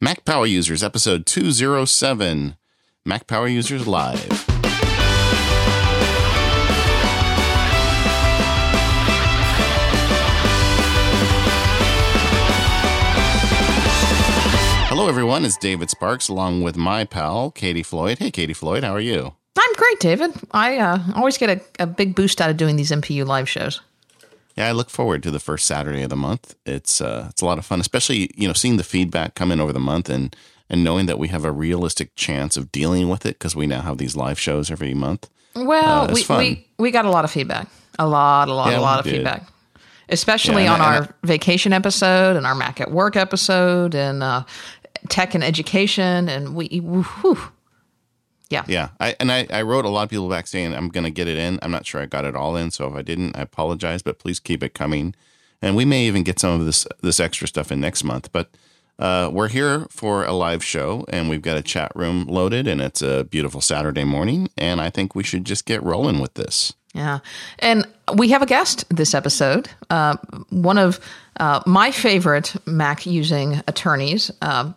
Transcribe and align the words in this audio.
Mac 0.00 0.24
Power 0.24 0.46
Users, 0.46 0.84
episode 0.84 1.26
207. 1.26 2.54
Mac 3.04 3.26
Power 3.26 3.48
Users 3.48 3.84
Live. 3.88 4.28
Hello, 14.86 15.08
everyone. 15.08 15.44
It's 15.44 15.56
David 15.56 15.90
Sparks 15.90 16.28
along 16.28 16.62
with 16.62 16.76
my 16.76 17.04
pal, 17.04 17.50
Katie 17.50 17.82
Floyd. 17.82 18.20
Hey, 18.20 18.30
Katie 18.30 18.54
Floyd, 18.54 18.84
how 18.84 18.94
are 18.94 19.00
you? 19.00 19.34
I'm 19.58 19.74
great, 19.74 19.98
David. 19.98 20.30
I 20.52 20.76
uh, 20.76 20.98
always 21.16 21.38
get 21.38 21.58
a, 21.58 21.82
a 21.82 21.86
big 21.88 22.14
boost 22.14 22.40
out 22.40 22.50
of 22.50 22.56
doing 22.56 22.76
these 22.76 22.92
MPU 22.92 23.26
live 23.26 23.48
shows. 23.48 23.80
Yeah, 24.58 24.66
I 24.66 24.72
look 24.72 24.90
forward 24.90 25.22
to 25.22 25.30
the 25.30 25.38
first 25.38 25.68
Saturday 25.68 26.02
of 26.02 26.10
the 26.10 26.16
month. 26.16 26.56
It's 26.66 27.00
uh, 27.00 27.28
it's 27.30 27.40
a 27.40 27.46
lot 27.46 27.58
of 27.58 27.64
fun, 27.64 27.78
especially 27.78 28.28
you 28.34 28.48
know 28.48 28.52
seeing 28.52 28.76
the 28.76 28.82
feedback 28.82 29.36
come 29.36 29.52
in 29.52 29.60
over 29.60 29.72
the 29.72 29.78
month 29.78 30.10
and 30.10 30.34
and 30.68 30.82
knowing 30.82 31.06
that 31.06 31.16
we 31.16 31.28
have 31.28 31.44
a 31.44 31.52
realistic 31.52 32.16
chance 32.16 32.56
of 32.56 32.72
dealing 32.72 33.08
with 33.08 33.24
it 33.24 33.38
because 33.38 33.54
we 33.54 33.68
now 33.68 33.82
have 33.82 33.98
these 33.98 34.16
live 34.16 34.36
shows 34.36 34.68
every 34.68 34.94
month. 34.94 35.30
Well, 35.54 36.10
uh, 36.10 36.12
we, 36.12 36.24
we 36.28 36.66
we 36.76 36.90
got 36.90 37.04
a 37.04 37.10
lot 37.10 37.24
of 37.24 37.30
feedback, 37.30 37.68
a 38.00 38.08
lot, 38.08 38.48
a 38.48 38.52
lot, 38.52 38.72
yeah, 38.72 38.78
a 38.78 38.80
lot 38.80 38.98
of 38.98 39.04
did. 39.04 39.14
feedback, 39.14 39.44
especially 40.08 40.64
yeah, 40.64 40.74
on 40.74 40.80
I, 40.80 40.96
our 40.96 41.02
I, 41.04 41.08
vacation 41.22 41.72
episode 41.72 42.34
and 42.34 42.44
our 42.44 42.56
Mac 42.56 42.80
at 42.80 42.90
Work 42.90 43.14
episode 43.14 43.94
and 43.94 44.24
uh, 44.24 44.42
tech 45.08 45.36
and 45.36 45.44
education, 45.44 46.28
and 46.28 46.56
we. 46.56 46.66
Whew, 46.66 47.38
yeah. 48.50 48.64
Yeah. 48.66 48.88
I, 48.98 49.14
and 49.20 49.30
I, 49.30 49.46
I 49.50 49.62
wrote 49.62 49.84
a 49.84 49.88
lot 49.88 50.04
of 50.04 50.10
people 50.10 50.28
back 50.28 50.46
saying, 50.46 50.74
I'm 50.74 50.88
going 50.88 51.04
to 51.04 51.10
get 51.10 51.28
it 51.28 51.36
in. 51.36 51.58
I'm 51.62 51.70
not 51.70 51.86
sure 51.86 52.00
I 52.00 52.06
got 52.06 52.24
it 52.24 52.34
all 52.34 52.56
in. 52.56 52.70
So 52.70 52.86
if 52.86 52.94
I 52.94 53.02
didn't, 53.02 53.36
I 53.36 53.42
apologize, 53.42 54.02
but 54.02 54.18
please 54.18 54.40
keep 54.40 54.62
it 54.62 54.74
coming. 54.74 55.14
And 55.60 55.76
we 55.76 55.84
may 55.84 56.06
even 56.06 56.22
get 56.22 56.38
some 56.38 56.58
of 56.58 56.66
this, 56.66 56.86
this 57.02 57.20
extra 57.20 57.48
stuff 57.48 57.70
in 57.70 57.80
next 57.80 58.04
month. 58.04 58.32
But 58.32 58.50
uh, 58.98 59.30
we're 59.32 59.48
here 59.48 59.86
for 59.90 60.24
a 60.24 60.32
live 60.32 60.64
show 60.64 61.04
and 61.08 61.28
we've 61.28 61.42
got 61.42 61.56
a 61.56 61.62
chat 61.62 61.92
room 61.94 62.24
loaded 62.26 62.66
and 62.66 62.80
it's 62.80 63.02
a 63.02 63.24
beautiful 63.24 63.60
Saturday 63.60 64.04
morning. 64.04 64.48
And 64.56 64.80
I 64.80 64.90
think 64.90 65.14
we 65.14 65.22
should 65.22 65.44
just 65.44 65.66
get 65.66 65.82
rolling 65.82 66.20
with 66.20 66.34
this. 66.34 66.72
Yeah. 66.94 67.18
And 67.58 67.86
we 68.14 68.30
have 68.30 68.42
a 68.42 68.46
guest 68.46 68.84
this 68.88 69.14
episode. 69.14 69.68
Uh, 69.90 70.16
one 70.50 70.78
of 70.78 70.98
uh, 71.38 71.62
my 71.66 71.90
favorite 71.90 72.54
Mac 72.66 73.06
using 73.06 73.62
attorneys, 73.68 74.30
uh, 74.42 74.72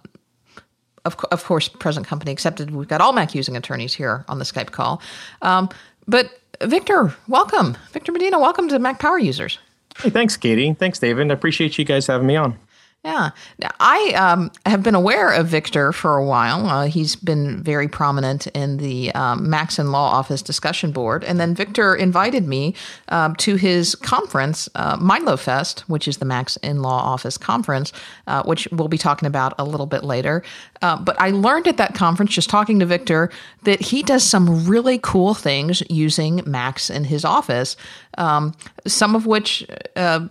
of, 1.06 1.18
of 1.32 1.44
course, 1.44 1.68
present 1.68 2.08
company 2.08 2.32
accepted. 2.32 2.72
We've 2.72 2.88
got 2.88 3.02
all 3.02 3.14
Mac 3.14 3.34
using 3.36 3.58
attorneys 3.58 3.94
here 3.94 4.26
on 4.28 4.40
the 4.40 4.46
Skype 4.46 4.72
call. 4.72 5.02
Um, 5.42 5.70
but 6.08 6.40
Victor, 6.62 7.14
welcome. 7.28 7.78
Victor 7.92 8.12
Medina, 8.12 8.40
welcome 8.40 8.68
to 8.70 8.80
Mac 8.80 9.00
Power 9.00 9.18
Users. 9.18 9.58
Hey, 9.98 10.10
thanks, 10.10 10.38
Katie. 10.38 10.74
Thanks, 10.74 11.00
David. 11.00 11.30
I 11.32 11.34
appreciate 11.34 11.78
you 11.78 11.86
guys 11.86 12.08
having 12.08 12.28
me 12.28 12.36
on. 12.36 12.58
Yeah. 13.04 13.32
I 13.80 14.14
um, 14.16 14.52
have 14.68 14.84
been 14.84 14.94
aware 14.94 15.32
of 15.32 15.48
Victor 15.48 15.92
for 15.92 16.18
a 16.18 16.24
while. 16.24 16.68
Uh, 16.68 16.86
he's 16.86 17.16
been 17.16 17.64
very 17.64 17.88
prominent 17.88 18.46
in 18.48 18.78
the 18.78 19.12
um, 19.14 19.52
and 19.52 19.92
Law 19.92 20.12
Office 20.12 20.44
discussion 20.44 20.92
board. 20.92 21.24
And 21.24 21.40
then 21.40 21.56
Victor 21.56 21.96
invited 21.96 22.48
me 22.48 22.76
uh, 23.10 23.34
to 23.40 23.56
his 23.56 23.96
conference, 23.96 24.70
uh, 24.76 24.98
Milo 24.98 25.36
Fest, 25.36 25.80
which 25.90 26.08
is 26.08 26.18
the 26.18 26.32
and 26.62 26.84
Law 26.84 27.00
Office 27.00 27.40
conference, 27.40 27.92
uh, 28.28 28.44
which 28.44 28.68
we'll 28.72 28.88
be 28.88 29.00
talking 29.00 29.26
about 29.26 29.56
a 29.58 29.64
little 29.64 29.88
bit 29.88 30.04
later. 30.04 30.44
Uh, 30.84 30.96
but 30.96 31.20
I 31.20 31.32
learned 31.32 31.68
at 31.68 31.78
that 31.78 31.96
conference, 31.96 32.34
just 32.34 32.52
talking 32.52 32.80
to 32.80 32.86
Victor, 32.86 33.32
that 33.64 33.82
he 33.82 34.04
does 34.04 34.24
some 34.24 34.68
really 34.68 35.00
cool 35.02 35.34
things 35.34 35.82
using 35.90 36.44
Macs 36.46 36.92
in 36.92 37.06
his 37.06 37.26
office, 37.26 37.76
um, 38.20 38.54
some 38.86 39.16
of 39.16 39.26
which 39.26 39.66
uh, 39.96 40.28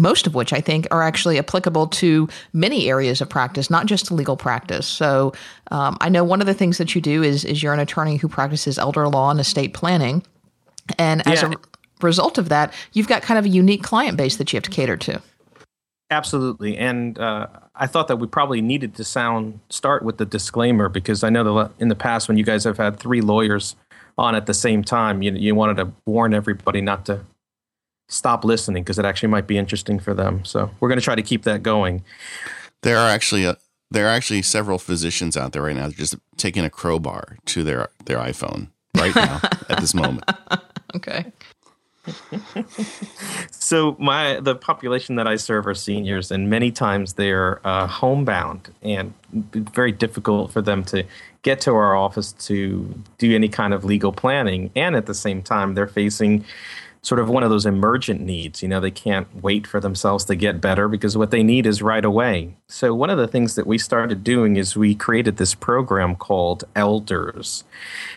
most 0.00 0.26
of 0.26 0.34
which 0.34 0.52
I 0.52 0.60
think 0.60 0.86
are 0.90 1.02
actually 1.02 1.38
applicable 1.38 1.86
to 1.88 2.28
many 2.52 2.88
areas 2.88 3.20
of 3.20 3.28
practice, 3.28 3.70
not 3.70 3.86
just 3.86 4.10
legal 4.10 4.36
practice. 4.36 4.86
So 4.86 5.32
um, 5.70 5.98
I 6.00 6.08
know 6.08 6.24
one 6.24 6.40
of 6.40 6.46
the 6.46 6.54
things 6.54 6.78
that 6.78 6.94
you 6.94 7.00
do 7.00 7.22
is 7.22 7.44
is 7.44 7.62
you're 7.62 7.74
an 7.74 7.80
attorney 7.80 8.16
who 8.16 8.28
practices 8.28 8.78
elder 8.78 9.06
law 9.08 9.30
and 9.30 9.38
estate 9.38 9.74
planning, 9.74 10.24
and 10.98 11.26
as 11.28 11.42
yeah. 11.42 11.52
a 11.52 12.04
result 12.04 12.38
of 12.38 12.48
that, 12.48 12.72
you've 12.94 13.08
got 13.08 13.22
kind 13.22 13.38
of 13.38 13.44
a 13.44 13.48
unique 13.48 13.82
client 13.82 14.16
base 14.16 14.36
that 14.36 14.52
you 14.52 14.56
have 14.56 14.64
to 14.64 14.70
cater 14.70 14.96
to. 14.96 15.20
Absolutely, 16.10 16.76
and 16.76 17.18
uh, 17.18 17.46
I 17.74 17.86
thought 17.86 18.08
that 18.08 18.16
we 18.16 18.26
probably 18.26 18.60
needed 18.60 18.96
to 18.96 19.04
sound 19.04 19.60
start 19.68 20.02
with 20.02 20.16
the 20.16 20.24
disclaimer 20.24 20.88
because 20.88 21.22
I 21.22 21.28
know 21.30 21.44
that 21.54 21.72
in 21.78 21.88
the 21.88 21.94
past 21.94 22.26
when 22.26 22.36
you 22.36 22.44
guys 22.44 22.64
have 22.64 22.78
had 22.78 22.98
three 22.98 23.20
lawyers 23.20 23.76
on 24.18 24.34
at 24.34 24.46
the 24.46 24.54
same 24.54 24.82
time, 24.82 25.22
you 25.22 25.32
you 25.32 25.54
wanted 25.54 25.76
to 25.76 25.92
warn 26.06 26.34
everybody 26.34 26.80
not 26.80 27.04
to 27.06 27.20
stop 28.10 28.44
listening 28.44 28.82
because 28.82 28.98
it 28.98 29.06
actually 29.06 29.28
might 29.28 29.46
be 29.46 29.56
interesting 29.56 29.98
for 29.98 30.12
them. 30.12 30.44
So 30.44 30.70
we're 30.80 30.88
going 30.88 30.98
to 30.98 31.04
try 31.04 31.14
to 31.14 31.22
keep 31.22 31.44
that 31.44 31.62
going. 31.62 32.04
There 32.82 32.98
are 32.98 33.08
actually 33.08 33.44
a, 33.44 33.56
there 33.90 34.06
are 34.06 34.10
actually 34.10 34.42
several 34.42 34.78
physicians 34.78 35.36
out 35.36 35.52
there 35.52 35.62
right 35.62 35.76
now 35.76 35.88
just 35.88 36.16
taking 36.36 36.64
a 36.64 36.70
crowbar 36.70 37.38
to 37.46 37.64
their 37.64 37.88
their 38.04 38.18
iPhone 38.18 38.68
right 38.96 39.14
now 39.14 39.40
at 39.68 39.80
this 39.80 39.94
moment. 39.94 40.28
Okay. 40.92 41.32
so 43.52 43.96
my 43.98 44.40
the 44.40 44.54
population 44.54 45.16
that 45.16 45.28
I 45.28 45.36
serve 45.36 45.66
are 45.66 45.74
seniors, 45.74 46.30
and 46.30 46.50
many 46.50 46.72
times 46.72 47.12
they're 47.14 47.64
uh, 47.64 47.86
homebound, 47.86 48.70
and 48.82 49.14
very 49.54 49.92
difficult 49.92 50.52
for 50.52 50.62
them 50.62 50.82
to 50.84 51.04
get 51.42 51.60
to 51.60 51.72
our 51.72 51.94
office 51.94 52.32
to 52.32 52.92
do 53.18 53.34
any 53.34 53.48
kind 53.48 53.72
of 53.72 53.84
legal 53.84 54.12
planning. 54.12 54.70
And 54.74 54.96
at 54.96 55.06
the 55.06 55.14
same 55.14 55.42
time, 55.42 55.74
they're 55.74 55.86
facing 55.86 56.44
sort 57.02 57.18
of 57.18 57.28
one 57.28 57.42
of 57.42 57.50
those 57.50 57.66
emergent 57.66 58.20
needs. 58.20 58.62
You 58.62 58.68
know, 58.68 58.80
they 58.80 58.90
can't 58.90 59.42
wait 59.42 59.66
for 59.66 59.80
themselves 59.80 60.24
to 60.26 60.34
get 60.34 60.60
better 60.60 60.88
because 60.88 61.16
what 61.16 61.30
they 61.30 61.42
need 61.42 61.66
is 61.66 61.82
right 61.82 62.04
away. 62.04 62.56
So, 62.68 62.94
one 62.94 63.10
of 63.10 63.18
the 63.18 63.28
things 63.28 63.54
that 63.54 63.66
we 63.66 63.78
started 63.78 64.22
doing 64.22 64.56
is 64.56 64.76
we 64.76 64.94
created 64.94 65.36
this 65.36 65.54
program 65.54 66.16
called 66.16 66.64
Elders. 66.76 67.64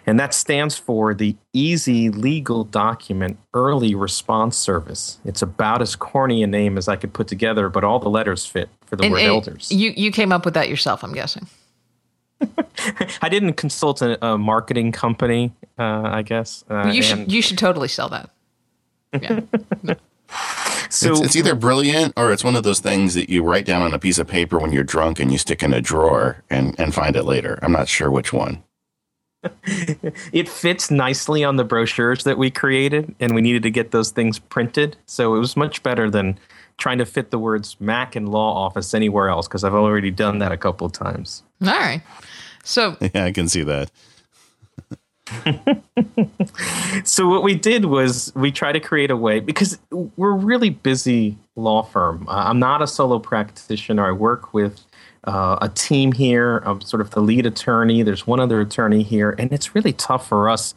And 0.06 0.20
that 0.20 0.34
stands 0.34 0.78
for 0.78 1.14
the 1.14 1.36
Easy 1.54 2.10
Legal 2.10 2.64
Document 2.64 3.38
Early 3.54 3.96
Response 3.96 4.58
Service. 4.58 5.20
It's 5.24 5.42
about 5.42 5.82
as 5.82 5.96
corny 5.96 6.44
a 6.44 6.48
name 6.48 6.78
as 6.78 6.88
I 6.88 6.96
could 6.96 7.14
put 7.14 7.28
together, 7.28 7.70
but 7.70 7.84
all 7.84 8.00
the 8.00 8.10
letters 8.10 8.46
fit 8.46 8.70
for 8.86 8.96
the 8.96 9.04
and, 9.04 9.14
word 9.14 9.20
and 9.20 9.28
elders. 9.28 9.72
You, 9.72 9.94
you 9.96 10.12
came 10.12 10.32
up 10.32 10.46
with 10.46 10.56
that 10.56 10.70
yourself, 10.70 11.04
I'm 11.04 11.14
guessing. 11.14 11.48
I 13.22 13.30
didn't 13.30 13.54
consult 13.54 14.02
a, 14.02 14.24
a 14.26 14.38
marketing 14.38 14.92
company, 14.92 15.54
uh, 15.80 16.02
I 16.04 16.22
guess. 16.24 16.66
Uh, 16.70 16.92
you 16.94 17.02
should 17.02 17.32
you 17.32 17.42
should 17.42 17.58
totally 17.58 17.88
sell 17.88 18.10
that. 18.10 18.30
Yeah. 19.22 19.42
so 20.90 21.12
it's, 21.12 21.22
it's, 21.22 21.36
either 21.36 21.56
brilliant 21.56 22.14
or 22.18 22.32
it's 22.32 22.44
one 22.44 22.56
of 22.56 22.64
those 22.64 22.80
things 22.80 23.14
that 23.14 23.30
you 23.30 23.44
write 23.44 23.66
down 23.66 23.82
on 23.82 23.94
a 23.94 24.00
piece 24.00 24.18
of 24.18 24.28
paper 24.28 24.60
when 24.60 24.72
you're 24.72 24.84
drunk 24.84 25.20
and 25.20 25.32
you 25.32 25.38
stick 25.38 25.64
in 25.64 25.74
a 25.74 25.82
drawer 25.82 26.44
and, 26.50 26.80
and 26.80 26.94
find 26.94 27.16
it 27.16 27.24
later. 27.24 27.60
I'm 27.62 27.72
not 27.72 27.88
sure 27.88 28.10
which 28.10 28.34
one. 28.34 28.64
it 30.32 30.48
fits 30.48 30.90
nicely 30.90 31.44
on 31.44 31.58
the 31.58 31.64
brochures 31.64 32.24
that 32.24 32.38
we 32.38 32.50
created, 32.50 33.14
and 33.20 33.36
we 33.36 33.42
needed 33.42 33.64
to 33.64 33.70
get 33.70 33.92
those 33.92 34.12
things 34.12 34.40
printed. 34.40 34.96
So 35.06 35.36
it 35.36 35.40
was 35.40 35.58
much 35.58 35.84
better 35.84 36.10
than 36.10 36.40
trying 36.78 36.98
to 36.98 37.06
fit 37.06 37.32
the 37.32 37.40
words 37.40 37.76
Mac 37.80 38.16
and 38.16 38.30
Law 38.30 38.66
Office 38.66 38.94
anywhere 38.94 39.30
else 39.30 39.48
because 39.48 39.64
I've 39.64 39.74
already 39.74 40.12
done 40.12 40.40
that 40.40 40.52
a 40.52 40.58
couple 40.58 40.88
of 40.88 40.94
times. 40.94 41.44
All 41.62 41.70
right. 41.70 42.02
So 42.64 42.98
yeah, 43.14 43.26
I 43.26 43.32
can 43.32 43.48
see 43.48 43.64
that. 43.64 43.92
So 47.04 47.28
what 47.28 47.44
we 47.44 47.56
did 47.56 47.86
was 47.86 48.32
we 48.36 48.52
tried 48.52 48.74
to 48.74 48.80
create 48.80 49.12
a 49.12 49.18
way 49.18 49.40
because 49.40 49.78
we're 49.92 50.32
a 50.32 50.38
really 50.38 50.70
busy 50.70 51.38
law 51.56 51.84
firm. 51.84 52.28
Uh, 52.28 52.46
I'm 52.48 52.60
not 52.60 52.82
a 52.82 52.88
solo 52.88 53.20
practitioner. 53.20 54.08
I 54.08 54.12
work 54.12 54.54
with 54.54 54.82
uh, 55.26 55.58
a 55.62 55.70
team 55.70 56.12
here. 56.12 56.58
I'm 56.60 56.82
sort 56.82 57.02
of 57.02 57.12
the 57.12 57.22
lead 57.22 57.46
attorney. 57.46 58.04
There's 58.04 58.28
one 58.28 58.40
other 58.40 58.60
attorney 58.62 59.04
here, 59.04 59.36
and 59.38 59.52
it's 59.52 59.76
really 59.76 59.94
tough 59.94 60.28
for 60.28 60.50
us 60.50 60.76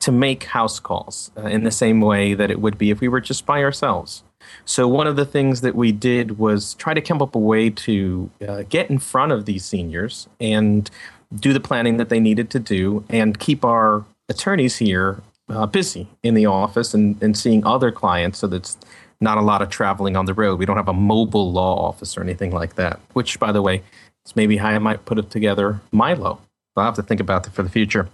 to 0.00 0.12
make 0.12 0.44
house 0.44 0.80
calls 0.80 1.30
uh, 1.36 1.42
in 1.42 1.64
the 1.64 1.70
same 1.70 2.00
way 2.00 2.34
that 2.34 2.50
it 2.50 2.60
would 2.60 2.76
be 2.76 2.90
if 2.90 3.00
we 3.00 3.08
were 3.08 3.20
just 3.20 3.46
by 3.46 3.62
ourselves. 3.62 4.22
So 4.64 4.86
one 4.86 5.06
of 5.06 5.16
the 5.16 5.24
things 5.24 5.62
that 5.62 5.74
we 5.74 5.92
did 5.92 6.38
was 6.38 6.74
try 6.74 6.94
to 6.94 7.00
come 7.00 7.22
up 7.22 7.34
a 7.34 7.38
way 7.38 7.70
to 7.70 8.30
uh, 8.46 8.62
get 8.68 8.90
in 8.90 8.98
front 8.98 9.32
of 9.32 9.46
these 9.46 9.64
seniors 9.64 10.28
and 10.40 10.90
do 11.34 11.52
the 11.52 11.60
planning 11.60 11.96
that 11.96 12.08
they 12.08 12.20
needed 12.20 12.50
to 12.50 12.58
do, 12.58 13.04
and 13.08 13.38
keep 13.38 13.64
our 13.64 14.04
attorneys 14.28 14.76
here 14.76 15.22
uh, 15.48 15.66
busy 15.66 16.08
in 16.22 16.34
the 16.34 16.46
office 16.46 16.94
and, 16.94 17.22
and 17.22 17.36
seeing 17.36 17.64
other 17.66 17.92
clients 17.92 18.38
so 18.38 18.46
that's 18.46 18.78
not 19.20 19.38
a 19.38 19.42
lot 19.42 19.62
of 19.62 19.70
traveling 19.70 20.16
on 20.16 20.26
the 20.26 20.34
road. 20.34 20.58
We 20.58 20.66
don't 20.66 20.76
have 20.76 20.88
a 20.88 20.92
mobile 20.92 21.52
law 21.52 21.88
office 21.88 22.16
or 22.16 22.22
anything 22.22 22.52
like 22.52 22.74
that, 22.76 23.00
which, 23.12 23.38
by 23.38 23.52
the 23.52 23.62
way, 23.62 23.82
is 24.26 24.36
maybe 24.36 24.56
how 24.56 24.68
I 24.68 24.78
might 24.78 25.04
put 25.04 25.18
it 25.18 25.30
together 25.30 25.80
Milo. 25.92 26.40
I'll 26.76 26.84
have 26.84 26.94
to 26.94 27.02
think 27.02 27.20
about 27.20 27.44
that 27.44 27.52
for 27.52 27.62
the 27.62 27.70
future. 27.70 28.08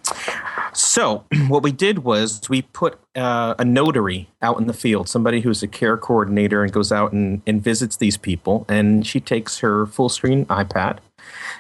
So, 0.74 1.24
what 1.48 1.62
we 1.62 1.72
did 1.72 2.00
was 2.00 2.48
we 2.48 2.62
put 2.62 2.98
uh, 3.16 3.54
a 3.58 3.64
notary 3.64 4.28
out 4.42 4.60
in 4.60 4.66
the 4.66 4.74
field, 4.74 5.08
somebody 5.08 5.40
who's 5.40 5.62
a 5.62 5.68
care 5.68 5.96
coordinator 5.96 6.62
and 6.62 6.72
goes 6.72 6.92
out 6.92 7.12
and, 7.12 7.42
and 7.46 7.62
visits 7.62 7.96
these 7.96 8.16
people. 8.16 8.66
And 8.68 9.06
she 9.06 9.18
takes 9.18 9.60
her 9.60 9.86
full 9.86 10.10
screen 10.10 10.44
iPad 10.46 10.98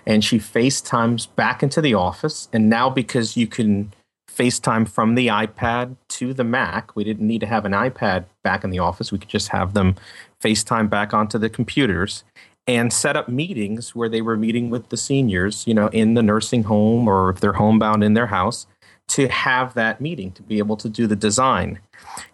and 0.06 0.24
she 0.24 0.38
FaceTimes 0.38 1.28
back 1.36 1.62
into 1.62 1.80
the 1.80 1.94
office. 1.94 2.48
And 2.52 2.68
now, 2.68 2.90
because 2.90 3.36
you 3.36 3.46
can 3.46 3.92
FaceTime 4.30 4.88
from 4.88 5.14
the 5.16 5.26
iPad 5.26 5.96
to 6.08 6.32
the 6.32 6.44
Mac, 6.44 6.94
we 6.96 7.04
didn't 7.04 7.26
need 7.26 7.40
to 7.40 7.46
have 7.46 7.64
an 7.64 7.72
iPad 7.72 8.24
back 8.42 8.64
in 8.64 8.70
the 8.70 8.78
office. 8.78 9.12
We 9.12 9.18
could 9.18 9.28
just 9.28 9.48
have 9.48 9.74
them 9.74 9.96
FaceTime 10.42 10.88
back 10.88 11.12
onto 11.12 11.38
the 11.38 11.50
computers. 11.50 12.24
and 12.66 12.92
set 12.92 13.16
up 13.16 13.28
meetings 13.28 13.96
where 13.96 14.08
they 14.08 14.20
were 14.20 14.36
meeting 14.36 14.70
with 14.70 14.90
the 14.90 14.96
seniors, 14.96 15.66
you 15.66 15.74
know, 15.74 15.88
in 15.88 16.14
the 16.14 16.22
nursing 16.22 16.62
home 16.64 17.08
or 17.08 17.30
if 17.30 17.40
they're 17.40 17.54
homebound 17.54 18.04
in 18.04 18.14
their 18.14 18.26
house 18.26 18.66
to 19.08 19.26
have 19.28 19.74
that 19.74 20.00
meeting 20.00 20.30
to 20.32 20.42
be 20.42 20.58
able 20.58 20.76
to 20.76 20.88
do 20.88 21.06
the 21.06 21.16
design. 21.16 21.80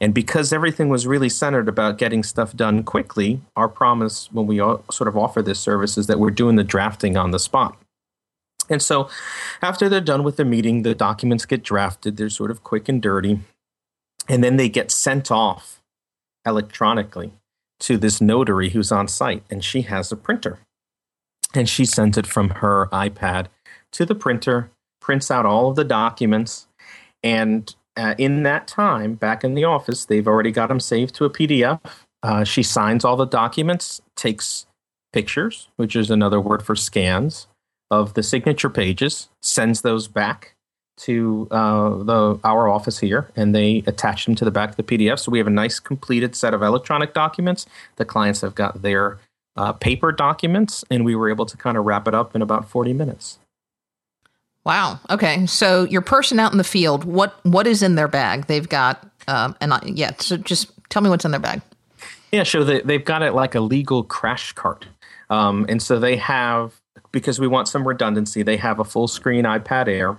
And 0.00 0.12
because 0.12 0.52
everything 0.52 0.88
was 0.88 1.06
really 1.06 1.28
centered 1.28 1.68
about 1.68 1.98
getting 1.98 2.22
stuff 2.22 2.54
done 2.54 2.82
quickly, 2.82 3.40
our 3.56 3.68
promise 3.68 4.28
when 4.32 4.46
we 4.46 4.58
sort 4.58 5.08
of 5.08 5.16
offer 5.16 5.42
this 5.42 5.60
service 5.60 5.96
is 5.96 6.06
that 6.06 6.18
we're 6.18 6.30
doing 6.30 6.56
the 6.56 6.64
drafting 6.64 7.16
on 7.16 7.30
the 7.30 7.38
spot. 7.38 7.76
And 8.68 8.82
so 8.82 9.08
after 9.62 9.88
they're 9.88 10.00
done 10.00 10.24
with 10.24 10.36
the 10.36 10.44
meeting, 10.44 10.82
the 10.82 10.94
documents 10.94 11.46
get 11.46 11.62
drafted. 11.62 12.16
They're 12.16 12.30
sort 12.30 12.50
of 12.50 12.64
quick 12.64 12.88
and 12.88 13.00
dirty. 13.00 13.40
And 14.28 14.42
then 14.42 14.56
they 14.56 14.68
get 14.68 14.90
sent 14.90 15.30
off 15.30 15.80
electronically 16.44 17.32
to 17.80 17.96
this 17.96 18.20
notary 18.20 18.70
who's 18.70 18.90
on 18.90 19.06
site, 19.06 19.44
and 19.50 19.62
she 19.62 19.82
has 19.82 20.10
a 20.10 20.16
printer. 20.16 20.58
And 21.54 21.68
she 21.68 21.84
sends 21.84 22.18
it 22.18 22.26
from 22.26 22.50
her 22.50 22.88
iPad 22.92 23.46
to 23.92 24.04
the 24.04 24.14
printer, 24.14 24.70
prints 25.00 25.30
out 25.30 25.46
all 25.46 25.70
of 25.70 25.76
the 25.76 25.84
documents, 25.84 26.66
and 27.22 27.74
uh, 27.96 28.14
in 28.18 28.42
that 28.42 28.66
time, 28.66 29.14
back 29.14 29.44
in 29.44 29.54
the 29.54 29.64
office, 29.64 30.04
they've 30.04 30.26
already 30.26 30.50
got 30.50 30.68
them 30.68 30.80
saved 30.80 31.14
to 31.16 31.24
a 31.24 31.30
PDF. 31.30 31.80
Uh, 32.22 32.44
she 32.44 32.62
signs 32.62 33.04
all 33.04 33.16
the 33.16 33.26
documents, 33.26 34.00
takes 34.16 34.66
pictures, 35.12 35.68
which 35.76 35.96
is 35.96 36.10
another 36.10 36.40
word 36.40 36.62
for 36.62 36.74
scans, 36.74 37.46
of 37.90 38.14
the 38.14 38.22
signature 38.22 38.70
pages, 38.70 39.28
sends 39.42 39.82
those 39.82 40.08
back 40.08 40.54
to 40.98 41.46
uh, 41.50 42.02
the 42.02 42.40
our 42.42 42.68
office 42.68 42.98
here, 42.98 43.30
and 43.36 43.54
they 43.54 43.82
attach 43.86 44.24
them 44.24 44.34
to 44.34 44.44
the 44.44 44.50
back 44.50 44.70
of 44.70 44.76
the 44.76 44.82
PDF. 44.82 45.18
So 45.18 45.30
we 45.30 45.38
have 45.38 45.46
a 45.46 45.50
nice 45.50 45.78
completed 45.78 46.34
set 46.34 46.54
of 46.54 46.62
electronic 46.62 47.14
documents. 47.14 47.66
The 47.96 48.04
clients 48.04 48.40
have 48.40 48.54
got 48.54 48.82
their 48.82 49.18
uh, 49.56 49.72
paper 49.74 50.10
documents, 50.10 50.84
and 50.90 51.04
we 51.04 51.14
were 51.14 51.28
able 51.28 51.46
to 51.46 51.56
kind 51.56 51.76
of 51.76 51.84
wrap 51.84 52.08
it 52.08 52.14
up 52.14 52.34
in 52.34 52.42
about 52.42 52.68
forty 52.68 52.92
minutes. 52.92 53.38
Wow. 54.66 54.98
Okay. 55.08 55.46
So 55.46 55.84
your 55.84 56.00
person 56.00 56.40
out 56.40 56.50
in 56.50 56.58
the 56.58 56.64
field, 56.64 57.04
what 57.04 57.38
what 57.44 57.68
is 57.68 57.84
in 57.84 57.94
their 57.94 58.08
bag? 58.08 58.46
They've 58.46 58.68
got, 58.68 59.08
um, 59.28 59.54
and 59.60 59.72
I, 59.72 59.80
yeah. 59.84 60.10
So 60.18 60.36
just 60.36 60.72
tell 60.88 61.02
me 61.02 61.08
what's 61.08 61.24
in 61.24 61.30
their 61.30 61.40
bag. 61.40 61.62
Yeah. 62.32 62.42
So 62.42 62.64
they, 62.64 62.80
they've 62.80 63.04
got 63.04 63.22
it 63.22 63.32
like 63.32 63.54
a 63.54 63.60
legal 63.60 64.02
crash 64.02 64.52
cart, 64.52 64.86
um, 65.30 65.66
and 65.68 65.80
so 65.80 66.00
they 66.00 66.16
have 66.16 66.74
because 67.12 67.38
we 67.38 67.46
want 67.46 67.68
some 67.68 67.86
redundancy. 67.86 68.42
They 68.42 68.56
have 68.56 68.80
a 68.80 68.84
full 68.84 69.06
screen 69.06 69.44
iPad 69.44 69.86
Air 69.86 70.18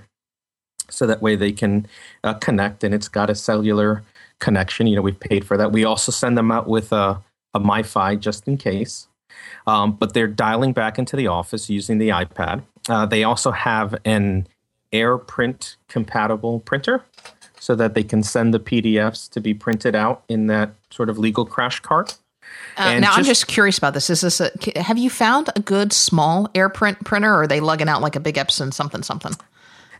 so 0.90 1.06
that 1.06 1.22
way 1.22 1.36
they 1.36 1.52
can 1.52 1.86
uh, 2.24 2.34
connect 2.36 2.84
and 2.84 2.94
it's 2.94 3.10
got 3.10 3.30
a 3.30 3.36
cellular 3.36 4.04
connection. 4.40 4.88
You 4.88 4.96
know, 4.96 5.02
we've 5.02 5.20
paid 5.20 5.46
for 5.46 5.58
that. 5.58 5.74
We 5.74 5.84
also 5.84 6.14
send 6.14 6.38
them 6.38 6.52
out 6.52 6.68
with 6.68 6.94
a, 6.94 7.22
a 7.54 7.60
MiFi 7.60 8.20
just 8.20 8.48
in 8.48 8.58
case. 8.58 9.08
Um, 9.66 9.94
but 9.94 10.14
they're 10.14 10.28
dialing 10.28 10.74
back 10.74 10.98
into 10.98 11.16
the 11.16 11.28
office 11.28 11.70
using 11.70 11.98
the 11.98 12.10
iPad. 12.10 12.64
Uh, 12.90 13.06
they 13.06 13.24
also 13.24 13.52
have 13.52 13.96
an 14.06 14.48
AirPrint 14.94 15.76
compatible 15.88 16.60
printer 16.62 17.04
so 17.60 17.76
that 17.76 17.94
they 17.94 18.04
can 18.04 18.24
send 18.24 18.54
the 18.54 18.60
PDFs 18.60 19.30
to 19.32 19.42
be 19.42 19.54
printed 19.54 19.96
out 19.96 20.24
in 20.30 20.48
that 20.48 20.72
sort 20.90 21.10
of 21.10 21.18
legal 21.18 21.46
crash 21.46 21.80
cart. 21.80 22.18
Uh, 22.78 23.00
now, 23.00 23.08
just, 23.08 23.18
I'm 23.18 23.24
just 23.26 23.48
curious 23.48 23.78
about 23.78 23.94
this. 23.94 24.10
Is 24.10 24.22
this 24.22 24.40
a, 24.40 24.52
have 24.78 24.98
you 24.98 25.10
found 25.10 25.50
a 25.56 25.60
good 25.60 25.92
small 25.92 26.48
AirPrint 26.50 27.04
printer, 27.04 27.34
or 27.34 27.42
are 27.42 27.48
they 27.48 27.60
lugging 27.60 27.90
out 27.90 28.02
like 28.02 28.16
a 28.16 28.20
big 28.20 28.36
Epson 28.36 28.74
something 28.74 29.04
something? 29.04 29.34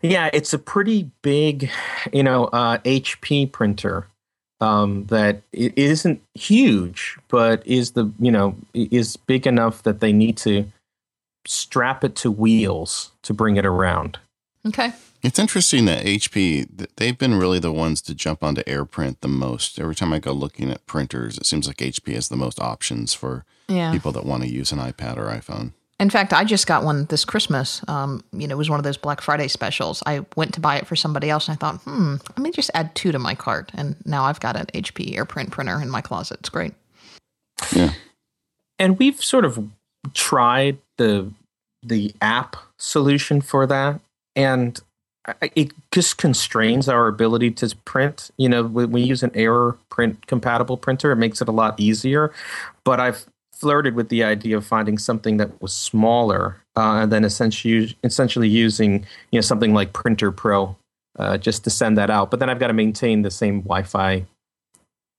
Yeah, 0.02 0.30
it's 0.32 0.54
a 0.54 0.60
pretty 0.60 1.10
big, 1.24 1.70
you 2.14 2.24
know, 2.24 2.46
uh, 2.46 2.78
HP 2.80 3.52
printer 3.52 4.08
um, 4.60 5.06
that 5.06 5.42
it 5.52 5.78
isn't 5.78 6.22
huge, 6.34 7.18
but 7.28 7.66
is 7.66 7.92
the 7.92 8.12
you 8.20 8.32
know 8.32 8.56
is 8.74 9.18
big 9.18 9.46
enough 9.48 9.84
that 9.84 10.00
they 10.00 10.12
need 10.12 10.38
to 10.38 10.66
strap 11.46 12.04
it 12.04 12.16
to 12.16 12.32
wheels 12.32 13.12
to 13.24 13.34
bring 13.34 13.58
it 13.58 13.66
around. 13.66 14.20
Okay. 14.66 14.92
It's 15.24 15.40
interesting 15.40 15.86
that 15.86 16.06
HP 16.06 16.88
they've 16.98 17.18
been 17.18 17.36
really 17.36 17.60
the 17.60 17.72
ones 17.72 18.02
to 18.04 18.14
jump 18.14 18.44
onto 18.44 18.64
AirPrint 18.64 19.18
the 19.22 19.28
most. 19.28 19.80
Every 19.80 19.96
time 19.96 20.14
I 20.14 20.20
go 20.20 20.32
looking 20.32 20.70
at 20.70 20.86
printers, 20.86 21.38
it 21.38 21.46
seems 21.46 21.68
like 21.68 21.78
HP 21.78 22.14
has 22.14 22.30
the 22.30 22.36
most 22.36 22.60
options 22.60 23.14
for 23.14 23.46
yeah. 23.68 23.92
people 23.92 24.12
that 24.12 24.26
want 24.26 24.44
to 24.44 24.50
use 24.50 24.72
an 24.72 24.80
iPad 24.80 25.18
or 25.18 25.26
iPhone. 25.26 25.74
In 26.00 26.12
fact, 26.12 26.32
I 26.32 26.44
just 26.44 26.68
got 26.68 26.84
one 26.84 27.06
this 27.06 27.26
Christmas. 27.26 27.82
Um, 27.88 28.24
you 28.32 28.48
know, 28.48 28.54
it 28.54 28.58
was 28.58 28.70
one 28.70 28.80
of 28.80 28.84
those 28.84 28.98
Black 28.98 29.20
Friday 29.20 29.48
specials. 29.48 30.04
I 30.06 30.26
went 30.36 30.54
to 30.54 30.60
buy 30.60 30.78
it 30.78 30.86
for 30.86 30.96
somebody 30.96 31.30
else, 31.30 31.48
and 31.48 31.56
I 31.56 31.58
thought, 31.58 31.82
hmm, 31.82 32.16
let 32.30 32.40
me 32.40 32.52
just 32.52 32.70
add 32.76 32.94
two 32.94 33.12
to 33.12 33.20
my 33.20 33.34
cart. 33.34 33.72
And 33.74 33.96
now 34.06 34.24
I've 34.24 34.40
got 34.40 34.56
an 34.56 34.68
HP 34.68 35.16
AirPrint 35.16 35.50
printer 35.50 35.82
in 35.82 35.90
my 35.90 36.02
closet. 36.02 36.40
It's 36.42 36.50
great. 36.50 36.74
Yeah. 37.76 37.94
And 38.78 39.00
we've 39.00 39.24
sort 39.24 39.44
of 39.44 39.70
tried 40.14 40.78
the 40.98 41.32
the 41.82 42.14
app 42.22 42.58
solution 42.78 43.42
for 43.42 43.66
that, 43.66 44.00
and 44.36 44.80
it 45.56 45.72
just 45.92 46.18
constrains 46.18 46.88
our 46.88 47.08
ability 47.08 47.52
to 47.52 47.76
print. 47.86 48.30
You 48.38 48.50
know, 48.50 48.64
when 48.64 48.92
we 48.92 49.02
use 49.02 49.24
an 49.24 49.32
AirPrint 49.32 50.28
compatible 50.28 50.78
printer, 50.78 51.12
it 51.12 51.18
makes 51.18 51.42
it 51.42 51.48
a 51.48 51.52
lot 51.52 51.80
easier. 51.80 52.32
But 52.84 53.00
I've 53.00 53.26
flirted 53.60 53.96
with 53.96 54.10
the 54.10 54.24
idea 54.24 54.56
of 54.58 54.66
finding 54.66 54.98
something 54.98 55.38
that 55.38 55.62
was 55.62 55.74
smaller 55.74 56.58
uh, 56.76 57.02
and 57.02 57.12
then 57.12 57.24
essentially 57.24 57.98
essentially 58.04 58.48
using 58.48 59.06
you 59.32 59.38
know 59.38 59.42
something 59.42 59.74
like 59.74 59.94
Printer 59.94 60.32
Pro 60.32 60.76
uh, 61.18 61.38
just 61.38 61.64
to 61.64 61.70
send 61.70 61.98
that 61.98 62.10
out. 62.10 62.32
But 62.32 62.40
then 62.40 62.50
I've 62.50 62.60
got 62.60 62.68
to 62.68 62.74
maintain 62.74 63.24
the 63.24 63.32
same 63.32 63.62
Wi-Fi, 63.62 64.26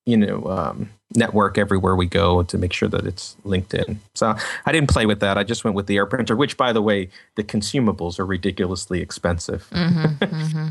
you 0.06 0.16
know, 0.16 0.46
um, 0.46 0.90
network 1.14 1.58
everywhere 1.58 1.96
we 1.96 2.06
go 2.06 2.42
to 2.44 2.58
make 2.58 2.72
sure 2.72 2.88
that 2.88 3.06
it's 3.06 3.36
linked 3.44 3.74
in. 3.74 4.00
So 4.14 4.36
I 4.66 4.72
didn't 4.72 4.90
play 4.90 5.06
with 5.06 5.20
that. 5.20 5.36
I 5.38 5.44
just 5.44 5.64
went 5.64 5.74
with 5.74 5.86
the 5.86 5.96
Air 5.96 6.06
Printer, 6.06 6.36
which, 6.36 6.56
by 6.56 6.72
the 6.72 6.82
way, 6.82 7.08
the 7.34 7.44
consumables 7.44 8.18
are 8.18 8.26
ridiculously 8.26 9.00
expensive. 9.00 9.68
Mm-hmm, 9.70 10.24
mm-hmm. 10.24 10.68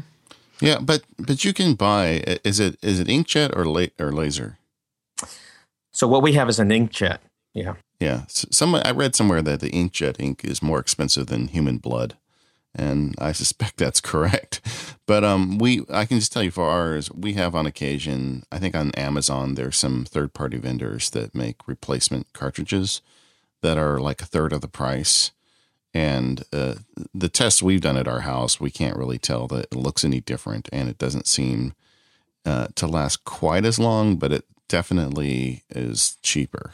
yeah, 0.62 0.80
but 0.80 1.04
but 1.18 1.44
you 1.44 1.54
can 1.54 1.75
buy. 1.75 2.24
Is 2.44 2.60
it 2.60 2.78
is 2.81 3.00
it 3.00 3.08
inkjet 3.08 3.56
or 3.56 3.66
la- 3.66 3.94
or 4.00 4.12
laser? 4.12 4.58
So 5.92 6.08
what 6.08 6.22
we 6.22 6.34
have 6.34 6.48
is 6.48 6.60
an 6.60 6.69
inkjet. 6.69 7.18
Yeah. 7.57 7.74
Yeah. 8.00 8.25
Some 8.27 8.75
I 8.75 8.92
read 8.92 9.15
somewhere 9.15 9.42
that 9.42 9.59
the 9.59 9.71
inkjet 9.71 10.18
ink 10.19 10.45
is 10.45 10.62
more 10.62 10.80
expensive 10.80 11.27
than 11.27 11.48
human 11.48 11.80
blood, 11.80 12.15
and 12.75 13.15
I 13.18 13.31
suspect 13.42 13.77
that's 13.77 14.00
correct. 14.00 14.62
But 15.07 15.24
um, 15.24 15.57
we 15.57 15.83
I 15.89 16.06
can 16.06 16.19
just 16.19 16.31
tell 16.31 16.44
you 16.44 16.51
for 16.51 16.69
ours, 16.69 17.12
we 17.12 17.33
have 17.33 17.56
on 17.56 17.65
occasion. 17.65 18.44
I 18.51 18.59
think 18.59 18.75
on 18.75 18.92
Amazon 18.92 19.56
there's 19.56 19.77
some 19.77 20.06
third 20.06 20.33
party 20.33 20.57
vendors 20.57 21.09
that 21.12 21.33
make 21.33 21.68
replacement 21.68 22.31
cartridges 22.33 23.01
that 23.62 23.77
are 23.77 24.00
like 24.00 24.21
a 24.21 24.25
third 24.25 24.54
of 24.54 24.62
the 24.62 24.68
price. 24.68 25.31
And 25.94 26.44
uh, 26.54 26.75
the 27.15 27.30
tests 27.30 27.63
we've 27.63 27.81
done 27.81 27.98
at 27.98 28.07
our 28.07 28.19
house, 28.19 28.59
we 28.59 28.69
can't 28.69 28.97
really 28.97 29.18
tell 29.18 29.47
that 29.47 29.68
it 29.71 29.76
looks 29.76 30.06
any 30.06 30.19
different, 30.19 30.69
and 30.71 30.90
it 30.90 30.99
doesn't 30.99 31.26
seem 31.26 31.73
uh, 32.45 32.68
to 32.76 32.85
last 32.85 33.23
quite 33.23 33.66
as 33.66 33.80
long, 33.80 34.18
but 34.18 34.31
it 34.31 34.45
definitely 34.68 35.64
is 35.71 36.18
cheaper. 36.21 36.73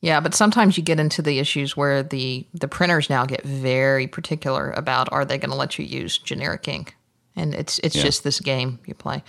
Yeah, 0.00 0.20
but 0.20 0.34
sometimes 0.34 0.76
you 0.76 0.84
get 0.84 1.00
into 1.00 1.22
the 1.22 1.40
issues 1.40 1.76
where 1.76 2.02
the 2.02 2.46
the 2.54 2.68
printers 2.68 3.10
now 3.10 3.26
get 3.26 3.42
very 3.42 4.06
particular 4.06 4.70
about 4.72 5.08
are 5.12 5.24
they 5.24 5.38
going 5.38 5.50
to 5.50 5.56
let 5.56 5.78
you 5.78 5.84
use 5.84 6.18
generic 6.18 6.68
ink, 6.68 6.94
and 7.34 7.52
it's 7.52 7.80
it's 7.80 7.96
yeah. 7.96 8.02
just 8.02 8.22
this 8.22 8.38
game 8.38 8.78
you 8.86 8.94
play. 8.94 9.22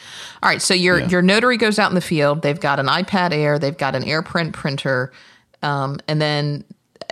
All 0.43 0.49
right, 0.49 0.61
so 0.61 0.75
your 0.75 0.99
yeah. 0.99 1.09
your 1.09 1.21
notary 1.23 1.57
goes 1.57 1.79
out 1.79 1.89
in 1.89 1.95
the 1.95 2.01
field. 2.01 2.43
They've 2.43 2.59
got 2.59 2.79
an 2.79 2.85
iPad 2.85 3.33
Air, 3.33 3.57
they've 3.57 3.77
got 3.77 3.95
an 3.95 4.03
AirPrint 4.03 4.53
printer, 4.53 5.11
um, 5.63 5.99
and 6.07 6.21
then 6.21 6.63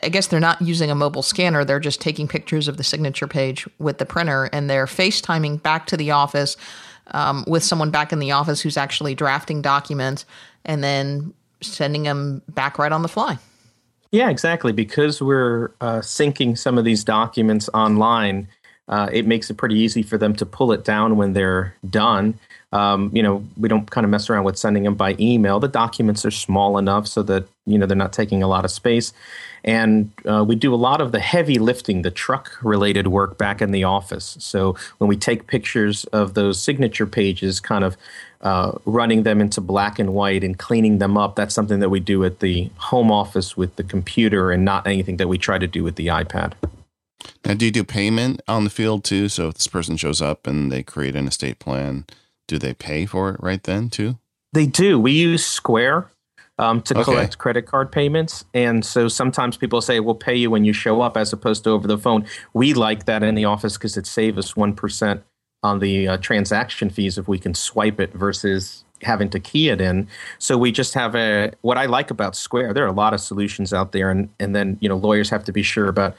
I 0.03 0.09
guess 0.09 0.27
they're 0.27 0.39
not 0.39 0.61
using 0.61 0.91
a 0.91 0.95
mobile 0.95 1.23
scanner. 1.23 1.65
They're 1.65 1.79
just 1.79 1.99
taking 1.99 2.27
pictures 2.27 2.67
of 2.67 2.77
the 2.77 2.83
signature 2.83 3.27
page 3.27 3.67
with 3.79 3.97
the 3.97 4.05
printer, 4.05 4.49
and 4.53 4.69
they're 4.69 4.85
FaceTiming 4.85 5.63
back 5.63 5.87
to 5.87 5.97
the 5.97 6.11
office 6.11 6.57
um, 7.07 7.43
with 7.47 7.63
someone 7.63 7.89
back 7.89 8.13
in 8.13 8.19
the 8.19 8.31
office 8.31 8.61
who's 8.61 8.77
actually 8.77 9.15
drafting 9.15 9.63
documents, 9.63 10.25
and 10.63 10.83
then 10.83 11.33
sending 11.61 12.03
them 12.03 12.41
back 12.49 12.79
right 12.79 12.91
on 12.91 13.01
the 13.01 13.07
fly. 13.07 13.37
Yeah, 14.11 14.29
exactly. 14.29 14.71
Because 14.71 15.21
we're 15.21 15.71
uh, 15.81 15.99
syncing 15.99 16.57
some 16.57 16.77
of 16.77 16.85
these 16.85 17.03
documents 17.03 17.69
online, 17.73 18.47
uh, 18.87 19.09
it 19.11 19.27
makes 19.27 19.49
it 19.49 19.57
pretty 19.57 19.75
easy 19.75 20.01
for 20.01 20.17
them 20.17 20.33
to 20.35 20.45
pull 20.45 20.71
it 20.71 20.85
down 20.85 21.17
when 21.17 21.33
they're 21.33 21.75
done. 21.89 22.39
Um, 22.71 23.11
you 23.13 23.23
know, 23.23 23.45
we 23.57 23.69
don't 23.69 23.89
kind 23.89 24.03
of 24.03 24.11
mess 24.11 24.29
around 24.29 24.43
with 24.43 24.57
sending 24.57 24.83
them 24.83 24.95
by 24.95 25.15
email. 25.19 25.59
The 25.59 25.69
documents 25.69 26.25
are 26.25 26.31
small 26.31 26.77
enough 26.77 27.07
so 27.07 27.23
that 27.23 27.47
you 27.65 27.77
know 27.77 27.85
they're 27.85 27.95
not 27.95 28.11
taking 28.11 28.43
a 28.43 28.47
lot 28.47 28.65
of 28.65 28.71
space, 28.71 29.13
and 29.63 30.11
uh, 30.29 30.43
we 30.45 30.55
do 30.55 30.73
a 30.73 30.75
lot 30.75 30.99
of 30.99 31.13
the 31.13 31.19
heavy 31.19 31.59
lifting, 31.59 32.01
the 32.01 32.11
truck-related 32.11 33.07
work 33.07 33.37
back 33.37 33.61
in 33.61 33.71
the 33.71 33.85
office. 33.85 34.35
So 34.39 34.75
when 34.97 35.07
we 35.07 35.15
take 35.15 35.47
pictures 35.47 36.03
of 36.05 36.33
those 36.33 36.61
signature 36.61 37.07
pages, 37.07 37.61
kind 37.61 37.85
of 37.85 37.95
uh, 38.41 38.73
running 38.85 39.23
them 39.23 39.41
into 39.41 39.61
black 39.61 39.99
and 39.99 40.13
white 40.13 40.43
and 40.43 40.57
cleaning 40.57 40.99
them 40.99 41.17
up. 41.17 41.35
That's 41.35 41.53
something 41.55 41.79
that 41.79 41.89
we 41.89 41.99
do 41.99 42.23
at 42.23 42.39
the 42.39 42.69
home 42.77 43.11
office 43.11 43.57
with 43.57 43.75
the 43.75 43.83
computer 43.83 44.51
and 44.51 44.63
not 44.63 44.85
anything 44.87 45.17
that 45.17 45.27
we 45.27 45.37
try 45.37 45.57
to 45.57 45.67
do 45.67 45.83
with 45.83 45.95
the 45.95 46.07
iPad. 46.07 46.53
Now, 47.45 47.55
do 47.55 47.65
you 47.65 47.71
do 47.71 47.83
payment 47.83 48.41
on 48.47 48.63
the 48.63 48.69
field 48.69 49.03
too? 49.03 49.27
So 49.29 49.47
if 49.47 49.55
this 49.55 49.67
person 49.67 49.97
shows 49.97 50.21
up 50.21 50.45
and 50.47 50.71
they 50.71 50.83
create 50.83 51.15
an 51.15 51.27
estate 51.27 51.59
plan, 51.59 52.05
do 52.47 52.57
they 52.57 52.73
pay 52.73 53.05
for 53.05 53.29
it 53.31 53.37
right 53.41 53.61
then 53.63 53.89
too? 53.89 54.17
They 54.53 54.65
do. 54.65 54.99
We 54.99 55.11
use 55.13 55.45
Square. 55.45 56.11
um, 56.59 56.81
to 56.81 56.95
Okay. 56.95 57.03
collect 57.03 57.37
credit 57.37 57.67
card 57.67 57.91
payments. 57.91 58.43
And 58.51 58.83
so 58.83 59.07
sometimes 59.07 59.57
people 59.57 59.79
say, 59.79 59.99
we'll 59.99 60.15
pay 60.15 60.35
you 60.35 60.49
when 60.49 60.65
you 60.65 60.73
show 60.73 61.01
up 61.01 61.15
as 61.15 61.31
opposed 61.31 61.63
to 61.65 61.69
over 61.69 61.87
the 61.87 61.99
phone. 61.99 62.25
We 62.51 62.73
like 62.73 63.05
that 63.05 63.21
in 63.21 63.35
the 63.35 63.45
office 63.45 63.77
because 63.77 63.95
it 63.95 64.07
saves 64.07 64.39
us 64.39 64.53
1% 64.53 65.21
on 65.67 65.79
the 65.79 66.07
uh, 66.07 66.17
transaction 66.17 66.89
fees 66.89 67.17
if 67.17 67.27
we 67.27 67.37
can 67.37 67.53
swipe 67.53 67.99
it 67.99 68.11
versus 68.13 68.83
having 69.03 69.29
to 69.29 69.39
key 69.39 69.69
it 69.69 69.79
in. 69.79 70.07
So 70.39 70.57
we 70.57 70.71
just 70.71 70.93
have 70.95 71.15
a, 71.15 71.51
what 71.61 71.77
I 71.77 71.85
like 71.85 72.09
about 72.09 72.35
Square, 72.35 72.73
there 72.73 72.85
are 72.85 72.93
a 72.97 72.99
lot 73.03 73.13
of 73.13 73.19
solutions 73.19 73.73
out 73.73 73.91
there. 73.91 74.09
And, 74.09 74.29
and 74.39 74.55
then, 74.55 74.77
you 74.81 74.89
know, 74.89 74.97
lawyers 74.97 75.29
have 75.29 75.43
to 75.43 75.51
be 75.51 75.63
sure 75.63 75.87
about 75.87 76.15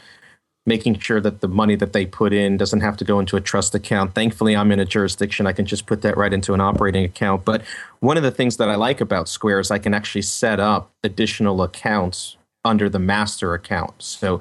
making 0.67 0.99
sure 0.99 1.21
that 1.21 1.41
the 1.41 1.49
money 1.49 1.77
that 1.77 1.93
they 1.93 2.05
put 2.05 2.33
in 2.33 2.59
doesn't 2.59 2.81
have 2.81 2.97
to 2.99 3.05
go 3.05 3.19
into 3.19 3.37
a 3.37 3.41
trust 3.41 3.75
account. 3.75 4.15
Thankfully, 4.15 4.55
I'm 4.55 4.71
in 4.71 4.79
a 4.79 4.85
jurisdiction 4.85 5.47
I 5.47 5.53
can 5.53 5.65
just 5.65 5.87
put 5.87 6.03
that 6.03 6.17
right 6.17 6.33
into 6.33 6.53
an 6.53 6.61
operating 6.61 7.05
account. 7.05 7.45
But 7.45 7.63
one 8.01 8.19
of 8.19 8.23
the 8.23 8.31
things 8.31 8.59
that 8.59 8.69
I 8.69 8.75
like 8.75 9.01
about 9.01 9.29
Square 9.29 9.61
is 9.61 9.71
I 9.71 9.79
can 9.79 9.95
actually 9.95 10.23
set 10.23 10.61
up 10.61 10.91
additional 11.03 11.63
accounts 11.63 12.37
under 12.65 12.89
the 12.89 12.99
master 12.99 13.55
account. 13.55 13.95
So 13.99 14.41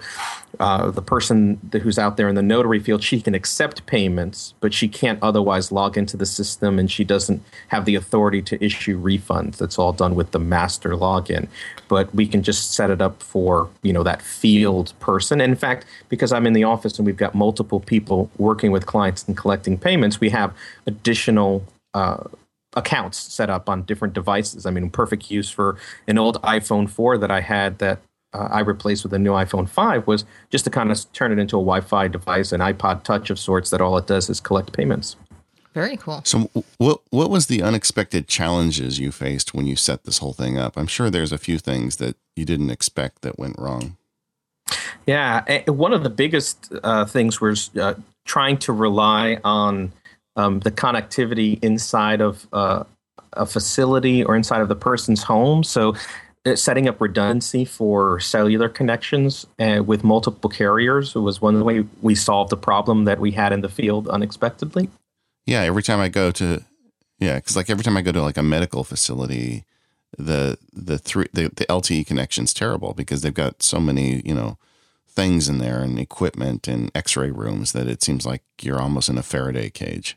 uh, 0.59 0.89
the 0.89 1.01
person 1.01 1.59
who's 1.71 1.99
out 1.99 2.17
there 2.17 2.27
in 2.27 2.35
the 2.35 2.41
notary 2.41 2.79
field, 2.79 3.03
she 3.03 3.21
can 3.21 3.35
accept 3.35 3.85
payments, 3.85 4.53
but 4.59 4.73
she 4.73 4.87
can't 4.87 5.19
otherwise 5.21 5.71
log 5.71 5.97
into 5.97 6.17
the 6.17 6.25
system, 6.25 6.79
and 6.79 6.89
she 6.89 7.03
doesn't 7.03 7.43
have 7.67 7.85
the 7.85 7.95
authority 7.95 8.41
to 8.41 8.63
issue 8.63 8.99
refunds. 8.99 9.57
That's 9.57 9.77
all 9.77 9.93
done 9.93 10.15
with 10.15 10.31
the 10.31 10.39
master 10.39 10.91
login. 10.91 11.47
But 11.87 12.13
we 12.13 12.27
can 12.27 12.43
just 12.43 12.73
set 12.73 12.89
it 12.89 13.01
up 13.01 13.21
for 13.21 13.69
you 13.83 13.93
know 13.93 14.03
that 14.03 14.21
field 14.21 14.93
person. 14.99 15.41
And 15.41 15.51
in 15.51 15.57
fact, 15.57 15.85
because 16.09 16.31
I'm 16.31 16.47
in 16.47 16.53
the 16.53 16.63
office 16.63 16.97
and 16.97 17.05
we've 17.05 17.17
got 17.17 17.35
multiple 17.35 17.79
people 17.79 18.31
working 18.37 18.71
with 18.71 18.85
clients 18.85 19.27
and 19.27 19.37
collecting 19.37 19.77
payments, 19.77 20.19
we 20.19 20.29
have 20.29 20.53
additional. 20.85 21.63
Uh, 21.93 22.23
accounts 22.75 23.17
set 23.17 23.49
up 23.49 23.69
on 23.69 23.81
different 23.83 24.13
devices. 24.13 24.67
I 24.67 24.69
mean, 24.69 24.91
perfect 24.91 25.31
use 25.31 25.49
for 25.49 25.77
an 26.05 26.19
old 26.19 26.39
iPhone 26.43 26.87
4 26.87 27.17
that 27.17 27.31
I 27.31 27.41
had 27.41 27.79
that 27.79 28.01
uh, 28.33 28.49
I 28.51 28.59
replaced 28.59 29.03
with 29.03 29.13
a 29.13 29.19
new 29.19 29.31
iPhone 29.31 29.67
5 29.69 30.07
was 30.07 30.25
just 30.49 30.65
to 30.65 30.69
kind 30.69 30.91
of 30.91 31.13
turn 31.13 31.31
it 31.31 31.39
into 31.39 31.55
a 31.55 31.59
Wi-Fi 31.59 32.07
device, 32.09 32.51
an 32.51 32.61
iPod 32.61 33.03
Touch 33.03 33.29
of 33.29 33.39
sorts 33.39 33.69
that 33.69 33.81
all 33.81 33.97
it 33.97 34.07
does 34.07 34.29
is 34.29 34.39
collect 34.39 34.73
payments. 34.73 35.15
Very 35.73 35.95
cool. 35.95 36.21
So, 36.25 36.49
what 36.79 37.01
what 37.11 37.29
was 37.29 37.45
the 37.45 37.61
unexpected 37.61 38.27
challenges 38.27 38.97
you 38.97 39.11
faced 39.11 39.53
when 39.53 39.67
you 39.67 39.75
set 39.75 40.05
this 40.05 40.17
whole 40.17 40.33
thing 40.33 40.57
up? 40.57 40.75
I'm 40.75 40.87
sure 40.87 41.11
there's 41.11 41.31
a 41.31 41.37
few 41.37 41.59
things 41.59 41.97
that 41.97 42.15
you 42.35 42.45
didn't 42.45 42.71
expect 42.71 43.21
that 43.21 43.37
went 43.37 43.59
wrong. 43.59 43.95
Yeah, 45.05 45.61
one 45.69 45.93
of 45.93 46.01
the 46.01 46.09
biggest 46.09 46.73
uh, 46.83 47.05
things 47.05 47.39
was 47.39 47.69
uh, 47.77 47.93
trying 48.25 48.57
to 48.57 48.73
rely 48.73 49.39
on 49.43 49.93
um, 50.35 50.61
the 50.61 50.71
connectivity 50.71 51.63
inside 51.63 52.21
of 52.21 52.47
uh, 52.53 52.83
a 53.33 53.45
facility 53.45 54.23
or 54.23 54.35
inside 54.35 54.61
of 54.61 54.69
the 54.69 54.75
person's 54.75 55.21
home. 55.21 55.63
So, 55.63 55.95
setting 56.55 56.87
up 56.87 57.01
redundancy 57.01 57.65
for 57.65 58.19
cellular 58.19 58.69
connections 58.69 59.45
uh, 59.59 59.81
with 59.85 60.03
multiple 60.03 60.49
carriers 60.49 61.15
was 61.15 61.41
one 61.41 61.63
way 61.63 61.85
we 62.01 62.15
solved 62.15 62.51
the 62.51 62.57
problem 62.57 63.05
that 63.05 63.19
we 63.19 63.31
had 63.31 63.51
in 63.51 63.61
the 63.61 63.69
field 63.69 64.07
unexpectedly. 64.07 64.89
Yeah, 65.45 65.61
every 65.61 65.83
time 65.83 65.99
I 65.99 66.09
go 66.09 66.31
to, 66.31 66.63
yeah, 67.19 67.35
because 67.35 67.55
like 67.55 67.69
every 67.69 67.83
time 67.83 67.97
I 67.97 68.01
go 68.01 68.11
to 68.11 68.21
like 68.21 68.37
a 68.37 68.43
medical 68.43 68.83
facility, 68.83 69.65
the 70.17 70.57
the 70.73 70.97
three 70.97 71.27
the, 71.33 71.49
the 71.49 71.65
LTE 71.65 72.05
connection's 72.05 72.53
terrible 72.53 72.93
because 72.93 73.21
they've 73.21 73.33
got 73.33 73.63
so 73.63 73.79
many 73.79 74.21
you 74.25 74.33
know 74.33 74.57
things 75.07 75.49
in 75.49 75.57
there 75.57 75.81
and 75.81 75.97
equipment 75.97 76.67
and 76.67 76.91
X-ray 76.93 77.31
rooms 77.31 77.71
that 77.71 77.87
it 77.87 78.03
seems 78.03 78.25
like 78.25 78.43
you're 78.61 78.79
almost 78.79 79.09
in 79.09 79.17
a 79.17 79.23
Faraday 79.23 79.69
cage. 79.69 80.15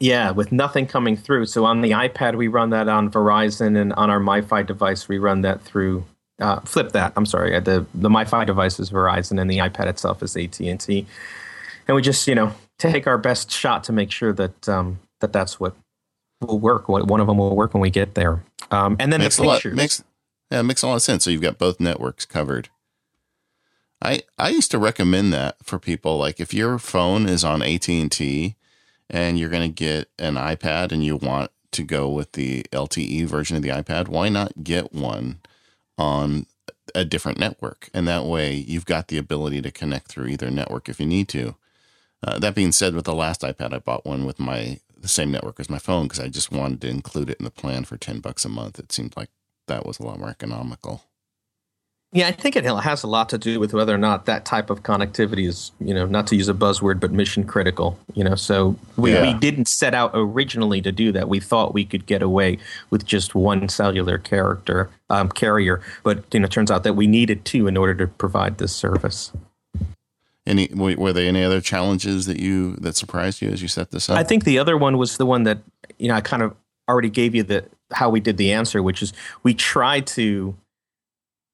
Yeah, 0.00 0.30
with 0.30 0.50
nothing 0.50 0.86
coming 0.86 1.16
through. 1.16 1.46
So 1.46 1.66
on 1.66 1.82
the 1.82 1.90
iPad, 1.90 2.36
we 2.36 2.48
run 2.48 2.70
that 2.70 2.88
on 2.88 3.10
Verizon, 3.10 3.78
and 3.80 3.92
on 3.94 4.08
our 4.10 4.18
MiFi 4.18 4.66
device, 4.66 5.08
we 5.08 5.18
run 5.18 5.42
that 5.42 5.60
through. 5.62 6.04
Uh, 6.40 6.58
flip 6.60 6.92
that. 6.92 7.12
I'm 7.16 7.26
sorry. 7.26 7.54
uh, 7.54 7.60
The 7.60 7.84
the 7.94 8.08
MiFi 8.08 8.46
device 8.46 8.80
is 8.80 8.90
Verizon, 8.90 9.38
and 9.40 9.50
the 9.50 9.58
iPad 9.58 9.86
itself 9.88 10.22
is 10.22 10.36
AT 10.36 10.58
and 10.60 10.80
T. 10.80 11.06
And 11.86 11.94
we 11.94 12.00
just 12.02 12.26
you 12.26 12.34
know 12.34 12.54
take 12.78 13.06
our 13.06 13.18
best 13.18 13.50
shot 13.50 13.84
to 13.84 13.92
make 13.92 14.10
sure 14.10 14.32
that 14.32 14.68
um, 14.68 14.98
that 15.20 15.34
that's 15.34 15.60
what 15.60 15.76
will 16.40 16.58
work. 16.58 16.88
What 16.88 17.06
one 17.06 17.20
of 17.20 17.26
them 17.26 17.36
will 17.36 17.54
work 17.54 17.74
when 17.74 17.82
we 17.82 17.90
get 17.90 18.14
there. 18.14 18.42
Um, 18.70 18.96
and 18.98 19.12
then 19.12 19.20
makes 19.20 19.36
the 19.36 19.42
a 19.42 19.44
lot 19.44 19.54
pictures. 19.56 19.76
makes 19.76 20.04
yeah 20.50 20.60
it 20.60 20.62
makes 20.62 20.82
a 20.82 20.86
lot 20.88 20.94
of 20.96 21.02
sense. 21.02 21.24
So 21.24 21.30
you've 21.30 21.42
got 21.42 21.58
both 21.58 21.78
networks 21.78 22.24
covered. 22.24 22.70
I 24.00 24.22
I 24.38 24.48
used 24.48 24.70
to 24.70 24.78
recommend 24.78 25.34
that 25.34 25.56
for 25.62 25.78
people 25.78 26.16
like 26.16 26.40
if 26.40 26.54
your 26.54 26.78
phone 26.78 27.28
is 27.28 27.44
on 27.44 27.60
AT 27.62 27.86
and 27.90 28.10
T 28.10 28.56
and 29.10 29.38
you're 29.38 29.50
going 29.50 29.68
to 29.68 29.74
get 29.74 30.08
an 30.18 30.36
iPad 30.36 30.92
and 30.92 31.04
you 31.04 31.16
want 31.16 31.50
to 31.72 31.82
go 31.82 32.08
with 32.08 32.32
the 32.32 32.62
LTE 32.72 33.26
version 33.26 33.56
of 33.56 33.62
the 33.62 33.68
iPad, 33.68 34.08
why 34.08 34.28
not 34.28 34.64
get 34.64 34.92
one 34.92 35.40
on 35.98 36.46
a 36.94 37.04
different 37.04 37.38
network? 37.38 37.90
And 37.92 38.06
that 38.08 38.24
way 38.24 38.54
you've 38.54 38.86
got 38.86 39.08
the 39.08 39.18
ability 39.18 39.60
to 39.62 39.70
connect 39.70 40.08
through 40.08 40.28
either 40.28 40.50
network 40.50 40.88
if 40.88 41.00
you 41.00 41.06
need 41.06 41.28
to. 41.28 41.56
Uh, 42.22 42.38
that 42.38 42.54
being 42.54 42.72
said, 42.72 42.94
with 42.94 43.04
the 43.04 43.14
last 43.14 43.40
iPad, 43.42 43.72
I 43.72 43.78
bought 43.78 44.06
one 44.06 44.24
with 44.24 44.38
my 44.38 44.78
the 44.96 45.08
same 45.08 45.30
network 45.30 45.58
as 45.58 45.70
my 45.70 45.78
phone 45.78 46.04
because 46.04 46.20
I 46.20 46.28
just 46.28 46.52
wanted 46.52 46.82
to 46.82 46.88
include 46.88 47.30
it 47.30 47.38
in 47.38 47.44
the 47.44 47.50
plan 47.50 47.84
for 47.84 47.96
ten 47.96 48.20
bucks 48.20 48.44
a 48.44 48.50
month. 48.50 48.78
It 48.78 48.92
seemed 48.92 49.16
like 49.16 49.30
that 49.66 49.86
was 49.86 49.98
a 49.98 50.02
lot 50.02 50.18
more 50.18 50.28
economical. 50.28 51.04
Yeah, 52.12 52.26
I 52.26 52.32
think 52.32 52.56
it 52.56 52.64
has 52.64 53.04
a 53.04 53.06
lot 53.06 53.28
to 53.28 53.38
do 53.38 53.60
with 53.60 53.72
whether 53.72 53.94
or 53.94 53.98
not 53.98 54.26
that 54.26 54.44
type 54.44 54.68
of 54.68 54.82
connectivity 54.82 55.46
is, 55.46 55.70
you 55.78 55.94
know, 55.94 56.06
not 56.06 56.26
to 56.28 56.36
use 56.36 56.48
a 56.48 56.54
buzzword, 56.54 56.98
but 56.98 57.12
mission 57.12 57.44
critical. 57.44 57.96
You 58.14 58.24
know, 58.24 58.34
so 58.34 58.74
we, 58.96 59.12
Yeah. 59.12 59.22
we 59.22 59.38
didn't 59.38 59.68
set 59.68 59.94
out 59.94 60.10
originally 60.12 60.82
to 60.82 60.90
do 60.90 61.12
that. 61.12 61.28
We 61.28 61.38
thought 61.38 61.72
we 61.72 61.84
could 61.84 62.06
get 62.06 62.20
away 62.20 62.58
with 62.90 63.06
just 63.06 63.36
one 63.36 63.68
cellular 63.68 64.18
character 64.18 64.90
um, 65.08 65.28
carrier, 65.28 65.82
but 66.02 66.24
you 66.32 66.40
know, 66.40 66.46
it 66.46 66.50
turns 66.50 66.68
out 66.70 66.82
that 66.82 66.94
we 66.94 67.06
needed 67.06 67.44
two 67.44 67.68
in 67.68 67.76
order 67.76 67.94
to 67.94 68.08
provide 68.08 68.58
this 68.58 68.74
service. 68.74 69.30
Any 70.46 70.68
were 70.74 71.12
there 71.12 71.28
any 71.28 71.44
other 71.44 71.60
challenges 71.60 72.26
that 72.26 72.40
you 72.40 72.74
that 72.76 72.96
surprised 72.96 73.40
you 73.40 73.50
as 73.50 73.62
you 73.62 73.68
set 73.68 73.92
this 73.92 74.08
up? 74.10 74.16
I 74.16 74.24
think 74.24 74.42
the 74.44 74.58
other 74.58 74.76
one 74.76 74.98
was 74.98 75.16
the 75.16 75.26
one 75.26 75.44
that 75.44 75.58
you 75.98 76.08
know 76.08 76.14
I 76.14 76.22
kind 76.22 76.42
of 76.42 76.56
already 76.88 77.10
gave 77.10 77.36
you 77.36 77.44
the 77.44 77.66
how 77.92 78.10
we 78.10 78.18
did 78.20 78.36
the 78.36 78.50
answer, 78.50 78.82
which 78.82 79.00
is 79.02 79.12
we 79.44 79.54
tried 79.54 80.06
to 80.08 80.56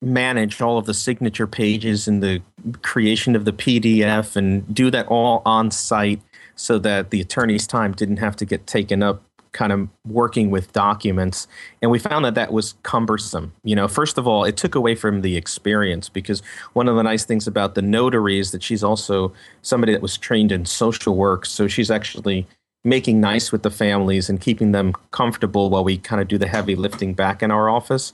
manage 0.07 0.61
all 0.63 0.79
of 0.79 0.87
the 0.87 0.95
signature 0.95 1.47
pages 1.47 2.07
and 2.07 2.23
the 2.23 2.41
creation 2.83 3.35
of 3.35 3.45
the 3.45 3.53
PDF 3.53 4.37
and 4.37 4.73
do 4.73 4.91
that 4.91 5.07
all 5.09 5.43
on 5.45 5.71
site 5.71 6.23
so 6.55 6.79
that 6.79 7.11
the 7.11 7.21
attorney's 7.21 7.67
time 7.67 7.93
didn't 7.93 8.19
have 8.19 8.37
to 8.37 8.45
get 8.45 8.67
taken 8.67 9.03
up 9.03 9.23
kind 9.53 9.73
of 9.73 9.89
working 10.07 10.51
with 10.51 10.73
documents. 10.73 11.49
And 11.81 11.91
we 11.91 11.99
found 11.99 12.25
that 12.27 12.35
that 12.35 12.53
was 12.53 12.75
cumbersome. 12.83 13.53
You 13.65 13.75
know 13.75 13.89
first 13.89 14.17
of 14.17 14.29
all 14.29 14.45
it 14.45 14.57
took 14.57 14.75
away 14.75 14.95
from 14.95 15.23
the 15.23 15.37
experience 15.37 16.09
because 16.09 16.41
one 16.75 16.89
of 16.89 16.97
the 16.97 17.03
nice 17.03 17.25
things 17.25 17.47
about 17.47 17.75
the 17.75 17.83
notary 17.83 18.39
is 18.39 18.53
that 18.53 18.63
she's 18.63 18.85
also 18.85 19.33
somebody 19.63 19.93
that 19.93 20.03
was 20.03 20.17
trained 20.17 20.53
in 20.53 20.67
social 20.67 21.17
work. 21.17 21.47
So 21.47 21.67
she's 21.67 21.91
actually 21.91 22.47
making 22.85 23.21
nice 23.21 23.51
with 23.51 23.65
the 23.65 23.71
families 23.71 24.29
and 24.29 24.41
keeping 24.41 24.71
them 24.71 24.93
comfortable 25.11 25.69
while 25.71 25.83
we 25.83 25.99
kind 25.99 26.23
of 26.23 26.29
do 26.29 26.39
the 26.39 26.47
heavy 26.47 26.77
lifting 26.77 27.15
back 27.15 27.43
in 27.43 27.51
our 27.51 27.69
office. 27.69 28.13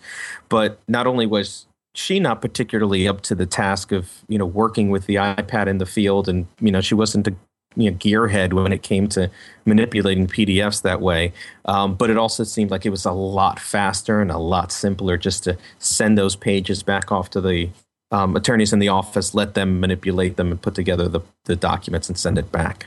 But 0.49 0.81
not 0.89 1.07
only 1.07 1.27
was 1.27 1.67
she 1.95 2.21
not 2.21 2.41
particularly 2.41 3.07
up 3.07 3.21
to 3.23 3.35
the 3.35 3.47
task 3.47 3.93
of 3.93 4.11
you 4.29 4.39
know 4.39 4.47
working 4.47 4.91
with 4.91 5.07
the 5.07 5.17
iPad 5.17 5.67
in 5.67 5.79
the 5.79 5.87
field, 5.87 6.29
and 6.29 6.47
you 6.61 6.71
know 6.71 6.81
she 6.81 6.95
wasn't 6.95 7.29
a 7.29 7.35
you 7.75 7.91
know, 7.91 7.97
gearhead 7.97 8.53
when 8.53 8.73
it 8.73 8.83
came 8.83 9.09
to 9.09 9.31
manipulating 9.65 10.27
PDFs 10.27 10.83
that 10.83 11.01
way. 11.01 11.33
Um, 11.65 11.95
but 11.95 12.11
it 12.11 12.19
also 12.19 12.45
seemed 12.45 12.71
like 12.71 12.85
it 12.85 12.91
was 12.91 13.05
a 13.05 13.13
lot 13.13 13.59
faster 13.59 14.21
and 14.21 14.31
a 14.31 14.39
lot 14.39 14.73
simpler 14.73 15.17
just 15.17 15.45
to 15.45 15.57
send 15.79 16.19
those 16.19 16.37
pages 16.37 16.83
back 16.83 17.11
off 17.11 17.31
to 17.31 17.41
the 17.41 17.71
um, 18.11 18.37
attorneys 18.37 18.73
in 18.73 18.79
the 18.79 18.89
office, 18.89 19.35
let 19.35 19.55
them 19.55 19.81
manipulate 19.81 20.37
them 20.37 20.51
and 20.51 20.61
put 20.61 20.75
together 20.75 21.09
the, 21.09 21.21
the 21.45 21.57
documents 21.57 22.09
and 22.09 22.19
send 22.19 22.37
it 22.37 22.53
back. 22.53 22.87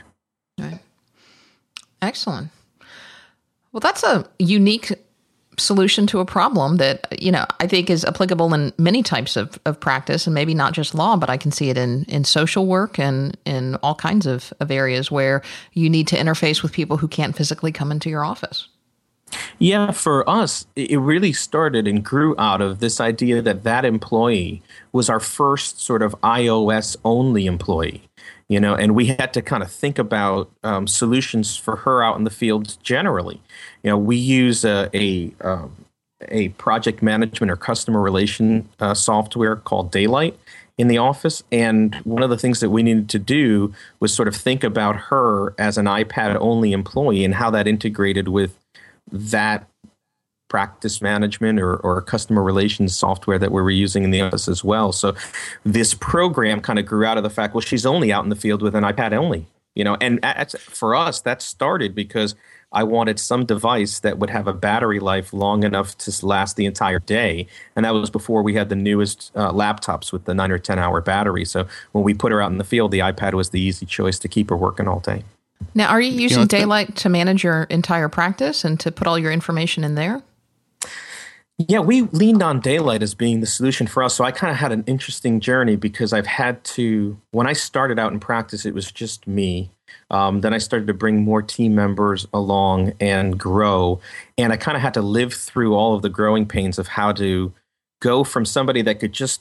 Right. 0.58 0.78
Excellent. 2.00 2.50
Well, 3.72 3.80
that's 3.80 4.04
a 4.04 4.28
unique 4.38 4.92
solution 5.58 6.06
to 6.08 6.20
a 6.20 6.24
problem 6.24 6.76
that 6.76 7.20
you 7.20 7.32
know 7.32 7.46
I 7.60 7.66
think 7.66 7.90
is 7.90 8.04
applicable 8.04 8.52
in 8.54 8.72
many 8.78 9.02
types 9.02 9.36
of, 9.36 9.58
of 9.64 9.78
practice 9.80 10.26
and 10.26 10.34
maybe 10.34 10.54
not 10.54 10.72
just 10.72 10.94
law, 10.94 11.16
but 11.16 11.30
I 11.30 11.36
can 11.36 11.50
see 11.50 11.70
it 11.70 11.78
in 11.78 12.04
in 12.04 12.24
social 12.24 12.66
work 12.66 12.98
and 12.98 13.36
in 13.44 13.76
all 13.76 13.94
kinds 13.94 14.26
of, 14.26 14.52
of 14.60 14.70
areas 14.70 15.10
where 15.10 15.42
you 15.72 15.88
need 15.88 16.08
to 16.08 16.16
interface 16.16 16.62
with 16.62 16.72
people 16.72 16.96
who 16.96 17.08
can't 17.08 17.36
physically 17.36 17.72
come 17.72 17.90
into 17.90 18.10
your 18.10 18.24
office. 18.24 18.68
Yeah, 19.58 19.90
for 19.90 20.28
us, 20.28 20.66
it 20.76 20.98
really 21.00 21.32
started 21.32 21.88
and 21.88 22.04
grew 22.04 22.34
out 22.38 22.60
of 22.60 22.78
this 22.78 23.00
idea 23.00 23.42
that 23.42 23.64
that 23.64 23.84
employee 23.84 24.62
was 24.92 25.10
our 25.10 25.20
first 25.20 25.80
sort 25.80 26.02
of 26.02 26.14
iOS 26.22 26.96
only 27.04 27.46
employee. 27.46 28.02
You 28.48 28.60
know, 28.60 28.74
and 28.74 28.94
we 28.94 29.06
had 29.06 29.32
to 29.34 29.42
kind 29.42 29.62
of 29.62 29.70
think 29.70 29.98
about 29.98 30.50
um, 30.62 30.86
solutions 30.86 31.56
for 31.56 31.76
her 31.76 32.02
out 32.02 32.16
in 32.16 32.24
the 32.24 32.30
field 32.30 32.76
generally. 32.82 33.40
You 33.82 33.90
know, 33.90 33.98
we 33.98 34.16
use 34.16 34.64
a 34.64 34.88
a, 34.94 35.32
um, 35.40 35.84
a 36.28 36.50
project 36.50 37.02
management 37.02 37.50
or 37.50 37.56
customer 37.56 38.00
relation 38.00 38.68
uh, 38.78 38.94
software 38.94 39.56
called 39.56 39.90
Daylite 39.90 40.34
in 40.78 40.88
the 40.88 40.98
office, 40.98 41.42
and 41.50 41.94
one 42.04 42.22
of 42.22 42.30
the 42.30 42.38
things 42.38 42.60
that 42.60 42.70
we 42.70 42.82
needed 42.82 43.08
to 43.08 43.18
do 43.18 43.74
was 43.98 44.14
sort 44.14 44.28
of 44.28 44.36
think 44.36 44.62
about 44.62 44.96
her 44.96 45.54
as 45.58 45.76
an 45.76 45.86
iPad 45.86 46.36
only 46.38 46.72
employee 46.72 47.24
and 47.24 47.34
how 47.34 47.50
that 47.50 47.66
integrated 47.66 48.28
with 48.28 48.56
that 49.10 49.68
practice 50.48 51.02
management 51.02 51.58
or, 51.60 51.76
or 51.76 52.00
customer 52.02 52.42
relations 52.42 52.96
software 52.96 53.38
that 53.38 53.50
we 53.50 53.60
were 53.60 53.70
using 53.70 54.04
in 54.04 54.10
the 54.10 54.20
office 54.20 54.48
as 54.48 54.62
well. 54.62 54.92
So 54.92 55.14
this 55.64 55.94
program 55.94 56.60
kind 56.60 56.78
of 56.78 56.86
grew 56.86 57.04
out 57.04 57.16
of 57.16 57.22
the 57.22 57.30
fact, 57.30 57.54
well, 57.54 57.60
she's 57.60 57.86
only 57.86 58.12
out 58.12 58.24
in 58.24 58.30
the 58.30 58.36
field 58.36 58.62
with 58.62 58.74
an 58.74 58.84
iPad 58.84 59.12
only, 59.12 59.46
you 59.74 59.84
know, 59.84 59.96
and 60.00 60.20
for 60.58 60.94
us, 60.94 61.20
that 61.22 61.42
started 61.42 61.94
because 61.94 62.34
I 62.72 62.82
wanted 62.82 63.18
some 63.18 63.46
device 63.46 64.00
that 64.00 64.18
would 64.18 64.30
have 64.30 64.46
a 64.46 64.52
battery 64.52 65.00
life 65.00 65.32
long 65.32 65.62
enough 65.62 65.96
to 65.98 66.26
last 66.26 66.56
the 66.56 66.66
entire 66.66 66.98
day. 66.98 67.46
And 67.74 67.84
that 67.84 67.94
was 67.94 68.10
before 68.10 68.42
we 68.42 68.54
had 68.54 68.68
the 68.68 68.76
newest 68.76 69.30
uh, 69.34 69.52
laptops 69.52 70.12
with 70.12 70.24
the 70.24 70.34
nine 70.34 70.50
or 70.50 70.58
10 70.58 70.78
hour 70.78 71.00
battery. 71.00 71.44
So 71.44 71.66
when 71.92 72.04
we 72.04 72.12
put 72.12 72.32
her 72.32 72.42
out 72.42 72.50
in 72.50 72.58
the 72.58 72.64
field, 72.64 72.90
the 72.90 72.98
iPad 72.98 73.34
was 73.34 73.50
the 73.50 73.60
easy 73.60 73.86
choice 73.86 74.18
to 74.18 74.28
keep 74.28 74.50
her 74.50 74.56
working 74.56 74.88
all 74.88 75.00
day. 75.00 75.24
Now, 75.74 75.88
are 75.88 76.00
you 76.00 76.12
using 76.20 76.40
you 76.40 76.44
know, 76.44 76.48
Daylite 76.48 76.94
to 76.96 77.08
manage 77.08 77.44
your 77.44 77.64
entire 77.64 78.08
practice 78.08 78.64
and 78.64 78.78
to 78.80 78.92
put 78.92 79.06
all 79.06 79.18
your 79.18 79.32
information 79.32 79.84
in 79.84 79.94
there? 79.94 80.22
Yeah, 81.58 81.80
we 81.80 82.02
leaned 82.02 82.42
on 82.42 82.60
Daylite 82.60 83.00
as 83.00 83.14
being 83.14 83.40
the 83.40 83.46
solution 83.46 83.86
for 83.86 84.02
us. 84.02 84.14
So 84.14 84.24
I 84.24 84.30
kind 84.30 84.50
of 84.50 84.58
had 84.58 84.72
an 84.72 84.84
interesting 84.86 85.40
journey 85.40 85.74
because 85.74 86.12
I've 86.12 86.26
had 86.26 86.62
to, 86.64 87.18
when 87.30 87.46
I 87.46 87.54
started 87.54 87.98
out 87.98 88.12
in 88.12 88.20
practice, 88.20 88.66
it 88.66 88.74
was 88.74 88.92
just 88.92 89.26
me. 89.26 89.70
Um, 90.10 90.42
then 90.42 90.52
I 90.52 90.58
started 90.58 90.86
to 90.88 90.94
bring 90.94 91.24
more 91.24 91.40
team 91.40 91.74
members 91.74 92.26
along 92.34 92.92
and 93.00 93.38
grow. 93.40 94.00
And 94.36 94.52
I 94.52 94.58
kind 94.58 94.76
of 94.76 94.82
had 94.82 94.92
to 94.94 95.02
live 95.02 95.32
through 95.32 95.74
all 95.74 95.94
of 95.94 96.02
the 96.02 96.10
growing 96.10 96.44
pains 96.44 96.78
of 96.78 96.88
how 96.88 97.12
to 97.12 97.54
go 98.02 98.22
from 98.22 98.44
somebody 98.44 98.82
that 98.82 99.00
could 99.00 99.14
just 99.14 99.40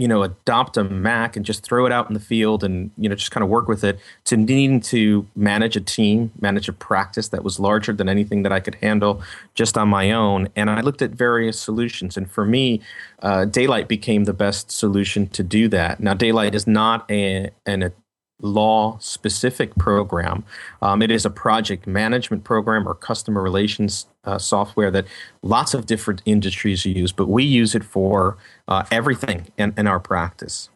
you 0.00 0.08
know 0.08 0.22
adopt 0.22 0.78
a 0.78 0.84
mac 0.84 1.36
and 1.36 1.44
just 1.44 1.62
throw 1.62 1.84
it 1.84 1.92
out 1.92 2.08
in 2.08 2.14
the 2.14 2.20
field 2.20 2.64
and 2.64 2.90
you 2.96 3.08
know 3.08 3.14
just 3.14 3.30
kind 3.30 3.44
of 3.44 3.50
work 3.50 3.68
with 3.68 3.84
it 3.84 3.98
to 4.24 4.36
needing 4.36 4.80
to 4.80 5.26
manage 5.36 5.76
a 5.76 5.80
team 5.80 6.32
manage 6.40 6.68
a 6.68 6.72
practice 6.72 7.28
that 7.28 7.44
was 7.44 7.60
larger 7.60 7.92
than 7.92 8.08
anything 8.08 8.42
that 8.42 8.50
i 8.50 8.60
could 8.60 8.76
handle 8.76 9.22
just 9.54 9.76
on 9.76 9.88
my 9.88 10.10
own. 10.10 10.48
And 10.56 10.70
i 10.70 10.80
looked 10.80 11.02
at 11.02 11.10
various 11.10 11.60
solutions. 11.60 12.16
And 12.16 12.30
for 12.30 12.46
me 12.46 12.80
uh, 13.22 13.44
Daylite 13.46 13.88
became 13.88 14.24
the 14.24 14.32
best 14.32 14.70
solution 14.70 15.28
to 15.28 15.42
do 15.42 15.68
that. 15.68 16.00
Now 16.00 16.14
Daylite 16.14 16.54
is 16.54 16.66
not 16.66 17.10
a, 17.10 17.50
an 17.66 17.92
law 18.40 18.98
specific 18.98 19.74
program. 19.76 20.44
Um, 20.82 21.02
it 21.02 21.10
is 21.10 21.24
a 21.24 21.30
project 21.30 21.86
management 21.86 22.44
program 22.44 22.88
or 22.88 22.94
customer 22.94 23.42
relations 23.42 24.06
uh, 24.24 24.38
software 24.38 24.90
that 24.90 25.06
lots 25.42 25.74
of 25.74 25.86
different 25.86 26.22
industries 26.24 26.84
use, 26.84 27.12
but 27.12 27.28
we 27.28 27.44
use 27.44 27.74
it 27.74 27.84
for 27.84 28.36
uh, 28.68 28.84
everything 28.90 29.48
in, 29.56 29.74
in 29.76 29.86
our 29.86 30.00
practice. 30.00 30.68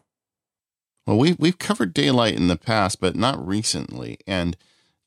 Well, 1.05 1.17
we, 1.17 1.35
we've 1.37 1.59
covered 1.59 1.93
Daylite 1.93 2.35
in 2.35 2.47
the 2.47 2.57
past, 2.57 2.99
but 2.99 3.15
not 3.15 3.45
recently. 3.45 4.17
And 4.25 4.57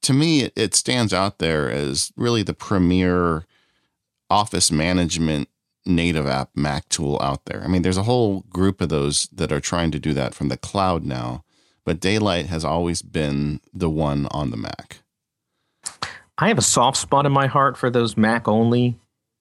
to 0.03 0.12
me, 0.12 0.43
it, 0.43 0.53
it 0.55 0.75
stands 0.75 1.12
out 1.12 1.38
there 1.38 1.71
as 1.71 2.12
really 2.17 2.43
the 2.43 2.55
premier 2.55 3.45
office 4.31 4.71
management 4.71 5.49
native 5.85 6.27
app 6.27 6.50
Mac 6.55 6.88
tool 6.88 7.19
out 7.21 7.47
there. 7.47 7.62
I 7.65 7.67
mean, 7.67 7.83
there's 7.83 7.97
a 7.97 8.03
whole 8.05 8.41
group 8.50 8.81
of 8.81 8.91
those 8.91 9.29
that 9.33 9.50
are 9.50 9.61
trying 9.61 9.91
to 9.93 9.99
do 9.99 10.12
that 10.12 10.35
from 10.35 10.49
the 10.49 10.57
cloud 10.57 11.05
now 11.05 11.45
but 11.88 12.00
Daylite 12.00 12.49
has 12.49 12.66
always 12.66 13.00
been 13.00 13.61
the 13.73 13.88
one 13.88 14.28
on 14.30 14.50
the 14.50 14.59
Mac. 14.59 14.99
I 16.37 16.49
have 16.49 16.59
a 16.59 16.62
soft 16.62 16.99
spot 16.99 17.25
in 17.25 17.33
my 17.33 17.47
heart 17.47 17.78
for 17.78 17.88
those 17.88 18.14
Mac 18.14 18.47
only 18.47 18.99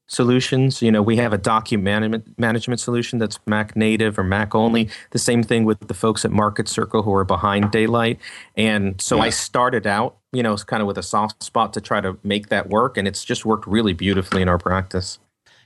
solutions. 0.08 0.82
You 0.82 0.90
know, 0.90 1.02
we 1.02 1.18
have 1.18 1.34
a 1.34 1.38
document 1.38 1.84
management, 1.84 2.40
management 2.40 2.80
solution 2.80 3.20
that's 3.20 3.38
Mac 3.48 3.76
native 3.76 4.18
or 4.18 4.24
Mac 4.24 4.56
only. 4.56 4.88
The 5.12 5.20
same 5.20 5.44
thing 5.44 5.66
with 5.66 5.90
the 5.90 5.94
folks 5.94 6.24
at 6.24 6.32
Marketcircle 6.32 7.04
who 7.04 7.14
are 7.16 7.26
behind 7.26 7.66
Daylite. 7.66 8.18
And 8.56 9.02
so 9.02 9.18
yeah. 9.18 9.24
I 9.24 9.30
started 9.30 9.86
out, 9.86 10.16
you 10.32 10.42
know, 10.42 10.56
kind 10.56 10.80
of 10.80 10.88
with 10.88 10.98
a 10.98 11.04
soft 11.04 11.44
spot 11.44 11.74
to 11.74 11.82
try 11.82 12.00
to 12.00 12.18
make 12.24 12.48
that 12.48 12.70
work. 12.70 12.96
And 12.96 13.10
it's 13.10 13.26
just 13.26 13.46
worked 13.46 13.68
really 13.68 13.92
beautifully 13.92 14.42
in 14.42 14.48
our 14.48 14.58
practice. 14.58 15.20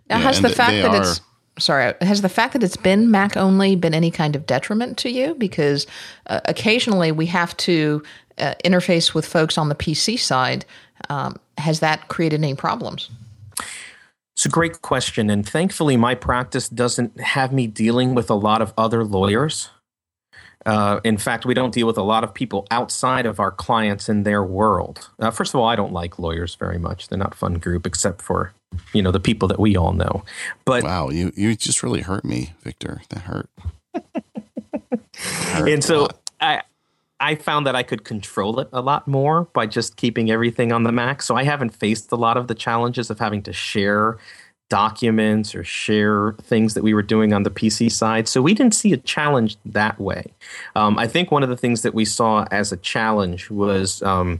Now, 0.10 0.18
yeah, 0.18 0.24
has 0.24 0.42
the 0.42 0.50
fact 0.50 0.72
that 0.72 0.96
are, 0.96 1.02
it's 1.04 1.22
sorry, 1.60 1.94
has 2.02 2.22
the 2.22 2.30
fact 2.30 2.54
that 2.54 2.64
it's 2.64 2.78
been 2.78 3.12
Mac 3.12 3.38
only 3.38 3.76
been 3.76 3.94
any 3.94 4.12
kind 4.12 4.36
of 4.36 4.46
detriment 4.46 4.98
to 5.00 5.10
you? 5.10 5.36
Because 5.36 5.88
uh, 6.28 6.42
occasionally 6.46 7.12
we 7.12 7.26
have 7.28 7.56
to 7.58 8.04
uh, 8.38 8.56
interface 8.64 9.14
with 9.14 9.26
folks 9.26 9.58
on 9.58 9.70
the 9.70 9.76
PC 9.76 10.20
side. 10.20 10.66
Um, 11.10 11.38
has 11.58 11.80
that 11.80 12.08
created 12.08 12.42
any 12.42 12.56
problems? 12.56 13.10
It's 14.36 14.46
a 14.46 14.50
great 14.50 14.82
question. 14.82 15.30
And 15.30 15.48
thankfully, 15.48 15.98
my 15.98 16.16
practice 16.16 16.70
doesn't 16.70 17.20
have 17.20 17.52
me 17.52 17.68
dealing 17.68 18.16
with 18.16 18.30
a 18.30 18.36
lot 18.36 18.62
of 18.62 18.74
other 18.78 19.04
lawyers. 19.04 19.70
Uh, 20.66 21.00
in 21.04 21.18
fact, 21.18 21.46
we 21.46 21.54
don't 21.54 21.74
deal 21.74 21.88
with 21.88 21.98
a 21.98 22.04
lot 22.04 22.24
of 22.24 22.34
people 22.34 22.68
outside 22.72 23.26
of 23.26 23.40
our 23.40 23.52
clients 23.52 24.10
in 24.10 24.24
their 24.24 24.44
world. 24.44 25.10
Uh, 25.20 25.32
first 25.32 25.54
of 25.54 25.60
all, 25.60 25.68
I 25.68 25.76
don't 25.76 25.94
like 25.94 26.20
lawyers 26.20 26.56
very 26.56 26.78
much. 26.78 27.08
They're 27.08 27.18
not 27.18 27.36
fun 27.36 27.56
group, 27.56 27.88
except 27.88 28.22
for 28.22 28.54
you 28.94 29.02
know 29.02 29.12
the 29.12 29.20
people 29.20 29.48
that 29.48 29.60
we 29.60 29.76
all 29.76 29.94
know. 29.94 30.24
But 30.66 30.84
wow, 30.84 31.10
you 31.10 31.32
you 31.36 31.56
just 31.56 31.84
really 31.84 32.02
hurt 32.02 32.26
me, 32.26 32.54
Victor. 32.62 33.02
That 33.10 33.22
hurt. 33.22 33.50
hurt 33.94 35.70
and 35.70 35.84
so 35.84 36.10
I 36.40 36.62
I 37.20 37.36
found 37.36 37.68
that 37.68 37.76
I 37.76 37.84
could 37.84 38.04
control 38.04 38.60
it 38.60 38.70
a 38.74 38.82
lot 38.82 39.08
more 39.08 39.44
by 39.54 39.68
just 39.68 39.96
keeping 39.96 40.32
everything 40.32 40.72
on 40.72 40.84
the 40.84 40.92
Mac. 40.92 41.22
So 41.22 41.36
I 41.36 41.44
haven't 41.44 41.70
faced 41.70 42.12
a 42.12 42.16
lot 42.16 42.36
of 42.36 42.48
the 42.48 42.56
challenges 42.56 43.10
of 43.10 43.20
having 43.20 43.44
to 43.44 43.54
share 43.54 44.18
documents 44.70 45.54
or 45.54 45.66
share 45.66 46.34
things 46.42 46.74
that 46.74 46.84
we 46.84 46.94
were 46.94 47.04
doing 47.04 47.34
on 47.34 47.44
the 47.44 47.52
PC 47.52 47.92
side. 47.92 48.28
So 48.28 48.42
we 48.42 48.54
didn't 48.54 48.74
see 48.74 48.94
a 48.94 48.98
challenge 48.98 49.58
that 49.66 50.00
way. 50.00 50.34
Um, 50.76 50.98
I 50.98 51.08
think 51.08 51.30
one 51.30 51.44
of 51.44 51.50
the 51.50 51.58
things 51.58 51.82
that 51.82 51.94
we 51.94 52.06
saw 52.06 52.46
as 52.52 52.72
a 52.72 52.78
challenge 52.78 53.52
was, 53.52 54.02
um, 54.02 54.40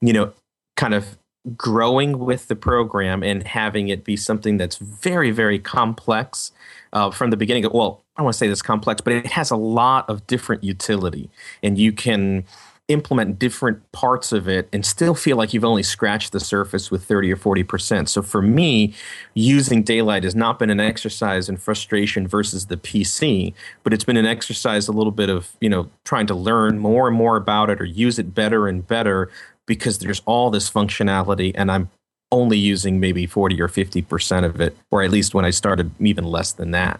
you 0.00 0.12
know, 0.12 0.32
kind 0.76 0.94
of 0.94 1.18
growing 1.56 2.18
with 2.18 2.48
the 2.48 2.56
program 2.56 3.22
and 3.22 3.46
having 3.46 3.88
it 3.88 4.04
be 4.04 4.16
something 4.16 4.56
that's 4.56 4.76
very, 4.76 5.30
very 5.30 5.58
complex 5.58 6.52
uh, 6.92 7.10
from 7.10 7.30
the 7.30 7.36
beginning. 7.36 7.66
Well, 7.72 8.02
I 8.16 8.20
don't 8.20 8.26
want 8.26 8.34
to 8.34 8.38
say 8.38 8.48
this 8.48 8.62
complex, 8.62 9.00
but 9.00 9.12
it 9.12 9.26
has 9.26 9.50
a 9.50 9.56
lot 9.56 10.08
of 10.08 10.26
different 10.26 10.62
utility, 10.62 11.30
and 11.62 11.78
you 11.78 11.92
can 11.92 12.44
implement 12.88 13.38
different 13.38 13.90
parts 13.92 14.32
of 14.32 14.48
it 14.48 14.68
and 14.72 14.84
still 14.84 15.14
feel 15.14 15.36
like 15.36 15.54
you've 15.54 15.64
only 15.64 15.82
scratched 15.82 16.32
the 16.32 16.40
surface 16.40 16.90
with 16.90 17.04
30 17.04 17.32
or 17.32 17.36
40%. 17.36 18.08
So 18.08 18.22
for 18.22 18.42
me, 18.42 18.92
using 19.34 19.84
Daylite 19.84 20.24
has 20.24 20.34
not 20.34 20.58
been 20.58 20.68
an 20.68 20.80
exercise 20.80 21.48
in 21.48 21.56
frustration 21.56 22.26
versus 22.26 22.66
the 22.66 22.76
PC, 22.76 23.54
but 23.84 23.94
it's 23.94 24.04
been 24.04 24.16
an 24.16 24.26
exercise 24.26 24.88
a 24.88 24.92
little 24.92 25.12
bit 25.12 25.30
of, 25.30 25.52
you 25.60 25.68
know, 25.68 25.88
trying 26.04 26.26
to 26.26 26.34
learn 26.34 26.78
more 26.78 27.08
and 27.08 27.16
more 27.16 27.36
about 27.36 27.70
it 27.70 27.80
or 27.80 27.84
use 27.84 28.18
it 28.18 28.34
better 28.34 28.66
and 28.66 28.86
better 28.86 29.30
because 29.66 29.98
there's 29.98 30.20
all 30.26 30.50
this 30.50 30.70
functionality 30.70 31.52
and 31.54 31.70
I'm 31.70 31.90
only 32.32 32.56
using 32.56 32.98
maybe 32.98 33.26
40 33.26 33.60
or 33.60 33.68
50% 33.68 34.44
of 34.44 34.60
it, 34.60 34.76
or 34.90 35.02
at 35.02 35.10
least 35.10 35.34
when 35.34 35.44
I 35.44 35.50
started, 35.50 35.92
even 36.00 36.24
less 36.24 36.52
than 36.52 36.70
that. 36.72 36.98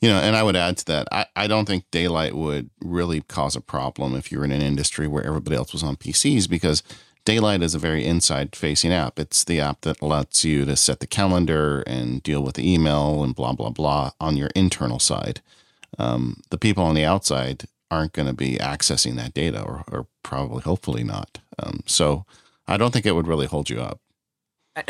You 0.00 0.08
know, 0.08 0.18
and 0.18 0.36
I 0.36 0.44
would 0.44 0.54
add 0.54 0.76
to 0.78 0.84
that, 0.86 1.08
I, 1.10 1.26
I 1.34 1.48
don't 1.48 1.66
think 1.66 1.90
Daylite 1.90 2.32
would 2.32 2.70
really 2.80 3.22
cause 3.22 3.56
a 3.56 3.60
problem 3.60 4.14
if 4.14 4.30
you're 4.30 4.44
in 4.44 4.52
an 4.52 4.62
industry 4.62 5.08
where 5.08 5.26
everybody 5.26 5.56
else 5.56 5.72
was 5.72 5.82
on 5.82 5.96
PCs 5.96 6.48
because 6.48 6.84
Daylite 7.26 7.62
is 7.62 7.74
a 7.74 7.80
very 7.80 8.06
inside 8.06 8.54
facing 8.54 8.92
app. 8.92 9.18
It's 9.18 9.42
the 9.42 9.60
app 9.60 9.80
that 9.80 10.00
lets 10.00 10.44
you 10.44 10.64
to 10.64 10.76
set 10.76 11.00
the 11.00 11.08
calendar 11.08 11.82
and 11.82 12.22
deal 12.22 12.44
with 12.44 12.54
the 12.54 12.72
email 12.72 13.24
and 13.24 13.34
blah, 13.34 13.52
blah, 13.52 13.70
blah 13.70 14.12
on 14.20 14.36
your 14.36 14.50
internal 14.54 15.00
side. 15.00 15.40
Um, 15.98 16.42
the 16.50 16.58
people 16.58 16.84
on 16.84 16.94
the 16.94 17.04
outside 17.04 17.64
aren't 17.90 18.12
going 18.12 18.28
to 18.28 18.34
be 18.34 18.56
accessing 18.56 19.16
that 19.16 19.34
data 19.34 19.62
or, 19.62 19.82
or 19.90 20.06
probably, 20.22 20.62
hopefully 20.62 21.02
not. 21.02 21.40
Um, 21.62 21.80
so 21.86 22.24
I 22.66 22.76
don't 22.76 22.92
think 22.92 23.06
it 23.06 23.12
would 23.12 23.26
really 23.26 23.46
hold 23.46 23.70
you 23.70 23.80
up. 23.80 24.00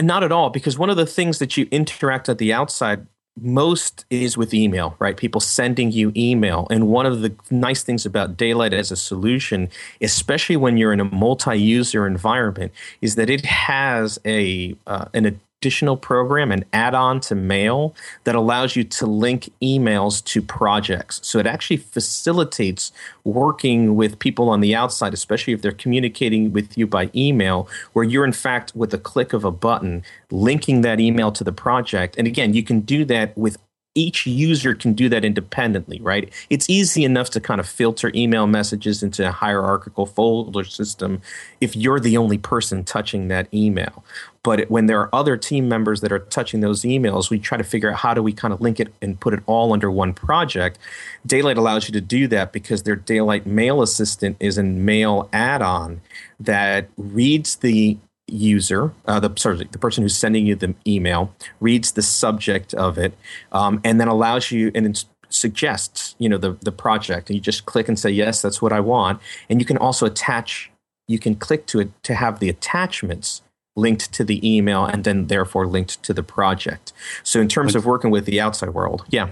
Not 0.00 0.22
at 0.22 0.33
all, 0.33 0.50
because 0.50 0.78
one 0.78 0.90
of 0.90 0.96
the 0.96 1.07
things 1.07 1.38
that 1.38 1.57
you 1.57 1.66
interact 1.70 2.28
at 2.28 2.38
the 2.38 2.52
outside 2.52 3.07
most 3.40 4.04
is 4.11 4.37
with 4.37 4.52
email, 4.52 4.96
right? 4.98 5.16
People 5.16 5.40
sending 5.40 5.92
you 5.92 6.12
email. 6.16 6.66
And 6.70 6.88
one 6.88 7.07
of 7.07 7.20
the 7.20 7.35
nice 7.50 7.83
things 7.83 8.04
about 8.04 8.37
Daylite 8.37 8.72
as 8.72 8.90
a 8.90 8.96
solution, 8.96 9.68
especially 10.00 10.57
when 10.57 10.76
you're 10.76 10.92
in 10.92 11.00
a 11.00 11.04
multi-user 11.04 12.07
environment, 12.07 12.72
is 13.00 13.14
that 13.14 13.31
it 13.31 13.44
has 13.46 14.18
a 14.24 14.76
uh, 14.87 15.07
an 15.14 15.40
additional 15.61 15.97
program, 15.97 16.53
an 16.53 16.64
add 16.73 16.94
on 16.94 17.18
to 17.18 17.35
mail 17.35 17.94
that 18.25 18.37
allows 18.37 18.77
you 18.77 18.85
to 18.85 19.07
link 19.07 19.51
emails 19.61 20.25
to 20.25 20.40
projects. 20.40 21.21
So 21.25 21.38
it 21.38 21.47
actually 21.47 21.79
facilitates 21.79 22.92
working 23.25 23.97
with 23.97 24.21
people 24.21 24.49
on 24.49 24.61
the 24.61 24.75
outside, 24.75 25.12
especially 25.12 25.53
if 25.53 25.62
they're 25.62 25.73
communicating 25.73 26.53
with 26.53 26.79
you 26.79 26.87
by 26.87 27.11
email, 27.14 27.68
where 27.92 28.05
you're 28.05 28.25
in 28.25 28.33
fact, 28.33 28.73
with 28.77 28.94
a 28.94 28.99
click 28.99 29.33
of 29.33 29.44
a 29.44 29.51
button, 29.51 30.05
linking 30.31 30.83
that 30.83 31.01
email 31.01 31.33
to 31.33 31.42
the 31.42 31.53
project. 31.53 32.16
And 32.16 32.29
again, 32.29 32.55
you 32.55 32.62
can 32.62 32.81
do 32.81 33.05
that 33.07 33.37
with 33.37 33.59
each 33.99 34.27
user 34.27 34.75
can 34.75 34.92
do 34.92 35.09
that 35.09 35.25
independently, 35.25 36.01
right? 36.01 36.33
It's 36.51 36.71
easy 36.71 37.05
enough 37.05 37.31
to 37.31 37.40
kind 37.40 37.59
of 37.59 37.68
filter 37.68 38.12
email 38.14 38.47
messages 38.47 39.03
into 39.03 39.27
a 39.27 39.33
hierarchical 39.33 40.07
folder 40.07 40.62
system 40.62 41.21
if 41.61 41.75
you're 41.75 41.99
the 41.99 42.16
only 42.16 42.38
person 42.38 42.85
touching 42.85 43.27
that 43.29 43.53
email. 43.53 44.05
But 44.42 44.70
when 44.70 44.87
there 44.87 45.01
are 45.01 45.14
other 45.14 45.37
team 45.37 45.68
members 45.68 46.01
that 46.01 46.12
are 46.12 46.18
touching 46.18 46.61
those 46.61 46.83
emails, 46.83 47.31
we 47.31 47.38
try 47.38 47.59
to 47.59 47.64
figure 47.64 47.90
out 47.90 47.98
how 47.98 48.14
do 48.14 48.22
we 48.22 48.33
kind 48.33 48.55
of 48.55 48.61
link 48.61 48.81
it 48.81 48.92
and 49.03 49.18
put 49.18 49.35
it 49.35 49.40
all 49.46 49.72
under 49.72 49.90
one 49.90 50.14
project. 50.14 50.79
Daylite 51.27 51.57
allows 51.57 51.88
you 51.88 51.92
to 51.92 52.01
do 52.01 52.29
that 52.29 52.53
because 52.53 52.85
their 52.85 52.96
Daylite 52.96 53.46
Mail 53.46 53.83
Assistant 53.83 54.37
is 54.40 54.57
a 54.57 54.62
mail 54.62 55.29
add 55.33 55.62
on 55.62 56.01
that 56.40 56.88
reads 56.96 57.57
the 57.57 57.98
user, 58.29 58.92
uh, 59.07 59.18
the 59.18 59.33
sorry, 59.37 59.66
the 59.70 59.79
person 59.79 60.03
who's 60.03 60.16
sending 60.16 60.46
you 60.46 60.55
the 60.55 60.74
email, 60.87 61.35
reads 61.61 61.92
the 61.92 62.03
subject 62.03 62.74
of 62.74 62.98
it, 62.98 63.14
um, 63.53 63.81
and 63.85 64.01
then 64.01 64.09
allows 64.09 64.51
you 64.51 64.70
and 64.74 65.05
suggests 65.31 66.14
you 66.18 66.29
know 66.29 66.38
the 66.38 66.53
the 66.62 66.72
project, 66.72 67.29
and 67.29 67.35
you 67.35 67.40
just 67.40 67.66
click 67.66 67.88
and 67.88 67.98
say 67.98 68.11
yes, 68.11 68.40
that's 68.42 68.62
what 68.62 68.72
I 68.72 68.81
want, 68.81 69.20
and 69.48 69.61
you 69.61 69.66
can 69.66 69.79
also 69.79 70.07
attach. 70.07 70.70
You 71.07 71.18
can 71.18 71.37
click 71.37 71.64
to 71.68 71.81
it 71.81 71.90
to 72.03 72.14
have 72.14 72.38
the 72.38 72.51
attachments 72.51 73.40
linked 73.79 74.12
to 74.12 74.25
the 74.25 74.41
email 74.47 74.85
and 74.85 75.05
then 75.05 75.29
therefore 75.29 75.67
linked 75.67 76.03
to 76.03 76.12
the 76.12 76.23
project. 76.23 76.93
So 77.23 77.41
in 77.41 77.49
terms 77.49 77.75
of 77.75 77.87
working 77.87 78.11
with 78.11 78.25
the 78.25 78.41
outside 78.41 78.71
world, 78.71 79.05
yeah. 79.09 79.31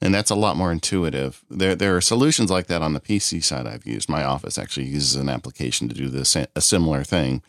And 0.00 0.14
that's 0.14 0.30
a 0.30 0.34
lot 0.34 0.56
more 0.56 0.70
intuitive. 0.70 1.42
There, 1.48 1.74
there 1.74 1.96
are 1.96 2.02
solutions 2.02 2.50
like 2.50 2.66
that 2.66 2.82
on 2.82 2.92
the 2.92 3.00
PC 3.00 3.42
side 3.42 3.66
I've 3.66 3.86
used. 3.86 4.08
My 4.08 4.24
office 4.24 4.58
actually 4.58 4.86
uses 4.86 5.14
an 5.14 5.30
application 5.30 5.88
to 5.88 5.94
do 5.94 6.08
this, 6.08 6.36
a 6.36 6.60
similar 6.60 7.02
thing 7.02 7.42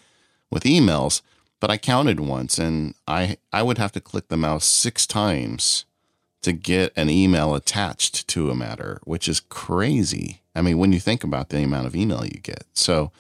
with 0.50 0.64
emails. 0.64 1.22
But 1.60 1.72
I 1.72 1.78
counted 1.78 2.20
once 2.20 2.58
and 2.60 2.94
I, 3.08 3.38
I 3.52 3.64
would 3.64 3.80
have 3.80 3.92
to 3.94 4.00
click 4.00 4.28
the 4.28 4.38
mouse 4.38 4.66
six 4.66 5.08
times 5.08 5.86
to 6.44 6.54
get 6.54 6.94
an 6.96 7.10
email 7.10 7.56
attached 7.56 8.28
to 8.30 8.50
a 8.52 8.56
matter, 8.56 9.02
which 9.04 9.28
is 9.28 9.40
crazy. 9.40 10.42
I 10.56 10.62
mean, 10.62 10.78
when 10.78 10.94
you 10.94 11.00
think 11.00 11.24
about 11.24 11.50
the 11.50 11.64
amount 11.64 11.88
of 11.88 11.96
email 11.96 12.24
you 12.24 12.40
get. 12.40 12.66
So, 12.74 13.12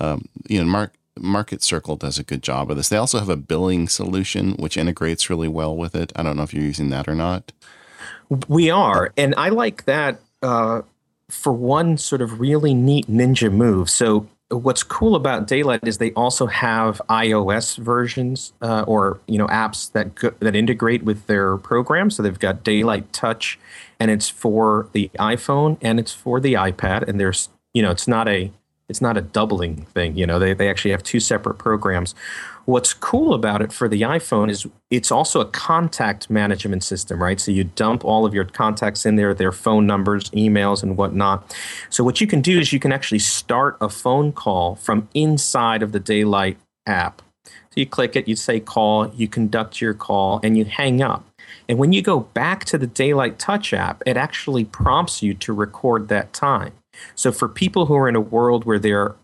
um, 0.00 0.28
you 0.48 0.60
know, 0.60 0.66
Mark, 0.66 0.92
Marketcircle 1.18 1.98
does 1.98 2.18
a 2.18 2.22
good 2.22 2.42
job 2.42 2.70
of 2.70 2.76
this. 2.76 2.88
They 2.88 2.96
also 2.96 3.18
have 3.18 3.28
a 3.28 3.36
billing 3.36 3.88
solution 3.88 4.52
which 4.52 4.76
integrates 4.76 5.30
really 5.30 5.48
well 5.48 5.76
with 5.76 5.94
it. 5.94 6.12
I 6.16 6.22
don't 6.22 6.36
know 6.36 6.42
if 6.42 6.54
you're 6.54 6.64
using 6.64 6.90
that 6.90 7.08
or 7.08 7.14
not. 7.14 7.52
We 8.48 8.70
are, 8.70 9.12
and 9.16 9.34
I 9.36 9.48
like 9.48 9.84
that 9.86 10.20
uh, 10.42 10.82
for 11.30 11.52
one 11.52 11.96
sort 11.96 12.20
of 12.20 12.40
really 12.40 12.74
neat 12.74 13.06
ninja 13.06 13.52
move. 13.52 13.88
So 13.88 14.26
what's 14.50 14.82
cool 14.82 15.14
about 15.14 15.46
Daylite 15.46 15.86
is 15.86 15.98
they 15.98 16.12
also 16.12 16.46
have 16.46 17.00
iOS 17.08 17.76
versions 17.76 18.52
uh, 18.62 18.84
or 18.86 19.20
you 19.26 19.38
know 19.38 19.46
apps 19.48 19.92
that 19.92 20.14
go, 20.14 20.30
that 20.40 20.56
integrate 20.56 21.04
with 21.04 21.26
their 21.26 21.56
program. 21.58 22.10
So 22.10 22.22
they've 22.22 22.38
got 22.38 22.64
Daylite 22.64 23.06
Touch, 23.12 23.58
and 24.00 24.10
it's 24.10 24.28
for 24.28 24.88
the 24.92 25.10
iPhone 25.18 25.76
and 25.80 26.00
it's 26.00 26.12
for 26.12 26.40
the 26.40 26.54
iPad. 26.54 27.06
And 27.06 27.20
there's 27.20 27.48
you 27.74 27.82
know 27.82 27.90
it's 27.90 28.08
not 28.08 28.28
a 28.28 28.50
it's 28.88 29.00
not 29.00 29.16
a 29.16 29.20
doubling 29.20 29.84
thing. 29.86 30.16
You 30.16 30.26
know, 30.26 30.38
they, 30.38 30.54
they 30.54 30.68
actually 30.68 30.92
have 30.92 31.02
two 31.02 31.20
separate 31.20 31.58
programs. 31.58 32.14
What's 32.64 32.92
cool 32.92 33.34
about 33.34 33.62
it 33.62 33.72
for 33.72 33.88
the 33.88 34.02
iPhone 34.02 34.50
is 34.50 34.66
it's 34.90 35.10
also 35.10 35.40
a 35.40 35.46
contact 35.46 36.28
management 36.28 36.82
system, 36.84 37.22
right? 37.22 37.40
So 37.40 37.50
you 37.50 37.64
dump 37.64 38.04
all 38.04 38.26
of 38.26 38.34
your 38.34 38.44
contacts 38.44 39.06
in 39.06 39.16
there, 39.16 39.32
their 39.34 39.52
phone 39.52 39.86
numbers, 39.86 40.30
emails, 40.30 40.82
and 40.82 40.96
whatnot. 40.96 41.56
So 41.90 42.04
what 42.04 42.20
you 42.20 42.26
can 42.26 42.40
do 42.40 42.58
is 42.58 42.72
you 42.72 42.80
can 42.80 42.92
actually 42.92 43.20
start 43.20 43.76
a 43.80 43.88
phone 43.88 44.32
call 44.32 44.74
from 44.76 45.08
inside 45.14 45.82
of 45.82 45.92
the 45.92 46.00
Daylite 46.00 46.56
app. 46.86 47.22
So 47.44 47.52
you 47.76 47.86
click 47.86 48.16
it, 48.16 48.28
you 48.28 48.36
say 48.36 48.60
call, 48.60 49.08
you 49.14 49.28
conduct 49.28 49.80
your 49.80 49.94
call, 49.94 50.40
and 50.42 50.56
you 50.56 50.64
hang 50.64 51.02
up. 51.02 51.24
And 51.68 51.78
when 51.78 51.92
you 51.92 52.02
go 52.02 52.20
back 52.20 52.64
to 52.66 52.78
the 52.78 52.86
Daylite 52.86 53.36
Touch 53.38 53.72
app, 53.72 54.02
it 54.06 54.16
actually 54.16 54.64
prompts 54.64 55.22
you 55.22 55.34
to 55.34 55.52
record 55.52 56.08
that 56.08 56.32
time. 56.32 56.72
So 57.14 57.32
for 57.32 57.48
people 57.48 57.86
who 57.86 57.94
are 57.96 58.08
in 58.08 58.16
a 58.16 58.20
world 58.20 58.64
where 58.64 58.78
they're 58.78 59.14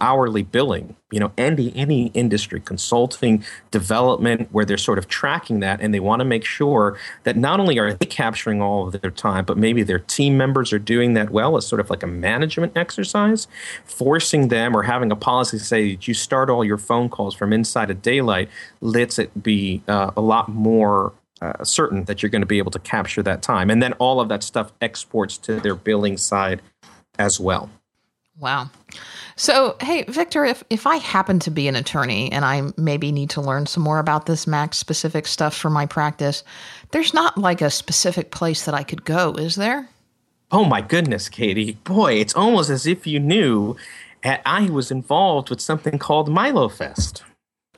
hourly 0.00 0.42
billing, 0.42 0.94
you 1.10 1.18
know, 1.18 1.32
any 1.38 1.74
any 1.74 2.08
industry, 2.08 2.60
consulting, 2.60 3.42
development, 3.70 4.48
where 4.52 4.64
they're 4.64 4.76
sort 4.76 4.98
of 4.98 5.08
tracking 5.08 5.60
that 5.60 5.80
and 5.80 5.94
they 5.94 6.00
want 6.00 6.20
to 6.20 6.24
make 6.24 6.44
sure 6.44 6.98
that 7.22 7.36
not 7.36 7.60
only 7.60 7.78
are 7.78 7.94
they 7.94 8.06
capturing 8.06 8.60
all 8.60 8.86
of 8.86 9.00
their 9.00 9.10
time, 9.10 9.44
but 9.44 9.56
maybe 9.56 9.82
their 9.82 9.98
team 9.98 10.36
members 10.36 10.72
are 10.72 10.78
doing 10.78 11.14
that 11.14 11.30
well 11.30 11.56
as 11.56 11.66
sort 11.66 11.80
of 11.80 11.88
like 11.88 12.02
a 12.02 12.06
management 12.06 12.76
exercise, 12.76 13.48
forcing 13.84 14.48
them 14.48 14.76
or 14.76 14.82
having 14.82 15.10
a 15.10 15.16
policy 15.16 15.58
to 15.58 15.64
say 15.64 15.94
that 15.94 16.06
you 16.06 16.12
start 16.12 16.50
all 16.50 16.64
your 16.64 16.78
phone 16.78 17.08
calls 17.08 17.34
from 17.34 17.52
inside 17.52 17.90
of 17.90 18.02
Daylite 18.02 18.48
lets 18.82 19.18
it 19.18 19.42
be 19.42 19.82
uh, 19.88 20.10
a 20.14 20.20
lot 20.20 20.48
more 20.50 21.14
uh, 21.40 21.64
certain 21.64 22.04
that 22.04 22.22
you're 22.22 22.28
going 22.28 22.42
to 22.42 22.46
be 22.46 22.58
able 22.58 22.70
to 22.70 22.78
capture 22.78 23.22
that 23.22 23.40
time. 23.40 23.70
And 23.70 23.82
then 23.82 23.94
all 23.94 24.20
of 24.20 24.28
that 24.28 24.42
stuff 24.42 24.72
exports 24.82 25.38
to 25.38 25.58
their 25.58 25.74
billing 25.74 26.18
side 26.18 26.60
as 27.18 27.40
well. 27.40 27.70
Wow. 28.38 28.70
So, 29.36 29.76
hey, 29.80 30.04
Victor, 30.04 30.44
if, 30.44 30.64
if 30.70 30.86
I 30.86 30.96
happen 30.96 31.38
to 31.40 31.50
be 31.50 31.68
an 31.68 31.76
attorney 31.76 32.32
and 32.32 32.44
I 32.44 32.72
maybe 32.76 33.12
need 33.12 33.30
to 33.30 33.40
learn 33.40 33.66
some 33.66 33.82
more 33.82 33.98
about 33.98 34.26
this 34.26 34.46
Mac 34.46 34.74
specific 34.74 35.26
stuff 35.26 35.54
for 35.54 35.70
my 35.70 35.86
practice, 35.86 36.42
there's 36.90 37.12
not 37.12 37.36
like 37.36 37.60
a 37.60 37.70
specific 37.70 38.30
place 38.30 38.64
that 38.64 38.74
I 38.74 38.82
could 38.82 39.04
go, 39.04 39.32
is 39.34 39.56
there? 39.56 39.88
Oh 40.50 40.64
my 40.64 40.80
goodness, 40.80 41.28
Katie. 41.28 41.72
Boy, 41.84 42.14
it's 42.14 42.34
almost 42.34 42.70
as 42.70 42.86
if 42.86 43.06
you 43.06 43.20
knew 43.20 43.76
I 44.24 44.68
was 44.70 44.90
involved 44.90 45.50
with 45.50 45.60
something 45.60 45.98
called 45.98 46.28
Milo 46.28 46.68
Fest. 46.68 47.22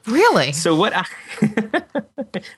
Really? 0.06 0.52
So 0.52 0.74
what? 0.74 0.92
I, 0.94 1.04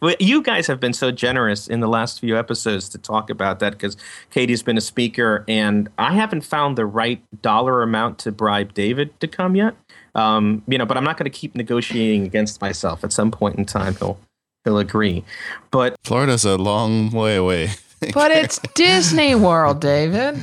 well, 0.00 0.14
you 0.18 0.42
guys 0.42 0.66
have 0.66 0.80
been 0.80 0.92
so 0.92 1.10
generous 1.10 1.68
in 1.68 1.80
the 1.80 1.88
last 1.88 2.20
few 2.20 2.38
episodes 2.38 2.88
to 2.90 2.98
talk 2.98 3.28
about 3.28 3.60
that 3.60 3.72
because 3.72 3.96
Katie's 4.30 4.62
been 4.62 4.78
a 4.78 4.82
speaker, 4.82 5.44
and 5.46 5.88
I 5.98 6.14
haven't 6.14 6.42
found 6.42 6.78
the 6.78 6.86
right 6.86 7.22
dollar 7.42 7.82
amount 7.82 8.18
to 8.20 8.32
bribe 8.32 8.72
David 8.72 9.18
to 9.20 9.28
come 9.28 9.56
yet. 9.56 9.74
Um, 10.14 10.62
you 10.66 10.78
know, 10.78 10.86
but 10.86 10.96
I'm 10.96 11.04
not 11.04 11.18
going 11.18 11.30
to 11.30 11.38
keep 11.38 11.54
negotiating 11.54 12.24
against 12.24 12.60
myself. 12.60 13.04
At 13.04 13.12
some 13.12 13.30
point 13.30 13.56
in 13.56 13.66
time, 13.66 13.94
he'll 13.96 14.18
he'll 14.64 14.78
agree. 14.78 15.24
But 15.70 15.96
Florida's 16.02 16.44
a 16.44 16.56
long 16.56 17.10
way 17.10 17.36
away. 17.36 17.72
but 18.14 18.30
it's 18.30 18.58
Disney 18.74 19.34
World, 19.34 19.80
David. 19.80 20.40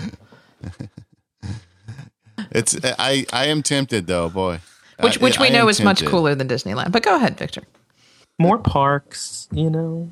it's 2.52 2.78
I 2.84 3.26
I 3.34 3.48
am 3.48 3.64
tempted 3.64 4.06
though, 4.06 4.30
boy 4.30 4.60
which 5.04 5.20
which 5.20 5.40
I, 5.40 5.42
we 5.44 5.48
I 5.48 5.52
know 5.52 5.70
is 5.70 5.82
much 5.82 6.06
cooler 6.06 6.36
than 6.36 6.48
Disneyland. 6.48 6.92
But 6.92 7.04
go 7.04 7.16
ahead, 7.16 7.38
Victor. 7.38 7.64
More 8.40 8.58
parks, 8.58 9.48
you 9.52 9.70
know. 9.70 10.12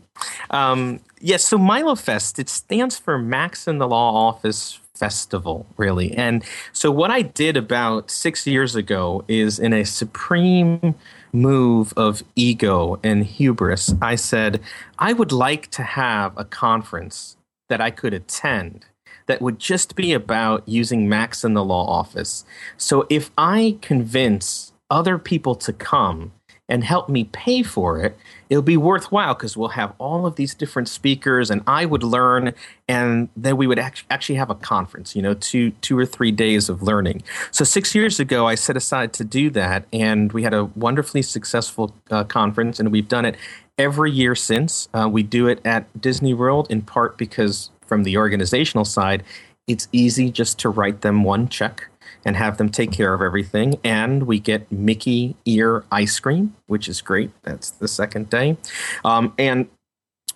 Um, 0.51 0.99
yes, 1.19 1.43
so 1.43 1.57
Milo 1.57 1.95
Fest 1.95 2.37
it 2.37 2.49
stands 2.49 2.97
for 2.97 3.17
Macs 3.17 3.67
in 3.67 3.79
the 3.79 3.87
Law 3.87 4.27
Office 4.27 4.79
Festival, 4.93 5.65
really. 5.77 6.11
And 6.13 6.43
so 6.73 6.91
what 6.91 7.09
I 7.09 7.21
did 7.21 7.57
about 7.57 8.11
six 8.11 8.45
years 8.45 8.75
ago 8.75 9.23
is 9.27 9.57
in 9.57 9.73
a 9.73 9.85
supreme 9.85 10.95
move 11.31 11.93
of 11.95 12.23
ego 12.35 12.99
and 13.03 13.25
hubris, 13.25 13.93
I 14.01 14.15
said 14.15 14.61
I 14.97 15.13
would 15.13 15.31
like 15.31 15.71
to 15.71 15.83
have 15.83 16.37
a 16.37 16.43
conference 16.43 17.37
that 17.69 17.81
I 17.81 17.91
could 17.91 18.13
attend 18.13 18.85
that 19.27 19.41
would 19.41 19.59
just 19.59 19.95
be 19.95 20.11
about 20.11 20.67
using 20.67 21.07
Macs 21.07 21.43
in 21.43 21.53
the 21.53 21.63
law 21.63 21.85
office. 21.87 22.45
So 22.77 23.05
if 23.09 23.29
I 23.37 23.77
convince 23.81 24.68
other 24.89 25.17
people 25.17 25.55
to 25.55 25.73
come 25.73 26.31
and 26.69 26.83
help 26.83 27.09
me 27.09 27.23
pay 27.25 27.63
for 27.63 27.99
it, 27.99 28.15
it'll 28.49 28.61
be 28.61 28.77
worthwhile 28.77 29.33
because 29.33 29.57
we'll 29.57 29.69
have 29.69 29.91
all 29.97 30.27
of 30.27 30.35
these 30.35 30.53
different 30.53 30.87
speakers 30.87 31.49
and 31.49 31.63
I 31.65 31.85
would 31.85 32.03
learn 32.03 32.53
and 32.87 33.27
then 33.35 33.57
we 33.57 33.65
would 33.65 33.79
actually 33.79 34.35
have 34.35 34.51
a 34.51 34.55
conference, 34.55 35.15
you 35.15 35.21
know, 35.23 35.33
two 35.33 35.71
two 35.81 35.97
or 35.97 36.05
three 36.05 36.31
days 36.31 36.69
of 36.69 36.83
learning. 36.83 37.23
So 37.51 37.65
6 37.65 37.95
years 37.95 38.19
ago 38.19 38.47
I 38.47 38.55
set 38.55 38.77
aside 38.77 39.13
to 39.13 39.23
do 39.23 39.49
that 39.49 39.85
and 39.91 40.31
we 40.31 40.43
had 40.43 40.53
a 40.53 40.65
wonderfully 40.65 41.23
successful 41.23 41.93
uh, 42.11 42.23
conference 42.23 42.79
and 42.79 42.91
we've 42.91 43.07
done 43.07 43.25
it 43.25 43.35
every 43.79 44.11
year 44.11 44.35
since. 44.35 44.87
Uh, 44.93 45.09
we 45.11 45.23
do 45.23 45.47
it 45.47 45.59
at 45.65 45.99
Disney 45.99 46.35
World 46.35 46.67
in 46.69 46.83
part 46.83 47.17
because 47.17 47.71
from 47.81 48.03
the 48.03 48.15
organizational 48.17 48.85
side, 48.85 49.23
it's 49.65 49.87
easy 49.91 50.29
just 50.29 50.59
to 50.59 50.69
write 50.69 51.01
them 51.01 51.23
one 51.23 51.47
check 51.47 51.88
and 52.25 52.35
have 52.35 52.57
them 52.57 52.69
take 52.69 52.91
care 52.91 53.13
of 53.13 53.21
everything. 53.21 53.79
And 53.83 54.23
we 54.23 54.39
get 54.39 54.71
Mickey 54.71 55.35
ear 55.45 55.83
ice 55.91 56.19
cream, 56.19 56.55
which 56.67 56.87
is 56.87 57.01
great. 57.01 57.31
That's 57.43 57.69
the 57.69 57.87
second 57.87 58.29
day. 58.29 58.57
Um, 59.03 59.33
and 59.37 59.67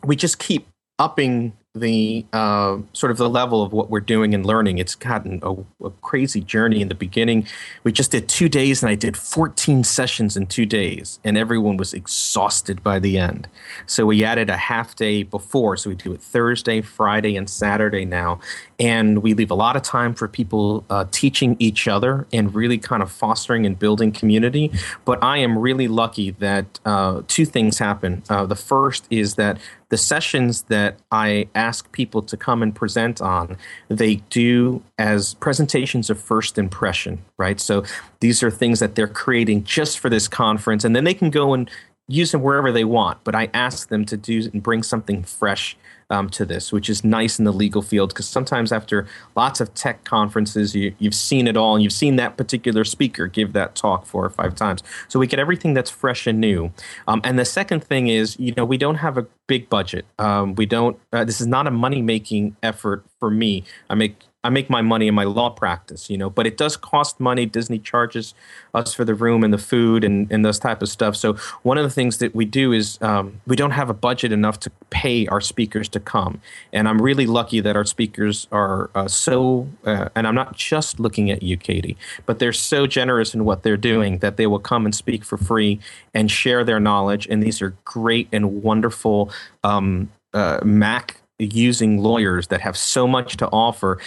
we 0.04 0.15
just 0.15 0.39
keep 0.39 0.67
upping 1.00 1.54
the 1.76 2.24
uh, 2.34 2.78
sort 2.94 3.12
of 3.12 3.18
the 3.18 3.30
level 3.30 3.64
of 3.64 3.74
what 3.74 3.90
we're 3.90 4.00
doing 4.00 4.36
and 4.36 4.46
learning. 4.46 4.78
It's 4.78 4.94
gotten 4.94 5.40
a, 5.42 5.54
a, 5.84 5.90
crazy 6.04 6.40
journey 6.40 6.82
in 6.82 6.88
the 6.88 6.96
beginning. 6.96 7.48
We 7.84 7.92
just 7.92 8.12
did 8.12 8.30
two 8.30 8.48
days, 8.48 8.84
and 8.84 8.92
I 8.92 8.96
did 8.96 9.18
14 9.18 9.84
sessions 9.84 10.38
in 10.38 10.46
two 10.46 10.68
days, 10.68 11.20
and 11.24 11.36
everyone 11.36 11.78
was 11.78 11.92
exhausted 11.92 12.84
by 12.84 13.00
the 13.00 13.18
end. 13.18 13.48
So 13.88 14.06
we 14.06 14.24
added 14.24 14.52
a 14.52 14.58
half 14.58 14.96
day 14.96 15.24
before, 15.24 15.76
so 15.76 15.90
we 15.90 15.96
do 15.96 16.14
it 16.14 16.22
Thursday, 16.22 16.82
Friday, 16.82 17.36
and 17.36 17.50
Saturday 17.50 18.06
now, 18.06 18.40
and 18.80 19.24
we 19.24 19.34
leave 19.34 19.50
a 19.50 19.56
lot 19.56 19.76
of 19.76 19.82
time 19.82 20.14
for 20.14 20.28
people 20.28 20.86
uh, 20.92 21.06
teaching 21.10 21.56
each 21.58 21.88
other 21.88 22.28
and 22.32 22.54
really 22.54 22.78
kind 22.78 23.02
of 23.02 23.12
fostering 23.12 23.66
and 23.66 23.80
building 23.80 24.12
community. 24.12 24.72
But 25.06 25.24
I 25.24 25.40
am 25.40 25.58
really 25.58 25.88
lucky 25.88 26.32
that 26.32 26.80
uh, 26.86 27.24
two 27.28 27.46
things 27.46 27.80
happen. 27.80 28.22
Uh, 28.30 28.46
the 28.46 28.56
first 28.56 29.08
is 29.10 29.36
that 29.36 29.58
the 29.89 29.98
sessions 29.98 30.63
that 30.63 30.98
I 31.12 31.48
ask 31.56 31.91
people 31.91 32.22
to 32.24 32.38
come 32.38 32.63
and 32.63 32.74
present 32.76 33.22
on, 33.22 33.58
they 33.89 34.15
do 34.30 34.84
as 34.98 35.34
presentations 35.36 36.10
of 36.10 36.19
first 36.19 36.58
impression, 36.58 37.24
right? 37.38 37.60
So 37.60 37.84
these 38.19 38.43
are 38.43 38.52
things 38.52 38.80
that 38.80 38.96
they're 38.96 39.08
creating 39.08 39.63
just 39.63 40.00
for 40.00 40.10
this 40.10 40.28
conference, 40.28 40.84
and 40.84 40.96
then 40.96 41.04
they 41.04 41.13
can 41.13 41.30
go 41.30 41.54
and 41.54 41.69
use 42.08 42.32
them 42.32 42.41
wherever 42.41 42.72
they 42.72 42.84
want. 42.84 43.24
But 43.24 43.36
I 43.36 43.50
ask 43.54 43.89
them 43.89 44.06
to 44.06 44.17
do 44.17 44.50
and 44.52 44.62
bring 44.62 44.84
something 44.84 45.24
fresh 45.24 45.78
um, 46.10 46.30
to 46.30 46.46
this, 46.46 46.72
which 46.72 46.89
is 46.89 47.04
nice 47.04 47.39
in 47.39 47.46
the 47.46 47.52
legal 47.52 47.82
field 47.82 48.10
because 48.10 48.28
sometimes 48.28 48.72
after 48.72 49.08
lots 49.36 49.60
of 49.60 49.74
tech 49.74 50.04
conferences, 50.04 50.76
you, 50.76 50.93
you've 51.00 51.15
seen 51.15 51.48
it 51.48 51.58
all 51.58 51.76
and 51.76 51.84
you've 51.84 51.93
seen 51.93 52.15
that 52.17 52.38
particular 52.38 52.84
speaker 52.84 53.28
give 53.28 53.54
that 53.54 53.76
talk 53.76 54.06
four 54.06 54.24
or 54.24 54.30
five 54.30 54.56
times. 54.56 54.84
So 55.08 55.19
we 55.19 55.28
get 55.28 55.39
everything 55.39 55.74
that's 55.74 55.89
fresh 55.89 56.28
and 56.28 56.39
new. 56.39 56.72
Um, 57.08 57.22
and 57.24 57.39
the 57.39 57.46
second 57.46 57.84
thing 57.84 58.08
is, 58.08 58.38
you 58.39 58.54
know, 58.56 58.65
we 58.65 58.78
don't 58.78 58.96
have 58.96 59.17
a 59.17 59.26
big 59.54 59.70
budget. 59.70 60.04
Um, 60.18 60.56
we 60.56 60.66
don't. 60.66 60.98
Uh, 61.12 61.24
this 61.24 61.39
is 61.39 61.46
not 61.46 61.68
a 61.68 61.72
money 61.72 62.02
making 62.02 62.56
effort 62.63 63.06
for 63.20 63.30
me. 63.30 63.63
I 63.88 63.94
make 63.94 64.16
I 64.44 64.50
make 64.50 64.70
my 64.70 64.82
money 64.82 65.08
in 65.08 65.16
my 65.16 65.24
law 65.24 65.50
practice, 65.50 66.10
you 66.10 66.18
know, 66.18 66.30
but 66.30 66.46
it 66.46 66.58
does 66.58 66.76
cost 66.76 67.20
money. 67.20 67.46
Disney 67.46 67.80
charges 67.80 68.34
us 68.74 68.94
for 68.94 69.06
the 69.06 69.16
room 69.16 69.42
and 69.44 69.54
the 69.54 69.58
food 69.58 70.04
and, 70.04 70.30
and 70.30 70.44
those 70.44 70.60
type 70.60 70.82
of 70.82 70.89
stuff. 70.89 71.16
So 71.16 71.36
one 71.62 71.78
of 71.78 71.86
the 71.86 71.89
things 71.89 72.18
that 72.18 72.36
we 72.36 72.44
do 72.44 72.74
is 72.74 73.02
um, 73.02 73.39
we 73.48 73.56
don't 73.56 73.72
have 73.72 73.89
a 73.89 73.94
budget 73.94 74.34
enough 74.34 74.60
to 74.62 74.70
pay 74.89 75.28
our 75.28 75.39
speakers 75.39 75.88
to 75.89 76.00
come. 76.00 76.42
And 76.74 76.89
I'm 76.89 77.02
really 77.02 77.26
lucky 77.26 77.62
that 77.62 77.78
our 77.78 77.86
speakers 77.86 78.48
are 78.52 78.89
uh, 78.94 79.08
so, 79.08 79.70
uh, 79.86 80.10
and 80.13 80.28
I'm 80.28 80.36
not 80.36 80.58
just 80.58 81.00
looking 81.00 81.32
at 81.32 81.42
you, 81.42 81.56
Katie, 81.56 81.96
but 82.26 82.39
they're 82.39 82.52
so 82.52 82.86
generous 82.86 83.34
in 83.34 83.46
what 83.46 83.63
they're 83.63 83.78
doing 83.78 84.18
that 84.18 84.36
they 84.36 84.48
will 84.48 84.60
come 84.60 84.84
and 84.86 84.94
speak 84.94 85.24
for 85.24 85.38
free 85.38 85.80
and 86.13 86.30
share 86.30 86.66
their 86.66 86.82
knowledge. 86.82 87.28
And 87.28 87.42
these 87.42 87.62
are 87.62 87.76
great 87.86 88.28
and 88.34 88.62
wonderful 88.62 89.32
um, 89.64 90.12
uh, 90.34 90.60
Mac 90.64 91.18
using 91.40 91.98
lawyers 91.98 92.48
that 92.48 92.62
have 92.62 92.78
so 92.78 93.08
much 93.08 93.38
to 93.38 93.48
offer 93.48 94.00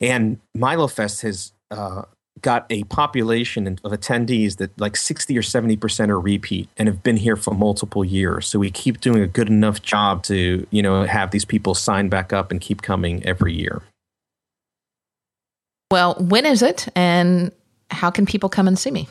and 0.00 0.38
MiloFest 0.56 1.22
has 1.22 1.52
uh, 1.70 2.02
got 2.40 2.66
a 2.70 2.84
population 2.84 3.66
of 3.66 3.92
attendees 3.92 4.56
that 4.58 4.78
like 4.80 4.96
60 4.96 5.36
or 5.36 5.42
70% 5.42 6.08
are 6.08 6.20
repeat 6.20 6.68
and 6.76 6.88
have 6.88 7.02
been 7.02 7.16
here 7.16 7.36
for 7.36 7.52
multiple 7.52 8.04
years. 8.04 8.46
So 8.46 8.58
we 8.58 8.70
keep 8.70 9.00
doing 9.00 9.22
a 9.22 9.26
good 9.26 9.48
enough 9.48 9.82
job 9.82 10.22
to, 10.24 10.66
you 10.70 10.82
know, 10.82 11.04
have 11.04 11.30
these 11.30 11.44
people 11.44 11.74
sign 11.74 12.08
back 12.08 12.32
up 12.32 12.50
and 12.50 12.60
keep 12.60 12.82
coming 12.82 13.24
every 13.24 13.52
year. 13.52 13.82
Well, 15.90 16.14
when 16.18 16.46
is 16.46 16.62
it 16.62 16.88
and 16.94 17.50
how 17.90 18.10
can 18.10 18.26
people 18.26 18.48
come 18.48 18.68
and 18.68 18.78
see 18.78 18.90
me? 18.90 19.08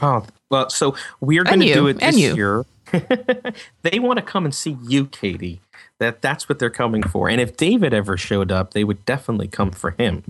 Oh, 0.00 0.26
well, 0.50 0.70
so 0.70 0.96
we're 1.20 1.44
going 1.44 1.60
to 1.60 1.74
do 1.74 1.86
it 1.86 1.98
this 1.98 2.16
year. 2.16 2.64
they 3.82 3.98
want 3.98 4.18
to 4.18 4.22
come 4.22 4.44
and 4.44 4.54
see 4.54 4.76
you, 4.82 5.06
Katie. 5.06 5.60
That 5.98 6.20
that's 6.20 6.48
what 6.48 6.58
they're 6.58 6.70
coming 6.70 7.02
for. 7.02 7.28
And 7.28 7.40
if 7.40 7.56
David 7.56 7.94
ever 7.94 8.16
showed 8.16 8.50
up, 8.50 8.74
they 8.74 8.84
would 8.84 9.04
definitely 9.04 9.48
come 9.48 9.70
for 9.70 9.92
him. 9.92 10.24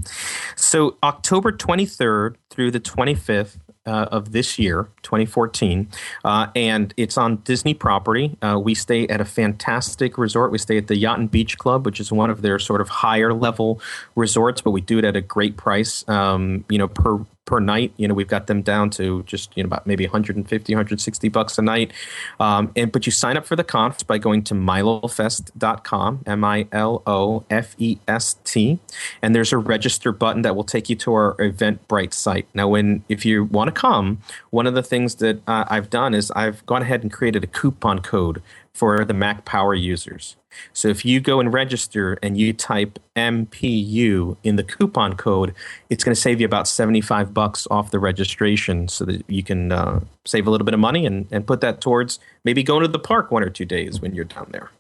So 0.55 0.97
October 1.03 1.51
23rd 1.51 2.37
through 2.51 2.71
the 2.73 2.81
25th 2.81 3.57
uh, 3.87 4.07
of 4.13 4.33
this 4.33 4.59
year, 4.59 4.89
2014, 5.03 5.89
uh, 6.25 6.49
and 6.55 6.95
it's 6.97 7.17
on 7.17 7.37
Disney 7.39 7.75
property. 7.75 8.37
Uh, 8.43 8.61
we 8.63 8.75
stay 8.75 9.09
at 9.09 9.21
a 9.21 9.25
fantastic 9.25 10.19
resort. 10.19 10.53
We 10.53 10.59
stay 10.59 10.77
at 10.77 10.87
the 10.87 10.97
Yacht 10.97 11.19
and 11.19 11.31
Beach 11.31 11.59
Club, 11.59 11.85
which 11.87 11.99
is 11.99 12.13
one 12.13 12.31
of 12.31 12.43
their 12.43 12.59
sort 12.59 12.81
of 12.81 12.89
higher 12.89 13.33
level 13.33 13.81
resorts, 14.15 14.61
but 14.61 14.71
we 14.71 14.81
do 14.81 14.99
it 14.99 15.05
at 15.05 15.17
a 15.17 15.21
great 15.21 15.57
price. 15.57 16.07
Um, 16.09 16.65
you 16.69 16.79
know, 16.79 16.89
per 16.89 17.25
per 17.53 17.61
night. 17.61 17.93
You 17.99 18.09
know, 18.09 18.15
we've 18.15 18.27
got 18.27 18.47
them 18.47 18.63
down 18.63 18.89
to 18.93 19.23
just 19.25 19.55
you 19.55 19.63
know 19.63 19.67
about 19.67 19.87
maybe 19.87 20.07
150, 20.07 20.75
160 20.75 21.29
bucks 21.29 21.59
a 21.59 21.63
night. 21.63 21.93
Um, 22.41 22.73
and 22.75 22.91
but 22.91 23.05
you 23.05 23.13
sign 23.13 23.37
up 23.37 23.45
for 23.45 23.57
the 23.57 23.65
conference 23.65 24.03
by 24.03 24.17
going 24.17 24.43
to 24.45 24.55
milofest.com, 24.55 26.23
M 26.25 26.45
I 26.45 26.67
L 26.73 27.03
O 27.07 27.45
F 27.51 27.75
E 27.77 27.99
S 28.09 28.37
T, 28.45 28.79
and 29.21 29.35
there's 29.35 29.53
a 29.53 29.59
register 29.59 30.13
button 30.13 30.41
that 30.43 30.57
will 30.57 30.65
take 30.65 30.89
you 30.89 30.97
to 30.97 31.13
our 31.13 31.37
Eventbrite 31.37 32.15
site. 32.15 32.49
Now, 32.55 32.69
when 32.69 33.05
if 33.11 33.27
you 33.27 33.45
want 33.45 33.69
to 33.69 33.73
come, 33.73 34.23
one 34.49 34.67
of 34.67 34.73
the 34.73 34.83
things 34.83 35.17
that 35.17 35.43
uh, 35.47 35.67
I've 35.69 35.91
done 35.91 36.15
is 36.15 36.31
I've 36.31 36.65
gone 36.65 36.81
ahead 36.81 37.03
and 37.03 37.13
created 37.13 37.45
a 37.45 37.49
coupon 37.49 38.01
code 38.01 38.41
for 38.75 39.05
the 39.05 39.15
Mac 39.15 39.45
Power 39.45 39.75
users. 39.75 40.37
So 40.73 40.89
if 40.89 41.05
you 41.05 41.21
go 41.21 41.41
and 41.41 41.53
register 41.53 42.19
and 42.23 42.37
you 42.37 42.53
type 42.53 42.99
MPU 43.17 44.37
in 44.43 44.57
the 44.57 44.63
coupon 44.63 45.17
code, 45.17 45.55
it's 45.91 46.05
going 46.05 46.15
to 46.15 46.21
save 46.21 46.41
you 46.41 46.47
about 46.47 46.69
75 46.69 47.33
bucks 47.33 47.67
off 47.71 47.91
the 47.91 47.99
registration 47.99 48.89
so 48.89 49.05
that 49.05 49.25
you 49.29 49.43
can 49.43 49.73
uh, 49.73 50.01
save 50.25 50.47
a 50.47 50.51
little 50.51 50.65
bit 50.65 50.75
of 50.75 50.81
money 50.81 51.07
and, 51.07 51.27
and 51.31 51.47
put 51.47 51.61
that 51.61 51.81
towards 51.81 52.19
maybe 52.45 52.63
going 52.63 52.83
to 52.83 52.89
the 52.89 52.99
park 52.99 53.31
one 53.31 53.43
or 53.43 53.51
two 53.51 53.65
days 53.65 54.01
when 54.01 54.15
you're 54.15 54.25
down 54.25 54.49
there. 54.53 54.71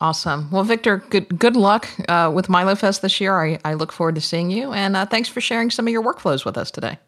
Awesome. 0.00 0.50
Well, 0.50 0.64
Victor, 0.64 0.98
good 1.08 1.38
good 1.38 1.56
luck 1.56 1.88
uh, 2.08 2.30
with 2.34 2.48
MiloFest 2.48 3.00
this 3.00 3.20
year. 3.20 3.40
I, 3.40 3.58
I 3.64 3.74
look 3.74 3.92
forward 3.92 4.16
to 4.16 4.20
seeing 4.20 4.50
you, 4.50 4.72
and 4.72 4.96
uh, 4.96 5.06
thanks 5.06 5.28
for 5.28 5.40
sharing 5.40 5.70
some 5.70 5.86
of 5.86 5.92
your 5.92 6.02
workflows 6.02 6.44
with 6.44 6.58
us 6.58 6.70
today 6.70 6.98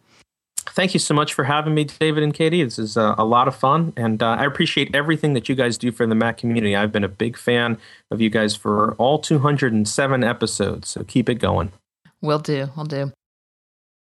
thank 0.70 0.94
you 0.94 1.00
so 1.00 1.14
much 1.14 1.34
for 1.34 1.44
having 1.44 1.74
me, 1.74 1.84
David 1.84 2.22
and 2.22 2.32
Katie. 2.32 2.62
This 2.62 2.78
is 2.78 2.96
uh, 2.96 3.14
a 3.18 3.24
lot 3.24 3.48
of 3.48 3.54
fun, 3.54 3.92
and 3.96 4.22
uh, 4.22 4.36
I 4.38 4.44
appreciate 4.44 4.94
everything 4.94 5.34
that 5.34 5.48
you 5.48 5.54
guys 5.54 5.78
do 5.78 5.92
for 5.92 6.06
the 6.06 6.14
Mac 6.14 6.38
community. 6.38 6.76
I've 6.76 6.92
been 6.92 7.04
a 7.04 7.08
big 7.08 7.36
fan 7.36 7.78
of 8.10 8.20
you 8.20 8.30
guys 8.30 8.54
for 8.54 8.94
all 8.94 9.18
207 9.18 10.24
episodes, 10.24 10.88
so 10.88 11.04
keep 11.04 11.28
it 11.28 11.36
going. 11.36 11.72
Will 12.20 12.38
do. 12.38 12.68
I'll 12.76 12.84
do. 12.84 13.12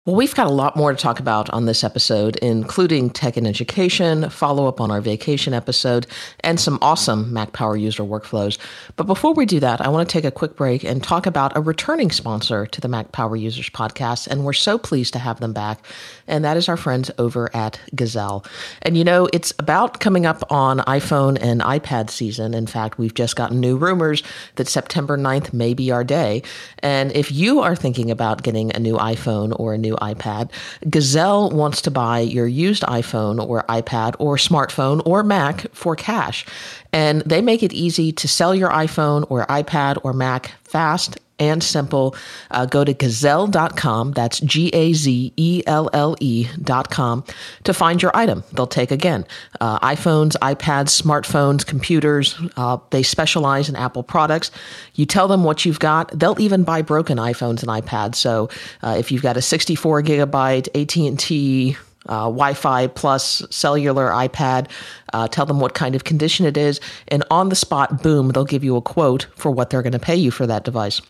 Well, 0.03 0.15
we've 0.15 0.33
got 0.33 0.47
a 0.47 0.49
lot 0.49 0.75
more 0.75 0.91
to 0.91 0.97
talk 0.97 1.19
about 1.19 1.51
on 1.51 1.67
this 1.67 1.83
episode, 1.83 2.35
including 2.37 3.11
tech 3.11 3.37
and 3.37 3.45
education, 3.45 4.31
follow 4.31 4.65
up 4.65 4.81
on 4.81 4.89
our 4.89 4.99
vacation 4.99 5.53
episode, 5.53 6.07
and 6.39 6.59
some 6.59 6.79
awesome 6.81 7.31
Mac 7.31 7.53
Power 7.53 7.77
user 7.77 8.01
workflows. 8.01 8.57
But 8.95 9.05
before 9.05 9.35
we 9.35 9.45
do 9.45 9.59
that, 9.59 9.79
I 9.79 9.89
want 9.89 10.09
to 10.09 10.11
take 10.11 10.25
a 10.25 10.31
quick 10.31 10.55
break 10.55 10.83
and 10.83 11.03
talk 11.03 11.27
about 11.27 11.55
a 11.55 11.61
returning 11.61 12.09
sponsor 12.09 12.65
to 12.65 12.81
the 12.81 12.87
Mac 12.87 13.11
Power 13.11 13.35
Users 13.35 13.69
podcast. 13.69 14.25
And 14.25 14.43
we're 14.43 14.53
so 14.53 14.79
pleased 14.79 15.13
to 15.13 15.19
have 15.19 15.39
them 15.39 15.53
back. 15.53 15.85
And 16.25 16.43
that 16.45 16.57
is 16.57 16.67
our 16.67 16.77
friends 16.77 17.11
over 17.19 17.55
at 17.55 17.79
Gazelle. 17.93 18.43
And 18.81 18.97
you 18.97 19.03
know, 19.03 19.29
it's 19.31 19.53
about 19.59 19.99
coming 19.99 20.25
up 20.25 20.51
on 20.51 20.79
iPhone 20.79 21.37
and 21.39 21.61
iPad 21.61 22.09
season. 22.09 22.55
In 22.55 22.65
fact, 22.65 22.97
we've 22.97 23.13
just 23.13 23.35
gotten 23.35 23.59
new 23.59 23.77
rumors 23.77 24.23
that 24.55 24.67
September 24.67 25.15
9th 25.15 25.53
may 25.53 25.75
be 25.75 25.91
our 25.91 26.03
day. 26.03 26.41
And 26.79 27.11
if 27.11 27.31
you 27.31 27.59
are 27.59 27.75
thinking 27.75 28.09
about 28.09 28.41
getting 28.41 28.75
a 28.75 28.79
new 28.79 28.95
iPhone 28.95 29.55
or 29.59 29.75
a 29.75 29.77
new 29.77 29.90
new 29.91 29.97
iPad. 29.97 30.51
Gazelle 30.89 31.51
wants 31.51 31.81
to 31.81 31.91
buy 31.91 32.19
your 32.19 32.47
used 32.47 32.83
iPhone 32.83 33.45
or 33.45 33.63
iPad 33.69 34.15
or 34.19 34.37
smartphone 34.37 35.01
or 35.05 35.23
Mac 35.23 35.67
for 35.73 35.95
cash. 35.95 36.45
And 36.93 37.21
they 37.21 37.41
make 37.41 37.63
it 37.63 37.73
easy 37.73 38.11
to 38.13 38.27
sell 38.27 38.55
your 38.55 38.69
iPhone 38.69 39.25
or 39.29 39.45
iPad 39.47 39.97
or 40.03 40.13
Mac 40.13 40.51
fast 40.63 41.17
and 41.41 41.61
simple. 41.61 42.15
Uh, 42.51 42.65
go 42.65 42.85
to 42.85 42.93
gazelle.com, 42.93 44.11
that's 44.11 44.39
G 44.39 44.69
A 44.69 44.93
Z 44.93 45.33
E 45.35 45.63
L 45.65 45.89
L 45.91 46.15
E.com, 46.21 47.23
to 47.63 47.73
find 47.73 48.01
your 48.01 48.15
item. 48.15 48.43
They'll 48.53 48.67
take, 48.67 48.91
again, 48.91 49.25
uh, 49.59 49.79
iPhones, 49.79 50.37
iPads, 50.37 51.01
smartphones, 51.01 51.65
computers. 51.65 52.39
Uh, 52.55 52.77
they 52.91 53.03
specialize 53.03 53.67
in 53.67 53.75
Apple 53.75 54.03
products. 54.03 54.51
You 54.93 55.05
tell 55.05 55.27
them 55.27 55.43
what 55.43 55.65
you've 55.65 55.79
got, 55.79 56.17
they'll 56.17 56.39
even 56.39 56.63
buy 56.63 56.83
broken 56.83 57.17
iPhones 57.17 57.63
and 57.63 57.69
iPads. 57.69 58.15
So 58.15 58.49
uh, 58.83 58.95
if 58.99 59.11
you've 59.11 59.23
got 59.23 59.35
a 59.35 59.41
64 59.41 60.03
gigabyte 60.03 60.67
AT&T 60.79 61.75
uh, 62.07 62.23
Wi-Fi 62.23 62.87
plus 62.87 63.43
cellular 63.51 64.09
iPad. 64.09 64.67
Uh, 65.13 65.27
tell 65.27 65.45
them 65.45 65.59
what 65.59 65.73
kind 65.73 65.93
of 65.93 66.03
condition 66.03 66.45
it 66.45 66.57
is, 66.57 66.79
and 67.09 67.23
on 67.29 67.49
the 67.49 67.55
spot, 67.55 68.01
boom, 68.01 68.29
they'll 68.29 68.43
give 68.43 68.63
you 68.63 68.75
a 68.75 68.81
quote 68.81 69.27
for 69.35 69.51
what 69.51 69.69
they're 69.69 69.83
going 69.83 69.91
to 69.93 69.99
pay 69.99 70.15
you 70.15 70.31
for 70.31 70.47
that 70.47 70.63
device. 70.63 71.01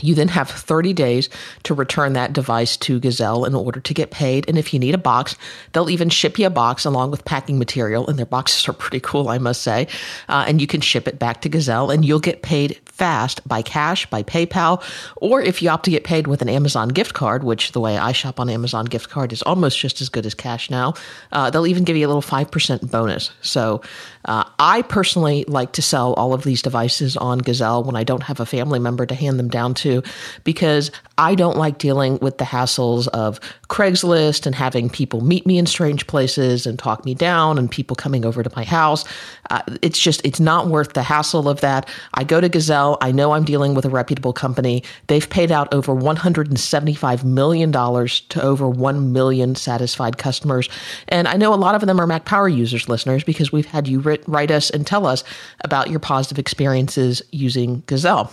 You 0.00 0.14
then 0.14 0.28
have 0.28 0.48
30 0.48 0.94
days 0.94 1.28
to 1.64 1.74
return 1.74 2.14
that 2.14 2.32
device 2.32 2.76
to 2.78 2.98
Gazelle 2.98 3.44
in 3.44 3.54
order 3.54 3.78
to 3.78 3.94
get 3.94 4.10
paid. 4.10 4.48
And 4.48 4.56
if 4.56 4.72
you 4.72 4.80
need 4.80 4.94
a 4.94 4.98
box, 4.98 5.36
they'll 5.72 5.90
even 5.90 6.08
ship 6.08 6.38
you 6.38 6.46
a 6.46 6.50
box 6.50 6.84
along 6.84 7.10
with 7.10 7.24
packing 7.24 7.58
material. 7.58 8.08
And 8.08 8.18
their 8.18 8.26
boxes 8.26 8.66
are 8.68 8.72
pretty 8.82 9.00
cool, 9.00 9.28
I 9.28 9.38
must 9.38 9.62
say. 9.62 9.88
Uh, 10.28 10.44
and 10.48 10.60
you 10.60 10.66
can 10.66 10.80
ship 10.80 11.06
it 11.06 11.18
back 11.18 11.42
to 11.42 11.48
Gazelle 11.48 11.90
and 11.90 12.04
you'll 12.04 12.20
get 12.20 12.42
paid 12.42 12.80
fast 12.86 13.46
by 13.48 13.62
cash, 13.62 14.06
by 14.06 14.22
PayPal, 14.22 14.82
or 15.16 15.40
if 15.40 15.62
you 15.62 15.68
opt 15.68 15.84
to 15.86 15.90
get 15.90 16.04
paid 16.04 16.26
with 16.26 16.42
an 16.42 16.48
Amazon 16.48 16.88
gift 16.88 17.14
card, 17.14 17.42
which 17.42 17.72
the 17.72 17.80
way 17.80 17.96
I 17.98 18.12
shop 18.12 18.38
on 18.38 18.48
Amazon 18.48 18.84
gift 18.84 19.08
card 19.10 19.32
is 19.32 19.42
almost 19.42 19.78
just 19.78 20.00
as 20.00 20.08
good 20.08 20.26
as 20.26 20.34
cash 20.34 20.70
now, 20.70 20.94
uh, 21.32 21.50
they'll 21.50 21.66
even 21.66 21.84
give 21.84 21.96
you 21.96 22.06
a 22.06 22.10
little 22.12 22.22
5% 22.22 22.90
bonus. 22.90 23.30
So 23.40 23.82
uh, 24.24 24.44
I 24.58 24.82
personally 24.82 25.44
like 25.48 25.72
to 25.72 25.82
sell 25.82 26.14
all 26.14 26.34
of 26.34 26.44
these 26.44 26.62
devices 26.62 27.16
on 27.16 27.38
Gazelle 27.38 27.82
when 27.84 27.96
I 27.96 28.04
don't 28.04 28.22
have 28.22 28.40
a 28.40 28.46
family 28.46 28.78
member 28.78 29.06
to 29.06 29.14
hand 29.14 29.38
them 29.38 29.48
down 29.48 29.74
to 29.74 30.02
because 30.44 30.90
I 31.18 31.34
don't 31.34 31.56
like 31.56 31.78
dealing 31.78 32.18
with 32.20 32.38
the 32.38 32.44
hassles 32.44 33.08
of 33.08 33.40
Craigslist 33.72 34.44
and 34.44 34.54
having 34.54 34.90
people 34.90 35.22
meet 35.22 35.46
me 35.46 35.56
in 35.56 35.64
strange 35.64 36.06
places 36.06 36.66
and 36.66 36.78
talk 36.78 37.06
me 37.06 37.14
down 37.14 37.56
and 37.56 37.70
people 37.70 37.96
coming 37.96 38.22
over 38.22 38.42
to 38.42 38.52
my 38.54 38.64
house. 38.64 39.06
Uh, 39.48 39.62
it's 39.80 39.98
just, 39.98 40.20
it's 40.26 40.38
not 40.38 40.66
worth 40.66 40.92
the 40.92 41.02
hassle 41.02 41.48
of 41.48 41.62
that. 41.62 41.88
I 42.12 42.22
go 42.22 42.38
to 42.38 42.50
Gazelle. 42.50 42.98
I 43.00 43.12
know 43.12 43.32
I'm 43.32 43.44
dealing 43.44 43.72
with 43.72 43.86
a 43.86 43.88
reputable 43.88 44.34
company. 44.34 44.84
They've 45.06 45.28
paid 45.28 45.50
out 45.50 45.72
over 45.72 45.94
$175 45.94 47.24
million 47.24 47.72
to 47.72 48.42
over 48.42 48.68
1 48.68 49.12
million 49.14 49.54
satisfied 49.54 50.18
customers. 50.18 50.68
And 51.08 51.26
I 51.26 51.38
know 51.38 51.54
a 51.54 51.56
lot 51.56 51.74
of 51.74 51.80
them 51.80 51.98
are 51.98 52.06
Mac 52.06 52.26
Power 52.26 52.50
users, 52.50 52.90
listeners, 52.90 53.24
because 53.24 53.52
we've 53.52 53.64
had 53.64 53.88
you 53.88 54.00
write, 54.00 54.22
write 54.28 54.50
us 54.50 54.68
and 54.68 54.86
tell 54.86 55.06
us 55.06 55.24
about 55.64 55.88
your 55.88 55.98
positive 55.98 56.38
experiences 56.38 57.22
using 57.30 57.84
Gazelle. 57.86 58.30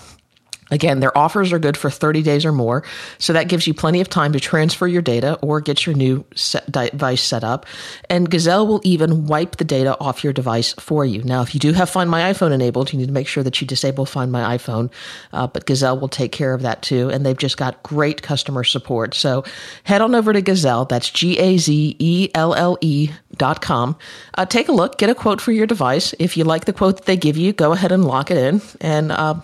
Again, 0.71 0.99
their 0.99 1.15
offers 1.17 1.51
are 1.51 1.59
good 1.59 1.77
for 1.77 1.89
30 1.89 2.21
days 2.21 2.45
or 2.45 2.51
more, 2.51 2.83
so 3.17 3.33
that 3.33 3.47
gives 3.47 3.67
you 3.67 3.73
plenty 3.73 4.01
of 4.01 4.09
time 4.09 4.33
to 4.33 4.39
transfer 4.39 4.87
your 4.87 5.01
data 5.01 5.37
or 5.41 5.61
get 5.61 5.85
your 5.85 5.95
new 5.95 6.25
set 6.35 6.71
device 6.71 7.23
set 7.23 7.43
up. 7.43 7.65
And 8.09 8.29
Gazelle 8.29 8.67
will 8.67 8.81
even 8.83 9.25
wipe 9.25 9.57
the 9.57 9.63
data 9.63 9.97
off 9.99 10.23
your 10.23 10.33
device 10.33 10.73
for 10.73 11.05
you. 11.05 11.23
Now, 11.23 11.41
if 11.41 11.53
you 11.53 11.59
do 11.59 11.73
have 11.73 11.89
Find 11.89 12.09
My 12.09 12.31
iPhone 12.31 12.51
enabled, 12.51 12.93
you 12.93 12.99
need 12.99 13.07
to 13.07 13.11
make 13.11 13.27
sure 13.27 13.43
that 13.43 13.59
you 13.61 13.67
disable 13.67 14.05
Find 14.05 14.31
My 14.31 14.57
iPhone, 14.57 14.91
uh, 15.33 15.47
but 15.47 15.65
Gazelle 15.65 15.99
will 15.99 16.07
take 16.07 16.31
care 16.31 16.53
of 16.53 16.61
that 16.61 16.81
too. 16.81 17.09
And 17.09 17.25
they've 17.25 17.37
just 17.37 17.57
got 17.57 17.81
great 17.83 18.21
customer 18.21 18.63
support. 18.63 19.13
So 19.13 19.43
head 19.83 20.01
on 20.01 20.15
over 20.15 20.33
to 20.33 20.41
Gazelle, 20.41 20.85
that's 20.85 21.09
G 21.09 21.37
A 21.39 21.57
Z 21.57 21.95
E 21.99 22.29
L 22.35 22.53
L 22.53 22.77
E 22.81 23.09
dot 23.37 23.61
com. 23.61 23.97
Uh, 24.35 24.45
take 24.45 24.67
a 24.67 24.71
look, 24.71 24.97
get 24.97 25.09
a 25.09 25.15
quote 25.15 25.41
for 25.41 25.51
your 25.51 25.65
device. 25.65 26.13
If 26.19 26.37
you 26.37 26.43
like 26.43 26.65
the 26.65 26.73
quote 26.73 26.97
that 26.97 27.05
they 27.05 27.17
give 27.17 27.37
you, 27.37 27.53
go 27.53 27.71
ahead 27.71 27.91
and 27.91 28.05
lock 28.05 28.31
it 28.31 28.37
in. 28.37 28.61
And, 28.81 29.11
uh, 29.11 29.41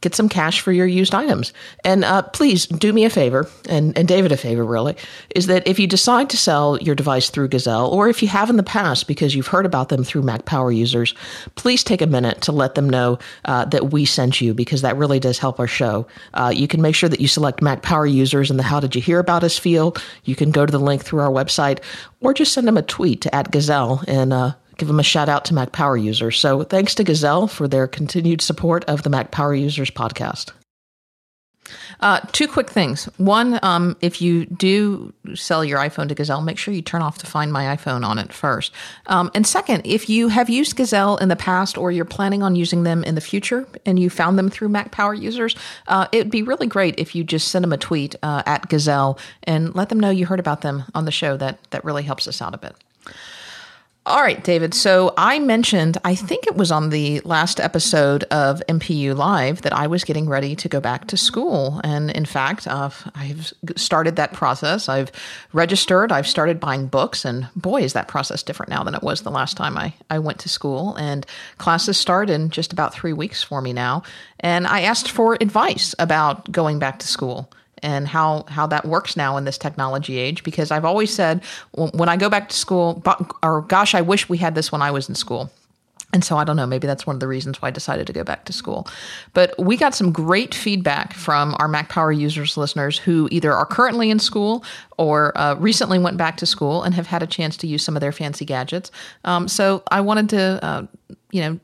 get 0.00 0.14
some 0.14 0.28
cash 0.28 0.60
for 0.60 0.72
your 0.72 0.86
used 0.86 1.14
items. 1.14 1.52
And 1.84 2.04
uh, 2.04 2.22
please 2.22 2.66
do 2.66 2.92
me 2.92 3.04
a 3.04 3.10
favor, 3.10 3.48
and, 3.68 3.96
and 3.96 4.08
David 4.08 4.32
a 4.32 4.36
favor, 4.36 4.64
really, 4.64 4.96
is 5.34 5.46
that 5.46 5.66
if 5.66 5.78
you 5.78 5.86
decide 5.86 6.30
to 6.30 6.36
sell 6.36 6.78
your 6.78 6.94
device 6.94 7.30
through 7.30 7.48
Gazelle, 7.48 7.88
or 7.88 8.08
if 8.08 8.22
you 8.22 8.28
have 8.28 8.50
in 8.50 8.56
the 8.56 8.62
past 8.62 9.06
because 9.06 9.34
you've 9.34 9.46
heard 9.46 9.66
about 9.66 9.88
them 9.88 10.04
through 10.04 10.22
Mac 10.22 10.44
Power 10.44 10.72
users, 10.72 11.14
please 11.54 11.84
take 11.84 12.02
a 12.02 12.06
minute 12.06 12.40
to 12.42 12.52
let 12.52 12.74
them 12.74 12.88
know 12.88 13.18
uh, 13.44 13.64
that 13.66 13.90
we 13.90 14.04
sent 14.04 14.40
you 14.40 14.54
because 14.54 14.82
that 14.82 14.96
really 14.96 15.20
does 15.20 15.38
help 15.38 15.60
our 15.60 15.66
show. 15.66 16.06
Uh, 16.34 16.52
you 16.54 16.68
can 16.68 16.80
make 16.80 16.94
sure 16.94 17.08
that 17.08 17.20
you 17.20 17.28
select 17.28 17.62
Mac 17.62 17.82
Power 17.82 18.06
users 18.06 18.50
in 18.50 18.56
the 18.56 18.62
How 18.62 18.80
Did 18.80 18.94
You 18.94 19.02
Hear 19.02 19.18
About 19.18 19.44
Us 19.44 19.58
field. 19.58 20.02
You 20.24 20.34
can 20.34 20.50
go 20.50 20.64
to 20.64 20.72
the 20.72 20.78
link 20.78 21.04
through 21.04 21.20
our 21.20 21.30
website, 21.30 21.80
or 22.20 22.34
just 22.34 22.52
send 22.52 22.66
them 22.66 22.76
a 22.76 22.82
tweet 22.82 23.20
to 23.22 23.34
at 23.34 23.50
Gazelle 23.50 24.02
and 24.06 24.32
uh, 24.32 24.52
give 24.80 24.88
them 24.88 24.98
a 24.98 25.04
shout 25.04 25.28
out 25.28 25.44
to 25.44 25.54
Mac 25.54 25.72
Power 25.72 25.96
users. 25.96 26.38
So 26.38 26.64
thanks 26.64 26.94
to 26.96 27.04
Gazelle 27.04 27.46
for 27.46 27.68
their 27.68 27.86
continued 27.86 28.40
support 28.40 28.82
of 28.86 29.02
the 29.02 29.10
Mac 29.10 29.30
Power 29.30 29.54
Users 29.54 29.90
podcast. 29.90 30.52
Uh, 32.00 32.20
two 32.32 32.48
quick 32.48 32.70
things. 32.70 33.04
One, 33.18 33.60
um, 33.62 33.94
if 34.00 34.22
you 34.22 34.46
do 34.46 35.12
sell 35.34 35.62
your 35.62 35.78
iPhone 35.78 36.08
to 36.08 36.14
Gazelle, 36.14 36.40
make 36.40 36.56
sure 36.56 36.72
you 36.72 36.80
turn 36.80 37.02
off 37.02 37.18
to 37.18 37.26
Find 37.26 37.52
My 37.52 37.76
iPhone 37.76 38.04
on 38.04 38.18
it 38.18 38.32
first. 38.32 38.72
Um, 39.06 39.30
and 39.34 39.46
second, 39.46 39.82
if 39.84 40.08
you 40.08 40.28
have 40.28 40.48
used 40.48 40.76
Gazelle 40.76 41.18
in 41.18 41.28
the 41.28 41.36
past 41.36 41.76
or 41.76 41.92
you're 41.92 42.06
planning 42.06 42.42
on 42.42 42.56
using 42.56 42.84
them 42.84 43.04
in 43.04 43.14
the 43.14 43.20
future 43.20 43.68
and 43.84 43.98
you 43.98 44.08
found 44.08 44.38
them 44.38 44.48
through 44.48 44.70
Mac 44.70 44.92
Power 44.92 45.12
users, 45.12 45.54
uh, 45.88 46.08
it 46.10 46.18
would 46.18 46.30
be 46.30 46.42
really 46.42 46.66
great 46.66 46.98
if 46.98 47.14
you 47.14 47.22
just 47.22 47.48
send 47.48 47.62
them 47.62 47.72
a 47.72 47.78
tweet 47.78 48.16
uh, 48.22 48.42
at 48.46 48.68
Gazelle 48.70 49.18
and 49.44 49.74
let 49.74 49.90
them 49.90 50.00
know 50.00 50.10
you 50.10 50.24
heard 50.24 50.40
about 50.40 50.62
them 50.62 50.84
on 50.94 51.04
the 51.04 51.12
show. 51.12 51.36
That 51.36 51.58
that 51.70 51.84
really 51.84 52.02
helps 52.02 52.26
us 52.26 52.40
out 52.40 52.54
a 52.54 52.58
bit. 52.58 52.74
All 54.06 54.22
right, 54.22 54.42
David. 54.42 54.72
So 54.72 55.12
I 55.18 55.38
mentioned, 55.38 55.98
I 56.06 56.14
think 56.14 56.46
it 56.46 56.56
was 56.56 56.72
on 56.72 56.88
the 56.88 57.20
last 57.20 57.60
episode 57.60 58.24
of 58.24 58.62
MPU 58.66 59.14
Live 59.14 59.60
that 59.60 59.74
I 59.74 59.88
was 59.88 60.04
getting 60.04 60.26
ready 60.26 60.56
to 60.56 60.70
go 60.70 60.80
back 60.80 61.06
to 61.08 61.18
school. 61.18 61.82
And 61.84 62.10
in 62.10 62.24
fact, 62.24 62.66
uh, 62.66 62.88
I've 63.14 63.52
started 63.76 64.16
that 64.16 64.32
process. 64.32 64.88
I've 64.88 65.12
registered, 65.52 66.12
I've 66.12 66.26
started 66.26 66.58
buying 66.58 66.86
books. 66.86 67.26
And 67.26 67.48
boy, 67.54 67.82
is 67.82 67.92
that 67.92 68.08
process 68.08 68.42
different 68.42 68.70
now 68.70 68.82
than 68.82 68.94
it 68.94 69.02
was 69.02 69.20
the 69.20 69.30
last 69.30 69.58
time 69.58 69.76
I, 69.76 69.92
I 70.08 70.18
went 70.18 70.38
to 70.40 70.48
school. 70.48 70.96
And 70.96 71.26
classes 71.58 71.98
start 71.98 72.30
in 72.30 72.48
just 72.48 72.72
about 72.72 72.94
three 72.94 73.12
weeks 73.12 73.42
for 73.42 73.60
me 73.60 73.74
now. 73.74 74.02
And 74.40 74.66
I 74.66 74.80
asked 74.80 75.10
for 75.10 75.36
advice 75.42 75.94
about 75.98 76.50
going 76.50 76.78
back 76.78 77.00
to 77.00 77.06
school 77.06 77.52
and 77.82 78.08
how 78.08 78.44
how 78.48 78.66
that 78.66 78.84
works 78.84 79.16
now 79.16 79.36
in 79.36 79.44
this 79.44 79.58
technology 79.58 80.18
age 80.18 80.42
because 80.42 80.70
I've 80.70 80.84
always 80.84 81.12
said 81.12 81.42
when 81.72 82.08
I 82.08 82.16
go 82.16 82.28
back 82.28 82.48
to 82.48 82.56
school 82.56 83.02
or 83.42 83.62
gosh 83.62 83.94
I 83.94 84.00
wish 84.00 84.28
we 84.28 84.38
had 84.38 84.54
this 84.54 84.70
when 84.72 84.82
I 84.82 84.90
was 84.90 85.08
in 85.08 85.14
school. 85.14 85.50
And 86.12 86.24
so 86.24 86.36
I 86.36 86.44
don't 86.44 86.56
know, 86.56 86.66
maybe 86.66 86.88
that's 86.88 87.06
one 87.06 87.14
of 87.14 87.20
the 87.20 87.28
reasons 87.28 87.62
why 87.62 87.68
I 87.68 87.70
decided 87.70 88.06
to 88.08 88.12
go 88.12 88.24
back 88.24 88.44
to 88.46 88.52
school. 88.52 88.88
But 89.32 89.54
we 89.58 89.76
got 89.76 89.94
some 89.94 90.10
great 90.10 90.54
feedback 90.54 91.14
from 91.14 91.54
our 91.60 91.68
Mac 91.68 91.88
Power 91.88 92.10
users 92.10 92.56
listeners 92.56 92.98
who 92.98 93.28
either 93.30 93.52
are 93.52 93.66
currently 93.66 94.10
in 94.10 94.18
school 94.18 94.64
or 94.98 95.36
uh, 95.38 95.54
recently 95.54 96.00
went 96.00 96.16
back 96.16 96.36
to 96.38 96.46
school 96.46 96.82
and 96.82 96.94
have 96.94 97.06
had 97.06 97.22
a 97.22 97.28
chance 97.28 97.56
to 97.58 97.68
use 97.68 97.84
some 97.84 97.96
of 97.96 98.00
their 98.00 98.10
fancy 98.10 98.44
gadgets. 98.44 98.90
Um, 99.24 99.46
so 99.46 99.84
I 99.92 100.00
wanted 100.00 100.30
to, 100.30 100.64
uh, 100.64 100.86
you 101.30 101.42
know, 101.42 101.60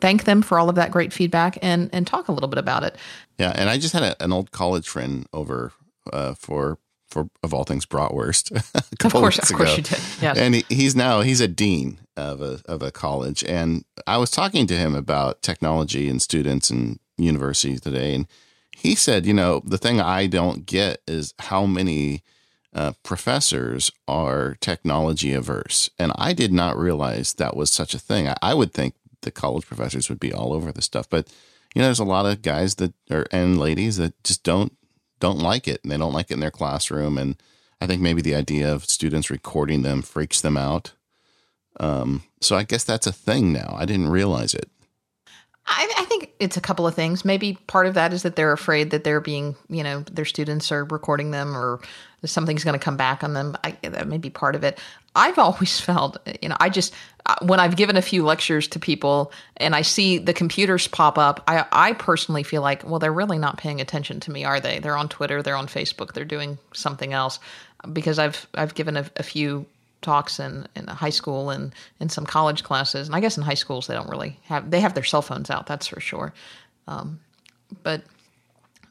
thank 0.00 0.24
them 0.24 0.42
for 0.42 0.58
all 0.58 0.68
of 0.68 0.76
that 0.76 0.90
great 0.90 1.12
feedback 1.12 1.58
and 1.62 1.90
and 1.92 2.06
talk 2.06 2.28
a 2.28 2.32
little 2.32 2.48
bit 2.48 2.58
about 2.58 2.82
it. 2.84 2.96
Yeah, 3.38 3.52
and 3.54 3.68
I 3.68 3.78
just 3.78 3.92
had 3.92 4.02
a, 4.02 4.22
an 4.22 4.32
old 4.32 4.50
college 4.50 4.88
friend 4.88 5.26
over 5.32 5.72
uh, 6.12 6.34
for 6.34 6.78
for 7.08 7.28
of 7.42 7.54
all 7.54 7.64
things 7.64 7.86
bratwurst 7.86 8.50
a 8.92 8.96
couple 8.96 9.18
of 9.18 9.22
course, 9.22 9.36
weeks 9.36 9.50
of 9.50 9.56
course 9.56 9.72
ago. 9.72 9.76
you 9.76 9.82
did. 9.82 10.00
Yes. 10.20 10.38
and 10.38 10.54
he, 10.54 10.64
he's 10.68 10.96
now 10.96 11.20
he's 11.20 11.40
a 11.40 11.48
dean 11.48 11.98
of 12.16 12.40
a 12.40 12.60
of 12.66 12.82
a 12.82 12.90
college, 12.90 13.44
and 13.44 13.84
I 14.06 14.16
was 14.18 14.30
talking 14.30 14.66
to 14.66 14.74
him 14.74 14.94
about 14.94 15.42
technology 15.42 16.08
and 16.08 16.20
students 16.20 16.70
and 16.70 16.98
universities 17.16 17.80
today, 17.80 18.14
and 18.14 18.26
he 18.76 18.94
said, 18.94 19.24
you 19.24 19.32
know, 19.32 19.62
the 19.64 19.78
thing 19.78 20.00
I 20.00 20.26
don't 20.26 20.66
get 20.66 21.00
is 21.06 21.32
how 21.38 21.64
many 21.64 22.22
uh, 22.74 22.92
professors 23.02 23.90
are 24.06 24.56
technology 24.60 25.32
averse, 25.32 25.88
and 25.98 26.12
I 26.16 26.32
did 26.32 26.52
not 26.52 26.76
realize 26.76 27.34
that 27.34 27.56
was 27.56 27.70
such 27.70 27.94
a 27.94 27.98
thing. 27.98 28.28
I, 28.28 28.36
I 28.42 28.54
would 28.54 28.74
think 28.74 28.94
the 29.26 29.30
college 29.30 29.66
professors 29.66 30.08
would 30.08 30.20
be 30.20 30.32
all 30.32 30.54
over 30.54 30.72
the 30.72 30.80
stuff, 30.80 31.10
but 31.10 31.28
you 31.76 31.82
know, 31.82 31.88
there's 31.88 31.98
a 31.98 32.04
lot 32.04 32.24
of 32.24 32.40
guys 32.40 32.76
that 32.76 32.94
are 33.10 33.26
and 33.30 33.60
ladies 33.60 33.98
that 33.98 34.14
just 34.24 34.42
don't 34.42 34.72
don't 35.20 35.38
like 35.38 35.68
it, 35.68 35.80
and 35.82 35.92
they 35.92 35.98
don't 35.98 36.14
like 36.14 36.30
it 36.30 36.34
in 36.34 36.40
their 36.40 36.50
classroom. 36.50 37.18
And 37.18 37.36
I 37.82 37.86
think 37.86 38.00
maybe 38.00 38.22
the 38.22 38.34
idea 38.34 38.72
of 38.72 38.86
students 38.86 39.28
recording 39.28 39.82
them 39.82 40.00
freaks 40.00 40.40
them 40.40 40.56
out. 40.56 40.94
Um, 41.78 42.22
so 42.40 42.56
I 42.56 42.62
guess 42.62 42.82
that's 42.82 43.06
a 43.06 43.12
thing 43.12 43.52
now. 43.52 43.74
I 43.78 43.84
didn't 43.84 44.08
realize 44.08 44.54
it. 44.54 44.70
I, 45.66 45.92
I, 45.98 46.04
think 46.04 46.30
it's 46.38 46.56
a 46.56 46.60
couple 46.60 46.86
of 46.86 46.94
things. 46.94 47.24
Maybe 47.24 47.58
part 47.66 47.86
of 47.86 47.94
that 47.94 48.12
is 48.12 48.22
that 48.22 48.36
they're 48.36 48.52
afraid 48.52 48.90
that 48.92 49.04
they're 49.04 49.20
being, 49.20 49.56
you 49.68 49.82
know, 49.82 50.00
their 50.00 50.24
students 50.24 50.70
are 50.70 50.84
recording 50.84 51.32
them 51.32 51.56
or 51.56 51.80
something's 52.24 52.64
going 52.64 52.78
to 52.78 52.82
come 52.82 52.96
back 52.96 53.24
on 53.24 53.34
them. 53.34 53.56
I, 53.64 53.76
that 53.82 54.06
may 54.06 54.18
be 54.18 54.30
part 54.30 54.54
of 54.54 54.62
it. 54.62 54.78
I've 55.16 55.38
always 55.38 55.80
felt, 55.88 56.18
you 56.40 56.48
know, 56.48 56.56
I 56.60 56.68
just, 56.68 56.94
uh, 57.24 57.34
when 57.42 57.58
I've 57.58 57.74
given 57.74 57.96
a 57.96 58.02
few 58.02 58.24
lectures 58.24 58.68
to 58.68 58.78
people 58.78 59.32
and 59.56 59.74
I 59.74 59.82
see 59.82 60.18
the 60.18 60.32
computers 60.32 60.86
pop 60.86 61.18
up, 61.18 61.42
I, 61.48 61.64
I 61.72 61.92
personally 61.94 62.44
feel 62.44 62.62
like, 62.62 62.88
well, 62.88 63.00
they're 63.00 63.12
really 63.12 63.38
not 63.38 63.58
paying 63.58 63.80
attention 63.80 64.20
to 64.20 64.30
me, 64.30 64.44
are 64.44 64.60
they? 64.60 64.78
They're 64.78 64.96
on 64.96 65.08
Twitter, 65.08 65.42
they're 65.42 65.56
on 65.56 65.66
Facebook, 65.66 66.12
they're 66.12 66.24
doing 66.24 66.58
something 66.72 67.12
else. 67.12 67.40
Because 67.92 68.18
I've 68.18 68.46
I've 68.54 68.74
given 68.74 68.96
a, 68.96 69.08
a 69.16 69.22
few 69.22 69.66
talks 70.02 70.38
in, 70.38 70.66
in 70.76 70.86
high 70.86 71.10
school 71.10 71.50
and 71.50 71.74
in 72.00 72.08
some 72.08 72.24
college 72.24 72.62
classes. 72.62 73.08
And 73.08 73.16
I 73.16 73.20
guess 73.20 73.36
in 73.36 73.42
high 73.42 73.54
schools, 73.54 73.86
they 73.86 73.94
don't 73.94 74.08
really 74.08 74.38
have, 74.44 74.70
they 74.70 74.80
have 74.80 74.94
their 74.94 75.04
cell 75.04 75.22
phones 75.22 75.50
out, 75.50 75.66
that's 75.66 75.88
for 75.88 76.00
sure. 76.00 76.32
Um, 76.86 77.20
but 77.82 78.02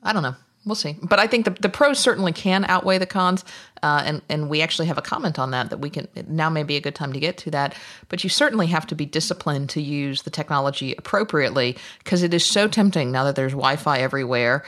I 0.03 0.13
don't 0.13 0.23
know. 0.23 0.35
We'll 0.65 0.75
see. 0.75 0.97
But 1.03 1.19
I 1.19 1.27
think 1.27 1.45
the, 1.45 1.51
the 1.51 1.69
pros 1.69 1.99
certainly 1.99 2.31
can 2.31 2.65
outweigh 2.65 2.97
the 2.97 3.05
cons. 3.05 3.45
Uh, 3.83 4.01
and, 4.03 4.21
and 4.29 4.49
we 4.49 4.63
actually 4.63 4.87
have 4.87 4.97
a 4.97 5.01
comment 5.01 5.37
on 5.37 5.51
that 5.51 5.69
that 5.69 5.77
we 5.77 5.91
can, 5.91 6.07
now 6.27 6.49
may 6.49 6.63
be 6.63 6.75
a 6.75 6.81
good 6.81 6.95
time 6.95 7.13
to 7.13 7.19
get 7.19 7.37
to 7.37 7.51
that. 7.51 7.75
But 8.09 8.23
you 8.23 8.29
certainly 8.31 8.67
have 8.67 8.87
to 8.87 8.95
be 8.95 9.05
disciplined 9.05 9.69
to 9.71 9.81
use 9.81 10.23
the 10.23 10.31
technology 10.31 10.95
appropriately 10.97 11.77
because 11.99 12.23
it 12.23 12.33
is 12.33 12.43
so 12.43 12.67
tempting 12.67 13.11
now 13.11 13.23
that 13.25 13.35
there's 13.35 13.51
Wi 13.51 13.75
Fi 13.75 13.99
everywhere 13.99 14.63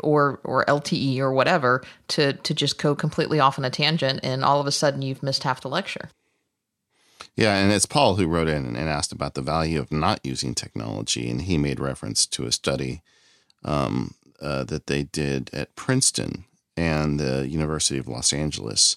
or 0.00 0.40
or 0.42 0.64
LTE 0.64 1.18
or 1.18 1.32
whatever 1.32 1.82
to 2.08 2.32
to 2.32 2.54
just 2.54 2.78
go 2.78 2.94
completely 2.94 3.38
off 3.38 3.58
on 3.58 3.64
a 3.64 3.70
tangent 3.70 4.20
and 4.22 4.42
all 4.42 4.58
of 4.58 4.66
a 4.66 4.72
sudden 4.72 5.02
you've 5.02 5.22
missed 5.22 5.42
half 5.42 5.60
the 5.60 5.68
lecture. 5.68 6.08
Yeah, 7.36 7.56
and 7.56 7.70
it's 7.70 7.86
Paul 7.86 8.16
who 8.16 8.26
wrote 8.26 8.48
in 8.48 8.74
and 8.74 8.88
asked 8.88 9.12
about 9.12 9.34
the 9.34 9.42
value 9.42 9.78
of 9.78 9.92
not 9.92 10.20
using 10.24 10.54
technology, 10.54 11.30
and 11.30 11.42
he 11.42 11.58
made 11.58 11.78
reference 11.78 12.26
to 12.26 12.44
a 12.44 12.52
study 12.52 13.02
um, 13.64 14.14
uh, 14.40 14.64
that 14.64 14.86
they 14.86 15.04
did 15.04 15.50
at 15.52 15.74
Princeton 15.76 16.44
and 16.76 17.20
the 17.20 17.46
University 17.48 17.98
of 17.98 18.08
Los 18.08 18.32
Angeles, 18.32 18.96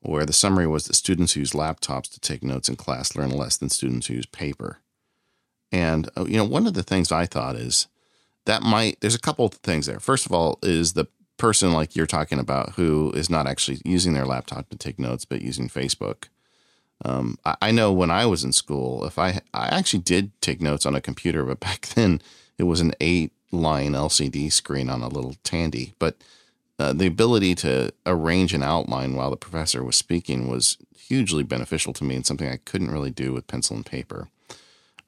where 0.00 0.26
the 0.26 0.32
summary 0.32 0.66
was 0.66 0.84
that 0.84 0.94
students 0.94 1.32
who 1.32 1.40
use 1.40 1.52
laptops 1.52 2.12
to 2.12 2.20
take 2.20 2.42
notes 2.42 2.68
in 2.68 2.76
class 2.76 3.16
learn 3.16 3.30
less 3.30 3.56
than 3.56 3.68
students 3.68 4.06
who 4.06 4.14
use 4.14 4.26
paper. 4.26 4.78
And 5.72 6.08
uh, 6.16 6.24
you 6.26 6.36
know, 6.36 6.44
one 6.44 6.66
of 6.66 6.74
the 6.74 6.82
things 6.82 7.10
I 7.10 7.26
thought 7.26 7.56
is 7.56 7.88
that 8.44 8.62
might 8.62 9.00
there's 9.00 9.14
a 9.14 9.20
couple 9.20 9.44
of 9.44 9.54
things 9.54 9.86
there. 9.86 10.00
First 10.00 10.26
of 10.26 10.32
all, 10.32 10.58
is 10.62 10.92
the 10.92 11.06
person 11.36 11.72
like 11.72 11.94
you're 11.94 12.06
talking 12.06 12.38
about 12.38 12.74
who 12.74 13.12
is 13.14 13.28
not 13.28 13.46
actually 13.46 13.80
using 13.84 14.14
their 14.14 14.24
laptop 14.24 14.68
to 14.70 14.76
take 14.76 14.98
notes, 14.98 15.24
but 15.24 15.42
using 15.42 15.68
Facebook. 15.68 16.24
Um, 17.04 17.38
I, 17.44 17.56
I, 17.60 17.70
know 17.72 17.92
when 17.92 18.10
I 18.10 18.24
was 18.24 18.42
in 18.42 18.52
school, 18.52 19.04
if 19.04 19.18
I 19.18 19.40
I 19.52 19.66
actually 19.66 19.98
did 20.00 20.40
take 20.40 20.62
notes 20.62 20.86
on 20.86 20.94
a 20.94 21.00
computer, 21.00 21.44
but 21.44 21.60
back 21.68 21.88
then 21.88 22.22
it 22.58 22.64
was 22.64 22.80
an 22.80 22.92
eight 23.00 23.32
line 23.50 23.92
LCD 23.92 24.52
screen 24.52 24.88
on 24.88 25.02
a 25.02 25.08
little 25.08 25.34
Tandy. 25.44 25.94
But 25.98 26.16
uh, 26.78 26.92
the 26.92 27.06
ability 27.06 27.54
to 27.56 27.92
arrange 28.04 28.52
an 28.52 28.62
outline 28.62 29.14
while 29.14 29.30
the 29.30 29.36
professor 29.36 29.82
was 29.82 29.96
speaking 29.96 30.48
was 30.48 30.76
hugely 30.96 31.42
beneficial 31.42 31.92
to 31.94 32.04
me 32.04 32.16
and 32.16 32.26
something 32.26 32.48
I 32.48 32.58
couldn't 32.64 32.90
really 32.90 33.10
do 33.10 33.32
with 33.32 33.46
pencil 33.46 33.76
and 33.76 33.86
paper. 33.86 34.28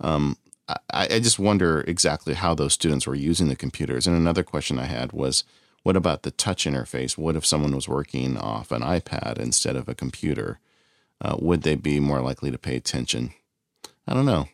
Um, 0.01 0.37
I, 0.68 0.77
I 0.92 1.18
just 1.18 1.38
wonder 1.38 1.81
exactly 1.87 2.34
how 2.34 2.55
those 2.55 2.72
students 2.72 3.07
were 3.07 3.14
using 3.14 3.49
the 3.49 3.57
computers. 3.57 4.07
And 4.07 4.16
another 4.16 4.43
question 4.43 4.78
I 4.78 4.84
had 4.84 5.12
was, 5.12 5.45
what 5.82 5.97
about 5.97 6.22
the 6.22 6.30
touch 6.30 6.64
interface? 6.64 7.16
What 7.16 7.36
if 7.36 7.47
someone 7.47 7.74
was 7.74 7.89
working 7.89 8.36
off 8.36 8.70
an 8.72 8.82
iPad 8.82 9.39
instead 9.39 9.76
of 9.76 9.89
a 9.89 9.95
computer? 9.95 10.59
Uh, 11.20 11.36
would 11.39 11.62
they 11.62 11.74
be 11.74 12.01
more 12.01 12.20
likely 12.20 12.51
to 12.51 12.59
pay 12.59 12.76
attention? 12.76 13.32
I 14.07 14.14
don't 14.14 14.26
know. 14.26 14.49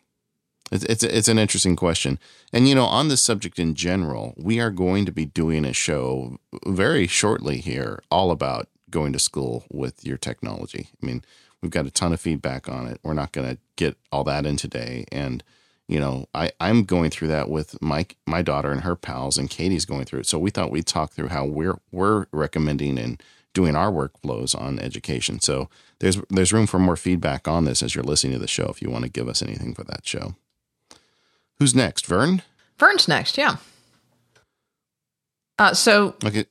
It's, 0.71 0.83
it's 0.85 1.03
it's 1.03 1.27
an 1.27 1.37
interesting 1.37 1.75
question, 1.75 2.17
and 2.51 2.67
you 2.67 2.73
know, 2.73 2.85
on 2.85 3.07
this 3.07 3.21
subject 3.21 3.59
in 3.59 3.75
general, 3.75 4.33
we 4.35 4.59
are 4.59 4.71
going 4.71 5.05
to 5.05 5.11
be 5.11 5.25
doing 5.25 5.63
a 5.63 5.73
show 5.73 6.37
very 6.65 7.05
shortly 7.05 7.57
here, 7.57 8.01
all 8.09 8.31
about 8.31 8.67
going 8.89 9.13
to 9.13 9.19
school 9.19 9.65
with 9.71 10.03
your 10.03 10.17
technology. 10.17 10.89
I 11.01 11.05
mean, 11.05 11.23
we've 11.61 11.71
got 11.71 11.85
a 11.85 11.91
ton 11.91 12.13
of 12.13 12.21
feedback 12.21 12.67
on 12.67 12.87
it. 12.87 12.99
We're 13.03 13.13
not 13.13 13.31
going 13.31 13.47
to 13.47 13.61
get 13.75 13.97
all 14.11 14.23
that 14.23 14.45
in 14.47 14.57
today, 14.57 15.05
and 15.11 15.43
you 15.87 15.99
know, 15.99 16.25
I 16.33 16.51
I'm 16.59 16.83
going 16.83 17.11
through 17.11 17.27
that 17.29 17.49
with 17.49 17.79
my 17.81 18.07
my 18.25 18.41
daughter 18.41 18.71
and 18.71 18.81
her 18.81 18.95
pals, 18.95 19.37
and 19.37 19.49
Katie's 19.49 19.85
going 19.85 20.05
through 20.05 20.21
it. 20.21 20.27
So 20.27 20.39
we 20.39 20.49
thought 20.49 20.71
we'd 20.71 20.87
talk 20.87 21.13
through 21.13 21.27
how 21.27 21.45
we're 21.45 21.79
we're 21.91 22.25
recommending 22.31 22.97
and 22.97 23.21
doing 23.53 23.75
our 23.75 23.91
workflows 23.91 24.59
on 24.59 24.79
education. 24.79 25.39
So 25.39 25.69
there's 25.99 26.19
there's 26.29 26.53
room 26.53 26.65
for 26.65 26.79
more 26.79 26.97
feedback 26.97 27.47
on 27.47 27.65
this 27.65 27.83
as 27.83 27.93
you're 27.93 28.03
listening 28.03 28.33
to 28.33 28.39
the 28.39 28.47
show. 28.47 28.65
If 28.65 28.81
you 28.81 28.89
want 28.89 29.03
to 29.03 29.11
give 29.11 29.27
us 29.27 29.43
anything 29.43 29.75
for 29.75 29.83
that 29.83 30.07
show. 30.07 30.35
Who's 31.59 31.73
next? 31.75 32.05
Vern? 32.05 32.41
Vern's 32.77 33.07
next, 33.07 33.37
yeah. 33.37 33.57
Uh, 35.57 35.73
so 35.73 36.15
Okay. 36.23 36.45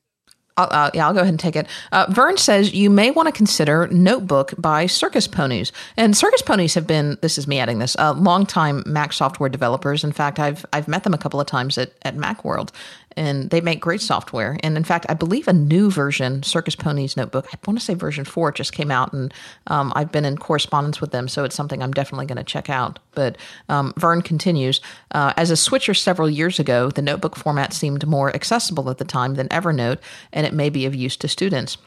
I'll, 0.56 0.68
uh, 0.70 0.90
yeah, 0.94 1.06
I'll 1.08 1.12
go 1.12 1.18
ahead 1.18 1.30
and 1.32 1.40
take 1.40 1.56
it. 1.56 1.66
Uh, 1.90 2.06
Vern 2.10 2.36
says 2.36 2.72
you 2.72 2.88
may 2.88 3.10
want 3.10 3.26
to 3.26 3.32
consider 3.32 3.88
Notebook 3.88 4.54
by 4.56 4.86
Circus 4.86 5.26
Ponies. 5.26 5.72
And 5.96 6.16
Circus 6.16 6.42
Ponies 6.42 6.74
have 6.74 6.86
been, 6.86 7.18
this 7.22 7.38
is 7.38 7.48
me 7.48 7.58
adding 7.58 7.80
this, 7.80 7.96
uh, 7.98 8.12
longtime 8.12 8.84
Mac 8.86 9.12
software 9.12 9.48
developers. 9.48 10.04
In 10.04 10.12
fact, 10.12 10.38
I've 10.38 10.64
I've 10.72 10.86
met 10.86 11.02
them 11.02 11.12
a 11.12 11.18
couple 11.18 11.40
of 11.40 11.48
times 11.48 11.76
at, 11.76 11.90
at 12.02 12.16
Macworld, 12.16 12.70
and 13.16 13.50
they 13.50 13.60
make 13.60 13.80
great 13.80 14.00
software. 14.00 14.58
And 14.62 14.76
in 14.76 14.84
fact, 14.84 15.06
I 15.08 15.14
believe 15.14 15.48
a 15.48 15.52
new 15.52 15.90
version, 15.90 16.42
Circus 16.42 16.76
Ponies 16.76 17.16
Notebook, 17.16 17.46
I 17.52 17.58
want 17.66 17.78
to 17.78 17.84
say 17.84 17.94
version 17.94 18.24
four, 18.24 18.52
just 18.52 18.72
came 18.72 18.90
out, 18.90 19.12
and 19.12 19.32
um, 19.68 19.92
I've 19.94 20.12
been 20.12 20.24
in 20.24 20.38
correspondence 20.38 21.00
with 21.00 21.10
them, 21.10 21.28
so 21.28 21.44
it's 21.44 21.54
something 21.54 21.82
I'm 21.82 21.92
definitely 21.92 22.26
going 22.26 22.38
to 22.38 22.44
check 22.44 22.68
out. 22.68 22.98
But 23.12 23.36
um, 23.68 23.92
Vern 23.96 24.22
continues 24.22 24.80
uh, 25.12 25.32
As 25.36 25.50
a 25.50 25.56
switcher 25.56 25.94
several 25.94 26.28
years 26.28 26.58
ago, 26.58 26.90
the 26.90 27.02
notebook 27.02 27.36
format 27.36 27.72
seemed 27.72 28.06
more 28.06 28.34
accessible 28.34 28.90
at 28.90 28.98
the 28.98 29.04
time 29.04 29.34
than 29.34 29.48
Evernote, 29.48 29.98
and 30.32 30.46
it 30.46 30.52
may 30.52 30.70
be 30.70 30.86
of 30.86 30.94
use 30.94 31.16
to 31.18 31.28
students. 31.28 31.78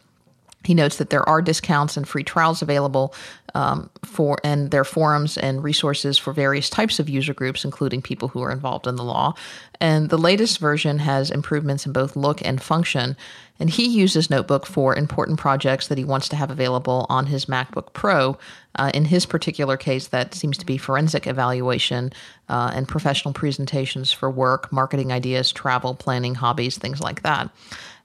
He 0.64 0.74
notes 0.74 0.98
that 0.98 1.12
there 1.12 1.28
are 1.30 1.42
discounts 1.42 1.96
and 1.96 2.08
free 2.08 2.24
trials 2.24 2.62
available 2.62 3.14
um, 3.58 3.90
for, 4.06 4.38
and 4.44 4.70
their 4.70 4.84
forums 4.84 5.36
and 5.36 5.64
resources 5.64 6.16
for 6.20 6.32
various 6.32 6.70
types 6.70 7.00
of 7.00 7.10
user 7.10 7.34
groups, 7.34 7.66
including 7.66 8.04
people 8.04 8.28
who 8.28 8.44
are 8.44 8.52
involved 8.52 8.86
in 8.86 8.98
the 8.98 9.04
law. 9.04 9.34
And 9.82 10.12
the 10.12 10.18
latest 10.18 10.60
version 10.60 11.00
has 11.00 11.32
improvements 11.32 11.88
in 11.88 11.92
both 11.92 12.16
look 12.16 12.40
and 12.46 12.62
function. 12.62 13.18
And 13.60 13.68
he 13.68 13.88
uses 13.88 14.30
Notebook 14.30 14.68
for 14.68 14.96
important 14.96 15.40
projects 15.40 15.88
that 15.88 15.98
he 15.98 16.04
wants 16.04 16.30
to 16.30 16.36
have 16.36 16.52
available 16.52 17.08
on 17.10 17.26
his 17.26 17.48
MacBook 17.48 17.94
Pro. 17.94 18.38
Uh, 18.76 18.92
in 18.94 19.06
his 19.06 19.26
particular 19.26 19.76
case, 19.76 20.10
that 20.10 20.36
seems 20.36 20.56
to 20.60 20.66
be 20.66 20.78
forensic 20.78 21.26
evaluation 21.26 22.14
uh, 22.50 22.72
and 22.76 22.88
professional 22.88 23.34
presentations 23.34 24.12
for 24.12 24.30
work, 24.30 24.72
marketing 24.72 25.12
ideas, 25.12 25.52
travel, 25.52 25.96
planning, 25.96 26.36
hobbies, 26.36 26.78
things 26.78 27.02
like 27.02 27.24
that. 27.24 27.50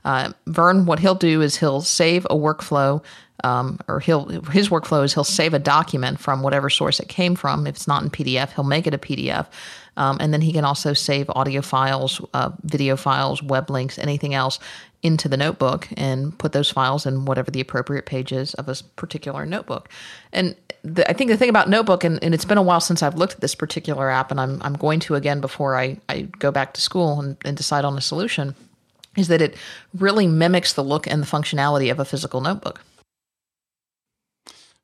Uh, 0.05 0.32
Vern, 0.46 0.86
what 0.86 0.98
he'll 0.98 1.14
do 1.14 1.42
is 1.42 1.57
he'll 1.57 1.82
save 1.82 2.24
a 2.26 2.34
workflow, 2.34 3.03
um, 3.45 3.78
or 3.88 4.01
he'll 4.01 4.26
his 4.51 4.68
workflow 4.68 5.05
is 5.05 5.14
he'll 5.14 5.24
save 5.24 5.55
a 5.55 5.59
document 5.59 6.20
from 6.20 6.43
whatever 6.43 6.70
source 6.70 7.01
it 7.01 7.09
came 7.09 7.34
from. 7.34 7.66
If 7.66 7.76
it's 7.76 7.88
not 7.88 8.03
in 8.03 8.11
PDF, 8.11 8.53
he'll 8.53 8.64
make 8.64 8.86
it 8.86 8.95
a 8.95 8.99
PDF, 8.99 9.47
um, 9.97 10.18
and 10.20 10.32
then 10.32 10.40
he 10.40 10.53
can 10.53 10.64
also 10.64 10.93
save 10.93 11.28
audio 11.30 11.62
files, 11.62 12.20
uh, 12.34 12.51
video 12.64 12.97
files, 12.97 13.43
web 13.43 13.70
links, 13.70 13.99
anything 13.99 14.34
else 14.34 14.59
into 15.03 15.28
the 15.28 15.36
notebook 15.36 15.88
and 15.97 16.38
put 16.38 16.53
those 16.53 16.70
files 16.70 17.07
in 17.07 17.24
whatever 17.24 17.51
the 17.51 17.61
appropriate 17.61 18.07
pages 18.07 18.55
of 18.55 18.68
a 18.68 18.76
particular 18.95 19.45
notebook. 19.45 19.88
And 20.32 20.55
the, 20.84 21.09
I 21.09 21.12
think 21.12 21.30
the 21.30 21.36
thing 21.36 21.49
about 21.49 21.68
Notebook, 21.68 22.05
and, 22.05 22.22
and, 22.22 22.34
it's 22.34 22.45
been 22.45 22.59
a 22.59 22.62
while 22.62 22.80
since 22.80 23.03
I've 23.03 23.14
looked 23.14 23.34
at 23.34 23.40
this 23.40 23.55
particular 23.55 24.11
app, 24.11 24.30
and 24.30 24.40
I'm 24.40 24.61
I'm 24.62 24.74
going 24.74 25.01
to 25.01 25.14
again 25.14 25.40
before 25.40 25.76
I, 25.76 25.99
I 26.09 26.22
go 26.38 26.51
back 26.51 26.74
to 26.74 26.80
school 26.80 27.20
and, 27.20 27.36
and 27.45 27.57
decide 27.57 27.84
on 27.84 27.97
a 27.97 28.01
solution 28.01 28.55
is 29.16 29.28
that 29.28 29.43
it 29.43 29.57
really 29.95 30.26
mimics 30.26 30.72
the 30.72 30.82
look 30.82 31.07
and 31.07 31.22
the 31.22 31.26
functionality 31.26 31.90
of 31.90 32.01
a 32.01 32.05
physical 32.05 32.40
notebook. 32.40 32.80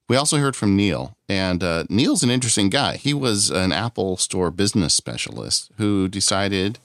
We 0.08 0.16
also 0.16 0.38
heard 0.38 0.56
from 0.56 0.74
Neil, 0.74 1.16
and 1.28 1.62
uh, 1.62 1.84
Neil's 1.90 2.22
an 2.22 2.30
interesting 2.30 2.70
guy. 2.70 2.96
He 2.96 3.12
was 3.12 3.50
an 3.50 3.72
Apple 3.72 4.16
Store 4.16 4.50
business 4.50 4.94
specialist 4.94 5.70
who 5.76 6.08
decided 6.08 6.78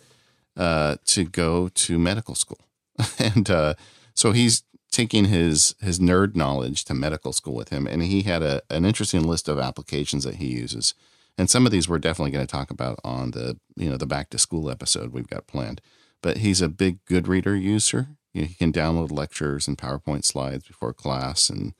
uh, 0.57 0.97
to 1.05 1.24
go 1.24 1.69
to 1.69 1.97
medical 1.97 2.36
school, 2.36 2.67
and 3.19 3.49
uh, 3.49 3.76
so 4.13 4.34
he's 4.34 4.63
taking 4.91 5.26
his 5.26 5.74
his 5.80 5.99
nerd 5.99 6.36
knowledge 6.36 6.84
to 6.86 6.93
medical 6.93 7.32
school 7.32 7.55
with 7.55 7.69
him. 7.69 7.88
And 7.88 8.03
he 8.03 8.24
had 8.24 8.43
a, 8.43 8.61
an 8.69 8.84
interesting 8.84 9.24
list 9.24 9.47
of 9.47 9.57
applications 9.57 10.26
that 10.26 10.36
he 10.36 10.47
uses, 10.47 10.93
and 11.38 11.49
some 11.49 11.65
of 11.65 11.71
these 11.71 11.88
we're 11.88 11.99
definitely 11.99 12.32
going 12.32 12.45
to 12.45 12.51
talk 12.51 12.71
about 12.71 12.99
on 13.05 13.32
the 13.32 13.57
you 13.78 13.89
know 13.89 13.97
the 13.97 14.05
back 14.05 14.32
to 14.32 14.38
school 14.38 14.69
episode 14.69 15.13
we've 15.13 15.30
got 15.30 15.47
planned. 15.47 15.80
But 16.21 16.38
he's 16.38 16.61
a 16.61 16.67
big 16.67 17.03
Goodreader 17.05 17.59
user. 17.59 18.09
You 18.34 18.41
know, 18.41 18.47
he 18.49 18.55
can 18.55 18.74
download 18.74 19.11
lectures 19.11 19.67
and 19.67 19.78
PowerPoint 19.78 20.26
slides 20.26 20.67
before 20.67 20.93
class 20.93 21.49
and 21.49 21.74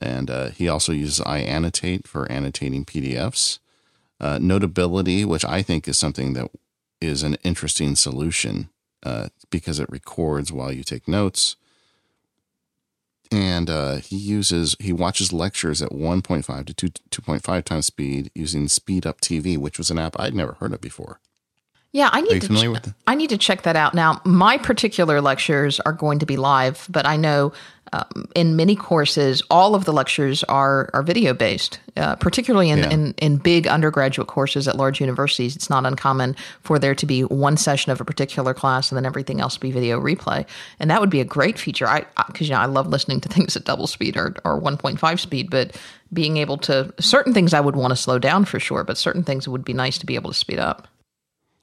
and 0.00 0.30
uh, 0.30 0.50
he 0.50 0.68
also 0.68 0.92
uses 0.92 1.24
iAnnotate 1.24 2.06
for 2.06 2.30
annotating 2.30 2.84
PDFs. 2.84 3.58
Uh, 4.20 4.38
Notability, 4.40 5.24
which 5.24 5.44
I 5.44 5.62
think 5.62 5.86
is 5.88 5.98
something 5.98 6.32
that 6.34 6.50
is 7.00 7.22
an 7.22 7.36
interesting 7.44 7.94
solution 7.96 8.70
uh, 9.02 9.28
because 9.50 9.78
it 9.78 9.90
records 9.90 10.52
while 10.52 10.72
you 10.72 10.82
take 10.82 11.06
notes. 11.06 11.56
And 13.30 13.68
uh, 13.68 13.96
he 13.96 14.16
uses 14.16 14.76
he 14.78 14.92
watches 14.92 15.32
lectures 15.32 15.82
at 15.82 15.90
1.5 15.90 16.66
to 16.66 16.74
2, 16.74 16.88
2.5 17.10 17.64
times 17.64 17.86
speed 17.86 18.30
using 18.34 18.68
Speed 18.68 19.06
Up 19.06 19.20
TV, 19.20 19.58
which 19.58 19.78
was 19.78 19.90
an 19.90 19.98
app 19.98 20.18
I'd 20.18 20.34
never 20.34 20.54
heard 20.54 20.72
of 20.72 20.80
before. 20.80 21.20
Yeah, 21.94 22.10
I 22.12 22.22
need 22.22 22.42
to. 22.42 22.48
Ch- 22.48 22.92
I 23.06 23.14
need 23.14 23.30
to 23.30 23.38
check 23.38 23.62
that 23.62 23.76
out. 23.76 23.94
Now, 23.94 24.20
my 24.24 24.58
particular 24.58 25.20
lectures 25.20 25.78
are 25.78 25.92
going 25.92 26.18
to 26.18 26.26
be 26.26 26.36
live, 26.36 26.88
but 26.90 27.06
I 27.06 27.16
know 27.16 27.52
um, 27.92 28.28
in 28.34 28.56
many 28.56 28.74
courses, 28.74 29.44
all 29.48 29.76
of 29.76 29.84
the 29.84 29.92
lectures 29.92 30.42
are 30.44 30.90
are 30.92 31.04
video 31.04 31.32
based. 31.32 31.78
Uh, 31.96 32.16
particularly 32.16 32.70
in, 32.70 32.78
yeah. 32.78 32.90
in 32.90 33.14
in 33.18 33.36
big 33.36 33.68
undergraduate 33.68 34.26
courses 34.26 34.66
at 34.66 34.74
large 34.74 35.00
universities, 35.00 35.54
it's 35.54 35.70
not 35.70 35.86
uncommon 35.86 36.34
for 36.62 36.80
there 36.80 36.96
to 36.96 37.06
be 37.06 37.22
one 37.22 37.56
session 37.56 37.92
of 37.92 38.00
a 38.00 38.04
particular 38.04 38.54
class 38.54 38.90
and 38.90 38.96
then 38.96 39.06
everything 39.06 39.40
else 39.40 39.56
be 39.56 39.70
video 39.70 40.00
replay. 40.00 40.44
And 40.80 40.90
that 40.90 41.00
would 41.00 41.10
be 41.10 41.20
a 41.20 41.24
great 41.24 41.60
feature. 41.60 41.86
I 41.86 42.06
because 42.26 42.48
you 42.48 42.56
know 42.56 42.60
I 42.60 42.66
love 42.66 42.88
listening 42.88 43.20
to 43.20 43.28
things 43.34 43.56
at 43.56 43.62
double 43.62 43.86
speed 43.86 44.16
or 44.16 44.34
or 44.44 44.58
one 44.58 44.78
point 44.78 44.98
five 44.98 45.20
speed, 45.20 45.48
but 45.48 45.80
being 46.12 46.38
able 46.38 46.56
to 46.58 46.92
certain 46.98 47.32
things 47.32 47.54
I 47.54 47.60
would 47.60 47.76
want 47.76 47.92
to 47.92 47.96
slow 47.96 48.18
down 48.18 48.46
for 48.46 48.58
sure, 48.58 48.82
but 48.82 48.98
certain 48.98 49.22
things 49.22 49.46
it 49.46 49.50
would 49.50 49.64
be 49.64 49.74
nice 49.74 49.98
to 49.98 50.06
be 50.06 50.16
able 50.16 50.32
to 50.32 50.36
speed 50.36 50.58
up. 50.58 50.88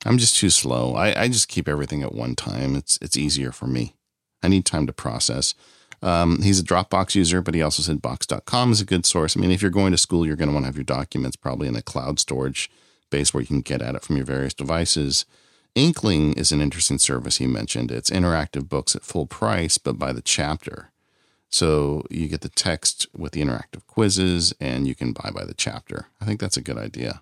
I'm 0.06 0.18
just 0.18 0.36
too 0.36 0.50
slow. 0.50 0.96
I, 0.96 1.24
I 1.24 1.28
just 1.28 1.48
keep 1.48 1.68
everything 1.68 2.02
at 2.02 2.14
one 2.14 2.36
time. 2.36 2.76
It's 2.76 2.98
it's 3.02 3.18
easier 3.18 3.52
for 3.52 3.68
me. 3.68 3.96
I 4.42 4.48
need 4.48 4.66
time 4.66 4.88
to 4.88 4.94
process. 4.94 5.54
Um, 6.02 6.42
he's 6.42 6.60
a 6.60 6.64
Dropbox 6.64 7.14
user, 7.14 7.42
but 7.42 7.54
he 7.54 7.62
also 7.62 7.84
said 7.84 8.02
Box.com 8.02 8.72
is 8.72 8.82
a 8.82 8.86
good 8.86 9.06
source. 9.06 9.38
I 9.38 9.40
mean, 9.40 9.52
if 9.52 9.62
you're 9.62 9.70
going 9.70 9.92
to 9.92 9.98
school, 10.00 10.26
you're 10.26 10.36
going 10.36 10.50
to 10.50 10.54
want 10.54 10.64
to 10.64 10.68
have 10.68 10.76
your 10.76 10.84
documents 10.84 11.36
probably 11.36 11.68
in 11.68 11.76
a 11.76 11.84
cloud 11.84 12.20
storage 12.20 12.72
base 13.12 13.34
where 13.34 13.42
you 13.42 13.48
can 13.48 13.62
get 13.62 13.84
at 13.84 13.94
it 13.94 14.02
from 14.02 14.18
your 14.18 14.26
various 14.26 14.56
devices. 14.56 15.26
Inkling 15.76 16.34
is 16.34 16.52
an 16.52 16.60
interesting 16.60 16.98
service 16.98 17.38
he 17.38 17.46
mentioned. 17.46 17.92
It's 17.92 18.10
interactive 18.10 18.68
books 18.68 18.96
at 18.96 19.04
full 19.04 19.28
price, 19.28 19.78
but 19.78 20.00
by 20.00 20.12
the 20.12 20.22
chapter. 20.22 20.92
So 21.50 22.04
you 22.10 22.28
get 22.28 22.42
the 22.42 22.50
text 22.50 23.06
with 23.16 23.34
the 23.34 23.42
interactive 23.42 23.86
quizzes 23.86 24.54
and 24.60 24.88
you 24.88 24.96
can 24.96 25.14
buy 25.14 25.30
by 25.30 25.46
the 25.46 25.54
chapter. 25.54 26.08
I 26.20 26.26
think 26.26 26.40
that's 26.40 26.58
a 26.58 26.62
good 26.62 26.78
idea 26.78 27.22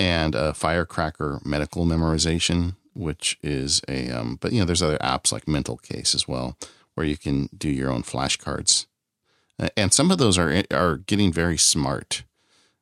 and 0.00 0.34
a 0.34 0.54
Firecracker 0.54 1.40
medical 1.44 1.84
memorization, 1.84 2.74
which 2.94 3.38
is 3.42 3.82
a, 3.86 4.10
um, 4.10 4.38
but 4.40 4.50
you 4.50 4.58
know, 4.58 4.64
there's 4.64 4.82
other 4.82 4.96
apps 4.96 5.30
like 5.30 5.46
Mental 5.46 5.76
Case 5.76 6.14
as 6.14 6.26
well, 6.26 6.56
where 6.94 7.06
you 7.06 7.18
can 7.18 7.50
do 7.56 7.68
your 7.68 7.90
own 7.90 8.02
flashcards. 8.02 8.86
And 9.76 9.92
some 9.92 10.10
of 10.10 10.16
those 10.16 10.38
are 10.38 10.64
are 10.70 10.96
getting 10.96 11.30
very 11.30 11.58
smart. 11.58 12.22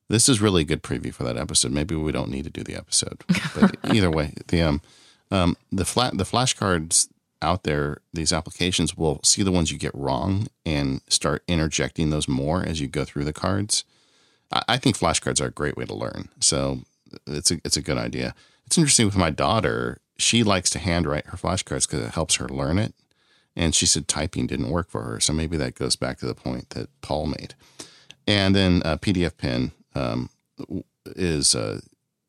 This 0.09 0.29
is 0.29 0.41
really 0.41 0.63
a 0.63 0.65
good 0.65 0.85
preview 0.85 1.13
for 1.13 1.25
that 1.25 1.37
episode. 1.37 1.73
Maybe 1.73 1.97
we 1.97 2.13
don't 2.13 2.31
need 2.31 2.45
to 2.45 2.51
do 2.51 2.63
the 2.63 2.77
episode, 2.77 3.25
but 3.53 3.77
either 3.93 4.13
way, 4.13 4.35
the 4.47 4.63
um, 4.63 4.81
um, 5.33 5.57
the 5.73 5.85
flat 5.85 6.17
the 6.17 6.25
flashcards 6.25 7.09
out 7.43 7.65
there, 7.65 7.99
these 8.13 8.33
applications 8.33 8.97
will 8.97 9.19
see 9.25 9.43
the 9.43 9.51
ones 9.51 9.73
you 9.73 9.79
get 9.79 9.95
wrong 9.95 10.47
and 10.65 11.01
start 11.09 11.43
interjecting 11.49 12.11
those 12.11 12.29
more 12.29 12.63
as 12.63 12.81
you 12.81 12.87
go 12.87 13.05
through 13.05 13.25
the 13.25 13.33
cards. 13.33 13.83
I 14.51 14.79
think 14.79 14.97
flashcards 14.97 15.41
are 15.41 15.49
a 15.49 15.51
great 15.51 15.77
way 15.77 15.85
to 15.85 15.95
learn. 15.95 16.31
So 16.41 16.85
it's 17.27 17.51
a 17.51 17.59
it's 17.65 17.77
a 17.77 17.83
good 17.83 17.99
idea. 17.99 18.35
It's 18.67 18.79
interesting 18.79 19.07
with 19.07 19.17
my 19.17 19.31
daughter. 19.31 20.01
She 20.19 20.43
likes 20.43 20.71
to 20.71 20.79
handwrite 20.79 21.27
her 21.27 21.37
flashcards 21.37 21.89
because 21.89 22.07
it 22.07 22.15
helps 22.15 22.37
her 22.37 22.49
learn 22.49 22.79
it. 22.79 22.95
And 23.57 23.75
she 23.75 23.87
said 23.87 24.09
typing 24.09 24.47
didn't 24.47 24.71
work 24.71 24.89
for 24.89 25.03
her, 25.03 25.21
so 25.21 25.33
maybe 25.33 25.57
that 25.57 25.75
goes 25.75 25.97
back 25.97 26.19
to 26.19 26.27
the 26.27 26.35
point 26.35 26.71
that 26.71 26.89
Paul 27.01 27.27
made. 27.27 27.55
And 28.27 28.55
then 28.55 28.81
PDF 28.83 29.37
Pen 29.37 29.73
um, 29.95 30.31
is 31.07 31.55
uh, 31.55 31.81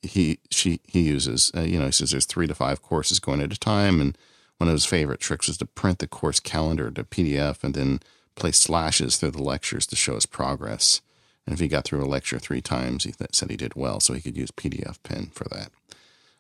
he 0.02 0.40
she 0.50 0.80
he 0.86 1.02
uses. 1.02 1.52
Uh, 1.56 1.62
you 1.62 1.80
know, 1.80 1.88
he 1.88 1.92
says 1.92 2.12
there's 2.12 2.26
three 2.26 2.48
to 2.48 2.56
five 2.56 2.82
courses 2.82 3.20
going 3.20 3.42
at 3.42 3.54
a 3.54 3.60
time, 3.60 4.02
and 4.02 4.18
one 4.58 4.68
of 4.68 4.74
his 4.74 4.86
favorite 4.86 5.20
tricks 5.20 5.50
is 5.50 5.58
to 5.58 5.66
print 5.66 6.00
the 6.00 6.08
course 6.08 6.40
calendar 6.40 6.92
to 6.92 7.04
PDF 7.04 7.64
and 7.64 7.74
then 7.74 8.00
place 8.36 8.58
slashes 8.58 9.18
through 9.18 9.32
the 9.32 9.44
lectures 9.44 9.86
to 9.88 9.96
show 9.96 10.16
his 10.16 10.26
progress 10.26 11.02
And 11.50 11.56
if 11.56 11.60
he 11.60 11.68
got 11.68 11.84
through 11.84 12.04
a 12.04 12.06
lecture 12.06 12.38
three 12.38 12.62
times, 12.62 13.06
he 13.06 13.12
th- 13.12 13.32
said 13.34 13.50
he 13.50 13.58
did 13.58 13.74
well, 13.74 14.00
so 14.00 14.14
he 14.14 14.22
could 14.22 14.38
use 14.38 14.52
PDF 14.52 15.02
Pen 15.02 15.32
for 15.34 15.46
that. 15.46 15.72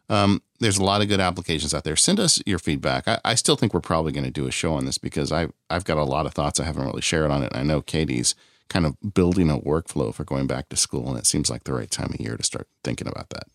Um, 0.07 0.43
there's 0.59 0.77
a 0.77 0.83
lot 0.83 1.01
of 1.01 1.07
good 1.07 1.19
applications 1.19 1.73
out 1.73 1.83
there. 1.83 1.95
Send 1.95 2.19
us 2.19 2.39
your 2.45 2.59
feedback. 2.59 3.07
I, 3.07 3.19
I 3.25 3.33
still 3.33 3.55
think 3.55 3.73
we're 3.73 3.79
probably 3.79 4.11
going 4.11 4.23
to 4.23 4.29
do 4.29 4.45
a 4.45 4.51
show 4.51 4.73
on 4.73 4.85
this 4.85 4.99
because 4.99 5.31
I 5.31 5.47
I've 5.67 5.83
got 5.83 5.97
a 5.97 6.03
lot 6.03 6.27
of 6.27 6.33
thoughts 6.35 6.59
I 6.59 6.65
haven't 6.65 6.85
really 6.85 7.01
shared 7.01 7.31
on 7.31 7.41
it. 7.41 7.51
And 7.53 7.59
I 7.59 7.63
know 7.63 7.81
Katie's 7.81 8.35
kind 8.67 8.85
of 8.85 8.95
building 9.15 9.49
a 9.49 9.57
workflow 9.57 10.13
for 10.13 10.23
going 10.23 10.45
back 10.45 10.69
to 10.69 10.75
school, 10.75 11.09
and 11.09 11.17
it 11.17 11.25
seems 11.25 11.49
like 11.49 11.63
the 11.63 11.73
right 11.73 11.89
time 11.89 12.13
of 12.13 12.21
year 12.21 12.37
to 12.37 12.43
start 12.43 12.67
thinking 12.83 13.07
about 13.07 13.29
that. 13.29 13.47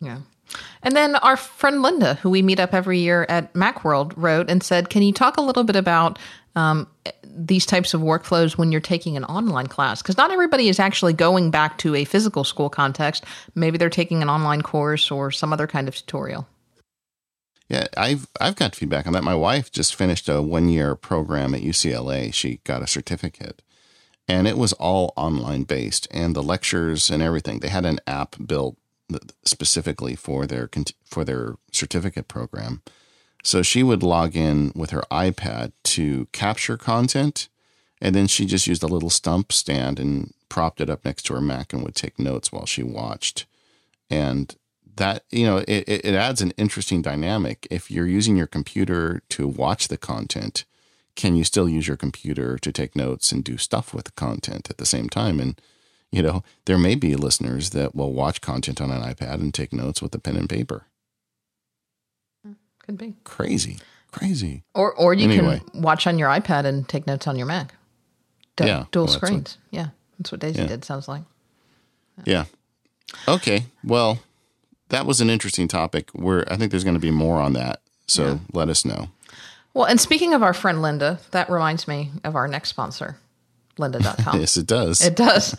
Yeah. 0.00 0.20
And 0.82 0.96
then 0.96 1.16
our 1.16 1.36
friend 1.36 1.82
Linda, 1.82 2.14
who 2.14 2.30
we 2.30 2.42
meet 2.42 2.60
up 2.60 2.74
every 2.74 2.98
year 2.98 3.26
at 3.28 3.52
Macworld, 3.54 4.12
wrote 4.16 4.50
and 4.50 4.62
said, 4.62 4.90
Can 4.90 5.02
you 5.02 5.12
talk 5.12 5.36
a 5.36 5.42
little 5.42 5.64
bit 5.64 5.76
about 5.76 6.18
um, 6.54 6.88
these 7.24 7.64
types 7.64 7.94
of 7.94 8.00
workflows 8.00 8.58
when 8.58 8.72
you're 8.72 8.80
taking 8.80 9.16
an 9.16 9.24
online 9.24 9.66
class? 9.66 10.02
Because 10.02 10.16
not 10.16 10.30
everybody 10.30 10.68
is 10.68 10.80
actually 10.80 11.12
going 11.12 11.50
back 11.50 11.78
to 11.78 11.94
a 11.94 12.04
physical 12.04 12.44
school 12.44 12.68
context. 12.68 13.24
Maybe 13.54 13.78
they're 13.78 13.90
taking 13.90 14.22
an 14.22 14.28
online 14.28 14.62
course 14.62 15.10
or 15.10 15.30
some 15.30 15.52
other 15.52 15.66
kind 15.66 15.88
of 15.88 15.94
tutorial. 15.94 16.46
Yeah, 17.68 17.86
I've 17.96 18.26
I've 18.38 18.56
got 18.56 18.74
feedback 18.74 19.06
on 19.06 19.14
that. 19.14 19.24
My 19.24 19.34
wife 19.34 19.72
just 19.72 19.94
finished 19.94 20.28
a 20.28 20.42
one 20.42 20.68
year 20.68 20.94
program 20.94 21.54
at 21.54 21.62
UCLA. 21.62 22.34
She 22.34 22.60
got 22.64 22.82
a 22.82 22.86
certificate, 22.86 23.62
and 24.28 24.46
it 24.46 24.58
was 24.58 24.74
all 24.74 25.14
online 25.16 25.62
based, 25.62 26.06
and 26.10 26.36
the 26.36 26.42
lectures 26.42 27.08
and 27.08 27.22
everything. 27.22 27.60
They 27.60 27.70
had 27.70 27.86
an 27.86 27.98
app 28.06 28.36
built 28.44 28.76
specifically 29.44 30.14
for 30.14 30.46
their 30.46 30.68
for 31.04 31.24
their 31.24 31.56
certificate 31.72 32.28
program. 32.28 32.82
So 33.42 33.62
she 33.62 33.82
would 33.82 34.02
log 34.02 34.36
in 34.36 34.72
with 34.74 34.90
her 34.90 35.02
iPad 35.10 35.72
to 35.84 36.26
capture 36.32 36.76
content, 36.76 37.48
and 38.00 38.14
then 38.14 38.26
she 38.28 38.46
just 38.46 38.66
used 38.66 38.82
a 38.82 38.88
little 38.88 39.10
stump 39.10 39.52
stand 39.52 39.98
and 39.98 40.32
propped 40.48 40.80
it 40.80 40.90
up 40.90 41.04
next 41.04 41.24
to 41.24 41.34
her 41.34 41.40
Mac 41.40 41.72
and 41.72 41.82
would 41.82 41.94
take 41.94 42.18
notes 42.18 42.52
while 42.52 42.66
she 42.66 42.82
watched. 42.82 43.46
And 44.08 44.54
that 44.96 45.24
you 45.30 45.46
know 45.46 45.58
it, 45.66 45.88
it 45.88 46.14
adds 46.14 46.40
an 46.40 46.52
interesting 46.56 47.02
dynamic. 47.02 47.66
If 47.70 47.90
you're 47.90 48.06
using 48.06 48.36
your 48.36 48.46
computer 48.46 49.22
to 49.30 49.48
watch 49.48 49.88
the 49.88 49.96
content, 49.96 50.64
can 51.16 51.34
you 51.34 51.44
still 51.44 51.68
use 51.68 51.88
your 51.88 51.96
computer 51.96 52.58
to 52.58 52.72
take 52.72 52.96
notes 52.96 53.32
and 53.32 53.42
do 53.42 53.56
stuff 53.56 53.92
with 53.92 54.04
the 54.04 54.12
content 54.12 54.70
at 54.70 54.78
the 54.78 54.86
same 54.86 55.08
time? 55.08 55.40
And 55.40 55.60
you 56.12 56.22
know, 56.22 56.44
there 56.66 56.78
may 56.78 56.94
be 56.94 57.16
listeners 57.16 57.70
that 57.70 57.94
will 57.94 58.12
watch 58.12 58.42
content 58.42 58.80
on 58.80 58.90
an 58.90 59.02
iPad 59.02 59.34
and 59.34 59.52
take 59.52 59.72
notes 59.72 60.02
with 60.02 60.14
a 60.14 60.18
pen 60.18 60.36
and 60.36 60.48
paper. 60.48 60.84
Mm, 62.46 62.56
could 62.78 62.98
be 62.98 63.14
crazy, 63.24 63.78
crazy. 64.12 64.62
Or 64.74 64.92
or 64.92 65.14
you 65.14 65.28
anyway. 65.28 65.62
can 65.72 65.82
watch 65.82 66.06
on 66.06 66.18
your 66.18 66.28
iPad 66.28 66.66
and 66.66 66.86
take 66.86 67.06
notes 67.06 67.26
on 67.26 67.36
your 67.36 67.46
Mac. 67.46 67.74
Du- 68.56 68.66
yeah, 68.66 68.84
dual 68.92 69.04
oh, 69.04 69.06
well, 69.06 69.14
screens. 69.14 69.58
What, 69.70 69.78
yeah, 69.78 69.88
that's 70.18 70.30
what 70.30 70.40
Daisy 70.42 70.60
yeah. 70.60 70.68
did. 70.68 70.84
Sounds 70.84 71.08
like. 71.08 71.22
Yeah. 72.24 72.44
yeah. 73.26 73.34
Okay. 73.34 73.64
Well, 73.82 74.18
that 74.90 75.06
was 75.06 75.22
an 75.22 75.30
interesting 75.30 75.66
topic. 75.66 76.10
Where 76.10 76.50
I 76.52 76.56
think 76.56 76.70
there's 76.70 76.84
going 76.84 76.94
to 76.94 77.00
be 77.00 77.10
more 77.10 77.40
on 77.40 77.54
that. 77.54 77.80
So 78.06 78.24
yeah. 78.24 78.38
let 78.52 78.68
us 78.68 78.84
know. 78.84 79.08
Well, 79.72 79.86
and 79.86 79.98
speaking 79.98 80.34
of 80.34 80.42
our 80.42 80.52
friend 80.52 80.82
Linda, 80.82 81.20
that 81.30 81.48
reminds 81.48 81.88
me 81.88 82.10
of 82.22 82.36
our 82.36 82.46
next 82.46 82.68
sponsor 82.68 83.16
lynda.com. 83.82 84.40
yes, 84.40 84.56
it 84.56 84.66
does. 84.66 85.04
It 85.04 85.16
does. 85.16 85.56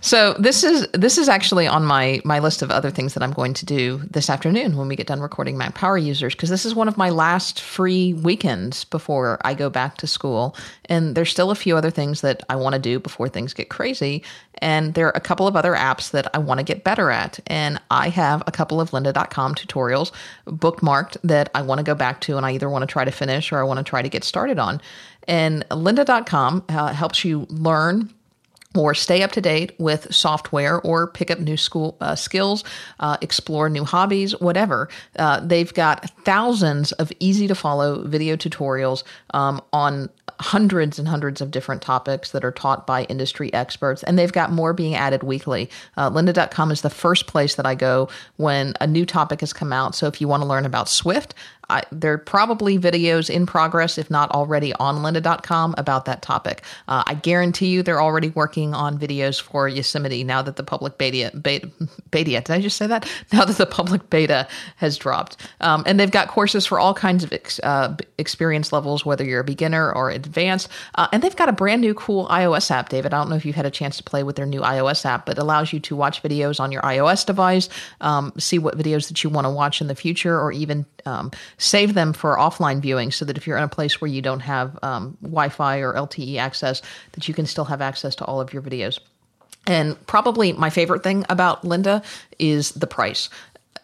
so 0.00 0.34
this 0.34 0.64
is 0.64 0.86
this 0.92 1.18
is 1.18 1.28
actually 1.28 1.66
on 1.66 1.84
my 1.84 2.20
my 2.24 2.38
list 2.38 2.62
of 2.62 2.70
other 2.70 2.90
things 2.90 3.14
that 3.14 3.22
I'm 3.22 3.32
going 3.32 3.54
to 3.54 3.66
do 3.66 4.02
this 4.10 4.28
afternoon 4.28 4.76
when 4.76 4.88
we 4.88 4.96
get 4.96 5.06
done 5.06 5.20
recording 5.20 5.56
Mac 5.56 5.74
Power 5.74 5.96
Users 5.96 6.34
because 6.34 6.50
this 6.50 6.66
is 6.66 6.74
one 6.74 6.88
of 6.88 6.96
my 6.96 7.10
last 7.10 7.60
free 7.60 8.12
weekends 8.14 8.84
before 8.84 9.38
I 9.44 9.54
go 9.54 9.70
back 9.70 9.96
to 9.98 10.06
school 10.06 10.56
and 10.86 11.14
there's 11.14 11.30
still 11.30 11.50
a 11.50 11.54
few 11.54 11.76
other 11.76 11.90
things 11.90 12.20
that 12.20 12.42
I 12.48 12.56
want 12.56 12.74
to 12.74 12.78
do 12.78 12.98
before 12.98 13.28
things 13.28 13.54
get 13.54 13.70
crazy 13.70 14.22
and 14.60 14.94
there 14.94 15.06
are 15.06 15.12
a 15.14 15.20
couple 15.20 15.46
of 15.46 15.56
other 15.56 15.74
apps 15.74 16.10
that 16.10 16.28
I 16.34 16.38
want 16.38 16.58
to 16.58 16.64
get 16.64 16.84
better 16.84 17.10
at 17.10 17.38
and 17.46 17.80
I 17.90 18.08
have 18.10 18.42
a 18.46 18.52
couple 18.52 18.80
of 18.80 18.90
lynda.com 18.90 19.54
tutorials 19.54 20.12
bookmarked 20.46 21.16
that 21.24 21.50
I 21.54 21.62
want 21.62 21.78
to 21.78 21.84
go 21.84 21.94
back 21.94 22.20
to 22.22 22.36
and 22.36 22.44
I 22.44 22.52
either 22.52 22.68
want 22.68 22.82
to 22.82 22.86
try 22.86 23.04
to 23.04 23.10
finish 23.10 23.52
or 23.52 23.58
I 23.58 23.62
want 23.62 23.78
to 23.78 23.84
try 23.84 24.02
to 24.02 24.08
get 24.08 24.24
started 24.24 24.58
on 24.58 24.80
and 25.28 25.68
lynda.com 25.68 26.64
uh, 26.68 26.92
helps 26.92 27.24
you 27.24 27.46
learn 27.48 28.10
or 28.76 28.94
stay 28.94 29.22
up 29.22 29.32
to 29.32 29.40
date 29.40 29.72
with 29.78 30.12
software 30.14 30.80
or 30.82 31.06
pick 31.06 31.30
up 31.30 31.38
new 31.38 31.56
school 31.56 31.96
uh, 32.00 32.14
skills, 32.14 32.64
uh, 33.00 33.16
explore 33.20 33.68
new 33.68 33.84
hobbies, 33.84 34.38
whatever. 34.40 34.88
Uh, 35.16 35.40
they've 35.40 35.72
got 35.74 36.10
thousands 36.24 36.92
of 36.92 37.10
easy 37.18 37.48
to 37.48 37.54
follow 37.54 38.02
video 38.06 38.36
tutorials 38.36 39.04
um, 39.30 39.60
on 39.72 40.10
hundreds 40.40 40.98
and 40.98 41.08
hundreds 41.08 41.40
of 41.40 41.50
different 41.50 41.82
topics 41.82 42.30
that 42.30 42.44
are 42.44 42.52
taught 42.52 42.86
by 42.86 43.04
industry 43.04 43.52
experts, 43.52 44.02
and 44.04 44.18
they've 44.18 44.32
got 44.32 44.52
more 44.52 44.72
being 44.72 44.94
added 44.94 45.22
weekly. 45.22 45.68
Uh, 45.96 46.10
lynda.com 46.10 46.70
is 46.70 46.82
the 46.82 46.90
first 46.90 47.26
place 47.26 47.56
that 47.56 47.66
I 47.66 47.74
go 47.74 48.08
when 48.36 48.74
a 48.80 48.86
new 48.86 49.04
topic 49.04 49.40
has 49.40 49.52
come 49.52 49.72
out. 49.72 49.94
So 49.94 50.06
if 50.06 50.20
you 50.20 50.28
want 50.28 50.42
to 50.42 50.48
learn 50.48 50.64
about 50.64 50.88
Swift, 50.88 51.34
I, 51.70 51.82
there 51.92 52.12
are 52.12 52.18
probably 52.18 52.78
videos 52.78 53.28
in 53.30 53.46
progress, 53.46 53.98
if 53.98 54.10
not 54.10 54.30
already 54.30 54.72
on 54.74 54.96
lynda.com 54.96 55.74
about 55.76 56.04
that 56.06 56.22
topic. 56.22 56.62
Uh, 56.88 57.02
I 57.06 57.14
guarantee 57.14 57.68
you 57.68 57.82
they're 57.82 58.00
already 58.00 58.30
working 58.30 58.74
on 58.74 58.98
videos 58.98 59.40
for 59.40 59.68
Yosemite 59.68 60.24
now 60.24 60.42
that 60.42 60.56
the 60.56 60.62
public 60.62 60.98
beta, 60.98 61.36
beta, 61.36 61.70
beta 62.10 62.28
did 62.30 62.50
I 62.50 62.60
just 62.60 62.76
say 62.76 62.86
that? 62.86 63.08
Now 63.32 63.44
that 63.44 63.56
the 63.56 63.66
public 63.66 64.10
beta 64.10 64.48
has 64.76 64.96
dropped. 64.96 65.36
Um, 65.60 65.82
and 65.86 66.00
they've 66.00 66.10
got 66.10 66.28
courses 66.28 66.66
for 66.66 66.78
all 66.78 66.94
kinds 66.94 67.24
of 67.24 67.32
ex, 67.32 67.60
uh, 67.62 67.94
experience 68.16 68.72
levels, 68.72 69.04
whether 69.04 69.24
you're 69.24 69.40
a 69.40 69.44
beginner 69.44 69.92
or 69.92 70.10
advanced. 70.10 70.68
Uh, 70.94 71.08
and 71.12 71.22
they've 71.22 71.36
got 71.36 71.48
a 71.48 71.52
brand 71.52 71.80
new 71.80 71.94
cool 71.94 72.26
iOS 72.28 72.70
app, 72.70 72.88
David. 72.88 73.12
I 73.12 73.18
don't 73.18 73.28
know 73.28 73.36
if 73.36 73.44
you've 73.44 73.54
had 73.54 73.66
a 73.66 73.70
chance 73.70 73.96
to 73.98 74.02
play 74.02 74.22
with 74.22 74.36
their 74.36 74.46
new 74.46 74.60
iOS 74.60 75.04
app, 75.04 75.26
but 75.26 75.38
allows 75.38 75.72
you 75.72 75.80
to 75.80 75.96
watch 75.96 76.22
videos 76.22 76.58
on 76.58 76.72
your 76.72 76.82
iOS 76.82 77.26
device, 77.26 77.68
um, 78.00 78.32
see 78.38 78.58
what 78.58 78.76
videos 78.78 79.08
that 79.08 79.22
you 79.22 79.30
want 79.30 79.44
to 79.44 79.50
watch 79.50 79.80
in 79.80 79.86
the 79.86 79.94
future, 79.94 80.38
or 80.38 80.50
even 80.52 80.86
um, 81.06 81.30
save 81.58 81.94
them 81.94 82.12
for 82.12 82.36
offline 82.36 82.80
viewing 82.80 83.10
so 83.10 83.24
that 83.24 83.36
if 83.36 83.46
you're 83.46 83.58
in 83.58 83.64
a 83.64 83.68
place 83.68 84.00
where 84.00 84.08
you 84.08 84.22
don't 84.22 84.40
have 84.40 84.78
um, 84.82 85.16
Wi-Fi 85.22 85.78
or 85.78 85.92
LTE 85.94 86.38
access, 86.38 86.80
that 87.12 87.28
you 87.28 87.34
can 87.34 87.46
still 87.46 87.66
have 87.66 87.82
access 87.82 88.14
to 88.16 88.24
all 88.24 88.40
of 88.40 88.52
your 88.52 88.62
videos. 88.62 88.98
And 89.66 90.04
probably 90.06 90.52
my 90.54 90.70
favorite 90.70 91.02
thing 91.02 91.24
about 91.28 91.62
Lynda 91.62 92.02
is 92.38 92.70
the 92.72 92.86
price. 92.86 93.28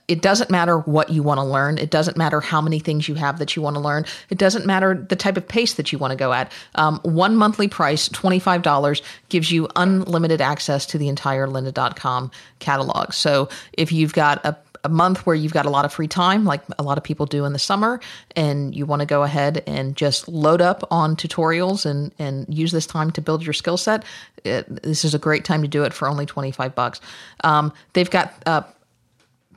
It 0.06 0.20
doesn't 0.20 0.50
matter 0.50 0.78
what 0.78 1.10
you 1.10 1.22
want 1.22 1.38
to 1.38 1.44
learn. 1.44 1.78
It 1.78 1.90
doesn't 1.90 2.16
matter 2.16 2.40
how 2.40 2.60
many 2.60 2.78
things 2.78 3.08
you 3.08 3.14
have 3.14 3.38
that 3.38 3.56
you 3.56 3.62
want 3.62 3.76
to 3.76 3.80
learn. 3.80 4.04
It 4.28 4.36
doesn't 4.36 4.66
matter 4.66 4.94
the 4.94 5.16
type 5.16 5.38
of 5.38 5.48
pace 5.48 5.74
that 5.74 5.92
you 5.92 5.98
want 5.98 6.10
to 6.10 6.16
go 6.16 6.32
at. 6.32 6.52
Um, 6.74 7.00
one 7.04 7.36
monthly 7.36 7.68
price, 7.68 8.08
$25, 8.10 9.02
gives 9.30 9.50
you 9.50 9.66
unlimited 9.76 10.42
access 10.42 10.84
to 10.86 10.98
the 10.98 11.08
entire 11.08 11.46
lynda.com 11.46 12.30
catalog. 12.58 13.14
So 13.14 13.48
if 13.72 13.92
you've 13.92 14.12
got 14.12 14.44
a 14.44 14.56
a 14.84 14.88
month 14.88 15.26
where 15.26 15.34
you've 15.34 15.52
got 15.52 15.66
a 15.66 15.70
lot 15.70 15.84
of 15.84 15.92
free 15.92 16.08
time, 16.08 16.44
like 16.44 16.62
a 16.78 16.82
lot 16.82 16.98
of 16.98 17.04
people 17.04 17.26
do 17.26 17.44
in 17.44 17.52
the 17.52 17.58
summer, 17.58 18.00
and 18.36 18.74
you 18.74 18.86
want 18.86 19.00
to 19.00 19.06
go 19.06 19.22
ahead 19.22 19.62
and 19.66 19.96
just 19.96 20.28
load 20.28 20.60
up 20.60 20.86
on 20.90 21.16
tutorials 21.16 21.86
and, 21.86 22.12
and 22.18 22.46
use 22.54 22.70
this 22.70 22.86
time 22.86 23.10
to 23.12 23.20
build 23.20 23.44
your 23.44 23.54
skill 23.54 23.76
set, 23.76 24.04
this 24.44 25.04
is 25.04 25.14
a 25.14 25.18
great 25.18 25.44
time 25.44 25.62
to 25.62 25.68
do 25.68 25.84
it 25.84 25.92
for 25.92 26.08
only 26.08 26.26
25 26.26 26.74
bucks. 26.74 27.00
Um, 27.42 27.72
they've 27.94 28.10
got 28.10 28.34
uh, 28.46 28.62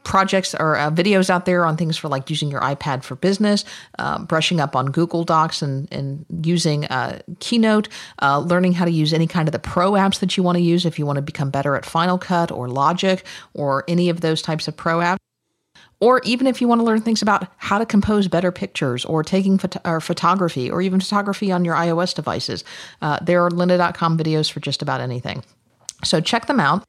projects 0.07 0.55
or 0.55 0.77
uh, 0.77 0.89
videos 0.89 1.29
out 1.29 1.45
there 1.45 1.65
on 1.65 1.75
things 1.75 1.97
for 1.97 2.07
like 2.07 2.29
using 2.29 2.49
your 2.49 2.61
iPad 2.61 3.03
for 3.03 3.15
business, 3.15 3.65
uh, 3.99 4.17
brushing 4.19 4.61
up 4.61 4.73
on 4.73 4.85
Google 4.87 5.25
Docs 5.25 5.61
and, 5.61 5.87
and 5.91 6.25
using 6.43 6.85
uh, 6.85 7.19
Keynote, 7.39 7.89
uh, 8.21 8.39
learning 8.39 8.71
how 8.71 8.85
to 8.85 8.91
use 8.91 9.13
any 9.13 9.27
kind 9.27 9.49
of 9.49 9.51
the 9.51 9.59
pro 9.59 9.91
apps 9.91 10.19
that 10.21 10.37
you 10.37 10.43
want 10.43 10.55
to 10.55 10.61
use 10.61 10.85
if 10.85 10.97
you 10.97 11.05
want 11.05 11.17
to 11.17 11.21
become 11.21 11.51
better 11.51 11.75
at 11.75 11.85
Final 11.85 12.17
Cut 12.17 12.51
or 12.51 12.69
Logic 12.69 13.23
or 13.53 13.83
any 13.89 14.07
of 14.07 14.21
those 14.21 14.41
types 14.41 14.69
of 14.69 14.77
pro 14.77 14.99
apps. 14.99 15.17
Or 15.99 16.21
even 16.23 16.47
if 16.47 16.61
you 16.61 16.69
want 16.69 16.79
to 16.79 16.85
learn 16.85 17.01
things 17.01 17.21
about 17.21 17.47
how 17.57 17.77
to 17.77 17.85
compose 17.85 18.29
better 18.29 18.51
pictures 18.51 19.03
or 19.03 19.23
taking 19.23 19.59
or 19.83 19.99
photography 19.99 20.71
or 20.71 20.81
even 20.81 21.01
photography 21.01 21.51
on 21.51 21.65
your 21.65 21.75
iOS 21.75 22.15
devices, 22.15 22.63
uh, 23.01 23.19
there 23.21 23.43
are 23.43 23.49
lynda.com 23.49 24.17
videos 24.17 24.49
for 24.49 24.61
just 24.61 24.81
about 24.81 25.01
anything. 25.01 25.43
So 26.05 26.21
check 26.21 26.45
them 26.45 26.61
out. 26.61 26.85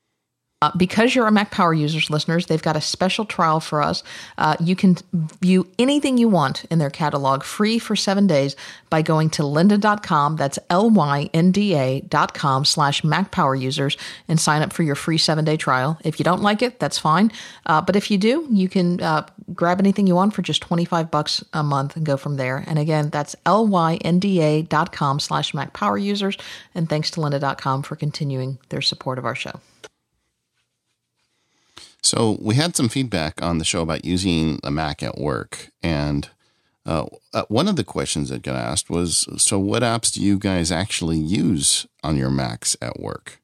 Uh, 0.60 0.72
because 0.76 1.14
you're 1.14 1.28
a 1.28 1.30
Mac 1.30 1.52
Power 1.52 1.72
Users 1.72 2.10
listeners, 2.10 2.46
they've 2.46 2.60
got 2.60 2.74
a 2.74 2.80
special 2.80 3.24
trial 3.24 3.60
for 3.60 3.80
us. 3.80 4.02
Uh, 4.38 4.56
you 4.58 4.74
can 4.74 4.96
view 5.40 5.68
anything 5.78 6.18
you 6.18 6.28
want 6.28 6.64
in 6.64 6.80
their 6.80 6.90
catalog 6.90 7.44
free 7.44 7.78
for 7.78 7.94
seven 7.94 8.26
days 8.26 8.56
by 8.90 9.00
going 9.00 9.30
to 9.30 9.42
lynda.com. 9.42 10.34
That's 10.34 10.58
L-Y-N-D-A.com 10.68 12.64
slash 12.64 13.04
Mac 13.04 13.30
Power 13.30 13.54
Users 13.54 13.96
and 14.26 14.40
sign 14.40 14.62
up 14.62 14.72
for 14.72 14.82
your 14.82 14.96
free 14.96 15.16
seven 15.16 15.44
day 15.44 15.56
trial. 15.56 15.96
If 16.02 16.18
you 16.18 16.24
don't 16.24 16.42
like 16.42 16.60
it, 16.60 16.80
that's 16.80 16.98
fine. 16.98 17.30
Uh, 17.64 17.80
but 17.80 17.94
if 17.94 18.10
you 18.10 18.18
do, 18.18 18.44
you 18.50 18.68
can 18.68 19.00
uh, 19.00 19.28
grab 19.54 19.78
anything 19.78 20.08
you 20.08 20.16
want 20.16 20.34
for 20.34 20.42
just 20.42 20.60
25 20.62 21.08
bucks 21.08 21.44
a 21.52 21.62
month 21.62 21.94
and 21.94 22.04
go 22.04 22.16
from 22.16 22.36
there. 22.36 22.64
And 22.66 22.80
again, 22.80 23.10
that's 23.10 23.36
L-Y-N-D-A.com 23.46 25.20
slash 25.20 25.54
Mac 25.54 25.72
Power 25.72 25.98
Users. 25.98 26.36
And 26.74 26.88
thanks 26.88 27.12
to 27.12 27.20
lynda.com 27.20 27.84
for 27.84 27.94
continuing 27.94 28.58
their 28.70 28.82
support 28.82 29.18
of 29.18 29.24
our 29.24 29.36
show. 29.36 29.60
So 32.02 32.38
we 32.40 32.54
had 32.54 32.76
some 32.76 32.88
feedback 32.88 33.42
on 33.42 33.58
the 33.58 33.64
show 33.64 33.82
about 33.82 34.04
using 34.04 34.60
a 34.64 34.70
Mac 34.70 35.02
at 35.02 35.18
work, 35.18 35.70
and 35.82 36.28
Uh, 36.86 37.04
uh, 37.34 37.42
one 37.48 37.68
of 37.68 37.76
the 37.76 37.84
questions 37.84 38.30
that 38.30 38.42
got 38.42 38.56
asked 38.56 38.88
was, 38.88 39.26
"So, 39.36 39.58
what 39.58 39.82
apps 39.82 40.10
do 40.10 40.22
you 40.22 40.38
guys 40.38 40.72
actually 40.72 41.18
use 41.18 41.86
on 42.02 42.16
your 42.16 42.30
Macs 42.30 42.78
at 42.80 42.98
work?" 42.98 43.42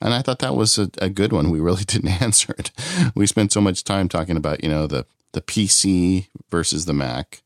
And 0.00 0.14
I 0.14 0.22
thought 0.22 0.38
that 0.38 0.54
was 0.54 0.78
a, 0.78 0.88
a 0.98 1.08
good 1.08 1.32
one. 1.32 1.50
We 1.50 1.58
really 1.58 1.82
didn't 1.94 2.22
answer 2.22 2.54
it. 2.56 2.70
We 3.16 3.26
spent 3.26 3.50
so 3.52 3.60
much 3.60 3.82
time 3.82 4.08
talking 4.08 4.36
about, 4.36 4.62
you 4.62 4.70
know, 4.70 4.86
the 4.86 5.06
the 5.32 5.40
PC 5.40 6.28
versus 6.50 6.84
the 6.84 6.92
Mac. 6.94 7.42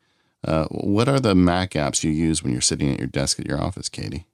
Uh, 0.46 0.66
what 0.66 1.09
are 1.09 1.18
the 1.20 1.34
Mac 1.34 1.70
apps 1.70 2.04
you 2.04 2.11
use 2.11 2.42
when 2.42 2.52
you're 2.52 2.61
sitting 2.61 2.90
at 2.92 2.98
your 2.98 3.09
desk 3.09 3.40
at 3.40 3.46
your 3.46 3.61
office, 3.62 3.88
Katie? 3.88 4.26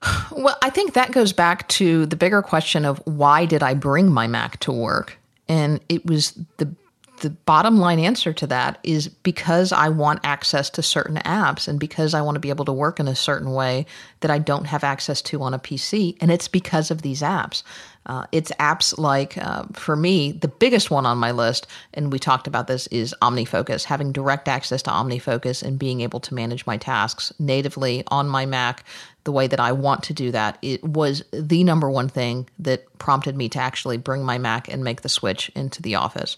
Well, 0.32 0.56
I 0.62 0.70
think 0.70 0.94
that 0.94 1.12
goes 1.12 1.32
back 1.34 1.68
to 1.68 2.06
the 2.06 2.16
bigger 2.16 2.40
question 2.40 2.86
of 2.86 3.02
why 3.04 3.44
did 3.44 3.62
I 3.62 3.74
bring 3.74 4.10
my 4.10 4.26
Mac 4.26 4.58
to 4.60 4.72
work? 4.72 5.18
And 5.52 5.80
it 5.90 6.06
was 6.06 6.32
the 6.56 6.74
the 7.20 7.30
bottom 7.30 7.78
line 7.78 8.00
answer 8.00 8.32
to 8.32 8.48
that 8.48 8.78
is 8.82 9.06
because 9.06 9.70
I 9.70 9.90
want 9.90 10.20
access 10.24 10.68
to 10.70 10.82
certain 10.82 11.16
apps 11.18 11.68
and 11.68 11.78
because 11.78 12.14
I 12.14 12.22
want 12.22 12.34
to 12.34 12.40
be 12.40 12.48
able 12.48 12.64
to 12.64 12.72
work 12.72 12.98
in 12.98 13.06
a 13.06 13.14
certain 13.14 13.52
way 13.52 13.86
that 14.20 14.30
I 14.30 14.38
don't 14.38 14.64
have 14.64 14.82
access 14.82 15.22
to 15.22 15.40
on 15.42 15.54
a 15.54 15.58
PC. 15.60 16.16
And 16.20 16.32
it's 16.32 16.48
because 16.48 16.90
of 16.90 17.02
these 17.02 17.22
apps. 17.22 17.62
Uh, 18.06 18.26
it's 18.32 18.50
apps 18.52 18.98
like, 18.98 19.38
uh, 19.38 19.64
for 19.72 19.94
me, 19.94 20.32
the 20.32 20.48
biggest 20.48 20.90
one 20.90 21.06
on 21.06 21.18
my 21.18 21.30
list, 21.30 21.66
and 21.94 22.12
we 22.12 22.18
talked 22.18 22.46
about 22.46 22.66
this, 22.66 22.86
is 22.88 23.14
OmniFocus. 23.22 23.84
Having 23.84 24.12
direct 24.12 24.48
access 24.48 24.82
to 24.82 24.90
OmniFocus 24.90 25.62
and 25.62 25.78
being 25.78 26.00
able 26.00 26.20
to 26.20 26.34
manage 26.34 26.66
my 26.66 26.76
tasks 26.76 27.32
natively 27.38 28.02
on 28.08 28.28
my 28.28 28.46
Mac 28.46 28.84
the 29.24 29.32
way 29.32 29.46
that 29.46 29.60
I 29.60 29.72
want 29.72 30.02
to 30.04 30.12
do 30.12 30.32
that, 30.32 30.58
it 30.62 30.82
was 30.82 31.22
the 31.32 31.62
number 31.62 31.88
one 31.88 32.08
thing 32.08 32.48
that 32.58 32.86
prompted 32.98 33.36
me 33.36 33.48
to 33.50 33.60
actually 33.60 33.96
bring 33.96 34.24
my 34.24 34.38
Mac 34.38 34.68
and 34.68 34.82
make 34.82 35.02
the 35.02 35.08
switch 35.08 35.50
into 35.54 35.80
the 35.80 35.94
office. 35.94 36.36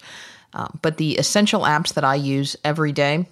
Uh, 0.52 0.68
but 0.82 0.98
the 0.98 1.16
essential 1.16 1.62
apps 1.62 1.94
that 1.94 2.04
I 2.04 2.14
use 2.14 2.56
every 2.62 2.92
day, 2.92 3.26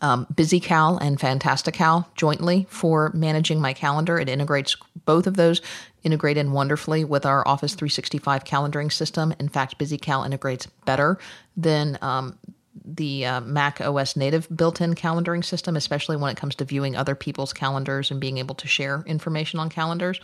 um, 0.00 0.26
BusyCal 0.34 0.98
and 1.00 1.20
Fantastical 1.20 2.08
jointly 2.16 2.66
for 2.70 3.10
managing 3.14 3.60
my 3.60 3.72
calendar. 3.72 4.18
It 4.18 4.28
integrates 4.28 4.76
both 5.04 5.26
of 5.26 5.36
those 5.36 5.60
integrate 6.04 6.36
in 6.36 6.52
wonderfully 6.52 7.04
with 7.04 7.24
our 7.26 7.46
Office 7.46 7.74
365 7.74 8.44
calendaring 8.44 8.92
system. 8.92 9.34
In 9.38 9.48
fact, 9.48 9.78
BusyCal 9.78 10.24
integrates 10.24 10.66
better 10.84 11.18
than 11.56 11.98
um, 12.02 12.38
the 12.84 13.26
uh, 13.26 13.40
Mac 13.40 13.80
OS 13.80 14.16
native 14.16 14.48
built 14.54 14.80
in 14.80 14.94
calendaring 14.94 15.44
system, 15.44 15.76
especially 15.76 16.16
when 16.16 16.30
it 16.30 16.36
comes 16.36 16.54
to 16.56 16.64
viewing 16.64 16.96
other 16.96 17.14
people's 17.14 17.52
calendars 17.52 18.10
and 18.10 18.20
being 18.20 18.38
able 18.38 18.54
to 18.56 18.66
share 18.66 19.04
information 19.06 19.60
on 19.60 19.68
calendars. 19.68 20.20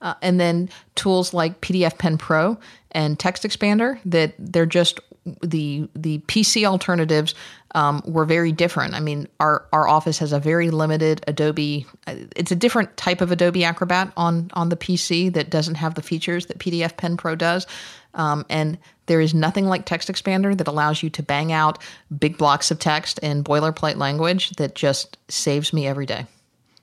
Uh, 0.00 0.14
and 0.20 0.38
then 0.38 0.68
tools 0.96 1.32
like 1.32 1.60
PDF 1.60 1.96
Pen 1.98 2.18
Pro 2.18 2.58
and 2.90 3.18
Text 3.18 3.42
Expander 3.42 3.98
that 4.04 4.34
they're 4.38 4.66
just 4.66 5.00
the 5.42 5.88
the 5.94 6.18
PC 6.20 6.64
alternatives 6.64 7.34
um, 7.74 8.02
were 8.06 8.24
very 8.24 8.52
different. 8.52 8.94
I 8.94 9.00
mean, 9.00 9.28
our 9.40 9.66
our 9.72 9.88
office 9.88 10.18
has 10.18 10.32
a 10.32 10.38
very 10.38 10.70
limited 10.70 11.24
Adobe. 11.26 11.86
Uh, 12.06 12.14
it's 12.36 12.52
a 12.52 12.56
different 12.56 12.96
type 12.96 13.20
of 13.20 13.32
Adobe 13.32 13.64
Acrobat 13.64 14.12
on 14.16 14.50
on 14.54 14.68
the 14.68 14.76
PC 14.76 15.32
that 15.34 15.50
doesn't 15.50 15.74
have 15.76 15.94
the 15.94 16.02
features 16.02 16.46
that 16.46 16.58
PDF 16.58 16.96
Pen 16.96 17.16
Pro 17.16 17.34
does. 17.34 17.66
Um, 18.14 18.46
and 18.48 18.78
there 19.06 19.20
is 19.20 19.34
nothing 19.34 19.66
like 19.66 19.86
Text 19.86 20.08
Expander 20.08 20.56
that 20.56 20.68
allows 20.68 21.02
you 21.02 21.10
to 21.10 21.22
bang 21.22 21.52
out 21.52 21.82
big 22.16 22.38
blocks 22.38 22.70
of 22.70 22.78
text 22.78 23.18
in 23.18 23.42
boilerplate 23.42 23.96
language 23.96 24.50
that 24.52 24.76
just 24.76 25.18
saves 25.28 25.72
me 25.72 25.86
every 25.86 26.06
day. 26.06 26.26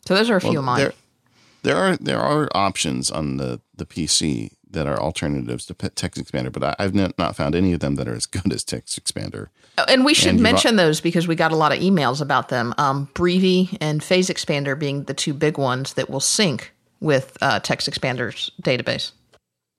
So 0.06 0.14
those 0.14 0.30
are 0.30 0.36
a 0.36 0.42
few 0.42 0.60
of 0.60 0.66
mine. 0.66 0.80
There, 0.80 0.94
there 1.64 1.78
are 1.78 1.96
there 1.96 2.20
are 2.20 2.50
options 2.54 3.10
on 3.10 3.38
the 3.38 3.62
the 3.76 3.86
PC 3.86 4.52
that 4.72 4.88
are 4.88 5.00
alternatives 5.00 5.66
to 5.68 5.74
Text 5.74 6.24
Expander, 6.24 6.52
but 6.52 6.76
I, 6.80 6.84
have 6.84 6.94
not 6.94 7.36
found 7.36 7.56
any 7.56 7.74
of 7.74 7.80
them 7.80 7.96
that 7.96 8.08
are 8.08 8.16
as 8.16 8.26
good 8.28 8.52
as 8.52 8.64
Text 8.64 9.02
Expander. 9.04 9.48
Oh, 9.78 9.86
and 9.88 10.04
we 10.04 10.14
should 10.14 10.34
and 10.34 10.42
mention 10.42 10.76
those 10.76 11.02
because 11.02 11.28
we 11.28 11.36
got 11.36 11.52
a 11.52 11.56
lot 11.56 11.72
of 11.72 11.80
emails 11.80 12.22
about 12.22 12.50
them. 12.50 12.74
Um, 12.78 13.10
Breevy 13.14 13.78
and 13.80 14.04
Phase 14.04 14.30
Expander 14.30 14.78
being 14.78 15.04
the 15.04 15.14
two 15.14 15.34
big 15.34 15.58
ones 15.58 15.94
that 15.94 16.10
will 16.10 16.20
sync 16.20 16.74
with 17.00 17.38
uh, 17.42 17.60
Text 17.60 17.90
Expander's 17.90 18.52
database. 18.62 19.12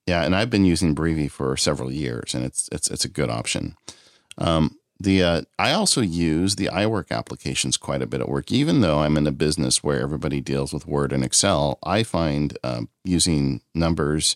Yeah, 0.07 0.23
and 0.23 0.35
I've 0.35 0.49
been 0.49 0.65
using 0.65 0.93
Breevy 0.93 1.29
for 1.29 1.55
several 1.55 1.91
years, 1.91 2.33
and 2.35 2.43
it's 2.43 2.67
it's 2.71 2.91
it's 2.91 3.05
a 3.05 3.09
good 3.09 3.29
option. 3.29 3.75
Um, 4.37 4.77
the 4.99 5.23
uh, 5.23 5.41
I 5.57 5.71
also 5.71 6.01
use 6.01 6.55
the 6.55 6.67
iWork 6.67 7.11
applications 7.11 7.77
quite 7.77 8.01
a 8.01 8.07
bit 8.07 8.21
at 8.21 8.29
work. 8.29 8.51
Even 8.51 8.81
though 8.81 8.99
I'm 8.99 9.17
in 9.17 9.27
a 9.27 9.31
business 9.31 9.83
where 9.83 10.01
everybody 10.01 10.41
deals 10.41 10.73
with 10.73 10.87
Word 10.87 11.13
and 11.13 11.23
Excel, 11.23 11.79
I 11.83 12.03
find 12.03 12.57
um, 12.63 12.89
using 13.03 13.61
numbers 13.73 14.35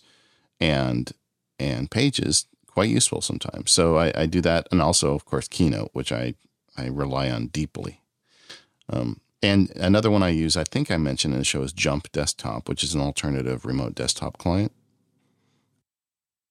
and 0.60 1.12
and 1.58 1.90
pages 1.90 2.46
quite 2.66 2.90
useful 2.90 3.20
sometimes. 3.20 3.70
So 3.72 3.96
I, 3.96 4.12
I, 4.14 4.26
do 4.26 4.40
that, 4.42 4.68
and 4.70 4.80
also 4.80 5.14
of 5.14 5.24
course 5.24 5.48
Keynote, 5.48 5.90
which 5.92 6.12
I 6.12 6.34
I 6.76 6.86
rely 6.86 7.30
on 7.30 7.48
deeply. 7.48 8.00
Um, 8.90 9.20
and 9.42 9.70
another 9.76 10.10
one 10.10 10.22
I 10.22 10.30
use, 10.30 10.56
I 10.56 10.64
think 10.64 10.90
I 10.90 10.96
mentioned 10.96 11.34
in 11.34 11.40
the 11.40 11.44
show, 11.44 11.62
is 11.62 11.72
Jump 11.72 12.10
Desktop, 12.10 12.68
which 12.68 12.82
is 12.82 12.94
an 12.94 13.00
alternative 13.00 13.64
remote 13.64 13.94
desktop 13.94 14.38
client. 14.38 14.72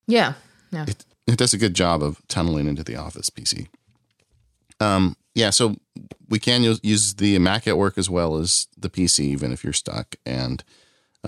Yeah, 0.08 0.34
yeah. 0.72 0.86
It, 0.88 1.06
it 1.26 1.38
does 1.38 1.54
a 1.54 1.58
good 1.58 1.74
job 1.74 2.02
of 2.02 2.22
tunneling 2.28 2.68
into 2.68 2.84
the 2.84 2.96
Office 2.96 3.30
PC. 3.30 3.68
Um, 4.80 5.18
yeah, 5.36 5.50
so 5.50 5.76
we 6.30 6.40
can 6.40 6.64
use, 6.64 6.80
use 6.82 7.16
the 7.16 7.38
Mac 7.40 7.68
at 7.68 7.78
work 7.78 7.98
as 7.98 8.10
well 8.10 8.38
as 8.38 8.68
the 8.78 8.90
PC, 8.90 9.20
even 9.20 9.52
if 9.52 9.64
you're 9.64 9.74
stuck. 9.74 10.16
And 10.26 10.64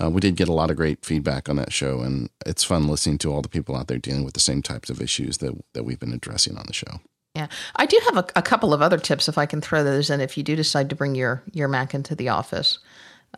uh, 0.00 0.10
we 0.10 0.20
did 0.20 0.36
get 0.36 0.48
a 0.48 0.52
lot 0.52 0.70
of 0.70 0.76
great 0.76 1.04
feedback 1.04 1.48
on 1.48 1.56
that 1.56 1.72
show, 1.72 2.00
and 2.00 2.30
it's 2.46 2.64
fun 2.64 2.88
listening 2.88 3.18
to 3.18 3.32
all 3.32 3.42
the 3.42 3.48
people 3.48 3.76
out 3.76 3.88
there 3.88 3.98
dealing 3.98 4.24
with 4.24 4.34
the 4.34 4.40
same 4.40 4.62
types 4.62 4.90
of 4.90 5.00
issues 5.00 5.38
that 5.38 5.54
that 5.74 5.84
we've 5.84 6.00
been 6.00 6.12
addressing 6.12 6.56
on 6.56 6.64
the 6.66 6.72
show. 6.72 7.00
Yeah, 7.34 7.48
I 7.76 7.86
do 7.86 8.00
have 8.06 8.16
a, 8.16 8.26
a 8.36 8.42
couple 8.42 8.74
of 8.74 8.82
other 8.82 8.98
tips 8.98 9.28
if 9.28 9.38
I 9.38 9.46
can 9.46 9.60
throw 9.60 9.84
those 9.84 10.10
in. 10.10 10.20
If 10.20 10.36
you 10.36 10.42
do 10.42 10.56
decide 10.56 10.90
to 10.90 10.96
bring 10.96 11.14
your 11.14 11.42
your 11.52 11.68
Mac 11.68 11.94
into 11.94 12.14
the 12.14 12.28
office, 12.28 12.78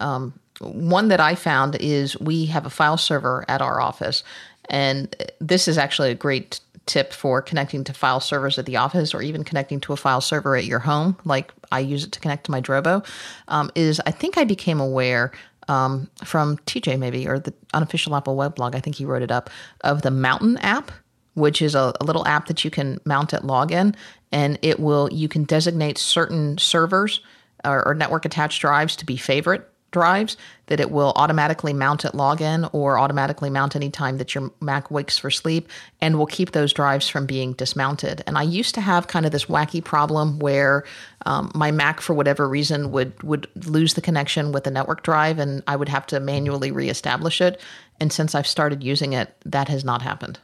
um, 0.00 0.38
one 0.60 1.08
that 1.08 1.20
I 1.20 1.34
found 1.34 1.76
is 1.76 2.18
we 2.20 2.46
have 2.46 2.66
a 2.66 2.70
file 2.70 2.96
server 2.96 3.44
at 3.48 3.62
our 3.62 3.80
office, 3.80 4.22
and 4.70 5.14
this 5.40 5.68
is 5.68 5.78
actually 5.78 6.10
a 6.10 6.14
great 6.14 6.60
tip 6.86 7.12
for 7.12 7.40
connecting 7.40 7.84
to 7.84 7.92
file 7.92 8.20
servers 8.20 8.58
at 8.58 8.66
the 8.66 8.76
office 8.76 9.14
or 9.14 9.22
even 9.22 9.44
connecting 9.44 9.80
to 9.80 9.92
a 9.92 9.96
file 9.96 10.20
server 10.20 10.56
at 10.56 10.64
your 10.64 10.80
home, 10.80 11.16
like 11.24 11.52
I 11.70 11.80
use 11.80 12.04
it 12.04 12.12
to 12.12 12.20
connect 12.20 12.44
to 12.44 12.50
my 12.50 12.60
Drobo, 12.60 13.06
um, 13.48 13.70
is 13.74 14.00
I 14.04 14.10
think 14.10 14.36
I 14.36 14.44
became 14.44 14.80
aware 14.80 15.32
um, 15.68 16.10
from 16.24 16.58
TJ 16.58 16.98
maybe 16.98 17.26
or 17.26 17.38
the 17.38 17.54
unofficial 17.74 18.14
Apple 18.14 18.36
weblog. 18.36 18.74
I 18.74 18.80
think 18.80 18.96
he 18.96 19.04
wrote 19.04 19.22
it 19.22 19.30
up 19.30 19.50
of 19.82 20.02
the 20.02 20.10
Mountain 20.10 20.58
app, 20.58 20.90
which 21.34 21.62
is 21.62 21.74
a, 21.74 21.92
a 22.00 22.04
little 22.04 22.26
app 22.26 22.46
that 22.46 22.64
you 22.64 22.70
can 22.70 22.98
mount 23.04 23.32
at 23.32 23.42
login, 23.42 23.94
and 24.30 24.58
it 24.62 24.80
will 24.80 25.08
you 25.12 25.28
can 25.28 25.44
designate 25.44 25.98
certain 25.98 26.58
servers 26.58 27.20
or, 27.64 27.86
or 27.86 27.94
network 27.94 28.24
attached 28.24 28.60
drives 28.60 28.96
to 28.96 29.06
be 29.06 29.16
favorite 29.16 29.71
drives 29.92 30.36
that 30.66 30.80
it 30.80 30.90
will 30.90 31.12
automatically 31.16 31.72
mount 31.72 32.04
at 32.04 32.12
login 32.12 32.68
or 32.72 32.98
automatically 32.98 33.50
mount 33.50 33.76
anytime 33.76 34.18
that 34.18 34.34
your 34.34 34.50
Mac 34.60 34.90
wakes 34.90 35.18
for 35.18 35.30
sleep 35.30 35.68
and 36.00 36.18
will 36.18 36.26
keep 36.26 36.52
those 36.52 36.72
drives 36.72 37.08
from 37.08 37.26
being 37.26 37.52
dismounted. 37.52 38.24
And 38.26 38.36
I 38.36 38.42
used 38.42 38.74
to 38.74 38.80
have 38.80 39.06
kind 39.06 39.24
of 39.24 39.32
this 39.32 39.44
wacky 39.46 39.84
problem 39.84 40.38
where 40.38 40.84
um, 41.26 41.52
my 41.54 41.70
Mac, 41.70 42.00
for 42.00 42.14
whatever 42.14 42.48
reason, 42.48 42.90
would 42.90 43.22
would 43.22 43.46
lose 43.66 43.94
the 43.94 44.00
connection 44.00 44.50
with 44.50 44.64
the 44.64 44.70
network 44.70 45.02
drive, 45.02 45.38
and 45.38 45.62
I 45.66 45.76
would 45.76 45.88
have 45.88 46.06
to 46.06 46.20
manually 46.20 46.72
reestablish 46.72 47.40
it. 47.40 47.60
And 48.00 48.12
since 48.12 48.34
I've 48.34 48.46
started 48.48 48.82
using 48.82 49.12
it, 49.12 49.34
that 49.44 49.68
has 49.68 49.84
not 49.84 50.02
happened. 50.02 50.40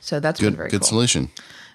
So 0.00 0.18
that's 0.18 0.40
good. 0.40 0.50
Been 0.50 0.56
very 0.56 0.70
good 0.70 0.80
cool. 0.80 0.88
solution. 0.88 1.30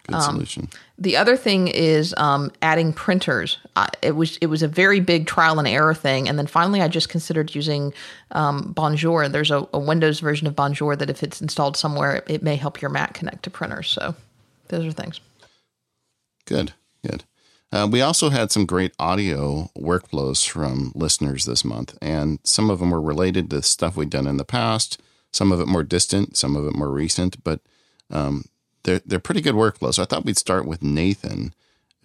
Good 0.08 0.16
um, 0.16 0.36
solution. 0.36 0.70
The 0.98 1.18
other 1.18 1.36
thing 1.36 1.68
is 1.68 2.14
um, 2.18 2.52
adding 2.62 2.94
printers. 2.94 3.58
Uh, 3.76 3.88
it 4.02 4.16
was 4.16 4.38
it 4.38 4.46
was 4.46 4.64
a 4.64 4.68
very 4.68 5.02
big 5.02 5.28
trial 5.28 5.60
and 5.60 5.68
error 5.68 5.94
thing, 5.94 6.30
and 6.30 6.40
then 6.40 6.48
finally 6.48 6.82
I 6.82 6.88
just 6.88 7.10
considered 7.10 7.54
using 7.54 7.94
um, 8.32 8.72
Bonjour. 8.72 9.28
There's 9.28 9.52
a, 9.52 9.68
a, 9.74 9.80
Windows 9.80 10.22
version 10.22 10.48
of 10.48 10.56
Bonjour 10.56 10.96
that 10.96 11.10
if 11.10 11.24
it's 11.24 11.42
installed 11.42 11.76
somewhere, 11.76 12.24
it, 12.28 12.42
may 12.42 12.56
help 12.56 12.82
your 12.82 12.90
Mac 12.90 13.16
connect 13.16 13.44
to 13.44 13.50
printers. 13.50 13.90
So 13.90 14.16
those 14.70 14.86
are 14.86 14.92
things. 14.92 15.20
Good, 16.46 16.72
good. 17.06 17.26
Uh, 17.74 17.88
we 17.92 18.02
also 18.02 18.30
had 18.30 18.50
some 18.50 18.66
great 18.66 18.94
audio 18.98 19.70
workflows 19.78 20.48
from 20.48 20.94
listeners 20.96 21.44
this 21.44 21.66
month, 21.66 21.98
and 22.02 22.40
some 22.44 22.70
of 22.70 22.80
them 22.80 22.92
were 22.92 23.02
related 23.02 23.50
to 23.50 23.62
stuff 23.62 23.98
we'd 23.98 24.10
done 24.10 24.28
in 24.28 24.38
the 24.38 24.46
past. 24.46 25.02
Some 25.34 25.52
of 25.52 25.60
it 25.60 25.68
more 25.68 25.84
distant, 25.84 26.38
some 26.38 26.56
of 26.56 26.66
it 26.66 26.76
more 26.76 26.90
recent, 26.90 27.44
but 27.44 27.60
um, 28.10 28.46
they're 28.88 29.02
they're 29.06 29.20
pretty 29.20 29.42
good 29.42 29.54
workflows. 29.54 29.96
So 29.96 30.04
I 30.04 30.06
thought 30.06 30.26
we'd 30.26 30.38
start 30.38 30.66
with 30.66 30.82
Nathan, 30.82 31.54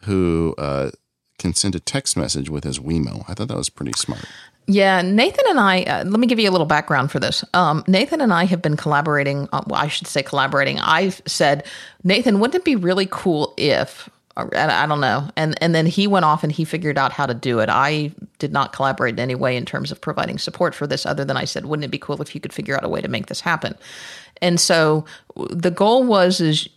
who 0.03 0.55
uh, 0.59 0.91
can 1.39 1.55
send 1.55 1.75
a 1.75 1.81
text 1.81 2.17
message 2.17 2.51
with 2.51 2.65
his 2.65 2.79
Wemo. 2.79 3.25
I 3.29 3.35
thought 3.35 3.49
that 3.49 3.57
was 3.57 3.71
pretty 3.71 3.93
smart. 3.97 4.27
Yeah, 4.67 5.01
Nathan 5.03 5.45
and 5.49 5.59
I. 5.59 5.83
Uh, 5.83 6.05
let 6.05 6.21
me 6.21 6.27
give 6.27 6.39
you 6.39 6.49
a 6.49 6.53
little 6.53 6.67
background 6.67 7.11
for 7.11 7.19
this. 7.19 7.45
Um, 7.55 7.83
Nathan 7.89 8.21
and 8.21 8.33
I 8.33 8.45
have 8.45 8.61
been 8.63 8.77
collaborating. 8.77 9.49
Uh, 9.53 9.63
well, 9.67 9.81
I 9.81 9.89
should 9.89 10.07
say 10.07 10.23
collaborating. 10.23 10.79
I've 10.81 11.23
said, 11.27 11.67
Nathan, 12.05 12.39
wouldn't 12.39 12.57
it 12.57 12.65
be 12.65 12.77
really 12.77 13.09
cool 13.11 13.55
if 13.57 14.09
I 14.37 14.87
don't 14.87 15.01
know. 15.01 15.29
And 15.37 15.55
and 15.63 15.75
then 15.75 15.85
he 15.85 16.07
went 16.07 16.25
off 16.25 16.43
and 16.43 16.51
he 16.51 16.65
figured 16.65 16.97
out 16.97 17.13
how 17.13 17.27
to 17.27 17.35
do 17.35 17.59
it. 17.59 17.69
I 17.69 18.13
did 18.39 18.51
not 18.53 18.73
collaborate 18.73 19.15
in 19.15 19.21
any 19.21 19.35
way 19.35 19.57
in 19.57 19.67
terms 19.67 19.93
of 19.93 20.01
providing 20.01 20.39
support 20.39 20.75
for 20.75 20.87
this, 20.87 21.05
other 21.05 21.25
than 21.25 21.37
I 21.37 21.45
said, 21.45 21.67
wouldn't 21.67 21.85
it 21.85 21.91
be 21.91 21.99
cool 21.99 22.21
if 22.23 22.35
you 22.35 22.41
could 22.41 22.53
figure 22.53 22.75
out 22.75 22.85
a 22.85 22.89
way 22.89 23.03
to 23.03 23.09
make 23.09 23.27
this 23.27 23.43
happen? 23.43 23.75
And 24.43 24.61
so 24.61 25.07
the 25.51 25.71
goal 25.71 26.05
was 26.05 26.41
is 26.41 26.69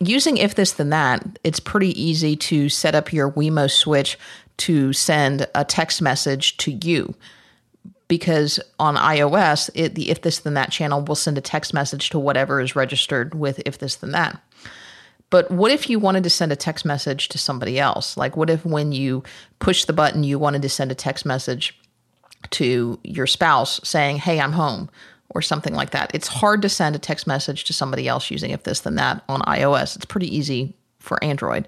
using 0.00 0.36
if 0.36 0.56
this 0.56 0.72
then 0.72 0.90
that, 0.90 1.24
it's 1.44 1.60
pretty 1.60 2.00
easy 2.00 2.36
to 2.36 2.68
set 2.68 2.94
up 2.94 3.12
your 3.12 3.30
Wemo 3.30 3.70
switch 3.70 4.18
to 4.58 4.92
send 4.92 5.46
a 5.54 5.64
text 5.64 6.02
message 6.02 6.58
to 6.58 6.72
you 6.72 7.14
because 8.08 8.58
on 8.78 8.96
iOS, 8.96 9.70
it, 9.74 9.94
the 9.94 10.10
if 10.10 10.20
this 10.22 10.40
then 10.40 10.54
that 10.54 10.72
channel 10.72 11.00
will 11.02 11.14
send 11.14 11.38
a 11.38 11.40
text 11.40 11.72
message 11.72 12.10
to 12.10 12.18
whatever 12.18 12.60
is 12.60 12.76
registered 12.76 13.34
with 13.34 13.62
if 13.64 13.78
this 13.78 13.96
then 13.96 14.10
that. 14.10 14.42
But 15.30 15.48
what 15.52 15.70
if 15.70 15.88
you 15.88 16.00
wanted 16.00 16.24
to 16.24 16.30
send 16.30 16.50
a 16.50 16.56
text 16.56 16.84
message 16.84 17.28
to 17.28 17.38
somebody 17.38 17.78
else? 17.78 18.16
Like, 18.16 18.36
what 18.36 18.50
if 18.50 18.66
when 18.66 18.90
you 18.90 19.22
push 19.60 19.84
the 19.84 19.92
button, 19.92 20.24
you 20.24 20.40
wanted 20.40 20.62
to 20.62 20.68
send 20.68 20.90
a 20.90 20.96
text 20.96 21.24
message 21.24 21.78
to 22.50 22.98
your 23.04 23.28
spouse 23.28 23.80
saying, 23.84 24.16
Hey, 24.16 24.40
I'm 24.40 24.52
home, 24.52 24.90
or 25.30 25.42
something 25.42 25.74
like 25.74 25.90
that? 25.90 26.10
It's 26.14 26.28
hard 26.28 26.62
to 26.62 26.68
send 26.68 26.96
a 26.96 26.98
text 26.98 27.26
message 27.26 27.64
to 27.64 27.72
somebody 27.72 28.08
else 28.08 28.30
using 28.30 28.50
if 28.50 28.64
this 28.64 28.80
then 28.80 28.96
that 28.96 29.22
on 29.28 29.40
iOS. 29.42 29.96
It's 29.96 30.04
pretty 30.04 30.34
easy 30.34 30.76
for 30.98 31.22
Android. 31.24 31.66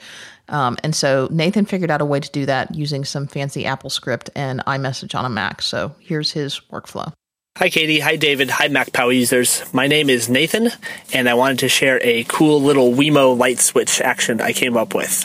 Um, 0.49 0.77
and 0.85 0.95
so 0.95 1.29
Nathan 1.31 1.65
figured 1.65 1.91
out 1.91 2.03
a 2.03 2.05
way 2.05 2.21
to 2.21 2.31
do 2.31 2.47
that 2.47 2.75
using 2.75 3.05
some 3.05 3.27
fancy 3.27 3.65
Apple 3.65 3.91
script 3.91 4.29
and 4.37 4.61
iMessage 4.67 5.19
on 5.19 5.25
a 5.25 5.31
Mac. 5.31 5.63
So 5.63 5.95
here's 6.01 6.33
his 6.33 6.61
workflow. 6.71 7.13
Hi, 7.59 7.69
Katie. 7.69 8.01
Hi, 8.01 8.17
David. 8.17 8.49
Hi, 8.49 8.69
MacPow 8.69 9.15
users. 9.15 9.63
My 9.75 9.87
name 9.87 10.09
is 10.09 10.27
Nathan, 10.27 10.71
and 11.13 11.29
I 11.29 11.35
wanted 11.35 11.59
to 11.59 11.69
share 11.69 12.01
a 12.03 12.25
cool 12.25 12.63
little 12.63 12.93
Wemo 12.93 13.39
light 13.39 13.61
switch 13.61 14.01
action 14.01 14.41
I 14.41 14.55
came 14.55 14.75
up 14.75 14.95
with. 14.95 15.25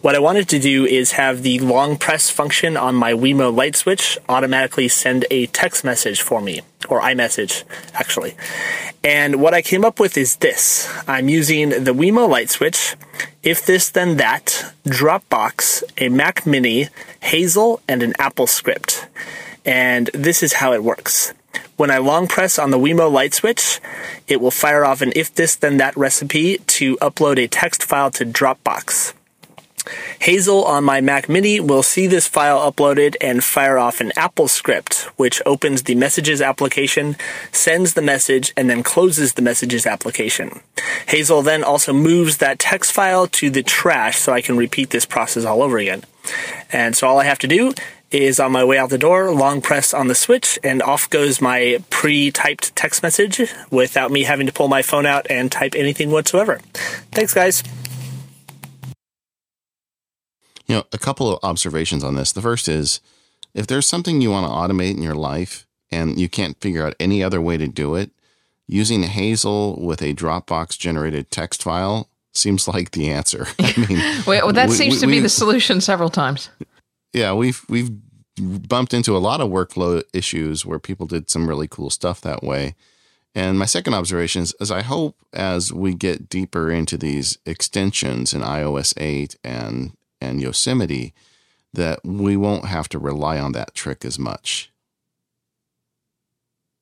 What 0.00 0.14
I 0.14 0.18
wanted 0.18 0.48
to 0.48 0.58
do 0.58 0.86
is 0.86 1.12
have 1.12 1.42
the 1.42 1.58
long 1.58 1.98
press 1.98 2.30
function 2.30 2.78
on 2.78 2.94
my 2.94 3.12
Wemo 3.12 3.54
light 3.54 3.76
switch 3.76 4.16
automatically 4.26 4.88
send 4.88 5.26
a 5.30 5.48
text 5.48 5.84
message 5.84 6.22
for 6.22 6.40
me, 6.40 6.62
or 6.88 7.02
iMessage, 7.02 7.64
actually. 7.92 8.34
And 9.04 9.42
what 9.42 9.52
I 9.52 9.60
came 9.60 9.84
up 9.84 10.00
with 10.00 10.16
is 10.16 10.36
this. 10.36 10.90
I'm 11.06 11.28
using 11.28 11.68
the 11.68 11.92
Wemo 11.92 12.26
light 12.26 12.48
switch, 12.48 12.96
if 13.42 13.66
this 13.66 13.90
then 13.90 14.16
that, 14.16 14.72
Dropbox, 14.86 15.82
a 15.98 16.08
Mac 16.08 16.46
Mini, 16.46 16.88
Hazel, 17.20 17.82
and 17.86 18.02
an 18.02 18.14
Apple 18.18 18.46
script. 18.46 19.06
And 19.66 20.08
this 20.14 20.42
is 20.42 20.54
how 20.54 20.72
it 20.72 20.82
works. 20.82 21.34
When 21.76 21.90
I 21.90 21.98
long 21.98 22.26
press 22.26 22.58
on 22.58 22.70
the 22.70 22.78
Wemo 22.78 23.10
light 23.10 23.34
switch, 23.34 23.80
it 24.28 24.40
will 24.40 24.50
fire 24.50 24.84
off 24.84 25.02
an 25.02 25.12
if 25.14 25.34
this 25.34 25.54
then 25.54 25.76
that 25.76 25.96
recipe 25.96 26.58
to 26.58 26.96
upload 26.98 27.38
a 27.38 27.48
text 27.48 27.82
file 27.82 28.10
to 28.12 28.24
Dropbox. 28.24 29.12
Hazel 30.20 30.64
on 30.64 30.84
my 30.84 31.00
Mac 31.00 31.28
Mini 31.28 31.60
will 31.60 31.82
see 31.82 32.06
this 32.06 32.26
file 32.26 32.58
uploaded 32.70 33.14
and 33.20 33.44
fire 33.44 33.78
off 33.78 34.00
an 34.00 34.12
Apple 34.16 34.48
script, 34.48 35.02
which 35.16 35.40
opens 35.46 35.82
the 35.82 35.94
Messages 35.94 36.40
application, 36.42 37.16
sends 37.52 37.94
the 37.94 38.02
message, 38.02 38.52
and 38.56 38.68
then 38.68 38.82
closes 38.82 39.34
the 39.34 39.42
Messages 39.42 39.86
application. 39.86 40.60
Hazel 41.06 41.42
then 41.42 41.62
also 41.62 41.92
moves 41.92 42.38
that 42.38 42.58
text 42.58 42.92
file 42.92 43.26
to 43.28 43.50
the 43.50 43.62
trash 43.62 44.18
so 44.18 44.32
I 44.32 44.40
can 44.40 44.56
repeat 44.56 44.90
this 44.90 45.06
process 45.06 45.44
all 45.44 45.62
over 45.62 45.78
again. 45.78 46.02
And 46.72 46.96
so 46.96 47.06
all 47.06 47.20
I 47.20 47.24
have 47.24 47.38
to 47.40 47.48
do 47.48 47.72
is 48.10 48.38
on 48.38 48.52
my 48.52 48.64
way 48.64 48.78
out 48.78 48.90
the 48.90 48.98
door, 48.98 49.32
long 49.32 49.60
press 49.60 49.92
on 49.92 50.08
the 50.08 50.14
switch, 50.14 50.58
and 50.62 50.82
off 50.82 51.10
goes 51.10 51.40
my 51.40 51.82
pre 51.90 52.30
typed 52.30 52.74
text 52.76 53.02
message 53.02 53.40
without 53.70 54.10
me 54.10 54.22
having 54.22 54.46
to 54.46 54.52
pull 54.52 54.68
my 54.68 54.82
phone 54.82 55.06
out 55.06 55.26
and 55.28 55.50
type 55.50 55.74
anything 55.74 56.10
whatsoever. 56.10 56.60
Thanks, 57.12 57.34
guys. 57.34 57.62
You 60.66 60.76
know, 60.76 60.84
a 60.92 60.98
couple 60.98 61.32
of 61.32 61.38
observations 61.42 62.02
on 62.02 62.14
this. 62.14 62.32
The 62.32 62.42
first 62.42 62.68
is 62.68 63.00
if 63.54 63.66
there's 63.66 63.86
something 63.86 64.20
you 64.20 64.30
want 64.30 64.46
to 64.46 64.52
automate 64.52 64.96
in 64.96 65.02
your 65.02 65.14
life 65.14 65.66
and 65.90 66.18
you 66.18 66.28
can't 66.28 66.60
figure 66.60 66.84
out 66.84 66.94
any 66.98 67.22
other 67.22 67.40
way 67.40 67.56
to 67.56 67.68
do 67.68 67.94
it, 67.94 68.10
using 68.66 69.04
Hazel 69.04 69.80
with 69.80 70.02
a 70.02 70.14
Dropbox 70.14 70.78
generated 70.78 71.30
text 71.30 71.62
file 71.62 72.08
seems 72.32 72.68
like 72.68 72.90
the 72.90 73.10
answer. 73.10 73.46
I 73.58 73.86
mean, 73.88 74.22
well, 74.26 74.52
that 74.52 74.68
we, 74.68 74.74
seems 74.74 74.94
we, 74.96 75.00
to 75.00 75.06
be 75.06 75.20
the 75.20 75.28
solution 75.28 75.80
several 75.80 76.10
times. 76.10 76.50
Yeah, 77.16 77.32
we've 77.32 77.64
we've 77.70 77.90
bumped 78.36 78.92
into 78.92 79.16
a 79.16 79.24
lot 79.24 79.40
of 79.40 79.48
workflow 79.48 80.02
issues 80.12 80.66
where 80.66 80.78
people 80.78 81.06
did 81.06 81.30
some 81.30 81.48
really 81.48 81.66
cool 81.66 81.88
stuff 81.88 82.20
that 82.20 82.42
way. 82.42 82.74
And 83.34 83.58
my 83.58 83.64
second 83.64 83.94
observation 83.94 84.42
is, 84.42 84.70
I 84.70 84.82
hope 84.82 85.16
as 85.32 85.72
we 85.72 85.94
get 85.94 86.28
deeper 86.28 86.70
into 86.70 86.98
these 86.98 87.38
extensions 87.46 88.34
in 88.34 88.42
iOS 88.42 88.92
8 88.98 89.34
and 89.42 89.96
and 90.20 90.42
Yosemite 90.42 91.14
that 91.72 92.00
we 92.04 92.36
won't 92.36 92.66
have 92.66 92.86
to 92.90 92.98
rely 92.98 93.38
on 93.38 93.52
that 93.52 93.74
trick 93.74 94.04
as 94.04 94.18
much. 94.18 94.70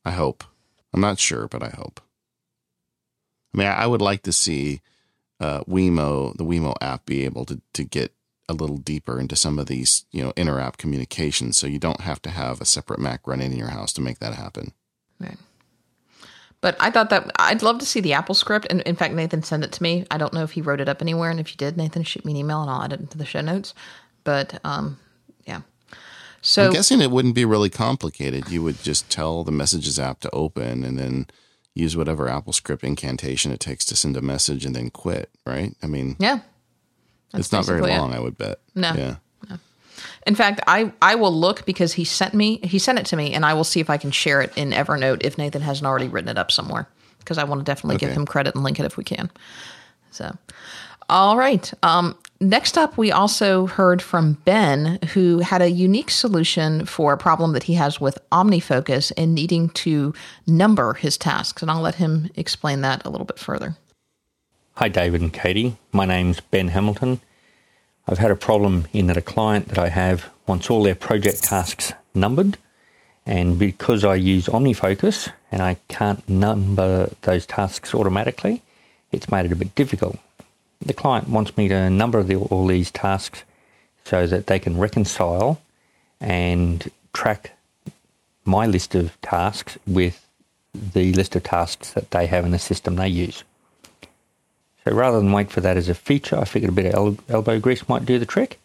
I 0.05 0.11
hope. 0.11 0.43
I'm 0.93 1.01
not 1.01 1.20
sure, 1.20 1.47
but 1.47 1.62
I 1.62 1.70
hope. 1.70 2.01
I 3.55 3.59
mean, 3.59 3.68
I 3.68 3.87
would 3.87 4.03
like 4.03 4.22
to 4.22 4.32
see 4.32 4.80
uh, 5.39 5.61
Wemo, 5.61 6.37
the 6.37 6.45
Wemo 6.45 6.74
app, 6.80 7.07
be 7.07 7.24
able 7.24 7.45
to 7.45 7.61
to 7.74 7.85
get 7.85 8.12
a 8.49 8.53
little 8.53 8.77
deeper 8.77 9.19
into 9.19 9.37
some 9.37 9.59
of 9.59 9.67
these, 9.67 10.05
you 10.11 10.23
know, 10.23 10.33
inter-app 10.37 10.77
communications, 10.77 11.57
so 11.57 11.67
you 11.67 11.79
don't 11.79 12.03
have 12.03 12.21
to 12.23 12.31
have 12.31 12.61
a 12.61 12.65
separate 12.65 13.01
Mac 13.01 13.27
running 13.27 13.53
in 13.53 13.59
your 13.59 13.71
house 13.71 13.93
to 13.95 14.03
make 14.03 14.19
that 14.19 14.35
happen. 14.35 14.73
Right. 15.19 15.39
But 16.61 16.77
I 16.81 16.91
thought 16.91 17.11
that 17.11 17.31
I'd 17.37 17.63
love 17.63 17.79
to 17.81 17.87
see 17.87 18.01
the 18.01 18.15
Apple 18.15 18.35
script. 18.35 18.67
And 18.71 18.81
in 18.83 18.97
fact, 18.97 19.13
Nathan 19.13 19.43
sent 19.43 19.65
it 19.65 19.73
to 19.73 19.83
me. 19.83 20.07
I 20.11 20.17
don't 20.17 20.33
know 20.33 20.45
if 20.45 20.53
he 20.53 20.63
wrote 20.63 20.81
it 20.81 20.89
up 20.89 21.03
anywhere. 21.03 21.31
And 21.31 21.39
if 21.39 21.51
you 21.51 21.59
did, 21.59 21.77
Nathan, 21.77 22.05
shoot 22.05 22.25
me 22.25 22.33
an 22.33 22.39
email 22.39 22.63
and 22.63 22.71
I'll 22.71 22.81
add 22.83 22.95
it 22.95 23.01
into 23.01 23.19
the 23.19 23.27
show 23.27 23.43
notes. 23.43 23.75
But 24.25 24.61
um, 24.65 24.99
yeah. 25.47 25.61
So 26.41 26.65
I'm 26.67 26.73
guessing 26.73 27.03
it 27.03 27.11
wouldn't 27.11 27.35
be 27.35 27.45
really 27.45 27.69
complicated. 27.69 28.49
You 28.49 28.63
would 28.63 28.83
just 28.83 29.11
tell 29.11 29.45
the 29.45 29.53
Messages 29.53 29.99
app 29.99 30.21
to 30.21 30.31
open 30.31 30.85
and 30.85 30.99
then 30.99 31.27
use 31.75 31.99
whatever 31.99 32.29
Apple 32.29 32.55
script 32.55 32.83
incantation 32.83 33.53
it 33.53 33.61
takes 33.61 33.85
to 33.85 33.97
send 33.97 34.17
a 34.17 34.23
message 34.23 34.65
and 34.65 34.75
then 34.75 34.89
quit, 34.89 35.29
right? 35.45 35.75
I 35.83 35.87
mean, 35.87 36.17
yeah, 36.19 36.39
that's 37.35 37.47
it's 37.47 37.53
not 37.53 37.66
very 37.66 37.80
long, 37.80 38.12
it. 38.12 38.16
I 38.16 38.20
would 38.20 38.39
bet. 38.39 38.61
No. 38.74 38.93
Yeah. 38.95 39.16
No. 39.49 39.59
In 40.26 40.35
fact, 40.35 40.61
I, 40.66 40.93
I 41.03 41.16
will 41.16 41.35
look 41.35 41.66
because 41.66 41.93
he 41.95 42.05
sent 42.05 42.35
me 42.35 42.59
he 42.62 42.78
sent 42.78 42.99
it 42.99 43.07
to 43.07 43.16
me, 43.16 43.35
and 43.35 43.45
I 43.45 43.55
will 43.55 43.64
see 43.64 43.80
if 43.80 43.91
I 43.91 43.97
can 43.97 44.11
share 44.11 44.41
it 44.41 44.53
in 44.57 44.70
Evernote 44.70 45.22
if 45.22 45.37
Nathan 45.37 45.62
hasn't 45.62 45.87
already 45.87 46.09
written 46.09 46.30
it 46.30 46.39
up 46.39 46.51
somewhere. 46.51 46.89
Because 47.18 47.39
I 47.39 47.45
want 47.45 47.61
to 47.61 47.64
definitely 47.64 47.97
okay. 47.97 48.07
give 48.07 48.16
him 48.16 48.26
credit 48.26 48.55
and 48.55 48.62
link 48.62 48.78
it 48.78 48.85
if 48.85 48.99
we 48.99 49.05
can. 49.05 49.30
So, 50.11 50.37
all 51.09 51.37
right. 51.39 51.72
Um, 51.82 52.16
next 52.39 52.76
up, 52.76 52.99
we 52.99 53.11
also 53.11 53.66
heard 53.66 54.03
from 54.03 54.35
Ben, 54.45 54.99
who 55.14 55.39
had 55.39 55.62
a 55.62 55.70
unique 55.70 56.11
solution 56.11 56.85
for 56.85 57.14
a 57.14 57.18
problem 57.18 57.53
that 57.53 57.62
he 57.62 57.74
has 57.74 58.01
with 58.01 58.18
OmniFocus 58.30 59.11
and 59.16 59.35
needing 59.35 59.70
to 59.70 60.12
number 60.47 60.93
his 60.93 61.16
tasks. 61.16 61.62
And 61.62 61.70
I'll 61.70 61.80
let 61.80 61.95
him 61.95 62.30
explain 62.37 62.82
that 62.82 63.05
a 63.07 63.11
little 63.11 63.24
bit 63.24 63.39
further. 63.39 63.74
Hi, 64.79 64.89
David 64.89 65.20
and 65.20 65.33
Katie. 65.33 65.77
My 65.93 66.05
name's 66.05 66.41
Ben 66.41 66.66
Hamilton. 66.66 67.20
I've 68.09 68.18
had 68.18 68.33
a 68.33 68.37
problem 68.37 68.89
in 68.93 69.07
that 69.07 69.16
a 69.16 69.22
client 69.22 69.68
that 69.68 69.79
I 69.79 69.89
have 69.89 70.31
wants 70.49 70.68
all 70.68 70.83
their 70.83 70.97
project 70.97 71.45
tasks 71.45 71.93
numbered, 72.12 72.59
and 73.25 73.57
because 73.57 74.03
I 74.03 74.16
use 74.16 74.47
OmniFocus 74.47 75.31
and 75.53 75.62
I 75.62 75.77
can't 75.87 76.29
number 76.29 77.09
those 77.22 77.47
tasks 77.47 77.95
automatically, 77.95 78.62
it's 79.12 79.31
made 79.31 79.47
it 79.47 79.53
a 79.53 79.57
bit 79.57 79.77
difficult. 79.77 80.18
The 80.85 80.93
client 80.93 81.29
wants 81.29 81.57
me 81.57 81.68
to 81.68 81.89
number 81.89 82.25
the, 82.25 82.35
all 82.35 82.66
these 82.66 82.91
tasks 82.91 83.45
so 84.05 84.27
that 84.27 84.49
they 84.49 84.59
can 84.59 84.77
reconcile 84.77 85.61
and 86.20 86.91
track 87.12 87.53
my 88.45 88.66
list 88.66 88.97
of 88.97 89.20
tasks 89.20 89.79
with 89.87 90.27
the 90.75 91.12
list 91.12 91.37
of 91.37 91.45
tasks 91.45 91.93
that 91.93 92.11
they 92.11 92.27
have 92.27 92.45
in 92.45 92.51
the 92.51 92.59
system 92.59 92.97
they 92.97 93.07
use. 93.07 93.45
So 94.85 94.93
rather 94.93 95.18
than 95.18 95.32
wait 95.32 95.51
for 95.51 95.61
that 95.62 95.76
as 95.76 95.89
a 95.89 95.95
feature, 95.95 96.39
I 96.39 96.45
figured 96.45 96.70
a 96.70 96.74
bit 96.74 96.87
of 96.87 96.95
el- 96.95 97.37
elbow 97.37 97.59
grease 97.59 97.89
might 97.89 98.05
do 98.05 98.18
the 98.18 98.26
trick. 98.26 98.59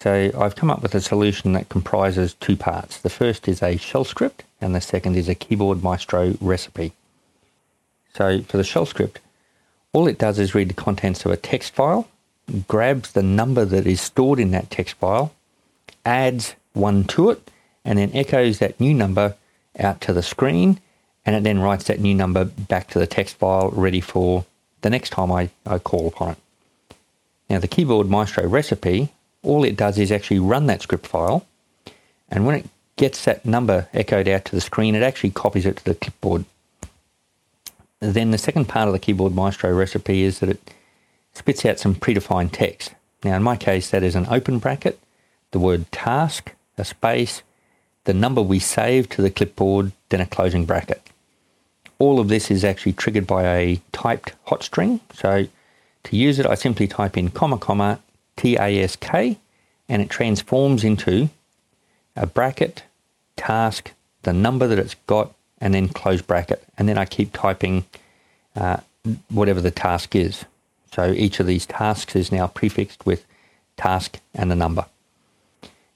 So 0.00 0.30
I've 0.36 0.56
come 0.56 0.70
up 0.70 0.82
with 0.82 0.94
a 0.94 1.00
solution 1.00 1.52
that 1.52 1.68
comprises 1.68 2.34
two 2.34 2.56
parts. 2.56 2.98
The 2.98 3.10
first 3.10 3.46
is 3.46 3.62
a 3.62 3.76
shell 3.76 4.04
script, 4.04 4.42
and 4.60 4.74
the 4.74 4.80
second 4.80 5.16
is 5.16 5.28
a 5.28 5.34
Keyboard 5.34 5.82
Maestro 5.82 6.34
recipe. 6.40 6.92
So 8.14 8.42
for 8.42 8.56
the 8.56 8.64
shell 8.64 8.86
script, 8.86 9.20
all 9.92 10.08
it 10.08 10.18
does 10.18 10.38
is 10.38 10.54
read 10.54 10.70
the 10.70 10.74
contents 10.74 11.24
of 11.24 11.30
a 11.30 11.36
text 11.36 11.74
file, 11.74 12.08
grabs 12.66 13.12
the 13.12 13.22
number 13.22 13.64
that 13.64 13.86
is 13.86 14.00
stored 14.00 14.40
in 14.40 14.50
that 14.50 14.70
text 14.70 14.96
file, 14.96 15.32
adds 16.04 16.54
one 16.72 17.04
to 17.04 17.30
it, 17.30 17.50
and 17.84 17.98
then 17.98 18.10
echoes 18.14 18.58
that 18.58 18.80
new 18.80 18.94
number 18.94 19.36
out 19.78 20.00
to 20.00 20.12
the 20.12 20.22
screen, 20.22 20.80
and 21.24 21.36
it 21.36 21.44
then 21.44 21.60
writes 21.60 21.84
that 21.84 22.00
new 22.00 22.14
number 22.14 22.44
back 22.44 22.88
to 22.88 22.98
the 22.98 23.06
text 23.06 23.36
file 23.36 23.70
ready 23.70 24.00
for 24.00 24.46
the 24.82 24.90
next 24.90 25.10
time 25.10 25.32
I, 25.32 25.48
I 25.64 25.78
call 25.78 26.06
upon 26.06 26.32
it. 26.32 26.38
Now, 27.48 27.58
the 27.58 27.68
Keyboard 27.68 28.08
Maestro 28.08 28.46
recipe, 28.46 29.12
all 29.42 29.64
it 29.64 29.76
does 29.76 29.98
is 29.98 30.12
actually 30.12 30.38
run 30.38 30.66
that 30.66 30.82
script 30.82 31.06
file, 31.06 31.46
and 32.28 32.46
when 32.46 32.56
it 32.56 32.66
gets 32.96 33.24
that 33.24 33.44
number 33.44 33.88
echoed 33.94 34.28
out 34.28 34.44
to 34.46 34.54
the 34.54 34.60
screen, 34.60 34.94
it 34.94 35.02
actually 35.02 35.30
copies 35.30 35.66
it 35.66 35.76
to 35.78 35.84
the 35.84 35.94
clipboard. 35.94 36.44
Then 38.00 38.30
the 38.30 38.38
second 38.38 38.66
part 38.66 38.88
of 38.88 38.92
the 38.92 38.98
Keyboard 38.98 39.34
Maestro 39.34 39.72
recipe 39.72 40.22
is 40.22 40.40
that 40.40 40.48
it 40.48 40.74
spits 41.34 41.64
out 41.64 41.78
some 41.78 41.94
predefined 41.94 42.50
text. 42.52 42.94
Now, 43.24 43.36
in 43.36 43.42
my 43.42 43.56
case, 43.56 43.90
that 43.90 44.02
is 44.02 44.14
an 44.14 44.26
open 44.28 44.58
bracket, 44.58 44.98
the 45.52 45.60
word 45.60 45.90
task, 45.92 46.52
a 46.76 46.84
space, 46.84 47.42
the 48.04 48.14
number 48.14 48.42
we 48.42 48.58
saved 48.58 49.12
to 49.12 49.22
the 49.22 49.30
clipboard, 49.30 49.92
then 50.08 50.20
a 50.20 50.26
closing 50.26 50.64
bracket 50.64 51.11
all 52.02 52.18
of 52.18 52.26
this 52.26 52.50
is 52.50 52.64
actually 52.64 52.94
triggered 52.94 53.26
by 53.26 53.42
a 53.44 53.80
typed 53.92 54.32
hot 54.48 54.62
string. 54.64 55.00
So 55.14 55.46
To 56.04 56.16
use 56.16 56.38
it, 56.38 56.46
I 56.46 56.56
simply 56.56 56.88
type 56.88 57.16
in 57.16 57.30
comma 57.30 57.58
comma 57.58 58.00
task 58.36 59.38
and 59.88 60.02
it 60.02 60.10
transforms 60.10 60.84
into 60.84 61.28
a 62.16 62.26
bracket, 62.26 62.82
task, 63.36 63.92
the 64.22 64.32
number 64.32 64.66
that 64.66 64.78
it's 64.78 64.96
got, 65.06 65.32
and 65.60 65.74
then 65.74 65.88
close 65.88 66.22
bracket. 66.22 66.62
And 66.76 66.88
then 66.88 66.98
I 66.98 67.04
keep 67.04 67.32
typing 67.32 67.84
uh, 68.56 68.78
whatever 69.30 69.60
the 69.60 69.70
task 69.70 70.16
is. 70.16 70.44
So 70.92 71.12
each 71.12 71.40
of 71.40 71.46
these 71.46 71.66
tasks 71.66 72.16
is 72.16 72.32
now 72.32 72.48
prefixed 72.48 73.06
with 73.06 73.24
task 73.76 74.18
and 74.34 74.50
the 74.50 74.56
number. 74.56 74.86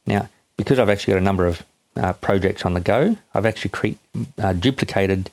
Now, 0.06 0.28
because 0.56 0.78
I've 0.78 0.88
actually 0.88 1.14
got 1.14 1.20
a 1.20 1.24
number 1.24 1.46
of 1.46 1.64
uh, 1.96 2.12
projects 2.14 2.64
on 2.64 2.74
the 2.74 2.80
go, 2.80 3.16
I've 3.34 3.46
actually 3.46 3.70
cre- 3.70 4.00
uh, 4.38 4.52
duplicated 4.52 5.30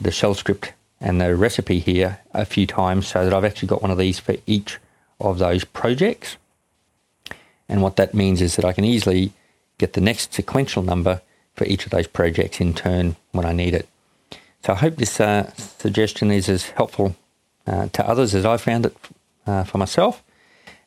the 0.00 0.10
shell 0.10 0.34
script 0.34 0.72
and 1.00 1.20
the 1.20 1.34
recipe 1.34 1.78
here 1.78 2.20
a 2.32 2.44
few 2.44 2.66
times 2.66 3.06
so 3.06 3.24
that 3.24 3.32
I've 3.32 3.44
actually 3.44 3.68
got 3.68 3.82
one 3.82 3.90
of 3.90 3.98
these 3.98 4.18
for 4.18 4.36
each 4.46 4.78
of 5.20 5.38
those 5.38 5.64
projects. 5.64 6.36
And 7.68 7.82
what 7.82 7.96
that 7.96 8.14
means 8.14 8.42
is 8.42 8.56
that 8.56 8.64
I 8.64 8.72
can 8.72 8.84
easily 8.84 9.32
get 9.78 9.92
the 9.94 10.00
next 10.00 10.34
sequential 10.34 10.82
number 10.82 11.22
for 11.54 11.64
each 11.64 11.84
of 11.84 11.90
those 11.90 12.06
projects 12.06 12.60
in 12.60 12.74
turn 12.74 13.16
when 13.32 13.46
I 13.46 13.52
need 13.52 13.74
it. 13.74 13.88
So 14.64 14.74
I 14.74 14.76
hope 14.76 14.96
this 14.96 15.20
uh, 15.20 15.52
suggestion 15.56 16.30
is 16.30 16.48
as 16.48 16.70
helpful 16.70 17.16
uh, 17.66 17.88
to 17.92 18.06
others 18.06 18.34
as 18.34 18.44
I 18.44 18.56
found 18.56 18.86
it 18.86 18.96
uh, 19.46 19.64
for 19.64 19.78
myself. 19.78 20.22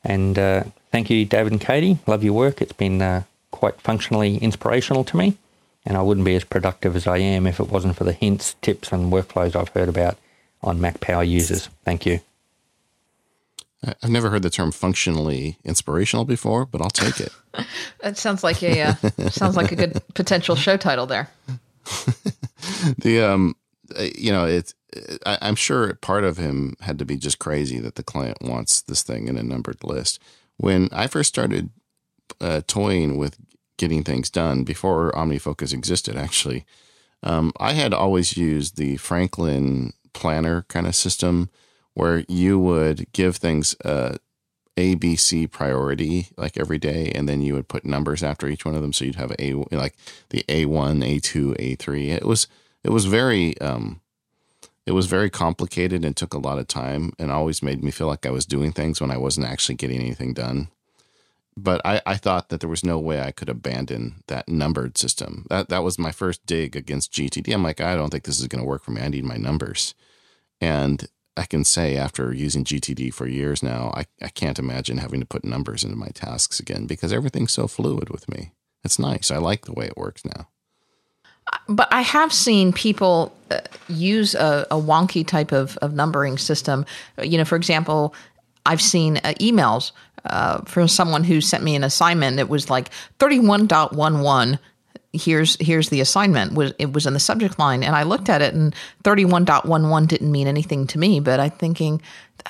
And 0.04 0.38
uh, 0.38 0.64
thank 0.92 1.10
you, 1.10 1.26
David 1.26 1.54
and 1.54 1.62
Katie. 1.62 1.98
Love 2.06 2.24
your 2.24 2.34
work. 2.34 2.62
It's 2.62 2.74
been 2.74 3.02
uh, 3.02 3.24
quite 3.52 3.80
functionally 3.82 4.38
inspirational 4.38 5.04
to 5.06 5.18
me. 5.18 5.38
And 5.86 5.98
I 5.98 6.02
wouldn't 6.02 6.26
be 6.26 6.36
as 6.36 6.46
productive 6.46 6.96
as 6.96 7.08
I 7.08 7.18
am 7.18 7.46
if 7.46 7.60
it 7.60 7.70
wasn't 7.70 7.98
for 7.98 8.06
the 8.06 8.14
hints, 8.14 8.56
tips, 8.62 8.92
and 8.92 9.12
workflows 9.12 9.56
I've 9.56 9.70
heard 9.70 9.90
about 9.90 10.18
on 10.62 10.80
Mac 10.80 11.02
Power 11.02 11.24
users. 11.24 11.68
Thank 11.84 12.06
you. 12.06 12.22
I've 14.02 14.10
never 14.10 14.30
heard 14.30 14.44
the 14.44 14.50
term 14.50 14.72
functionally 14.72 15.58
inspirational 15.66 16.24
before, 16.26 16.66
but 16.66 16.82
I'll 16.82 16.90
take 16.90 17.20
it. 17.20 17.34
That 18.02 18.18
sounds 18.18 18.44
like 18.44 18.64
a 18.64 18.82
uh, 18.82 18.96
sounds 19.30 19.56
like 19.56 19.72
a 19.72 19.76
good 19.76 20.02
potential 20.16 20.56
show 20.56 20.76
title 20.76 21.06
there. 21.06 21.30
the 22.98 23.22
um, 23.22 23.56
you 24.16 24.32
know, 24.32 24.46
it's 24.46 24.74
I, 25.24 25.38
I'm 25.40 25.56
sure 25.56 25.94
part 25.96 26.24
of 26.24 26.38
him 26.38 26.76
had 26.82 26.98
to 26.98 27.06
be 27.06 27.16
just 27.16 27.38
crazy 27.38 27.80
that 27.80 27.94
the 27.94 28.04
client 28.04 28.40
wants 28.42 28.82
this 28.82 29.04
thing 29.04 29.28
in 29.28 29.38
a 29.38 29.44
numbered 29.44 29.84
list. 29.84 30.20
When 30.58 30.90
I 30.92 31.06
first 31.06 31.30
started 31.30 31.70
uh, 32.42 32.62
toying 32.66 33.18
with 33.18 33.38
getting 33.78 34.04
things 34.04 34.30
done 34.30 34.64
before 34.64 35.12
OmniFocus 35.12 35.74
existed, 35.74 36.16
actually, 36.16 36.66
um, 37.24 37.52
I 37.60 37.74
had 37.74 37.94
always 37.94 38.38
used 38.38 38.78
the 38.78 38.98
Franklin 38.98 39.94
planner 40.14 40.66
kind 40.68 40.86
of 40.86 40.96
system 40.96 41.50
where 41.94 42.24
you 42.28 42.60
would 42.60 43.12
give 43.14 43.38
things 43.38 43.76
a 43.86 44.18
A, 44.78 44.96
B, 44.96 45.16
C 45.16 45.48
priority 45.48 46.28
like 46.38 46.58
every 46.58 46.80
day, 46.80 47.12
and 47.14 47.30
then 47.30 47.42
you 47.42 47.54
would 47.54 47.68
put 47.68 47.86
numbers 47.86 48.24
after 48.24 48.48
each 48.48 48.66
one 48.66 48.76
of 48.76 48.82
them. 48.82 48.94
So 48.94 49.06
you'd 49.06 49.16
have 49.16 49.34
a 49.40 49.54
like 49.72 49.96
the 50.30 50.44
A 50.50 50.66
one, 50.66 51.04
A 51.04 51.20
two, 51.20 51.56
A 51.60 51.76
three. 51.76 52.10
It 52.10 52.26
was 52.26 52.48
it 52.84 52.90
was 52.92 53.06
very 53.06 53.60
um, 53.62 54.02
it 54.86 54.92
was 54.92 55.06
very 55.06 55.30
complicated 55.30 56.04
and 56.04 56.16
took 56.18 56.34
a 56.34 56.40
lot 56.40 56.60
of 56.60 56.68
time, 56.68 57.14
and 57.18 57.32
always 57.32 57.64
made 57.64 57.84
me 57.84 57.92
feel 57.92 58.08
like 58.08 58.26
I 58.26 58.32
was 58.32 58.46
doing 58.46 58.72
things 58.72 59.00
when 59.00 59.12
I 59.12 59.18
wasn't 59.18 59.48
actually 59.48 59.76
getting 59.76 60.02
anything 60.02 60.34
done. 60.34 60.68
But 61.56 61.82
I, 61.86 62.02
I 62.06 62.16
thought 62.16 62.50
that 62.50 62.62
there 62.62 62.70
was 62.70 62.84
no 62.84 62.98
way 62.98 63.22
I 63.22 63.32
could 63.32 63.50
abandon 63.50 64.24
that 64.28 64.50
numbered 64.50 64.98
system. 64.98 65.46
That 65.50 65.70
that 65.70 65.84
was 65.84 66.00
my 66.00 66.12
first 66.12 66.46
dig 66.46 66.76
against 66.76 67.14
GTD. 67.14 67.54
I'm 67.54 67.64
like, 67.64 67.80
I 67.80 67.96
don't 67.96 68.10
think 68.10 68.24
this 68.24 68.40
is 68.40 68.48
going 68.48 68.64
to 68.64 68.68
work 68.68 68.84
for 68.84 68.92
me. 68.92 69.02
I 69.02 69.08
need 69.08 69.24
my 69.24 69.38
numbers. 69.38 69.94
And 70.60 71.08
I 71.36 71.46
can 71.46 71.64
say 71.64 71.98
after 71.98 72.34
using 72.34 72.64
GTD 72.64 73.14
for 73.14 73.28
years 73.28 73.64
now, 73.64 73.92
I, 73.96 74.06
I 74.22 74.30
can't 74.30 74.60
imagine 74.60 74.98
having 74.98 75.20
to 75.20 75.26
put 75.26 75.44
numbers 75.44 75.84
into 75.84 75.96
my 75.96 76.10
tasks 76.10 76.60
again 76.60 76.86
because 76.86 77.12
everything's 77.12 77.54
so 77.54 77.68
fluid 77.68 78.10
with 78.10 78.30
me. 78.30 78.52
It's 78.84 79.00
nice. 79.00 79.32
I 79.32 79.38
like 79.38 79.66
the 79.66 79.74
way 79.74 79.86
it 79.86 79.98
works 79.98 80.24
now. 80.26 80.50
But 81.68 81.92
I 81.92 82.02
have 82.02 82.32
seen 82.32 82.72
people 82.72 83.36
uh, 83.52 83.60
use 83.88 84.36
a, 84.36 84.66
a, 84.72 84.76
wonky 84.76 85.26
type 85.28 85.52
of, 85.52 85.78
of 85.78 85.94
numbering 85.94 86.38
system. 86.38 86.86
You 87.22 87.38
know, 87.38 87.46
for 87.46 87.56
example, 87.56 88.16
I've 88.66 88.82
seen 88.82 89.18
uh, 89.18 89.34
emails 89.40 89.92
uh, 90.26 90.86
someone 90.88 91.24
who 91.24 91.42
sent 91.42 91.64
me 91.64 91.76
an 91.76 91.84
assignment. 91.84 92.40
It 92.40 92.50
was 92.50 92.70
like 92.70 92.90
31.11 93.20 94.60
here's 95.14 95.56
here's 95.60 95.90
the 95.90 96.02
assignment. 96.02 96.54
Was 96.54 96.74
it 96.80 96.92
was 96.92 97.06
in 97.06 97.14
the 97.14 97.20
subject 97.20 97.60
line 97.60 97.84
and 97.84 97.96
i 97.96 98.02
looked 98.04 98.30
at 98.30 98.42
it 98.42 98.54
and 98.54 98.74
31.11 99.04 100.08
didn't 100.08 100.32
mean 100.32 100.48
anything 100.48 100.88
to 100.88 100.98
me 100.98 101.20
but 101.20 101.40
i'm 101.40 101.52
thinking 101.52 102.02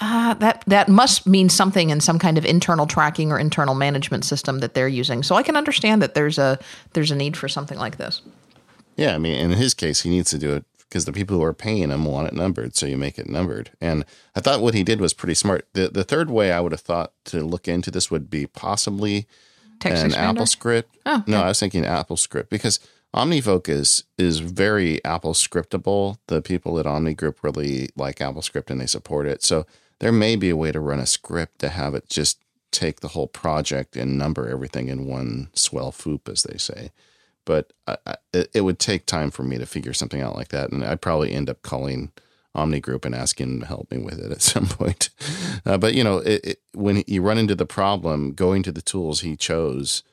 ah, 0.02 0.36
that 0.40 0.64
that 0.68 0.88
must 0.88 1.28
mean 1.28 1.50
something 1.50 1.90
in 1.90 2.00
some 2.00 2.18
kind 2.18 2.38
of 2.38 2.46
internal 2.46 2.88
tracking 2.88 3.32
or 3.32 3.38
internal 3.38 3.76
management 3.76 4.26
system 4.26 4.60
that 4.60 4.74
they're 4.74 4.88
using. 4.88 5.24
So 5.24 5.36
i 5.36 5.44
can 5.44 5.58
understand 5.58 6.02
that 6.02 6.14
there's 6.16 6.38
a 6.38 6.58
there's 6.94 7.12
a 7.12 7.16
need 7.16 7.36
for 7.36 7.50
something 7.50 7.78
like 7.78 7.98
this. 7.98 8.22
Yeah 8.96 9.14
i 9.16 9.18
mean 9.18 9.36
in 9.36 9.52
his 9.52 9.74
case 9.74 10.02
he 10.02 10.10
needs 10.10 10.30
to 10.32 10.38
do 10.38 10.54
it 10.54 10.66
because 10.94 11.06
the 11.06 11.12
people 11.12 11.36
who 11.36 11.44
are 11.44 11.56
paying 11.56 11.90
him 11.90 12.06
want 12.06 12.28
it 12.28 12.36
numbered 12.36 12.76
so 12.76 12.86
you 12.86 12.98
make 12.98 13.18
it 13.18 13.28
numbered 13.28 13.72
and 13.82 14.06
i 14.36 14.40
thought 14.40 14.62
what 14.62 14.76
he 14.76 14.84
did 14.84 15.02
was 15.02 15.12
pretty 15.12 15.34
smart 15.34 15.68
the, 15.74 15.88
the 15.88 16.04
third 16.04 16.30
way 16.30 16.52
i 16.52 16.60
would 16.60 16.72
have 16.72 16.82
thought 16.82 17.12
to 17.26 17.44
look 17.44 17.68
into 17.68 17.90
this 17.90 18.12
would 18.12 18.30
be 18.30 18.46
possibly 18.46 19.26
Text 19.84 20.04
an 20.04 20.12
expander? 20.12 20.18
Apple 20.18 20.46
script. 20.46 20.98
Oh, 21.06 21.24
no, 21.28 21.38
okay. 21.38 21.46
I 21.46 21.48
was 21.50 21.60
thinking 21.60 21.86
Apple 21.86 22.18
script 22.18 22.50
because 22.50 22.80
OmniFocus 23.14 24.04
is 24.18 24.40
very 24.40 25.04
Apple 25.06 25.34
scriptable. 25.34 26.18
The 26.28 26.42
people 26.42 26.80
at 26.80 26.88
Omni 26.88 27.14
Group 27.14 27.44
really 27.44 27.90
like 27.96 28.22
Apple 28.22 28.42
script 28.42 28.72
and 28.72 28.80
they 28.80 28.86
support 28.86 29.28
it. 29.28 29.44
So 29.44 29.66
there 30.00 30.12
may 30.12 30.36
be 30.36 30.50
a 30.50 30.56
way 30.56 30.72
to 30.72 30.80
run 30.80 31.00
a 31.00 31.06
script 31.06 31.60
to 31.60 31.70
have 31.70 31.94
it 31.94 32.10
just 32.10 32.40
take 32.72 33.02
the 33.02 33.10
whole 33.10 33.28
project 33.28 33.96
and 33.96 34.18
number 34.18 34.50
everything 34.50 34.88
in 34.88 35.06
one 35.06 35.50
swell 35.54 35.92
foop, 35.92 36.28
as 36.28 36.44
they 36.44 36.58
say. 36.58 36.92
But 37.46 37.74
I, 37.88 37.98
I, 38.06 38.16
it, 38.34 38.50
it 38.54 38.62
would 38.62 38.80
take 38.80 39.06
time 39.06 39.32
for 39.32 39.44
me 39.44 39.58
to 39.58 39.66
figure 39.66 39.94
something 39.94 40.22
out 40.22 40.36
like 40.36 40.50
that, 40.50 40.72
and 40.72 40.84
I'd 40.84 41.02
probably 41.02 41.32
end 41.34 41.50
up 41.50 41.62
calling 41.62 42.12
Omni 42.56 42.80
Group 42.80 43.04
and 43.06 43.14
asking 43.16 43.48
them 43.50 43.60
to 43.62 43.66
help 43.68 43.92
me 43.92 43.98
with 43.98 44.20
it 44.20 44.32
at 44.32 44.42
some 44.54 44.68
point. 44.68 45.10
Uh, 45.66 45.78
but 45.78 45.94
you 45.94 46.04
know, 46.04 46.18
it, 46.20 46.46
it, 46.46 46.62
when 46.74 47.04
you 47.08 47.22
run 47.22 47.38
into 47.38 47.56
the 47.56 47.66
problem, 47.66 48.34
going 48.34 48.64
to 48.64 48.72
the 48.72 48.82
tools 48.82 49.22
he 49.22 49.36
chose, 49.36 50.04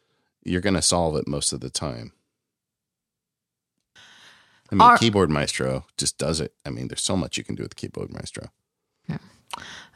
you're 0.42 0.60
going 0.60 0.74
to 0.74 0.82
solve 0.82 1.16
it 1.16 1.28
most 1.28 1.52
of 1.52 1.60
the 1.60 1.70
time. 1.70 2.12
I 4.72 4.74
mean, 4.74 4.82
Our- 4.82 4.98
Keyboard 4.98 5.30
Maestro 5.30 5.84
just 5.96 6.16
does 6.18 6.40
it. 6.40 6.54
I 6.64 6.70
mean, 6.70 6.88
there's 6.88 7.02
so 7.02 7.16
much 7.16 7.36
you 7.36 7.44
can 7.44 7.54
do 7.56 7.62
with 7.62 7.76
Keyboard 7.76 8.12
Maestro. 8.12 8.48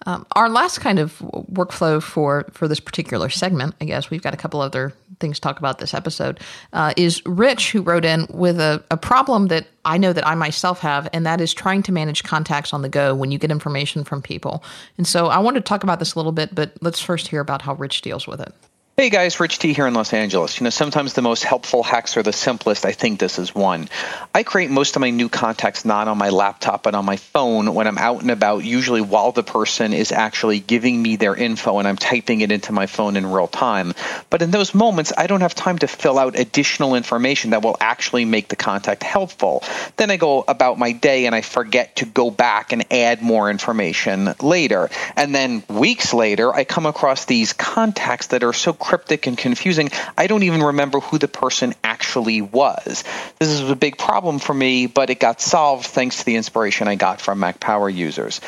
Um, 0.06 0.26
our 0.36 0.48
last 0.48 0.80
kind 0.80 0.98
of 0.98 1.18
workflow 1.52 2.02
for 2.02 2.44
for 2.52 2.68
this 2.68 2.80
particular 2.80 3.30
segment, 3.30 3.74
I 3.80 3.84
guess 3.86 4.10
we've 4.10 4.22
got 4.22 4.34
a 4.34 4.36
couple 4.36 4.60
other 4.60 4.92
things 5.20 5.36
to 5.36 5.40
talk 5.40 5.58
about 5.58 5.78
this 5.78 5.94
episode, 5.94 6.40
uh, 6.72 6.92
is 6.96 7.22
Rich 7.24 7.72
who 7.72 7.82
wrote 7.82 8.04
in 8.04 8.26
with 8.30 8.60
a, 8.60 8.82
a 8.90 8.96
problem 8.96 9.46
that 9.48 9.66
I 9.84 9.96
know 9.96 10.12
that 10.12 10.26
I 10.26 10.34
myself 10.34 10.80
have, 10.80 11.08
and 11.12 11.24
that 11.24 11.40
is 11.40 11.54
trying 11.54 11.82
to 11.84 11.92
manage 11.92 12.22
contacts 12.24 12.72
on 12.72 12.82
the 12.82 12.88
go 12.88 13.14
when 13.14 13.30
you 13.30 13.38
get 13.38 13.50
information 13.50 14.04
from 14.04 14.20
people. 14.20 14.62
And 14.98 15.06
so 15.06 15.26
I 15.26 15.38
wanted 15.38 15.60
to 15.60 15.68
talk 15.68 15.82
about 15.84 15.98
this 15.98 16.14
a 16.14 16.18
little 16.18 16.32
bit, 16.32 16.54
but 16.54 16.72
let's 16.80 17.00
first 17.00 17.28
hear 17.28 17.40
about 17.40 17.62
how 17.62 17.74
Rich 17.74 18.02
deals 18.02 18.26
with 18.26 18.40
it. 18.40 18.52
Hey 18.96 19.10
guys, 19.10 19.40
Rich 19.40 19.58
T 19.58 19.72
here 19.72 19.88
in 19.88 19.94
Los 19.94 20.12
Angeles. 20.12 20.60
You 20.60 20.64
know, 20.64 20.70
sometimes 20.70 21.14
the 21.14 21.20
most 21.20 21.42
helpful 21.42 21.82
hacks 21.82 22.16
are 22.16 22.22
the 22.22 22.32
simplest. 22.32 22.86
I 22.86 22.92
think 22.92 23.18
this 23.18 23.40
is 23.40 23.52
one. 23.52 23.88
I 24.32 24.44
create 24.44 24.70
most 24.70 24.94
of 24.94 25.00
my 25.00 25.10
new 25.10 25.28
contacts 25.28 25.84
not 25.84 26.06
on 26.06 26.16
my 26.16 26.28
laptop, 26.28 26.84
but 26.84 26.94
on 26.94 27.04
my 27.04 27.16
phone 27.16 27.74
when 27.74 27.88
I'm 27.88 27.98
out 27.98 28.22
and 28.22 28.30
about, 28.30 28.62
usually 28.62 29.00
while 29.00 29.32
the 29.32 29.42
person 29.42 29.94
is 29.94 30.12
actually 30.12 30.60
giving 30.60 31.02
me 31.02 31.16
their 31.16 31.34
info 31.34 31.80
and 31.80 31.88
I'm 31.88 31.96
typing 31.96 32.40
it 32.40 32.52
into 32.52 32.70
my 32.70 32.86
phone 32.86 33.16
in 33.16 33.26
real 33.26 33.48
time. 33.48 33.94
But 34.30 34.42
in 34.42 34.52
those 34.52 34.76
moments, 34.76 35.12
I 35.18 35.26
don't 35.26 35.40
have 35.40 35.56
time 35.56 35.78
to 35.78 35.88
fill 35.88 36.16
out 36.16 36.38
additional 36.38 36.94
information 36.94 37.50
that 37.50 37.64
will 37.64 37.76
actually 37.80 38.24
make 38.26 38.46
the 38.46 38.54
contact 38.54 39.02
helpful. 39.02 39.64
Then 39.96 40.12
I 40.12 40.18
go 40.18 40.44
about 40.46 40.78
my 40.78 40.92
day 40.92 41.26
and 41.26 41.34
I 41.34 41.40
forget 41.40 41.96
to 41.96 42.06
go 42.06 42.30
back 42.30 42.72
and 42.72 42.84
add 42.92 43.22
more 43.22 43.50
information 43.50 44.36
later. 44.40 44.88
And 45.16 45.34
then 45.34 45.64
weeks 45.68 46.14
later, 46.14 46.54
I 46.54 46.62
come 46.62 46.86
across 46.86 47.24
these 47.24 47.52
contacts 47.52 48.28
that 48.28 48.44
are 48.44 48.52
so 48.52 48.72
cryptic 48.84 49.26
and 49.26 49.38
confusing, 49.38 49.90
I 50.16 50.26
don't 50.26 50.42
even 50.42 50.62
remember 50.62 51.00
who 51.00 51.16
the 51.16 51.28
person 51.28 51.74
actually 51.82 52.42
was. 52.42 53.02
This 53.38 53.48
is 53.48 53.70
a 53.70 53.74
big 53.74 53.96
problem 53.96 54.38
for 54.38 54.52
me, 54.52 54.86
but 54.86 55.08
it 55.08 55.18
got 55.18 55.40
solved 55.40 55.86
thanks 55.86 56.18
to 56.18 56.24
the 56.26 56.36
inspiration 56.36 56.86
I 56.86 56.96
got 56.96 57.20
from 57.20 57.40
Mac 57.40 57.60
Power 57.60 57.88
users. 57.88 58.42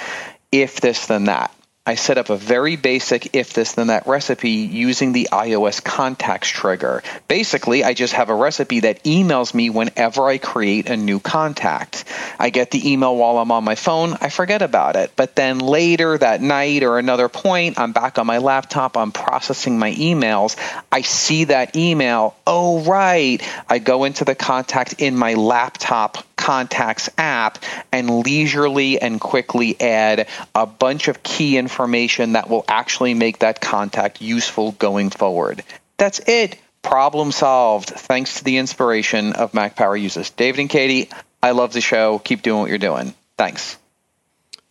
If 0.53 0.81
this, 0.81 1.07
then 1.07 1.25
that. 1.25 1.56
I 1.89 1.95
set 1.95 2.19
up 2.19 2.31
a 2.31 2.37
very 2.37 2.75
basic 2.75 3.37
if 3.37 3.53
this 3.53 3.75
then 3.75 3.87
that 3.87 4.09
recipe 4.09 4.51
using 4.51 5.13
the 5.13 5.29
iOS 5.31 5.83
contacts 5.83 6.49
trigger. 6.49 7.05
Basically, 7.29 7.85
I 7.85 7.95
just 7.95 8.15
have 8.15 8.29
a 8.29 8.35
recipe 8.35 8.81
that 8.81 9.05
emails 9.05 9.55
me 9.55 9.71
whenever 9.71 10.27
I 10.27 10.39
create 10.39 10.91
a 10.91 10.97
new 10.97 11.21
contact. 11.21 12.05
I 12.41 12.51
get 12.51 12.73
the 12.73 12.91
email 12.91 13.15
while 13.15 13.39
I'm 13.39 13.53
on 13.53 13.63
my 13.63 13.77
phone, 13.77 14.17
I 14.21 14.31
forget 14.31 14.63
about 14.63 14.97
it. 14.97 15.13
But 15.15 15.37
then 15.37 15.61
later 15.61 16.19
that 16.19 16.43
night 16.43 16.83
or 16.83 16.99
another 16.99 17.29
point, 17.29 17.79
I'm 17.79 17.93
back 17.93 18.19
on 18.19 18.27
my 18.27 18.39
laptop, 18.39 18.97
I'm 18.97 19.13
processing 19.13 19.79
my 19.79 19.93
emails. 19.93 20.57
I 20.91 21.03
see 21.03 21.45
that 21.45 21.77
email. 21.77 22.35
Oh, 22.49 22.81
right. 22.81 23.41
I 23.69 23.79
go 23.79 24.03
into 24.03 24.25
the 24.25 24.35
contact 24.35 25.01
in 25.01 25.17
my 25.17 25.35
laptop 25.35 26.19
contacts 26.35 27.09
app 27.17 27.59
and 27.93 28.25
leisurely 28.25 29.01
and 29.01 29.21
quickly 29.21 29.81
add 29.81 30.29
a 30.55 30.67
bunch 30.67 31.09
of 31.09 31.23
key 31.23 31.57
information 31.57 31.76
that 31.77 32.49
will 32.49 32.65
actually 32.69 33.15
make 33.15 33.41
that 33.41 33.61
contact 33.61 34.21
useful 34.21 34.73
going 34.73 35.11
forward. 35.11 35.63
That's 35.97 36.21
it. 36.27 36.59
Problem 36.83 37.33
solved 37.33 37.89
thanks 37.89 38.39
to 38.39 38.45
the 38.45 38.59
inspiration 38.59 39.33
of 39.33 39.55
Mac 39.55 39.77
Power 39.77 39.97
users. 39.97 40.31
David 40.31 40.61
and 40.61 40.71
Katie, 40.71 41.11
I 41.43 41.51
love 41.51 41.73
the 41.73 41.81
show. 41.81 42.19
Keep 42.21 42.43
doing 42.43 42.61
what 42.61 42.69
you're 42.69 42.79
doing. 42.79 43.15
Thanks. 43.37 43.77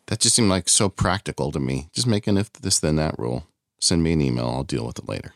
That 0.07 0.19
just 0.19 0.35
seemed 0.35 0.49
like 0.49 0.69
so 0.69 0.87
practical 0.87 1.51
to 1.51 1.59
me. 1.59 1.89
Just 1.91 2.07
make 2.07 2.27
an 2.27 2.37
if 2.37 2.53
this 2.53 2.79
then 2.79 2.95
that 2.97 3.17
rule. 3.19 3.45
Send 3.79 4.03
me 4.03 4.13
an 4.13 4.21
email. 4.21 4.47
I'll 4.47 4.63
deal 4.63 4.85
with 4.85 4.99
it 4.99 5.09
later. 5.09 5.33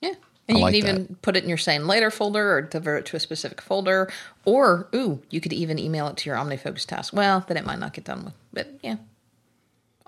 Yeah. 0.00 0.14
And 0.48 0.56
I 0.56 0.60
you 0.60 0.64
like 0.64 0.74
can 0.74 0.84
even 0.84 1.16
put 1.22 1.36
it 1.36 1.42
in 1.42 1.48
your 1.48 1.58
SaneLater 1.58 2.12
folder 2.12 2.56
or 2.56 2.62
divert 2.62 3.00
it 3.00 3.06
to 3.06 3.16
a 3.16 3.20
specific 3.20 3.60
folder. 3.60 4.10
Or, 4.44 4.88
ooh, 4.94 5.22
you 5.30 5.40
could 5.40 5.52
even 5.52 5.78
email 5.78 6.06
it 6.08 6.16
to 6.18 6.30
your 6.30 6.38
OmniFocus 6.38 6.86
task. 6.86 7.12
Well, 7.12 7.44
then 7.48 7.56
it 7.56 7.64
might 7.64 7.78
not 7.78 7.92
get 7.92 8.04
done 8.04 8.26
with. 8.26 8.34
But 8.52 8.68
yeah. 8.82 8.96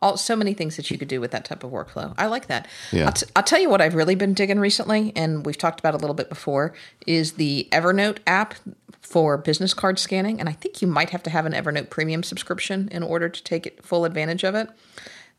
All, 0.00 0.16
so 0.18 0.36
many 0.36 0.52
things 0.52 0.76
that 0.76 0.90
you 0.90 0.98
could 0.98 1.08
do 1.08 1.20
with 1.20 1.30
that 1.30 1.44
type 1.46 1.64
of 1.64 1.70
workflow. 1.70 2.14
I 2.18 2.26
like 2.26 2.48
that. 2.48 2.68
Yeah. 2.92 3.06
I'll, 3.06 3.12
t- 3.12 3.26
I'll 3.34 3.42
tell 3.42 3.58
you 3.58 3.70
what 3.70 3.80
I've 3.80 3.94
really 3.94 4.14
been 4.14 4.34
digging 4.34 4.60
recently, 4.60 5.12
and 5.16 5.46
we've 5.46 5.56
talked 5.56 5.80
about 5.80 5.94
a 5.94 5.96
little 5.96 6.14
bit 6.14 6.28
before, 6.28 6.74
is 7.06 7.32
the 7.32 7.66
Evernote 7.72 8.18
app 8.26 8.54
for 9.00 9.38
business 9.38 9.72
card 9.72 9.98
scanning. 9.98 10.38
And 10.38 10.48
I 10.48 10.52
think 10.52 10.82
you 10.82 10.88
might 10.88 11.10
have 11.10 11.22
to 11.22 11.30
have 11.30 11.46
an 11.46 11.52
Evernote 11.52 11.90
premium 11.90 12.22
subscription 12.22 12.88
in 12.90 13.02
order 13.02 13.28
to 13.28 13.42
take 13.42 13.66
it, 13.66 13.84
full 13.84 14.04
advantage 14.04 14.44
of 14.44 14.54
it. 14.54 14.68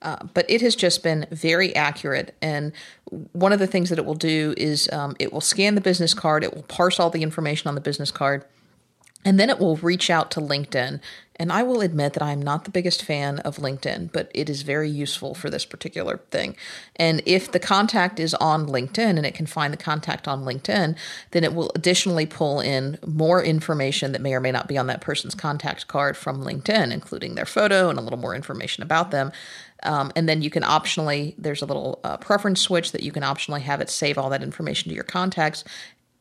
Uh, 0.01 0.17
but 0.33 0.45
it 0.49 0.61
has 0.61 0.75
just 0.75 1.03
been 1.03 1.25
very 1.31 1.75
accurate. 1.75 2.35
And 2.41 2.71
one 3.33 3.51
of 3.51 3.59
the 3.59 3.67
things 3.67 3.89
that 3.89 3.99
it 3.99 4.05
will 4.05 4.15
do 4.15 4.53
is 4.55 4.89
um, 4.91 5.15
it 5.19 5.33
will 5.33 5.41
scan 5.41 5.75
the 5.75 5.81
business 5.81 6.13
card, 6.13 6.43
it 6.43 6.55
will 6.55 6.63
parse 6.63 6.99
all 6.99 7.09
the 7.09 7.23
information 7.23 7.67
on 7.67 7.75
the 7.75 7.81
business 7.81 8.11
card, 8.11 8.45
and 9.26 9.39
then 9.39 9.49
it 9.49 9.59
will 9.59 9.76
reach 9.78 10.09
out 10.09 10.32
to 10.32 10.41
LinkedIn. 10.41 10.99
And 11.39 11.51
I 11.51 11.61
will 11.61 11.82
admit 11.82 12.13
that 12.13 12.24
I'm 12.24 12.41
not 12.41 12.63
the 12.63 12.72
biggest 12.72 13.03
fan 13.03 13.39
of 13.39 13.57
LinkedIn, 13.57 14.11
but 14.11 14.32
it 14.34 14.49
is 14.49 14.63
very 14.63 14.89
useful 14.89 15.36
for 15.36 15.51
this 15.51 15.65
particular 15.65 16.18
thing. 16.32 16.55
And 16.95 17.22
if 17.28 17.51
the 17.51 17.59
contact 17.59 18.20
is 18.20 18.34
on 18.36 18.68
LinkedIn 18.68 19.18
and 19.18 19.26
it 19.26 19.36
can 19.36 19.45
find 19.45 19.72
the 19.72 19.78
contact 19.78 20.28
on 20.28 20.43
LinkedIn, 20.43 20.97
then 21.32 21.43
it 21.43 21.53
will 21.53 21.72
additionally 21.76 22.26
pull 22.26 22.59
in 22.59 22.97
more 23.05 23.43
information 23.43 24.13
that 24.13 24.22
may 24.22 24.34
or 24.34 24.39
may 24.39 24.51
not 24.51 24.68
be 24.68 24.80
on 24.80 24.88
that 24.88 25.01
person's 25.01 25.36
contact 25.36 25.88
card 25.88 26.18
from 26.18 26.43
LinkedIn, 26.43 26.91
including 26.91 27.36
their 27.36 27.45
photo 27.45 27.89
and 27.89 27.99
a 27.99 28.01
little 28.01 28.20
more 28.20 28.36
information 28.36 28.82
about 28.82 29.11
them. 29.11 29.32
Um, 29.84 30.11
and 30.15 30.28
then 30.28 30.41
you 30.41 30.49
can 30.49 30.63
optionally, 30.63 31.36
there's 31.38 31.61
a 31.61 31.68
little 31.68 31.99
uh, 32.03 32.18
preference 32.18 32.61
switch 32.61 32.93
that 32.93 33.03
you 33.03 33.11
can 33.11 33.22
optionally 33.22 33.61
have 33.61 33.80
it 33.80 33.91
save 33.91 34.18
all 34.18 34.32
that 34.32 34.41
information 34.41 34.89
to 34.89 34.95
your 34.95 35.03
contacts 35.03 35.63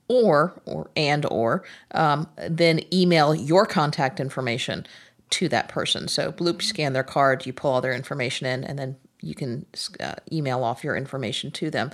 or 0.09 0.61
or 0.67 0.91
and 0.97 1.27
or 1.27 1.65
um, 1.93 2.29
then 2.49 2.81
email 2.93 3.35
your 3.35 3.67
contact 3.67 4.21
information 4.21 4.87
to 5.31 5.49
that 5.49 5.69
person. 5.69 6.09
So 6.09 6.33
Bloop 6.33 6.63
scan 6.63 6.93
their 6.93 7.03
card, 7.03 7.47
you 7.47 7.53
pull 7.53 7.73
all 7.73 7.81
their 7.81 7.95
information 7.95 8.47
in, 8.47 8.65
and 8.65 8.79
then 8.79 8.97
you 9.21 9.35
can 9.35 9.67
uh, 10.01 10.15
email 10.31 10.63
off 10.63 10.85
your 10.85 10.97
information 10.97 11.51
to 11.51 11.71
them. 11.71 11.91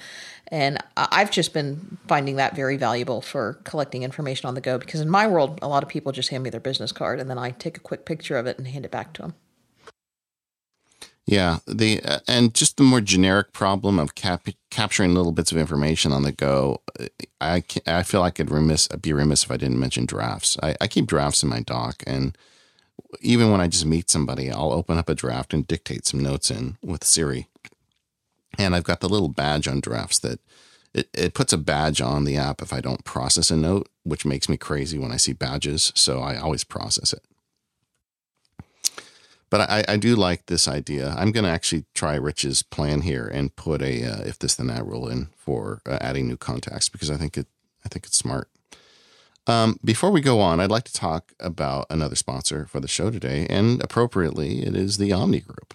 And 0.49 0.79
I've 0.97 1.31
just 1.31 1.55
been 1.55 1.99
finding 2.07 2.37
that 2.37 2.55
very 2.55 2.77
valuable 2.77 3.23
for 3.23 3.55
collecting 3.65 4.03
information 4.03 4.49
on 4.49 4.55
the 4.55 4.61
go 4.61 4.77
because 4.77 5.01
in 5.01 5.09
my 5.09 5.27
world, 5.27 5.59
a 5.63 5.69
lot 5.69 5.83
of 5.83 5.89
people 5.89 6.13
just 6.13 6.29
hand 6.29 6.43
me 6.43 6.51
their 6.51 6.61
business 6.61 6.93
card 6.93 7.21
and 7.21 7.31
then 7.31 7.39
I 7.39 7.53
take 7.53 7.77
a 7.77 7.81
quick 7.81 8.05
picture 8.05 8.37
of 8.37 8.47
it 8.47 8.59
and 8.59 8.67
hand 8.67 8.85
it 8.85 8.91
back 8.91 9.15
to 9.15 9.23
them. 9.23 9.35
Yeah, 11.27 11.59
the 11.67 12.03
uh, 12.03 12.19
and 12.27 12.53
just 12.53 12.77
the 12.77 12.83
more 12.83 13.01
generic 13.01 13.53
problem 13.53 13.99
of 14.01 14.17
cap- 14.17 14.49
capturing 14.71 15.15
little 15.15 15.31
bits 15.31 15.53
of 15.53 15.59
information 15.59 16.11
on 16.13 16.23
the 16.23 16.33
go. 16.33 16.83
I 17.41 17.63
I 17.87 18.03
feel 18.03 18.23
I 18.23 18.31
could 18.31 18.51
remiss 18.51 18.89
be 18.89 19.13
remiss 19.13 19.45
if 19.45 19.51
I 19.51 19.57
didn't 19.57 19.79
mention 19.79 20.05
drafts. 20.05 20.57
I, 20.63 20.75
I 20.81 20.89
keep 20.89 21.07
drafts 21.07 21.43
in 21.45 21.49
my 21.49 21.61
doc, 21.61 22.03
and 22.07 22.37
even 23.21 23.51
when 23.53 23.61
I 23.61 23.69
just 23.69 23.87
meet 23.87 24.11
somebody, 24.11 24.51
I'll 24.51 24.73
open 24.73 24.99
up 24.99 25.09
a 25.09 25.15
draft 25.15 25.55
and 25.55 25.67
dictate 25.67 26.07
some 26.07 26.21
notes 26.21 26.51
in 26.51 26.77
with 26.83 27.05
Siri. 27.05 27.47
And 28.59 28.75
I've 28.75 28.85
got 28.85 29.01
the 29.01 29.09
little 29.09 29.29
badge 29.29 29.69
on 29.69 29.81
drafts 29.81 30.19
that 30.21 30.41
it, 30.93 31.09
it 31.15 31.35
puts 31.35 31.53
a 31.53 31.59
badge 31.59 32.01
on 32.01 32.25
the 32.25 32.37
app 32.37 32.61
if 32.61 32.73
I 32.73 32.81
don't 32.81 33.05
process 33.05 33.51
a 33.51 33.57
note, 33.57 33.89
which 34.03 34.27
makes 34.27 34.49
me 34.49 34.57
crazy 34.57 34.99
when 34.99 35.13
I 35.13 35.17
see 35.17 35.33
badges. 35.33 35.93
So 35.95 36.21
I 36.21 36.37
always 36.37 36.65
process 36.65 37.13
it. 37.13 37.23
But 39.53 39.69
I, 39.69 39.85
I 39.87 39.97
do 39.99 40.17
like 40.17 40.47
this 40.47 40.67
idea. 40.67 41.15
I'm 41.15 41.31
going 41.31 41.45
to 41.45 41.51
actually 41.51 41.85
try 41.93 42.15
Rich's 42.15 42.63
plan 42.63 43.03
here 43.03 43.27
and 43.27 43.55
put 43.55 43.83
a 43.83 44.03
uh, 44.03 44.23
if 44.23 44.39
this 44.39 44.55
then 44.55 44.69
that 44.69 44.87
rule 44.87 45.07
in 45.07 45.29
for 45.37 45.83
uh, 45.85 45.99
adding 46.01 46.27
new 46.27 46.39
contacts 46.39 46.89
because 46.89 47.11
I 47.11 47.19
think 47.19 47.37
it 47.37 47.47
I 47.85 47.91
think 47.91 48.07
it's 48.07 48.17
smart. 48.17 48.49
Um, 49.47 49.79
before 49.85 50.11
we 50.11 50.23
go 50.23 50.41
on, 50.41 50.59
I'd 50.59 50.71
like 50.71 50.85
to 50.85 50.93
talk 50.95 51.35
about 51.39 51.85
another 51.91 52.17
sponsor 52.17 52.65
for 52.65 52.81
the 52.81 52.89
show 52.89 53.11
today, 53.11 53.47
and 53.51 53.83
appropriately, 53.83 54.63
it 54.63 54.75
is 54.75 54.97
the 54.97 55.13
Omni 55.13 55.41
Group. 55.41 55.75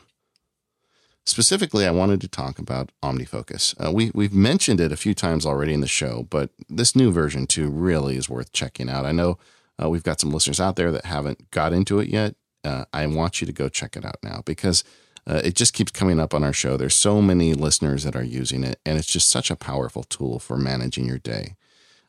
Specifically, 1.27 1.85
I 1.85 1.91
wanted 1.91 2.19
to 2.21 2.27
talk 2.27 2.57
about 2.57 2.91
OmniFocus. 3.03 3.75
Uh, 3.79 3.91
we 3.91 4.09
we've 4.15 4.33
mentioned 4.33 4.81
it 4.81 4.91
a 4.91 4.97
few 4.97 5.13
times 5.13 5.45
already 5.45 5.75
in 5.75 5.81
the 5.81 5.87
show, 5.87 6.25
but 6.31 6.49
this 6.67 6.95
new 6.95 7.11
version 7.11 7.45
two 7.45 7.69
really 7.69 8.17
is 8.17 8.27
worth 8.27 8.51
checking 8.51 8.89
out. 8.89 9.05
I 9.05 9.11
know 9.11 9.37
uh, 9.79 9.87
we've 9.87 10.01
got 10.01 10.19
some 10.19 10.31
listeners 10.31 10.59
out 10.59 10.77
there 10.77 10.91
that 10.91 11.05
haven't 11.05 11.51
got 11.51 11.73
into 11.73 11.99
it 11.99 12.07
yet. 12.09 12.33
Uh, 12.67 12.85
I 12.91 13.07
want 13.07 13.39
you 13.39 13.47
to 13.47 13.53
go 13.53 13.69
check 13.69 13.95
it 13.95 14.03
out 14.03 14.17
now 14.21 14.41
because 14.45 14.83
uh, 15.25 15.41
it 15.43 15.55
just 15.55 15.73
keeps 15.73 15.91
coming 15.91 16.19
up 16.19 16.33
on 16.33 16.43
our 16.43 16.53
show. 16.53 16.75
There's 16.75 16.95
so 16.95 17.21
many 17.21 17.53
listeners 17.53 18.03
that 18.03 18.15
are 18.15 18.23
using 18.23 18.63
it, 18.63 18.79
and 18.85 18.97
it's 18.97 19.07
just 19.11 19.29
such 19.29 19.49
a 19.49 19.55
powerful 19.55 20.03
tool 20.03 20.37
for 20.39 20.57
managing 20.57 21.05
your 21.05 21.17
day. 21.17 21.55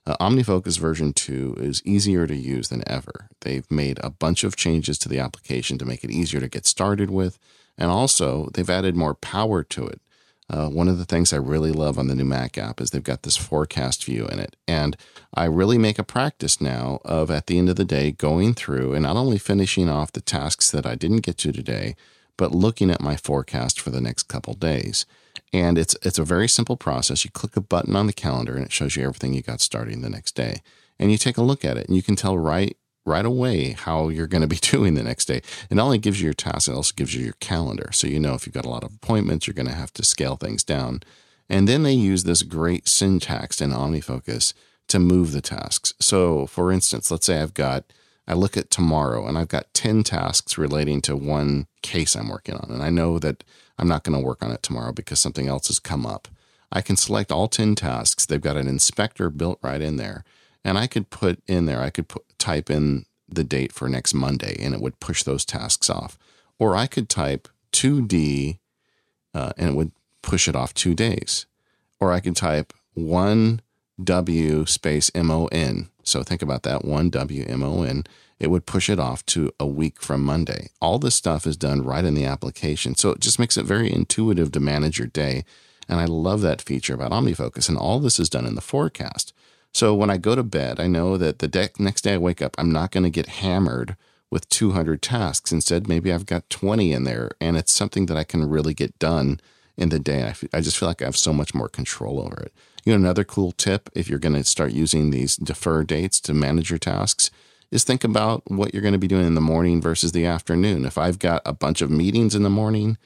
Uh, 0.04 0.16
OmniFocus 0.16 0.78
version 0.78 1.12
2 1.12 1.56
is 1.59 1.82
easier 1.84 2.26
to 2.26 2.34
use 2.34 2.70
than 2.70 2.82
ever. 2.88 3.28
They've 3.42 3.70
made 3.70 4.00
a 4.02 4.11
bunch 4.11 4.42
of 4.42 4.56
changes 4.56 4.98
to 4.98 5.09
the 5.09 5.18
application 5.20 5.78
to 5.78 5.84
make 5.84 6.02
it 6.02 6.11
easier 6.11 6.40
to 6.40 6.48
get 6.48 6.66
started 6.66 7.11
with, 7.11 7.38
and 7.76 7.90
also 7.90 8.48
they've 8.54 8.70
added 8.70 8.96
more 8.96 9.14
power 9.14 9.62
to 9.62 9.86
it. 9.86 10.00
Uh, 10.51 10.68
one 10.68 10.88
of 10.88 10.99
the 10.99 11.05
things 11.05 11.32
I 11.32 11.36
really 11.36 11.72
love 11.72 11.99
on 11.99 12.09
the 12.09 12.14
new 12.14 12.24
Mac 12.24 12.57
app 12.57 12.80
is 12.80 12.90
they've 12.90 13.03
got 13.03 13.22
this 13.22 13.36
forecast 13.36 14.05
view 14.05 14.26
in 14.26 14.38
it. 14.38 14.57
And 14.66 14.96
I 15.34 15.44
really 15.44 15.76
make 15.76 15.99
a 15.99 16.05
practice 16.05 16.61
now 16.61 17.01
of 17.05 17.30
at 17.30 17.46
the 17.46 17.59
end 17.59 17.68
of 17.68 17.76
the 17.76 17.84
day 17.84 18.12
going 18.12 18.55
through 18.55 18.94
and 18.94 19.03
not 19.03 19.16
only 19.16 19.38
finishing 19.38 19.88
off 19.90 20.12
the 20.12 20.22
tasks 20.22 20.70
that 20.70 20.86
I 20.86 20.94
didn't 20.94 21.18
get 21.18 21.36
to 21.38 21.53
today, 21.53 21.96
but 22.38 22.55
looking 22.55 22.90
at 22.90 23.03
my 23.03 23.16
forecast 23.16 23.78
for 23.78 23.90
the 23.90 24.01
next 24.01 24.24
couple 24.24 24.55
days. 24.55 25.05
And 25.53 25.76
it's 25.76 25.96
it's 26.03 26.18
a 26.18 26.24
very 26.24 26.49
simple 26.49 26.76
process. 26.76 27.24
You 27.24 27.30
click 27.30 27.57
a 27.57 27.61
button 27.61 27.94
on 27.94 28.07
the 28.07 28.12
calendar 28.12 28.57
and 28.57 28.64
it 28.64 28.72
shows 28.72 28.96
you 28.96 29.05
everything 29.05 29.34
you 29.34 29.42
got 29.42 29.61
starting 29.61 30.01
the 30.01 30.11
next 30.11 30.34
day. 30.34 30.62
And 30.99 31.12
you 31.12 31.18
take 31.18 31.36
a 31.36 31.42
look 31.42 31.64
at 31.64 31.76
it 31.76 31.86
and 31.88 31.96
you 31.96 32.03
can 32.03 32.16
tell 32.16 32.38
right 32.38 32.76
right 33.09 33.24
away 33.24 33.72
how 33.72 34.09
you're 34.09 34.26
going 34.26 34.42
to 34.42 34.46
be 34.46 34.56
doing 34.61 34.94
the 34.94 35.02
next 35.02 35.26
day. 35.26 35.42
It 35.70 35.74
not 35.74 35.84
only 35.84 35.98
gives 35.98 36.20
you 36.20 36.26
your 36.26 36.34
tasks, 36.34 36.68
it 36.68 36.74
also 36.74 36.92
gives 36.94 37.14
you 37.14 37.24
your 37.24 37.34
calendar. 37.40 37.90
So 37.92 38.06
you 38.06 38.20
know 38.20 38.34
if 38.34 38.46
you've 38.46 38.54
got 38.54 38.66
a 38.66 38.70
lot 38.70 38.84
of 38.84 38.94
appointments, 38.94 39.46
you're 39.46 39.54
going 39.54 39.68
to 39.68 39.74
have 39.74 39.92
to 39.94 40.04
scale 40.04 40.36
things 40.36 40.62
down. 40.62 41.02
And 41.48 41.66
then 41.66 41.82
they 41.82 41.94
use 41.94 42.24
this 42.24 42.42
great 42.42 42.86
syntax 42.86 43.61
in 43.61 43.70
OmniFocus 43.70 44.52
to 44.88 44.98
move 44.98 45.32
the 45.32 45.40
tasks. 45.40 45.94
So 46.00 46.46
for 46.46 46.70
instance, 46.70 47.11
let's 47.11 47.26
say 47.26 47.40
I've 47.40 47.54
got 47.54 47.84
I 48.28 48.34
look 48.34 48.59
at 48.59 48.70
tomorrow 48.70 49.26
and 49.26 49.38
I've 49.38 49.48
got 49.48 49.72
10 49.72 50.02
tasks 50.02 50.59
relating 50.59 51.00
to 51.02 51.16
one 51.16 51.66
case 51.80 52.14
I'm 52.14 52.28
working 52.28 52.56
on. 52.56 52.70
And 52.70 52.82
I 52.82 52.90
know 52.90 53.18
that 53.18 53.42
I'm 53.78 53.88
not 53.88 54.04
going 54.04 54.18
to 54.18 54.24
work 54.24 54.42
on 54.42 54.50
it 54.50 54.62
tomorrow 54.62 54.92
because 54.92 55.18
something 55.18 55.48
else 55.48 55.68
has 55.68 55.78
come 55.78 56.04
up. 56.04 56.28
I 56.70 56.82
can 56.82 56.96
select 56.96 57.32
all 57.32 57.48
10 57.48 57.74
tasks. 57.74 58.26
They've 58.26 58.38
got 58.38 58.59
an 58.59 58.68
inspector 58.68 59.30
built 59.30 59.59
right 59.62 59.80
in 59.80 59.96
there. 59.96 60.24
And 60.62 60.76
I 60.76 60.86
could 60.86 61.09
put 61.09 61.40
in 61.46 61.64
there, 61.64 61.80
I 61.80 61.88
could 61.88 62.09
put, 62.09 62.22
type 62.39 62.70
in 62.70 63.05
the 63.28 63.45
date 63.45 63.72
for 63.72 63.89
next 63.89 64.14
Monday 64.14 64.57
and 64.59 64.74
it 64.74 64.80
would 64.80 65.01
push 65.01 65.22
those 65.22 65.45
tasks 65.45 65.91
off. 65.91 66.18
Or 66.59 66.74
I 66.74 66.86
could 66.86 67.09
type 67.09 67.49
2D 67.72 68.59
uh, 69.34 69.53
and 69.57 69.70
it 69.70 69.74
would 69.74 69.93
push 70.22 70.49
it 70.49 70.57
off 70.57 70.74
two 70.74 70.95
days. 70.95 71.47
Or 72.01 72.12
I 72.12 72.20
could 72.20 72.36
type 72.36 72.72
1W 72.97 74.68
space 74.68 75.11
MON. 75.14 75.89
So 76.03 76.22
think 76.22 76.43
about 76.43 76.62
that 76.62 76.82
1W 76.82 77.57
MON. 77.57 78.05
It 78.39 78.51
would 78.51 78.66
push 78.66 78.89
it 78.89 79.01
off 79.01 79.26
to 79.26 79.51
a 79.59 79.66
week 79.66 80.01
from 80.01 80.22
Monday. 80.22 80.68
All 80.80 80.99
this 80.99 81.16
stuff 81.16 81.47
is 81.47 81.57
done 81.57 81.82
right 81.82 82.05
in 82.05 82.14
the 82.14 82.24
application. 82.24 82.95
So 82.95 83.11
it 83.11 83.20
just 83.20 83.39
makes 83.39 83.57
it 83.57 83.66
very 83.66 83.93
intuitive 83.93 84.53
to 84.53 84.61
manage 84.61 84.99
your 84.99 85.09
day. 85.09 85.45
And 85.89 86.01
I 86.01 86.05
love 86.05 86.41
that 86.43 86.62
feature 86.62 86.95
about 86.95 87.11
OmniFocus. 87.11 87.68
And 87.68 87.76
all 87.76 87.99
this 87.99 88.20
is 88.20 88.30
done 88.30 88.47
in 88.47 88.55
the 88.55 88.61
forecast. 88.61 89.32
So 89.73 89.95
when 89.95 90.11
I 90.11 90.16
go 90.16 90.35
to 90.35 90.43
bed, 90.43 90.81
I 90.81 90.87
know 90.87 91.16
that 91.16 91.39
the 91.39 91.49
de- 91.49 91.71
next 91.79 92.03
day 92.03 92.14
I 92.14 92.19
wake 92.19 92.43
up, 92.43 92.55
I'm 92.59 92.73
not 92.73 92.91
going 92.91 93.05
to 93.05 93.11
get 93.11 93.27
hammered 93.27 93.97
with 94.31 94.49
200 94.49 95.01
tasks. 95.03 95.53
Instead, 95.53 95.89
maybe 95.89 96.12
I've 96.12 96.27
got 96.27 96.51
20 96.51 96.93
in 96.93 97.05
there, 97.05 97.31
and 97.41 97.57
it's 97.57 97.73
something 97.73 98.07
that 98.07 98.16
I 98.16 98.25
can 98.25 98.49
really 98.49 98.75
get 98.75 98.99
done 98.99 99.41
in 99.77 99.91
the 99.91 99.99
day. 99.99 100.23
I, 100.25 100.29
f- 100.29 100.45
I 100.53 100.61
just 100.61 100.77
feel 100.77 100.89
like 100.89 101.01
I 101.01 101.07
have 101.07 101.16
so 101.16 101.33
much 101.33 101.55
more 101.55 101.69
control 101.69 102.21
over 102.21 102.41
it. 102.43 102.53
You 102.85 102.93
know, 102.93 102.99
another 102.99 103.25
cool 103.25 103.53
tip 103.53 103.89
if 103.95 104.09
you're 104.09 104.19
going 104.19 104.35
to 104.35 104.45
start 104.45 104.73
using 104.73 105.11
these 105.11 105.37
defer 105.37 105.85
dates 105.85 106.21
to 106.23 106.35
manage 106.35 106.71
your 106.71 106.79
tasks 106.79 107.31
is 107.71 107.85
think 107.85 108.03
about 108.03 108.43
what 108.51 108.73
you're 108.73 108.83
going 108.83 108.93
to 108.93 108.99
be 108.99 109.09
doing 109.09 109.27
in 109.27 109.35
the 109.35 109.41
morning 109.41 109.81
versus 109.81 110.12
the 110.12 110.25
afternoon. 110.25 110.85
If 110.85 110.97
I've 110.97 111.19
got 111.19 111.43
a 111.45 111.53
bunch 111.53 111.83
of 111.83 111.91
meetings 111.91 112.35
in 112.35 112.43
the 112.43 112.51
morning 112.51 112.97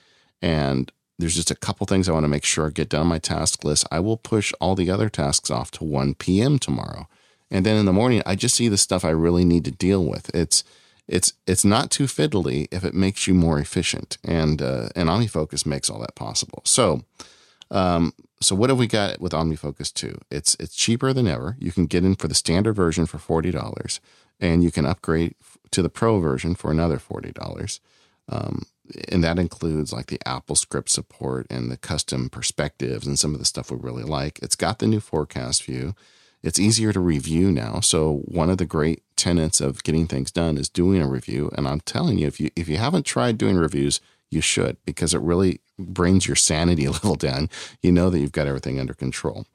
and 0.41 0.91
there's 1.19 1.35
just 1.35 1.51
a 1.51 1.57
couple 1.57 1.87
things 1.87 2.09
I 2.09 2.13
want 2.13 2.25
to 2.25 2.29
make 2.29 2.45
sure 2.45 2.67
I 2.67 2.71
get 2.71 2.89
done 2.89 3.03
on 3.03 3.07
my 3.07 3.19
task 3.19 3.65
list. 3.65 3.87
I 3.91 4.01
will 4.01 4.17
push 4.17 4.53
all 4.61 4.75
the 4.75 4.91
other 4.91 5.09
tasks 5.09 5.51
off 5.51 5.71
to 5.73 5.85
1 5.85 6.15
p.m. 6.15 6.59
tomorrow. 6.59 7.09
And 7.51 7.67
then 7.67 7.77
in 7.77 7.87
the 7.87 7.93
morning, 7.93 8.23
I 8.25 8.35
just 8.35 8.55
see 8.55 8.69
the 8.69 8.79
stuff 8.79 9.05
I 9.05 9.11
really 9.11 9.45
need 9.45 9.65
to 9.67 9.71
deal 9.71 10.05
with. 10.05 10.35
It's 10.35 10.65
it's 11.07 11.35
it's 11.47 11.65
not 11.65 11.91
too 11.91 12.05
fiddly 12.05 12.67
if 12.71 12.85
it 12.85 12.95
makes 12.95 13.27
you 13.27 13.35
more 13.35 13.59
efficient, 13.59 14.17
and 14.25 14.63
uh, 14.63 14.89
and 14.97 15.09
OmniFocus 15.09 15.67
makes 15.67 15.91
all 15.91 16.01
that 16.01 16.15
possible. 16.15 16.63
So. 16.65 17.03
Um, 17.71 18.13
so 18.43 18.55
what 18.55 18.69
have 18.69 18.79
we 18.79 18.87
got 18.87 19.19
with 19.19 19.33
OmniFocus 19.33 19.95
2? 19.95 20.19
It's 20.31 20.57
it's 20.61 20.75
cheaper 20.75 21.15
than 21.15 21.27
ever. 21.27 21.57
You 21.59 21.73
can 21.73 21.87
get 21.87 22.05
in 22.05 22.17
for 22.17 22.29
the 22.29 22.35
standard 22.35 22.75
version 22.75 23.07
for 23.07 23.17
forty 23.17 23.51
dollars, 23.51 23.99
and 24.41 24.63
you 24.63 24.71
can 24.71 24.85
upgrade 24.85 25.35
to 25.71 25.81
the 25.81 25.89
Pro 25.89 26.21
version 26.21 26.55
for 26.55 26.71
another 26.71 26.99
forty 26.99 27.33
dollars. 27.33 27.81
Um, 28.29 28.67
and 29.09 29.23
that 29.25 29.39
includes 29.39 29.93
like 29.93 30.07
the 30.07 30.21
Apple 30.27 30.57
script 30.57 30.91
support 30.91 31.47
and 31.51 31.71
the 31.71 31.77
custom 31.77 32.29
perspectives 32.29 33.07
and 33.07 33.19
some 33.19 33.33
of 33.35 33.39
the 33.39 33.45
stuff 33.45 33.71
we 33.71 33.77
really 33.79 34.03
like. 34.03 34.39
It's 34.43 34.57
got 34.57 34.79
the 34.79 34.87
new 34.87 35.01
forecast 35.01 35.65
view. 35.65 35.95
It's 36.43 36.59
easier 36.59 36.93
to 36.93 37.01
review 37.01 37.53
now. 37.53 37.81
So 37.81 38.23
one 38.25 38.51
of 38.51 38.59
the 38.59 38.67
great 38.67 39.03
tenets 39.17 39.61
of 39.61 39.85
getting 39.85 40.07
things 40.07 40.31
done 40.31 40.59
is 40.59 40.69
doing 40.69 41.01
a 41.01 41.09
review. 41.09 41.51
And 41.57 41.69
I'm 41.69 41.81
telling 41.81 42.19
you, 42.19 42.27
if 42.27 42.41
you 42.41 42.51
if 42.57 42.69
you 42.69 42.79
haven't 42.79 43.07
tried 43.07 43.39
doing 43.39 43.57
reviews, 43.57 44.01
you 44.31 44.41
should 44.41 44.77
because 44.85 45.15
it 45.15 45.21
really 45.21 45.61
brings 45.79 46.27
your 46.27 46.37
sanity 46.37 46.89
level 46.97 47.15
down. 47.15 47.49
You 47.81 47.93
know 47.93 48.11
that 48.11 48.19
you've 48.19 48.33
got 48.33 48.47
everything 48.47 48.81
under 48.81 48.95
control. 48.95 49.47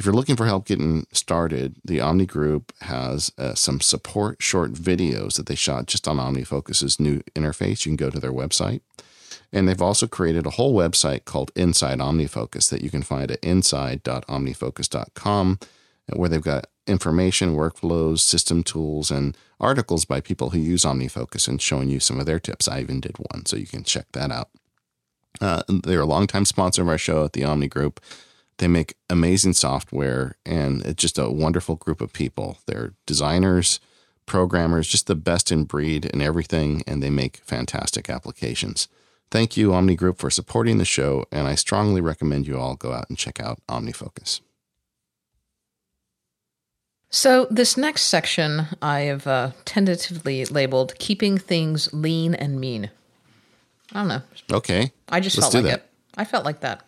If 0.00 0.06
you're 0.06 0.14
looking 0.14 0.34
for 0.34 0.46
help 0.46 0.64
getting 0.64 1.06
started, 1.12 1.76
the 1.84 2.00
Omni 2.00 2.24
Group 2.24 2.72
has 2.80 3.30
uh, 3.36 3.54
some 3.54 3.82
support 3.82 4.42
short 4.42 4.72
videos 4.72 5.34
that 5.34 5.44
they 5.44 5.54
shot 5.54 5.88
just 5.88 6.08
on 6.08 6.16
OmniFocus's 6.16 6.98
new 6.98 7.20
interface. 7.36 7.84
You 7.84 7.90
can 7.90 7.96
go 7.96 8.08
to 8.08 8.18
their 8.18 8.32
website. 8.32 8.80
And 9.52 9.68
they've 9.68 9.82
also 9.82 10.06
created 10.06 10.46
a 10.46 10.50
whole 10.50 10.74
website 10.74 11.26
called 11.26 11.52
Inside 11.54 11.98
OmniFocus 11.98 12.70
that 12.70 12.80
you 12.80 12.88
can 12.88 13.02
find 13.02 13.30
at 13.30 13.44
inside.omnifocus.com, 13.44 15.58
where 16.14 16.30
they've 16.30 16.40
got 16.40 16.68
information, 16.86 17.54
workflows, 17.54 18.20
system 18.20 18.62
tools, 18.62 19.10
and 19.10 19.36
articles 19.60 20.06
by 20.06 20.22
people 20.22 20.48
who 20.48 20.60
use 20.60 20.84
OmniFocus 20.84 21.46
and 21.46 21.60
showing 21.60 21.90
you 21.90 22.00
some 22.00 22.18
of 22.18 22.24
their 22.24 22.40
tips. 22.40 22.68
I 22.68 22.80
even 22.80 23.02
did 23.02 23.18
one, 23.18 23.44
so 23.44 23.58
you 23.58 23.66
can 23.66 23.84
check 23.84 24.06
that 24.12 24.32
out. 24.32 24.48
Uh, 25.42 25.62
they're 25.68 26.00
a 26.00 26.06
longtime 26.06 26.46
sponsor 26.46 26.80
of 26.80 26.88
our 26.88 26.96
show 26.96 27.26
at 27.26 27.34
the 27.34 27.44
Omni 27.44 27.68
Group. 27.68 28.00
They 28.60 28.68
make 28.68 28.94
amazing 29.08 29.54
software, 29.54 30.36
and 30.44 30.82
it's 30.84 31.00
just 31.00 31.18
a 31.18 31.30
wonderful 31.30 31.76
group 31.76 32.02
of 32.02 32.12
people. 32.12 32.58
They're 32.66 32.92
designers, 33.06 33.80
programmers, 34.26 34.86
just 34.86 35.06
the 35.06 35.14
best 35.14 35.50
in 35.50 35.64
breed 35.64 36.04
and 36.12 36.20
everything, 36.20 36.82
and 36.86 37.02
they 37.02 37.08
make 37.08 37.38
fantastic 37.38 38.10
applications. 38.10 38.86
Thank 39.30 39.56
you, 39.56 39.72
Omni 39.72 39.96
Group, 39.96 40.18
for 40.18 40.28
supporting 40.28 40.76
the 40.76 40.84
show, 40.84 41.24
and 41.32 41.48
I 41.48 41.54
strongly 41.54 42.02
recommend 42.02 42.46
you 42.46 42.58
all 42.58 42.76
go 42.76 42.92
out 42.92 43.08
and 43.08 43.16
check 43.16 43.40
out 43.40 43.60
OmniFocus. 43.66 44.42
So, 47.08 47.46
this 47.50 47.78
next 47.78 48.02
section 48.02 48.66
I 48.82 49.00
have 49.00 49.26
uh, 49.26 49.52
tentatively 49.64 50.44
labeled 50.44 50.98
Keeping 50.98 51.38
Things 51.38 51.90
Lean 51.94 52.34
and 52.34 52.60
Mean. 52.60 52.90
I 53.94 54.00
don't 54.00 54.08
know. 54.08 54.22
Okay. 54.52 54.92
I 55.08 55.20
just 55.20 55.38
Let's 55.38 55.50
felt 55.50 55.64
like 55.64 55.72
that. 55.72 55.80
it. 55.80 55.86
I 56.18 56.24
felt 56.26 56.44
like 56.44 56.60
that. 56.60 56.84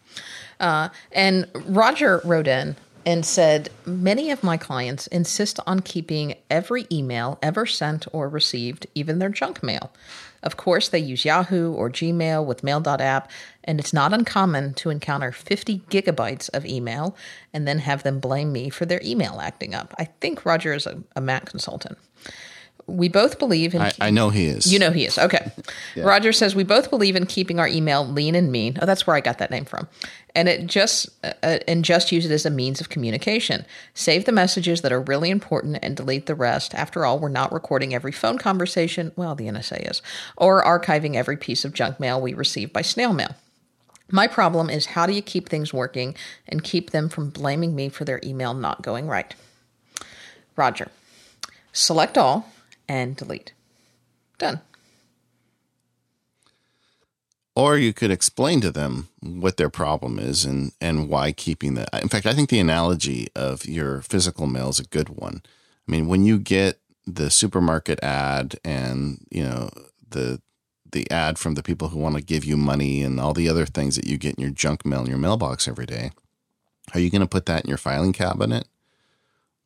Uh, 0.63 0.89
and 1.11 1.47
Roger 1.67 2.23
wrote 2.25 2.47
in 2.47 2.77
and 3.05 3.27
said 3.27 3.69
Many 3.85 4.31
of 4.31 4.45
my 4.45 4.57
clients 4.57 5.09
insist 5.09 5.59
on 5.67 5.81
keeping 5.81 6.37
every 6.49 6.87
email 6.91 7.39
ever 7.43 7.67
sent 7.67 8.07
or 8.13 8.29
received, 8.29 8.87
even 8.95 9.19
their 9.19 9.29
junk 9.29 9.63
mail. 9.63 9.93
Of 10.43 10.57
course, 10.57 10.89
they 10.89 10.99
use 10.99 11.25
Yahoo 11.25 11.73
or 11.73 11.89
Gmail 11.89 12.45
with 12.45 12.65
Mail.app, 12.65 13.31
and 13.63 13.79
it's 13.79 13.93
not 13.93 14.13
uncommon 14.13 14.75
to 14.75 14.91
encounter 14.91 15.31
50 15.31 15.81
gigabytes 15.91 16.51
of 16.53 16.67
email 16.67 17.17
and 17.53 17.67
then 17.67 17.79
have 17.81 18.03
them 18.03 18.19
blame 18.19 18.53
me 18.53 18.69
for 18.69 18.85
their 18.85 19.01
email 19.05 19.39
acting 19.41 19.75
up. 19.75 19.95
I 19.99 20.05
think 20.21 20.45
Roger 20.45 20.73
is 20.73 20.87
a, 20.87 21.03
a 21.15 21.21
Mac 21.21 21.45
consultant. 21.47 21.97
We 22.93 23.09
both 23.09 23.39
believe 23.39 23.75
in. 23.75 23.81
I, 23.81 23.93
I 24.01 24.11
know 24.11 24.29
he 24.29 24.47
is. 24.47 24.71
You 24.71 24.79
know 24.79 24.91
he 24.91 25.07
is. 25.07 25.19
Okay. 25.19 25.51
Roger 25.97 26.33
says 26.33 26.55
we 26.55 26.65
both 26.65 26.91
believe 26.91 27.17
in 27.17 27.27
keeping 27.27 27.59
our 27.59 27.67
email 27.67 28.07
lean 28.07 28.35
and 28.35 28.53
mean. 28.53 28.79
Oh, 28.81 28.87
that's 28.87 29.07
where 29.07 29.17
I 29.17 29.21
got 29.21 29.39
that 29.39 29.51
name 29.51 29.65
from. 29.65 29.89
And 30.35 30.49
it 30.49 30.67
just 30.67 31.09
uh, 31.25 31.59
and 31.67 31.85
just 31.85 32.13
use 32.13 32.27
it 32.27 32.33
as 32.33 32.45
a 32.45 32.51
means 32.51 32.81
of 32.81 32.89
communication. 32.89 33.65
Save 33.95 34.27
the 34.27 34.33
messages 34.33 34.83
that 34.83 34.93
are 34.93 35.01
really 35.01 35.31
important 35.31 35.79
and 35.83 35.97
delete 35.97 36.27
the 36.27 36.35
rest. 36.35 36.75
After 36.75 37.07
all, 37.07 37.19
we're 37.19 37.29
not 37.29 37.53
recording 37.53 37.95
every 37.95 38.13
phone 38.13 38.39
conversation. 38.39 39.13
Well, 39.17 39.35
the 39.35 39.47
NSA 39.47 39.91
is, 39.91 40.03
or 40.37 40.63
archiving 40.63 41.15
every 41.15 41.37
piece 41.37 41.65
of 41.65 41.73
junk 41.73 41.99
mail 41.99 42.21
we 42.21 42.35
receive 42.35 42.73
by 42.73 42.83
snail 42.83 43.13
mail. 43.13 43.35
My 44.11 44.27
problem 44.27 44.69
is 44.69 44.87
how 44.87 45.07
do 45.07 45.15
you 45.15 45.23
keep 45.23 45.49
things 45.49 45.73
working 45.73 46.15
and 46.47 46.63
keep 46.63 46.91
them 46.91 47.09
from 47.09 47.31
blaming 47.31 47.75
me 47.75 47.89
for 47.89 48.05
their 48.05 48.21
email 48.23 48.53
not 48.53 48.83
going 48.83 49.07
right? 49.09 49.35
Roger. 50.55 50.89
Select 51.73 52.19
all 52.19 52.53
and 52.89 53.17
delete. 53.17 53.53
Done. 54.39 54.61
or 57.55 57.77
you 57.77 57.93
could 57.93 58.11
explain 58.11 58.61
to 58.63 58.71
them 58.71 59.09
what 59.21 59.57
their 59.57 59.69
problem 59.69 60.19
is 60.19 60.45
and 60.45 60.73
and 60.81 61.09
why 61.09 61.33
keeping 61.33 61.75
that. 61.75 62.03
In 62.03 62.09
fact, 62.09 62.27
I 62.27 62.33
think 62.33 62.49
the 62.49 62.61
analogy 62.61 63.29
of 63.37 63.67
your 63.67 64.01
physical 64.03 64.47
mail 64.47 64.71
is 64.71 64.81
a 64.81 64.85
good 64.85 65.11
one. 65.11 65.43
I 65.87 65.91
mean, 65.91 66.09
when 66.09 66.25
you 66.25 66.39
get 66.39 66.81
the 67.07 67.31
supermarket 67.31 68.03
ad 68.03 68.57
and 68.65 69.27
you 69.31 69.45
know 69.45 69.71
the 70.09 70.41
the 70.93 71.11
ad 71.11 71.39
from 71.39 71.55
the 71.55 71.63
people 71.63 71.89
who 71.89 71.99
want 71.99 72.17
to 72.17 72.23
give 72.23 72.45
you 72.45 72.57
money 72.57 73.03
and 73.03 73.19
all 73.21 73.33
the 73.33 73.49
other 73.49 73.67
things 73.67 73.97
that 73.97 74.07
you 74.07 74.19
get 74.19 74.35
in 74.35 74.43
your 74.43 74.51
junk 74.51 74.85
mail 74.85 75.01
in 75.03 75.07
your 75.07 75.19
mailbox 75.19 75.67
every 75.67 75.87
day, 75.87 76.11
are 76.95 77.01
you 77.01 77.11
going 77.11 77.23
to 77.23 77.27
put 77.27 77.47
that 77.47 77.65
in 77.65 77.69
your 77.69 77.79
filing 77.79 78.13
cabinet? 78.13 78.67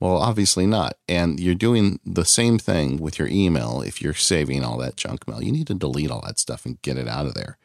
Well, 0.01 0.18
obviously 0.18 0.66
not. 0.66 0.99
And 1.09 1.40
you're 1.40 1.55
doing 1.55 2.01
the 2.05 2.24
same 2.24 2.59
thing 2.59 2.99
with 2.99 3.18
your 3.18 3.28
email 3.28 3.80
if 3.80 4.03
you're 4.03 4.14
saving 4.14 4.62
all 4.62 4.76
that 4.78 4.97
junk 4.97 5.26
mail. 5.26 5.42
You 5.42 5.53
need 5.53 5.68
to 5.68 5.74
delete 5.74 6.11
all 6.11 6.22
that 6.26 6.38
stuff 6.38 6.66
and 6.66 6.80
get 6.82 6.99
it 6.99 7.09
out 7.09 7.26
of 7.26 7.34
there. 7.34 7.57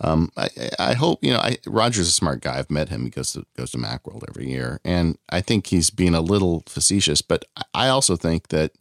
Um, 0.00 0.30
I, 0.36 0.48
I 0.78 0.92
hope 0.94 1.24
you 1.24 1.32
know. 1.32 1.38
I, 1.38 1.56
Roger's 1.66 2.08
a 2.08 2.12
smart 2.12 2.40
guy. 2.42 2.58
I've 2.58 2.70
met 2.70 2.90
him. 2.90 3.04
He 3.04 3.10
goes 3.10 3.32
to 3.32 3.46
goes 3.56 3.70
to 3.70 3.78
MacWorld 3.78 4.24
every 4.28 4.48
year, 4.50 4.78
and 4.84 5.16
I 5.30 5.40
think 5.40 5.68
he's 5.68 5.88
being 5.88 6.14
a 6.14 6.20
little 6.20 6.62
facetious. 6.66 7.22
But 7.22 7.46
I 7.72 7.88
also 7.88 8.14
think 8.14 8.48
that 8.48 8.72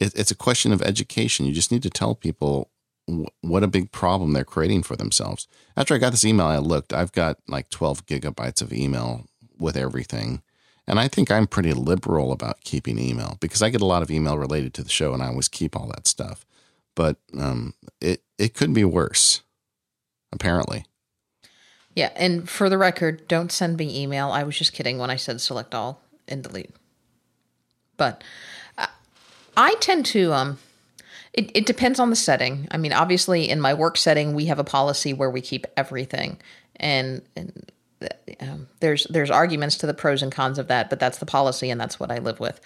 it, 0.00 0.12
it's 0.16 0.32
a 0.32 0.36
question 0.36 0.72
of 0.72 0.82
education. 0.82 1.46
You 1.46 1.52
just 1.52 1.70
need 1.70 1.84
to 1.84 1.90
tell 1.90 2.16
people 2.16 2.70
what 3.40 3.62
a 3.62 3.68
big 3.68 3.92
problem 3.92 4.32
they're 4.32 4.44
creating 4.44 4.82
for 4.82 4.96
themselves. 4.96 5.46
After 5.76 5.94
I 5.94 5.98
got 5.98 6.10
this 6.10 6.24
email, 6.24 6.46
I 6.46 6.58
looked. 6.58 6.92
I've 6.92 7.12
got 7.12 7.38
like 7.46 7.70
twelve 7.70 8.06
gigabytes 8.06 8.60
of 8.60 8.72
email 8.72 9.26
with 9.58 9.76
everything, 9.76 10.42
and 10.86 10.98
I 10.98 11.08
think 11.08 11.30
I'm 11.30 11.46
pretty 11.46 11.72
liberal 11.72 12.32
about 12.32 12.60
keeping 12.62 12.98
email 12.98 13.36
because 13.40 13.62
I 13.62 13.70
get 13.70 13.80
a 13.80 13.86
lot 13.86 14.02
of 14.02 14.10
email 14.10 14.38
related 14.38 14.74
to 14.74 14.82
the 14.82 14.90
show, 14.90 15.14
and 15.14 15.22
I 15.22 15.28
always 15.28 15.48
keep 15.48 15.76
all 15.76 15.86
that 15.88 16.08
stuff. 16.08 16.44
But 16.94 17.16
um, 17.38 17.74
it 18.00 18.22
it 18.38 18.54
could 18.54 18.74
be 18.74 18.84
worse 18.84 19.42
apparently. 20.32 20.84
Yeah, 21.94 22.10
and 22.16 22.48
for 22.48 22.70
the 22.70 22.78
record, 22.78 23.28
don't 23.28 23.52
send 23.52 23.76
me 23.76 24.02
email. 24.02 24.30
I 24.30 24.44
was 24.44 24.56
just 24.56 24.72
kidding 24.72 24.98
when 24.98 25.10
I 25.10 25.16
said 25.16 25.40
select 25.40 25.74
all 25.74 26.00
and 26.26 26.42
delete. 26.42 26.74
But 27.98 28.24
uh, 28.78 28.86
I 29.56 29.74
tend 29.80 30.06
to 30.06 30.32
um 30.32 30.58
it, 31.32 31.50
it 31.54 31.66
depends 31.66 31.98
on 31.98 32.10
the 32.10 32.16
setting. 32.16 32.68
I 32.70 32.76
mean, 32.76 32.92
obviously 32.92 33.48
in 33.48 33.60
my 33.60 33.72
work 33.74 33.96
setting, 33.96 34.34
we 34.34 34.46
have 34.46 34.58
a 34.58 34.64
policy 34.64 35.12
where 35.12 35.30
we 35.30 35.40
keep 35.40 35.66
everything. 35.76 36.38
And, 36.76 37.22
and 37.36 37.71
um, 38.40 38.68
there's 38.80 39.04
there's 39.10 39.30
arguments 39.30 39.76
to 39.78 39.86
the 39.86 39.94
pros 39.94 40.22
and 40.22 40.32
cons 40.32 40.58
of 40.58 40.68
that, 40.68 40.90
but 40.90 41.00
that's 41.00 41.18
the 41.18 41.26
policy, 41.26 41.70
and 41.70 41.80
that's 41.80 41.98
what 42.00 42.10
I 42.10 42.18
live 42.18 42.40
with. 42.40 42.60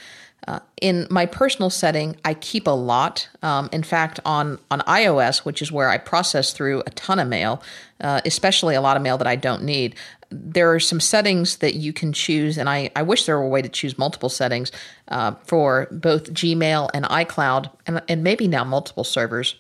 Uh, 0.46 0.60
in 0.80 1.06
my 1.10 1.26
personal 1.26 1.70
setting, 1.70 2.16
I 2.24 2.34
keep 2.34 2.66
a 2.66 2.70
lot. 2.70 3.28
Um, 3.42 3.68
in 3.72 3.82
fact, 3.82 4.20
on 4.24 4.58
on 4.70 4.80
iOS, 4.80 5.38
which 5.38 5.62
is 5.62 5.72
where 5.72 5.88
I 5.88 5.98
process 5.98 6.52
through 6.52 6.82
a 6.86 6.90
ton 6.90 7.18
of 7.18 7.28
mail, 7.28 7.62
uh, 8.00 8.20
especially 8.24 8.74
a 8.74 8.80
lot 8.80 8.96
of 8.96 9.02
mail 9.02 9.18
that 9.18 9.26
I 9.26 9.36
don't 9.36 9.62
need, 9.62 9.96
there 10.30 10.72
are 10.72 10.80
some 10.80 11.00
settings 11.00 11.58
that 11.58 11.74
you 11.74 11.92
can 11.92 12.12
choose, 12.12 12.58
and 12.58 12.68
I, 12.68 12.90
I 12.96 13.02
wish 13.02 13.26
there 13.26 13.38
were 13.38 13.44
a 13.44 13.48
way 13.48 13.62
to 13.62 13.68
choose 13.68 13.98
multiple 13.98 14.28
settings 14.28 14.72
uh, 15.08 15.34
for 15.44 15.88
both 15.90 16.32
Gmail 16.32 16.90
and 16.92 17.04
iCloud, 17.04 17.70
and, 17.86 18.02
and 18.08 18.22
maybe 18.22 18.48
now 18.48 18.64
multiple 18.64 19.04
servers 19.04 19.56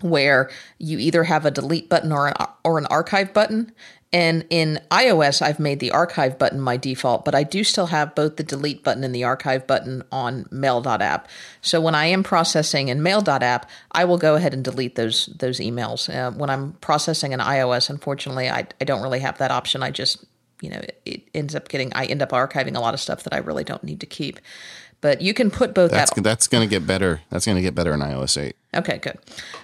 where 0.00 0.50
you 0.78 0.98
either 0.98 1.24
have 1.24 1.46
a 1.46 1.50
delete 1.50 1.88
button 1.88 2.12
or 2.12 2.28
an, 2.28 2.34
or 2.64 2.78
an 2.78 2.86
archive 2.86 3.32
button. 3.32 3.72
And 4.14 4.46
in 4.48 4.80
iOS, 4.92 5.42
I've 5.42 5.58
made 5.58 5.80
the 5.80 5.90
archive 5.90 6.38
button 6.38 6.60
my 6.60 6.76
default, 6.76 7.24
but 7.24 7.34
I 7.34 7.42
do 7.42 7.64
still 7.64 7.86
have 7.86 8.14
both 8.14 8.36
the 8.36 8.44
delete 8.44 8.84
button 8.84 9.02
and 9.02 9.12
the 9.12 9.24
archive 9.24 9.66
button 9.66 10.04
on 10.12 10.46
mail.app. 10.52 11.28
So 11.62 11.80
when 11.80 11.96
I 11.96 12.06
am 12.06 12.22
processing 12.22 12.90
in 12.90 13.02
mail.app, 13.02 13.68
I 13.90 14.04
will 14.04 14.16
go 14.16 14.36
ahead 14.36 14.54
and 14.54 14.62
delete 14.62 14.94
those 14.94 15.26
those 15.26 15.58
emails. 15.58 16.08
Uh, 16.08 16.30
when 16.30 16.48
I'm 16.48 16.74
processing 16.74 17.32
in 17.32 17.40
iOS, 17.40 17.90
unfortunately, 17.90 18.48
I, 18.48 18.68
I 18.80 18.84
don't 18.84 19.02
really 19.02 19.18
have 19.18 19.38
that 19.38 19.50
option. 19.50 19.82
I 19.82 19.90
just, 19.90 20.24
you 20.60 20.70
know, 20.70 20.78
it, 20.78 21.02
it 21.04 21.22
ends 21.34 21.56
up 21.56 21.68
getting, 21.68 21.92
I 21.92 22.04
end 22.04 22.22
up 22.22 22.30
archiving 22.30 22.76
a 22.76 22.80
lot 22.80 22.94
of 22.94 23.00
stuff 23.00 23.24
that 23.24 23.34
I 23.34 23.38
really 23.38 23.64
don't 23.64 23.82
need 23.82 23.98
to 23.98 24.06
keep. 24.06 24.38
But 25.04 25.20
you 25.20 25.34
can 25.34 25.50
put 25.50 25.74
both 25.74 25.90
That's 25.90 26.10
that 26.14 26.24
that's 26.24 26.48
going 26.48 26.66
to 26.66 26.70
get 26.70 26.86
better. 26.86 27.20
That's 27.28 27.44
going 27.44 27.56
to 27.56 27.62
get 27.62 27.74
better 27.74 27.92
in 27.92 28.00
iOS 28.00 28.42
8. 28.42 28.56
Okay, 28.76 28.96
good. 28.96 29.18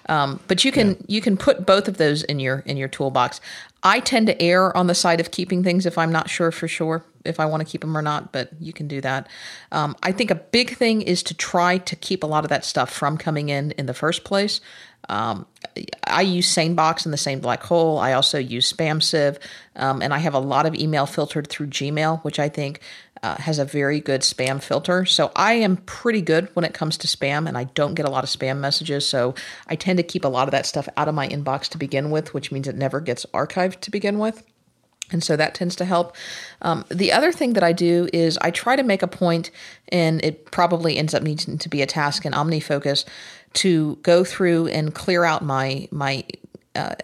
Um, 0.06 0.38
but 0.48 0.66
you 0.66 0.70
can 0.70 1.02
you 1.08 1.22
can 1.22 1.38
put 1.38 1.64
both 1.64 1.88
of 1.88 1.96
those 1.96 2.22
in 2.24 2.40
your 2.40 2.58
in 2.66 2.76
your 2.76 2.88
toolbox. 2.88 3.40
I 3.82 4.00
tend 4.00 4.26
to 4.26 4.38
err 4.42 4.76
on 4.76 4.86
the 4.86 4.94
side 4.94 5.18
of 5.18 5.30
keeping 5.30 5.64
things 5.64 5.86
if 5.86 5.96
I'm 5.96 6.12
not 6.12 6.28
sure 6.28 6.52
for 6.52 6.68
sure, 6.68 7.06
if 7.24 7.40
I 7.40 7.46
want 7.46 7.62
to 7.62 7.64
keep 7.64 7.80
them 7.80 7.96
or 7.96 8.02
not, 8.02 8.32
but 8.32 8.50
you 8.60 8.74
can 8.74 8.86
do 8.86 9.00
that. 9.00 9.28
Um, 9.72 9.96
I 10.02 10.12
think 10.12 10.30
a 10.30 10.34
big 10.34 10.76
thing 10.76 11.00
is 11.00 11.22
to 11.22 11.34
try 11.34 11.78
to 11.78 11.96
keep 11.96 12.22
a 12.22 12.26
lot 12.26 12.44
of 12.44 12.50
that 12.50 12.66
stuff 12.66 12.92
from 12.92 13.16
coming 13.16 13.48
in 13.48 13.70
in 13.72 13.86
the 13.86 13.94
first 13.94 14.24
place. 14.24 14.60
Um, 15.08 15.46
I 16.04 16.20
use 16.20 16.54
SaneBox 16.54 17.06
and 17.06 17.14
the 17.14 17.18
Sane 17.18 17.40
Black 17.40 17.62
Hole. 17.62 17.98
I 17.98 18.12
also 18.12 18.38
use 18.38 18.70
SpamSieve, 18.70 19.38
um, 19.76 20.02
and 20.02 20.12
I 20.12 20.18
have 20.18 20.34
a 20.34 20.38
lot 20.38 20.66
of 20.66 20.74
email 20.74 21.06
filtered 21.06 21.48
through 21.48 21.68
Gmail, 21.68 22.22
which 22.22 22.38
I 22.38 22.50
think 22.50 22.80
uh, 23.22 23.36
has 23.36 23.58
a 23.58 23.64
very 23.64 24.00
good 24.00 24.22
spam 24.22 24.62
filter. 24.62 25.04
So 25.04 25.30
I 25.36 25.54
am 25.54 25.76
pretty 25.78 26.22
good 26.22 26.48
when 26.54 26.64
it 26.64 26.74
comes 26.74 26.96
to 26.98 27.06
spam, 27.06 27.46
and 27.46 27.56
I 27.56 27.64
don't 27.64 27.94
get 27.94 28.06
a 28.06 28.10
lot 28.10 28.24
of 28.24 28.30
spam 28.30 28.58
messages. 28.58 29.06
So 29.06 29.34
I 29.66 29.76
tend 29.76 29.98
to 29.98 30.02
keep 30.02 30.24
a 30.24 30.28
lot 30.28 30.48
of 30.48 30.52
that 30.52 30.66
stuff 30.66 30.88
out 30.96 31.08
of 31.08 31.14
my 31.14 31.28
inbox 31.28 31.68
to 31.68 31.78
begin 31.78 32.10
with, 32.10 32.32
which 32.34 32.50
means 32.50 32.66
it 32.66 32.76
never 32.76 33.00
gets 33.00 33.26
archived 33.26 33.80
to 33.80 33.90
begin 33.90 34.18
with. 34.18 34.42
And 35.12 35.24
so 35.24 35.36
that 35.36 35.54
tends 35.54 35.76
to 35.76 35.84
help. 35.84 36.16
Um, 36.62 36.84
the 36.88 37.12
other 37.12 37.32
thing 37.32 37.54
that 37.54 37.64
I 37.64 37.72
do 37.72 38.08
is 38.12 38.38
I 38.38 38.50
try 38.50 38.76
to 38.76 38.82
make 38.82 39.02
a 39.02 39.08
point, 39.08 39.50
and 39.88 40.24
it 40.24 40.50
probably 40.50 40.96
ends 40.96 41.14
up 41.14 41.22
needing 41.22 41.58
to 41.58 41.68
be 41.68 41.82
a 41.82 41.86
task 41.86 42.24
in 42.24 42.32
OmniFocus 42.32 43.04
to 43.54 43.96
go 44.02 44.22
through 44.22 44.68
and 44.68 44.94
clear 44.94 45.24
out 45.24 45.44
my 45.44 45.88
my 45.90 46.24
uh, 46.76 46.94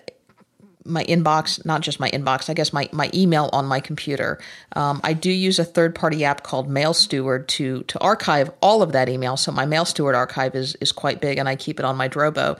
my 0.87 1.05
inbox, 1.05 1.65
not 1.65 1.81
just 1.81 2.01
my 2.01 2.11
inbox, 2.11 2.49
I 2.49 2.55
guess 2.55 2.73
my, 2.73 2.89
my 2.93 3.11
email 3.13 3.51
on 3.53 3.67
my 3.67 3.81
computer. 3.81 4.39
Um, 4.75 5.01
I 5.05 5.13
do 5.13 5.31
use 5.31 5.59
a 5.59 5.65
third 5.65 5.95
party 5.95 6.25
app 6.25 6.43
called 6.43 6.69
Mail 6.69 6.95
Steward 6.95 7.49
to 7.49 7.83
to 7.85 7.99
archive 8.01 8.51
all 8.61 8.83
of 8.83 8.93
that 8.93 9.09
email. 9.09 9.37
So 9.37 9.53
my 9.53 9.67
Mail 9.67 9.85
Steward 9.85 10.15
archive 10.15 10.55
is 10.55 10.75
is 10.77 10.93
quite 10.93 11.21
big, 11.21 11.39
and 11.39 11.49
I 11.49 11.57
keep 11.57 11.79
it 11.79 11.85
on 11.85 11.97
my 11.97 12.09
Drobo. 12.09 12.59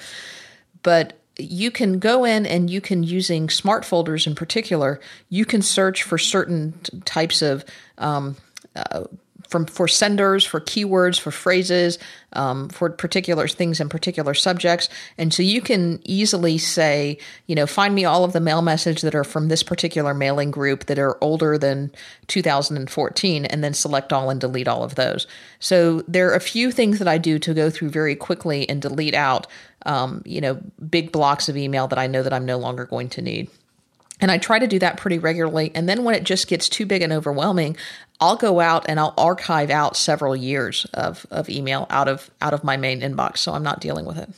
But 0.83 1.19
you 1.39 1.71
can 1.71 1.99
go 1.99 2.25
in 2.25 2.47
and 2.47 2.71
you 2.71 2.81
can 2.81 3.03
using 3.03 3.51
smart 3.51 3.85
folders 3.85 4.27
in 4.27 4.35
particular 4.35 4.99
you 5.29 5.45
can 5.45 5.61
search 5.61 6.03
for 6.03 6.17
certain 6.17 6.73
types 7.05 7.43
of 7.43 7.63
um, 7.99 8.37
uh, 8.75 9.05
from 9.49 9.67
for 9.67 9.89
senders 9.89 10.45
for 10.45 10.61
keywords 10.61 11.19
for 11.19 11.31
phrases 11.31 11.99
um, 12.33 12.69
for 12.69 12.91
particular 12.91 13.49
things 13.49 13.81
and 13.81 13.91
particular 13.91 14.35
subjects 14.35 14.89
and 15.19 15.33
so 15.33 15.43
you 15.43 15.61
can 15.61 16.01
easily 16.05 16.59
say 16.59 17.19
you 17.47 17.55
know 17.55 17.67
find 17.67 17.95
me 17.95 18.05
all 18.05 18.25
of 18.25 18.33
the 18.33 18.41
mail 18.41 18.63
message 18.63 19.03
that 19.03 19.15
are 19.15 19.25
from 19.25 19.49
this 19.49 19.63
particular 19.63 20.15
mailing 20.15 20.51
group 20.51 20.87
that 20.87 20.99
are 20.99 21.23
older 21.23 21.57
than 21.59 21.91
2014 22.29 23.45
and 23.45 23.65
then 23.65 23.75
select 23.75 24.13
all 24.13 24.31
and 24.31 24.41
delete 24.41 24.69
all 24.69 24.83
of 24.83 24.95
those 24.95 25.27
so 25.59 26.03
there 26.09 26.31
are 26.31 26.35
a 26.35 26.41
few 26.41 26.71
things 26.71 26.99
that 26.99 27.09
i 27.09 27.19
do 27.19 27.39
to 27.39 27.55
go 27.55 27.71
through 27.71 27.89
very 27.89 28.17
quickly 28.17 28.69
and 28.69 28.83
delete 28.83 29.15
out 29.15 29.47
um, 29.87 30.23
you 30.27 30.41
know, 30.41 30.61
big 30.91 31.13
blocks 31.13 31.49
of 31.49 31.57
email 31.57 31.87
that 31.89 31.99
I 31.99 32.09
know 32.09 32.23
that 32.23 32.33
I'm 32.33 32.45
no 32.45 32.59
longer 32.59 32.85
going 32.85 33.09
to 33.11 33.23
need. 33.23 33.49
And 34.21 34.31
I 34.31 34.39
try 34.39 34.59
to 34.59 34.67
do 34.67 34.79
that 34.79 34.97
pretty 34.97 35.19
regularly. 35.19 35.71
And 35.75 35.89
then 35.89 36.03
when 36.03 36.15
it 36.15 36.25
just 36.25 36.49
gets 36.49 36.69
too 36.69 36.87
big 36.87 37.03
and 37.03 37.13
overwhelming, 37.13 37.77
I'll 38.21 38.37
go 38.37 38.61
out 38.61 38.87
and 38.89 38.99
I'll 38.99 39.15
archive 39.17 39.71
out 39.71 39.97
several 39.97 40.35
years 40.35 40.87
of, 40.95 41.27
of 41.31 41.49
email 41.49 41.87
out 41.91 42.09
of 42.09 42.31
out 42.41 42.55
of 42.55 42.65
my 42.65 42.77
main 42.77 43.01
inbox, 43.01 43.39
so 43.39 43.53
I'm 43.53 43.63
not 43.63 43.81
dealing 43.81 44.07
with 44.07 44.19
it. 44.19 44.31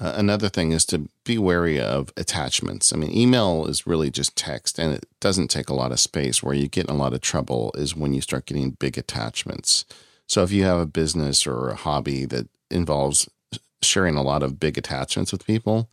Uh, 0.00 0.14
another 0.16 0.48
thing 0.48 0.72
is 0.72 0.86
to 0.86 1.08
be 1.24 1.36
wary 1.36 1.78
of 1.78 2.12
attachments. 2.16 2.92
I 2.92 2.96
mean, 2.96 3.14
email 3.14 3.66
is 3.66 3.86
really 3.86 4.10
just 4.10 4.36
text 4.36 4.78
and 4.78 4.94
it 4.94 5.06
doesn't 5.20 5.48
take 5.48 5.68
a 5.68 5.74
lot 5.74 5.92
of 5.92 6.00
space. 6.00 6.42
Where 6.42 6.54
you 6.54 6.68
get 6.68 6.86
in 6.88 6.94
a 6.94 6.98
lot 6.98 7.12
of 7.12 7.20
trouble 7.20 7.72
is 7.74 7.94
when 7.94 8.14
you 8.14 8.22
start 8.22 8.46
getting 8.46 8.70
big 8.70 8.96
attachments. 8.96 9.84
So 10.26 10.42
if 10.42 10.50
you 10.50 10.64
have 10.64 10.78
a 10.78 10.86
business 10.86 11.46
or 11.46 11.68
a 11.68 11.74
hobby 11.74 12.24
that 12.26 12.48
involves 12.70 13.28
sharing 13.82 14.16
a 14.16 14.22
lot 14.22 14.42
of 14.42 14.58
big 14.58 14.78
attachments 14.78 15.30
with 15.30 15.46
people, 15.46 15.90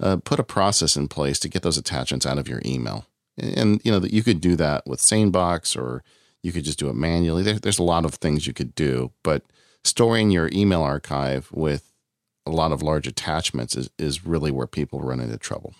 uh, 0.00 0.16
put 0.16 0.40
a 0.40 0.44
process 0.44 0.96
in 0.96 1.08
place 1.08 1.38
to 1.40 1.48
get 1.48 1.62
those 1.62 1.76
attachments 1.76 2.24
out 2.24 2.38
of 2.38 2.48
your 2.48 2.62
email. 2.64 3.06
And, 3.36 3.80
you 3.84 3.90
know 3.90 3.98
that 3.98 4.12
you 4.12 4.22
could 4.22 4.40
do 4.40 4.56
that 4.56 4.86
with 4.86 5.00
SaneBox, 5.00 5.76
or 5.76 6.02
you 6.42 6.52
could 6.52 6.64
just 6.64 6.78
do 6.78 6.88
it 6.88 6.94
manually. 6.94 7.42
There, 7.42 7.58
there's 7.58 7.78
a 7.78 7.84
lot 7.84 8.04
of 8.04 8.14
things 8.14 8.46
you 8.46 8.52
could 8.52 8.74
do, 8.74 9.12
but 9.22 9.42
storing 9.82 10.30
your 10.30 10.48
email 10.52 10.82
archive 10.82 11.50
with 11.52 11.92
a 12.46 12.50
lot 12.50 12.72
of 12.72 12.82
large 12.82 13.06
attachments 13.06 13.76
is, 13.76 13.90
is 13.98 14.26
really 14.26 14.50
where 14.50 14.66
people 14.66 15.00
run 15.00 15.20
into 15.20 15.38
trouble. 15.38 15.74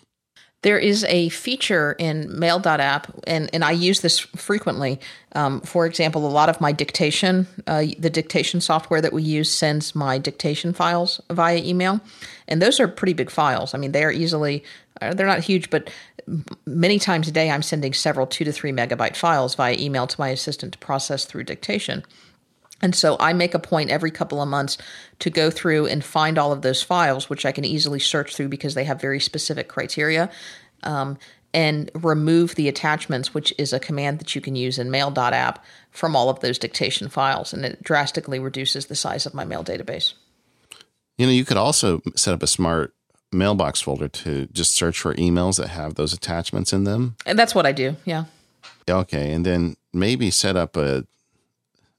There 0.65 0.79
is 0.79 1.03
a 1.03 1.29
feature 1.29 1.95
in 1.99 2.39
Mail.app, 2.39 3.13
and, 3.27 3.51
and 3.53 3.63
I 3.63 3.69
use 3.69 4.01
this 4.01 4.17
frequently. 4.17 4.99
Um, 5.33 5.61
for 5.61 5.85
example, 5.85 6.25
a 6.25 6.27
lot 6.27 6.49
of 6.49 6.59
my 6.59 6.71
dictation, 6.71 7.45
uh, 7.67 7.83
the 7.99 8.09
dictation 8.09 8.61
software 8.61 8.99
that 8.99 9.13
we 9.13 9.21
use 9.21 9.51
sends 9.51 9.93
my 9.93 10.17
dictation 10.17 10.73
files 10.73 11.21
via 11.29 11.57
email. 11.57 12.01
And 12.47 12.63
those 12.63 12.79
are 12.79 12.87
pretty 12.87 13.13
big 13.13 13.29
files. 13.29 13.75
I 13.75 13.77
mean, 13.77 13.91
they 13.91 14.03
are 14.03 14.11
easily, 14.11 14.63
uh, 15.01 15.13
they're 15.13 15.27
not 15.27 15.41
huge, 15.41 15.69
but 15.69 15.91
many 16.65 16.97
times 16.97 17.27
a 17.27 17.31
day 17.31 17.51
I'm 17.51 17.61
sending 17.61 17.93
several 17.93 18.25
two 18.25 18.43
to 18.43 18.51
three 18.51 18.71
megabyte 18.71 19.15
files 19.15 19.53
via 19.53 19.75
email 19.77 20.07
to 20.07 20.19
my 20.19 20.29
assistant 20.29 20.73
to 20.73 20.79
process 20.79 21.25
through 21.25 21.43
dictation. 21.43 22.03
And 22.81 22.95
so 22.95 23.15
I 23.19 23.33
make 23.33 23.53
a 23.53 23.59
point 23.59 23.89
every 23.89 24.11
couple 24.11 24.41
of 24.41 24.49
months 24.49 24.77
to 25.19 25.29
go 25.29 25.49
through 25.49 25.87
and 25.87 26.03
find 26.03 26.37
all 26.37 26.51
of 26.51 26.61
those 26.61 26.83
files, 26.83 27.29
which 27.29 27.45
I 27.45 27.51
can 27.51 27.65
easily 27.65 27.99
search 27.99 28.35
through 28.35 28.49
because 28.49 28.73
they 28.73 28.83
have 28.83 28.99
very 28.99 29.19
specific 29.19 29.67
criteria, 29.69 30.29
um, 30.83 31.17
and 31.53 31.89
remove 31.95 32.55
the 32.55 32.67
attachments, 32.67 33.33
which 33.33 33.53
is 33.57 33.71
a 33.71 33.79
command 33.79 34.19
that 34.19 34.35
you 34.35 34.41
can 34.41 34.57
use 34.57 34.77
in 34.77 34.91
mail.app 34.91 35.63
from 35.91 36.15
all 36.15 36.29
of 36.29 36.41
those 36.41 36.59
dictation 36.59 37.07
files. 37.07 37.53
And 37.53 37.63
it 37.63 37.81
drastically 37.81 38.39
reduces 38.39 38.87
the 38.87 38.95
size 38.95 39.25
of 39.25 39.33
my 39.33 39.45
mail 39.45 39.63
database. 39.63 40.13
You 41.17 41.27
know, 41.27 41.31
you 41.31 41.45
could 41.45 41.55
also 41.55 42.01
set 42.15 42.33
up 42.33 42.43
a 42.43 42.47
smart 42.47 42.93
mailbox 43.31 43.81
folder 43.81 44.09
to 44.09 44.47
just 44.47 44.73
search 44.73 44.99
for 44.99 45.13
emails 45.15 45.57
that 45.57 45.69
have 45.69 45.95
those 45.95 46.11
attachments 46.13 46.73
in 46.73 46.83
them. 46.83 47.15
And 47.25 47.39
that's 47.39 47.55
what 47.55 47.65
I 47.65 47.71
do. 47.71 47.95
Yeah. 48.03 48.25
Okay. 48.89 49.31
And 49.31 49.45
then 49.45 49.77
maybe 49.93 50.29
set 50.31 50.57
up 50.57 50.75
a 50.75 51.05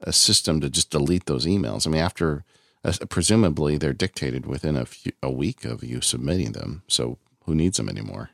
a 0.01 0.13
system 0.13 0.61
to 0.61 0.69
just 0.69 0.91
delete 0.91 1.25
those 1.25 1.45
emails. 1.45 1.87
I 1.87 1.89
mean, 1.89 2.01
after 2.01 2.43
uh, 2.83 2.93
presumably 3.09 3.77
they're 3.77 3.93
dictated 3.93 4.45
within 4.45 4.75
a 4.75 4.85
few, 4.85 5.11
a 5.21 5.31
week 5.31 5.65
of 5.65 5.83
you 5.83 6.01
submitting 6.01 6.53
them. 6.53 6.83
So 6.87 7.17
who 7.45 7.55
needs 7.55 7.77
them 7.77 7.89
anymore? 7.89 8.29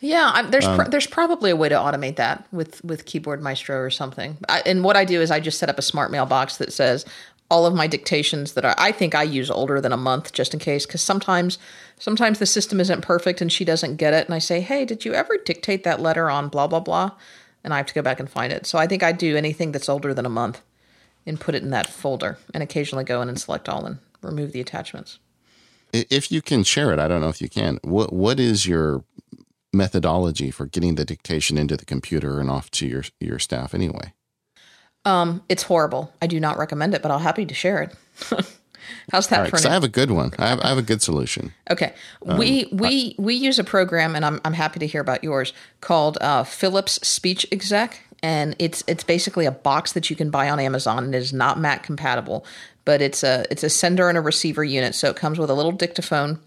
Yeah, 0.00 0.30
I'm, 0.34 0.50
there's 0.50 0.66
um, 0.66 0.78
pr- 0.78 0.90
there's 0.90 1.06
probably 1.06 1.50
a 1.50 1.56
way 1.56 1.68
to 1.68 1.74
automate 1.74 2.16
that 2.16 2.46
with 2.52 2.84
with 2.84 3.06
Keyboard 3.06 3.42
Maestro 3.42 3.78
or 3.78 3.90
something. 3.90 4.36
I, 4.48 4.62
and 4.66 4.84
what 4.84 4.96
I 4.96 5.04
do 5.04 5.20
is 5.20 5.30
I 5.30 5.40
just 5.40 5.58
set 5.58 5.68
up 5.68 5.78
a 5.78 5.82
smart 5.82 6.10
mailbox 6.10 6.58
that 6.58 6.72
says 6.72 7.04
all 7.50 7.64
of 7.64 7.74
my 7.74 7.86
dictations 7.86 8.54
that 8.54 8.64
are, 8.64 8.74
I 8.76 8.90
think 8.90 9.14
I 9.14 9.22
use 9.22 9.50
older 9.50 9.80
than 9.80 9.92
a 9.92 9.96
month 9.96 10.32
just 10.32 10.52
in 10.52 10.60
case 10.60 10.84
because 10.84 11.02
sometimes 11.02 11.58
sometimes 11.98 12.38
the 12.38 12.46
system 12.46 12.80
isn't 12.80 13.02
perfect 13.02 13.40
and 13.40 13.50
she 13.50 13.64
doesn't 13.64 13.96
get 13.96 14.12
it 14.12 14.26
and 14.26 14.34
I 14.34 14.38
say, 14.38 14.60
"Hey, 14.60 14.84
did 14.84 15.04
you 15.04 15.14
ever 15.14 15.38
dictate 15.38 15.84
that 15.84 16.00
letter 16.00 16.28
on 16.28 16.48
blah 16.48 16.66
blah 16.66 16.80
blah?" 16.80 17.12
And 17.66 17.74
I 17.74 17.78
have 17.78 17.86
to 17.86 17.94
go 17.94 18.00
back 18.00 18.20
and 18.20 18.30
find 18.30 18.52
it. 18.52 18.64
So 18.64 18.78
I 18.78 18.86
think 18.86 19.02
I 19.02 19.10
do 19.10 19.36
anything 19.36 19.72
that's 19.72 19.88
older 19.88 20.14
than 20.14 20.24
a 20.24 20.30
month 20.30 20.62
and 21.26 21.38
put 21.38 21.56
it 21.56 21.64
in 21.64 21.70
that 21.70 21.88
folder 21.88 22.38
and 22.54 22.62
occasionally 22.62 23.02
go 23.02 23.20
in 23.20 23.28
and 23.28 23.38
select 23.38 23.68
all 23.68 23.84
and 23.84 23.98
remove 24.22 24.52
the 24.52 24.60
attachments. 24.60 25.18
If 25.92 26.30
you 26.30 26.40
can 26.40 26.62
share 26.62 26.92
it, 26.92 27.00
I 27.00 27.08
don't 27.08 27.20
know 27.20 27.28
if 27.28 27.42
you 27.42 27.48
can. 27.48 27.80
What 27.82 28.12
what 28.12 28.38
is 28.38 28.66
your 28.66 29.04
methodology 29.72 30.50
for 30.50 30.66
getting 30.66 30.94
the 30.94 31.04
dictation 31.04 31.58
into 31.58 31.76
the 31.76 31.84
computer 31.84 32.40
and 32.40 32.48
off 32.48 32.70
to 32.72 32.86
your 32.86 33.02
your 33.20 33.40
staff 33.40 33.74
anyway? 33.74 34.12
Um, 35.04 35.42
it's 35.48 35.64
horrible. 35.64 36.12
I 36.22 36.28
do 36.28 36.38
not 36.38 36.58
recommend 36.58 36.94
it, 36.94 37.02
but 37.02 37.10
I'll 37.10 37.18
happy 37.18 37.46
to 37.46 37.54
share 37.54 37.82
it. 37.82 37.96
How's 39.10 39.28
that 39.28 39.40
right, 39.40 39.50
for? 39.50 39.68
I 39.68 39.72
have 39.72 39.84
a 39.84 39.88
good 39.88 40.10
one. 40.10 40.32
I 40.38 40.48
have, 40.48 40.60
I 40.60 40.68
have 40.68 40.78
a 40.78 40.82
good 40.82 41.02
solution. 41.02 41.52
Okay, 41.70 41.94
um, 42.26 42.38
we 42.38 42.68
we 42.72 43.16
I, 43.18 43.22
we 43.22 43.34
use 43.34 43.58
a 43.58 43.64
program, 43.64 44.16
and 44.16 44.24
I'm 44.24 44.40
I'm 44.44 44.52
happy 44.52 44.78
to 44.80 44.86
hear 44.86 45.00
about 45.00 45.24
yours 45.24 45.52
called 45.80 46.18
uh, 46.20 46.44
Philips 46.44 46.94
Speech 47.06 47.46
Exec, 47.52 48.00
and 48.22 48.56
it's 48.58 48.82
it's 48.86 49.04
basically 49.04 49.46
a 49.46 49.52
box 49.52 49.92
that 49.92 50.10
you 50.10 50.16
can 50.16 50.30
buy 50.30 50.50
on 50.50 50.60
Amazon, 50.60 51.04
and 51.04 51.14
it 51.14 51.18
is 51.18 51.32
not 51.32 51.58
Mac 51.58 51.82
compatible, 51.82 52.44
but 52.84 53.02
it's 53.02 53.22
a 53.22 53.44
it's 53.50 53.62
a 53.62 53.70
sender 53.70 54.08
and 54.08 54.18
a 54.18 54.20
receiver 54.20 54.64
unit, 54.64 54.94
so 54.94 55.10
it 55.10 55.16
comes 55.16 55.38
with 55.38 55.50
a 55.50 55.54
little 55.54 55.72
dictaphone 55.72 56.40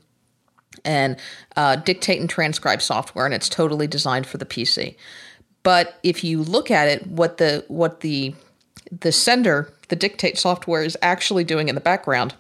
and 0.86 1.18
uh, 1.56 1.76
dictate 1.76 2.20
and 2.20 2.30
transcribe 2.30 2.82
software, 2.82 3.26
and 3.26 3.34
it's 3.34 3.50
totally 3.50 3.88
designed 3.88 4.26
for 4.26 4.38
the 4.38 4.46
PC. 4.46 4.96
But 5.64 6.00
if 6.04 6.24
you 6.24 6.42
look 6.42 6.72
at 6.72 6.88
it, 6.88 7.08
what 7.08 7.38
the 7.38 7.66
what 7.68 8.02
the 8.02 8.34
the 8.92 9.12
sender, 9.12 9.72
the 9.90 9.96
dictate 9.96 10.38
software 10.38 10.84
is 10.84 10.98
actually 11.02 11.44
doing 11.44 11.70
in 11.70 11.76
the 11.76 11.82
background 11.82 12.36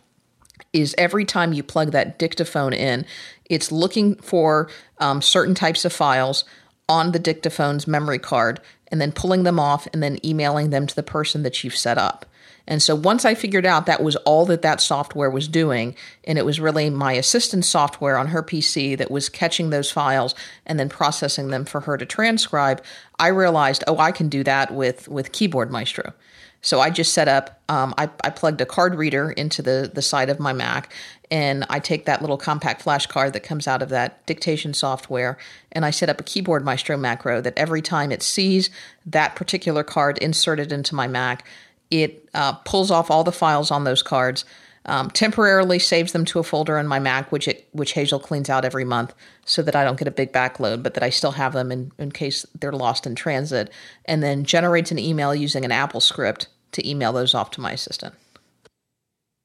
is 0.73 0.95
every 0.97 1.25
time 1.25 1.53
you 1.53 1.63
plug 1.63 1.91
that 1.91 2.19
dictaphone 2.19 2.73
in, 2.73 3.05
it's 3.45 3.71
looking 3.71 4.15
for 4.15 4.69
um, 4.99 5.21
certain 5.21 5.55
types 5.55 5.85
of 5.85 5.93
files 5.93 6.45
on 6.87 7.11
the 7.11 7.19
dictaphone's 7.19 7.87
memory 7.87 8.19
card 8.19 8.59
and 8.89 8.99
then 8.99 9.11
pulling 9.11 9.43
them 9.43 9.59
off 9.59 9.87
and 9.93 10.01
then 10.01 10.23
emailing 10.25 10.69
them 10.69 10.87
to 10.87 10.95
the 10.95 11.03
person 11.03 11.43
that 11.43 11.63
you've 11.63 11.75
set 11.75 11.97
up. 11.97 12.25
And 12.67 12.83
so 12.83 12.93
once 12.93 13.25
I 13.25 13.33
figured 13.33 13.65
out 13.65 13.87
that 13.87 14.03
was 14.03 14.15
all 14.17 14.45
that 14.45 14.61
that 14.61 14.79
software 14.79 15.29
was 15.29 15.47
doing, 15.47 15.95
and 16.25 16.37
it 16.37 16.45
was 16.45 16.59
really 16.59 16.91
my 16.91 17.13
assistant 17.13 17.65
software 17.65 18.15
on 18.15 18.27
her 18.27 18.43
PC 18.43 18.95
that 18.97 19.09
was 19.09 19.27
catching 19.27 19.71
those 19.71 19.91
files 19.91 20.35
and 20.67 20.79
then 20.79 20.87
processing 20.87 21.47
them 21.47 21.65
for 21.65 21.81
her 21.81 21.97
to 21.97 22.05
transcribe, 22.05 22.83
I 23.17 23.29
realized, 23.29 23.83
oh, 23.87 23.97
I 23.97 24.11
can 24.11 24.29
do 24.29 24.43
that 24.43 24.71
with 24.71 25.07
with 25.07 25.31
Keyboard 25.31 25.71
Maestro. 25.71 26.13
So 26.61 26.81
I 26.81 26.89
just 26.89 27.13
set 27.13 27.27
up, 27.27 27.61
um, 27.69 27.93
I, 27.97 28.09
I 28.23 28.29
plugged 28.29 28.59
a 28.59 28.65
card 28.65 28.95
reader 28.95 29.31
into 29.31 29.61
the, 29.61 29.89
the 29.93 30.01
side 30.01 30.29
of 30.29 30.39
my 30.39 30.51
Mac, 30.51 30.91
and 31.31 31.65
I 31.69 31.79
take 31.79 32.05
that 32.05 32.21
little 32.21 32.37
compact 32.37 32.81
flash 32.81 33.05
card 33.05 33.33
that 33.33 33.43
comes 33.43 33.67
out 33.67 33.81
of 33.81 33.89
that 33.89 34.25
dictation 34.25 34.73
software, 34.73 35.37
and 35.71 35.85
I 35.85 35.91
set 35.91 36.09
up 36.09 36.19
a 36.19 36.23
Keyboard 36.23 36.65
Maestro 36.65 36.97
macro 36.97 37.39
that 37.41 37.57
every 37.57 37.81
time 37.81 38.11
it 38.11 38.21
sees 38.21 38.69
that 39.05 39.35
particular 39.35 39.83
card 39.83 40.17
inserted 40.17 40.71
into 40.71 40.95
my 40.95 41.07
Mac, 41.07 41.45
it 41.89 42.27
uh, 42.33 42.53
pulls 42.53 42.91
off 42.91 43.09
all 43.09 43.23
the 43.23 43.31
files 43.31 43.71
on 43.71 43.83
those 43.83 44.03
cards 44.03 44.43
um, 44.89 45.09
temporarily 45.11 45.77
saves 45.77 46.11
them 46.13 46.25
to 46.25 46.39
a 46.39 46.43
folder 46.43 46.77
in 46.79 46.87
my 46.87 46.99
Mac, 46.99 47.31
which 47.31 47.47
it 47.47 47.67
which 47.71 47.91
Hazel 47.93 48.19
cleans 48.19 48.49
out 48.49 48.65
every 48.65 48.83
month, 48.83 49.13
so 49.45 49.61
that 49.61 49.75
I 49.75 49.83
don't 49.83 49.99
get 49.99 50.07
a 50.07 50.11
big 50.11 50.33
backload, 50.33 50.81
but 50.81 50.95
that 50.95 51.03
I 51.03 51.11
still 51.11 51.31
have 51.33 51.53
them 51.53 51.71
in, 51.71 51.91
in 51.99 52.11
case 52.11 52.45
they're 52.59 52.71
lost 52.71 53.05
in 53.05 53.13
transit, 53.15 53.71
and 54.05 54.23
then 54.23 54.43
generates 54.43 54.91
an 54.91 54.97
email 54.99 55.33
using 55.35 55.63
an 55.63 55.71
Apple 55.71 56.01
script 56.01 56.47
to 56.71 56.87
email 56.87 57.13
those 57.13 57.35
off 57.35 57.51
to 57.51 57.61
my 57.61 57.71
assistant. 57.71 58.15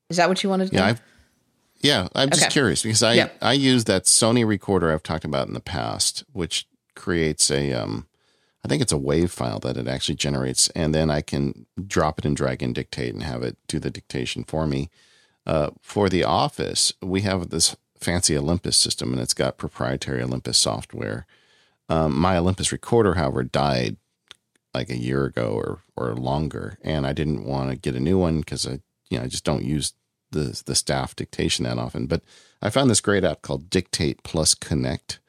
Is 0.08 0.16
that 0.16 0.28
what 0.28 0.42
you 0.42 0.48
wanted 0.48 0.70
to 0.70 0.74
yeah, 0.74 0.82
do? 0.82 0.88
I've, 0.88 1.02
yeah, 1.80 2.08
I'm 2.14 2.30
just 2.30 2.44
Okay. 2.44 2.52
curious 2.52 2.82
because 2.82 3.02
I 3.02 3.12
Yeah. 3.14 3.28
I 3.42 3.52
use 3.52 3.84
that 3.84 4.04
Sony 4.04 4.46
recorder 4.46 4.92
I've 4.92 5.02
talked 5.02 5.24
about 5.26 5.46
in 5.48 5.54
the 5.54 5.60
past, 5.60 6.24
which 6.32 6.66
creates 6.96 7.50
a 7.50 7.72
um, 7.72 8.06
I 8.64 8.68
think 8.68 8.80
it's 8.80 8.92
a 8.92 8.98
wave 8.98 9.30
file 9.30 9.58
that 9.60 9.76
it 9.76 9.88
actually 9.88 10.14
generates, 10.14 10.70
and 10.70 10.94
then 10.94 11.10
I 11.10 11.20
can 11.20 11.66
drop 11.86 12.18
it 12.18 12.24
and 12.24 12.34
drag 12.34 12.62
and 12.62 12.74
dictate 12.74 13.12
and 13.12 13.22
have 13.22 13.42
it 13.42 13.58
do 13.68 13.78
the 13.78 13.90
dictation 13.90 14.44
for 14.44 14.66
me. 14.66 14.88
Uh, 15.46 15.70
for 15.80 16.08
the 16.08 16.24
office, 16.24 16.92
we 17.02 17.20
have 17.22 17.50
this 17.50 17.76
fancy 17.98 18.36
Olympus 18.36 18.76
system, 18.76 19.12
and 19.12 19.20
it's 19.20 19.34
got 19.34 19.58
proprietary 19.58 20.22
Olympus 20.22 20.58
software. 20.58 21.26
Um, 21.88 22.18
my 22.18 22.36
Olympus 22.36 22.72
recorder, 22.72 23.14
however, 23.14 23.42
died 23.42 23.96
like 24.72 24.90
a 24.90 24.98
year 24.98 25.24
ago 25.24 25.52
or 25.54 25.80
or 25.96 26.14
longer, 26.14 26.78
and 26.82 27.06
I 27.06 27.12
didn't 27.12 27.44
want 27.44 27.70
to 27.70 27.76
get 27.76 27.94
a 27.94 28.00
new 28.00 28.18
one 28.18 28.40
because 28.40 28.66
I 28.66 28.80
you 29.10 29.18
know 29.18 29.24
I 29.24 29.28
just 29.28 29.44
don't 29.44 29.64
use 29.64 29.92
the 30.30 30.60
the 30.66 30.74
staff 30.74 31.14
dictation 31.14 31.64
that 31.64 31.78
often. 31.78 32.06
But 32.06 32.22
I 32.60 32.70
found 32.70 32.90
this 32.90 33.00
great 33.00 33.24
app 33.24 33.42
called 33.42 33.70
Dictate 33.70 34.22
Plus 34.22 34.54
Connect, 34.54 35.20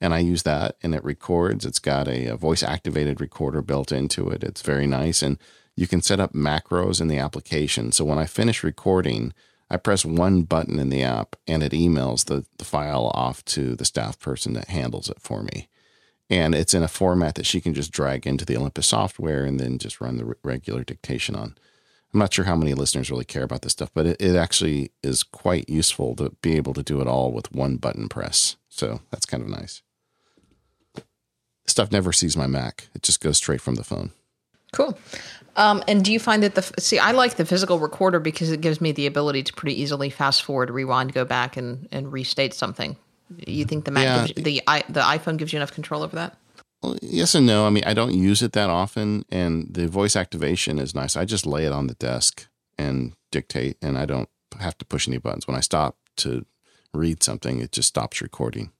and 0.00 0.14
I 0.14 0.18
use 0.18 0.42
that, 0.44 0.76
and 0.82 0.94
it 0.94 1.04
records. 1.04 1.64
It's 1.64 1.78
got 1.78 2.08
a, 2.08 2.26
a 2.26 2.36
voice 2.36 2.62
activated 2.62 3.20
recorder 3.20 3.62
built 3.62 3.90
into 3.90 4.28
it. 4.28 4.44
It's 4.44 4.62
very 4.62 4.86
nice, 4.86 5.22
and 5.22 5.38
you 5.76 5.86
can 5.86 6.02
set 6.02 6.20
up 6.20 6.32
macros 6.34 7.00
in 7.00 7.08
the 7.08 7.18
application. 7.18 7.92
So 7.92 8.04
when 8.04 8.18
I 8.18 8.26
finish 8.26 8.62
recording, 8.62 9.32
I 9.72 9.78
press 9.78 10.04
one 10.04 10.42
button 10.42 10.78
in 10.78 10.90
the 10.90 11.02
app, 11.02 11.36
and 11.46 11.62
it 11.62 11.72
emails 11.72 12.26
the 12.26 12.44
the 12.58 12.64
file 12.64 13.10
off 13.14 13.44
to 13.46 13.74
the 13.74 13.84
staff 13.84 14.18
person 14.18 14.52
that 14.52 14.68
handles 14.68 15.08
it 15.08 15.20
for 15.20 15.42
me 15.42 15.68
and 16.32 16.54
it's 16.54 16.72
in 16.72 16.82
a 16.82 16.88
format 16.88 17.34
that 17.34 17.44
she 17.44 17.60
can 17.60 17.74
just 17.74 17.92
drag 17.92 18.26
into 18.26 18.46
the 18.46 18.56
Olympus 18.56 18.86
software 18.86 19.44
and 19.44 19.60
then 19.60 19.76
just 19.76 20.00
run 20.00 20.16
the 20.16 20.24
re- 20.24 20.34
regular 20.42 20.82
dictation 20.82 21.36
on. 21.36 21.54
I'm 22.12 22.20
not 22.20 22.32
sure 22.32 22.46
how 22.46 22.56
many 22.56 22.72
listeners 22.72 23.10
really 23.10 23.26
care 23.26 23.42
about 23.42 23.60
this 23.60 23.72
stuff, 23.72 23.90
but 23.92 24.06
it, 24.06 24.16
it 24.18 24.34
actually 24.34 24.92
is 25.02 25.22
quite 25.22 25.68
useful 25.68 26.16
to 26.16 26.30
be 26.40 26.56
able 26.56 26.72
to 26.72 26.82
do 26.82 27.02
it 27.02 27.06
all 27.06 27.32
with 27.32 27.52
one 27.52 27.76
button 27.76 28.08
press. 28.08 28.56
So 28.70 29.00
that's 29.10 29.26
kind 29.26 29.42
of 29.42 29.50
nice. 29.50 29.82
Stuff 31.66 31.92
never 31.92 32.14
sees 32.14 32.34
my 32.34 32.46
Mac; 32.46 32.88
it 32.94 33.02
just 33.02 33.20
goes 33.20 33.36
straight 33.36 33.60
from 33.60 33.74
the 33.74 33.84
phone. 33.84 34.12
Cool. 34.72 34.98
Um, 35.56 35.82
and 35.86 36.02
do 36.04 36.12
you 36.12 36.18
find 36.18 36.42
that 36.42 36.54
the 36.54 36.62
see? 36.78 36.98
I 36.98 37.12
like 37.12 37.36
the 37.36 37.44
physical 37.44 37.78
recorder 37.78 38.18
because 38.20 38.50
it 38.50 38.62
gives 38.62 38.80
me 38.80 38.92
the 38.92 39.06
ability 39.06 39.42
to 39.42 39.52
pretty 39.52 39.80
easily 39.80 40.08
fast 40.08 40.42
forward, 40.42 40.70
rewind, 40.70 41.12
go 41.12 41.24
back, 41.26 41.56
and 41.58 41.88
and 41.92 42.10
restate 42.10 42.54
something. 42.54 42.96
You 43.46 43.64
think 43.66 43.84
the 43.84 43.90
Mac, 43.90 44.04
Yeah. 44.04 44.26
gives 44.26 44.42
the 44.42 44.62
i 44.66 44.82
the 44.88 45.00
iPhone 45.00 45.36
gives 45.36 45.52
you 45.52 45.58
enough 45.58 45.72
control 45.72 46.02
over 46.02 46.16
that? 46.16 46.36
Well, 46.82 46.96
yes 47.02 47.34
and 47.34 47.46
no. 47.46 47.66
I 47.66 47.70
mean, 47.70 47.84
I 47.86 47.92
don't 47.94 48.14
use 48.14 48.40
it 48.42 48.52
that 48.52 48.70
often, 48.70 49.24
and 49.30 49.68
the 49.72 49.88
voice 49.88 50.16
activation 50.16 50.78
is 50.78 50.94
nice. 50.94 51.16
I 51.16 51.26
just 51.26 51.44
lay 51.46 51.66
it 51.66 51.72
on 51.72 51.86
the 51.86 51.94
desk 51.94 52.48
and 52.78 53.12
dictate, 53.30 53.76
and 53.82 53.98
I 53.98 54.06
don't 54.06 54.28
have 54.58 54.76
to 54.78 54.84
push 54.86 55.06
any 55.06 55.18
buttons. 55.18 55.46
When 55.46 55.56
I 55.56 55.60
stop 55.60 55.96
to 56.18 56.46
read 56.94 57.22
something, 57.22 57.60
it 57.60 57.72
just 57.72 57.88
stops 57.88 58.20
recording. 58.22 58.70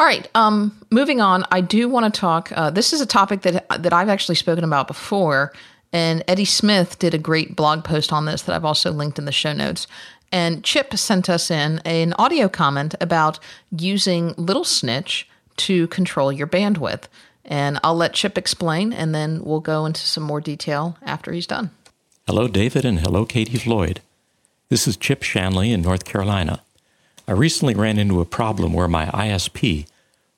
All 0.00 0.06
right. 0.06 0.26
Um, 0.34 0.74
moving 0.90 1.20
on, 1.20 1.44
I 1.50 1.60
do 1.60 1.86
want 1.86 2.14
to 2.14 2.20
talk. 2.20 2.50
Uh, 2.52 2.70
this 2.70 2.94
is 2.94 3.02
a 3.02 3.06
topic 3.06 3.42
that 3.42 3.68
that 3.82 3.92
I've 3.92 4.08
actually 4.08 4.36
spoken 4.36 4.64
about 4.64 4.88
before, 4.88 5.52
and 5.92 6.24
Eddie 6.26 6.46
Smith 6.46 6.98
did 6.98 7.12
a 7.12 7.18
great 7.18 7.54
blog 7.54 7.84
post 7.84 8.10
on 8.10 8.24
this 8.24 8.40
that 8.42 8.56
I've 8.56 8.64
also 8.64 8.92
linked 8.92 9.18
in 9.18 9.26
the 9.26 9.30
show 9.30 9.52
notes. 9.52 9.86
And 10.32 10.64
Chip 10.64 10.96
sent 10.96 11.28
us 11.28 11.50
in 11.50 11.80
an 11.84 12.14
audio 12.14 12.48
comment 12.48 12.94
about 13.02 13.38
using 13.76 14.32
Little 14.38 14.64
Snitch 14.64 15.28
to 15.58 15.86
control 15.88 16.32
your 16.32 16.46
bandwidth. 16.46 17.02
And 17.44 17.78
I'll 17.84 17.94
let 17.94 18.14
Chip 18.14 18.38
explain, 18.38 18.94
and 18.94 19.14
then 19.14 19.44
we'll 19.44 19.60
go 19.60 19.84
into 19.84 20.00
some 20.00 20.22
more 20.22 20.40
detail 20.40 20.96
after 21.02 21.30
he's 21.30 21.46
done. 21.46 21.72
Hello, 22.26 22.48
David, 22.48 22.86
and 22.86 23.00
hello, 23.00 23.26
Katie 23.26 23.58
Floyd. 23.58 24.00
This 24.70 24.88
is 24.88 24.96
Chip 24.96 25.22
Shanley 25.22 25.70
in 25.72 25.82
North 25.82 26.06
Carolina. 26.06 26.62
I 27.30 27.32
recently 27.32 27.74
ran 27.74 27.96
into 27.96 28.20
a 28.20 28.24
problem 28.24 28.72
where 28.72 28.88
my 28.88 29.06
ISP 29.06 29.86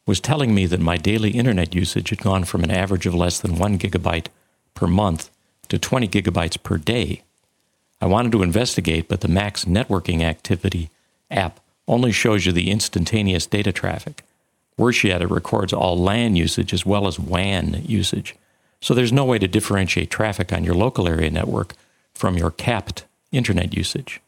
was 0.07 0.21
telling 0.21 0.55
me 0.55 0.67
that 0.67 0.81
my 0.81 0.97
daily 0.97 1.31
internet 1.31 1.75
usage 1.75 2.11
had 2.11 2.21
gone 2.21 2.45
from 2.45 2.65
an 2.65 2.71
average 2.71 3.07
of 3.07 3.15
less 3.15 3.39
than 3.41 3.59
1 3.59 3.79
gigabyte 3.79 4.27
per 4.75 4.87
month 4.87 5.31
to 5.69 5.79
20 5.79 6.09
gigabytes 6.09 6.61
per 6.63 6.77
day. 6.77 7.23
I 8.01 8.07
wanted 8.07 8.33
to 8.33 8.43
investigate, 8.43 9.09
but 9.09 9.21
the 9.21 9.29
Mac's 9.29 9.65
Networking 9.65 10.23
Activity 10.23 10.91
app 11.31 11.61
only 11.87 12.13
shows 12.13 12.47
you 12.47 12.53
the 12.53 12.71
instantaneous 12.71 13.47
data 13.47 13.73
traffic. 13.73 14.25
Worse 14.77 15.05
yet, 15.05 15.23
it 15.23 15.31
records 15.31 15.73
all 15.73 15.97
LAN 15.97 16.35
usage 16.35 16.73
as 16.73 16.85
well 16.85 17.07
as 17.07 17.19
WAN 17.19 17.83
usage. 17.87 18.35
So 18.81 18.95
there's 18.95 19.13
no 19.13 19.25
way 19.25 19.39
to 19.39 19.47
differentiate 19.47 20.11
traffic 20.11 20.53
on 20.53 20.65
your 20.65 20.75
local 20.75 21.07
area 21.07 21.31
network 21.31 21.75
from 22.15 22.37
your 22.37 22.51
capped 22.51 23.05
internet 23.31 23.75
usage. 23.75 24.21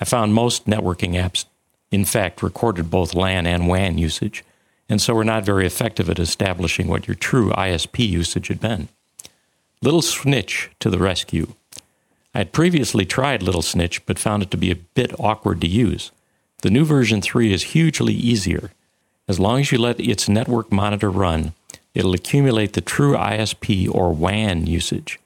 I 0.00 0.04
found 0.04 0.34
most 0.34 0.66
networking 0.66 1.14
apps, 1.14 1.44
in 1.92 2.04
fact, 2.04 2.42
recorded 2.42 2.90
both 2.90 3.14
LAN 3.14 3.46
and 3.46 3.68
WAN 3.68 3.98
usage, 3.98 4.42
and 4.88 5.00
so 5.00 5.14
we're 5.14 5.24
not 5.24 5.44
very 5.44 5.66
effective 5.66 6.10
at 6.10 6.18
establishing 6.18 6.88
what 6.88 7.08
your 7.08 7.14
true 7.14 7.50
ISP 7.50 8.08
usage 8.08 8.48
had 8.48 8.60
been. 8.60 8.88
Little 9.80 10.02
Snitch 10.02 10.70
to 10.80 10.90
the 10.90 10.98
rescue. 10.98 11.54
I 12.34 12.38
had 12.38 12.52
previously 12.52 13.04
tried 13.04 13.42
Little 13.42 13.62
Snitch, 13.62 14.04
but 14.06 14.18
found 14.18 14.42
it 14.42 14.50
to 14.52 14.56
be 14.56 14.70
a 14.70 14.76
bit 14.76 15.18
awkward 15.18 15.60
to 15.60 15.68
use. 15.68 16.12
The 16.62 16.70
new 16.70 16.84
version 16.84 17.20
3 17.20 17.52
is 17.52 17.62
hugely 17.74 18.14
easier. 18.14 18.70
As 19.28 19.40
long 19.40 19.60
as 19.60 19.72
you 19.72 19.78
let 19.78 20.00
its 20.00 20.28
network 20.28 20.72
monitor 20.72 21.10
run, 21.10 21.52
it'll 21.94 22.14
accumulate 22.14 22.72
the 22.72 22.80
true 22.80 23.14
ISP 23.14 23.92
or 23.92 24.12
WAN 24.12 24.66
usage. 24.66 25.18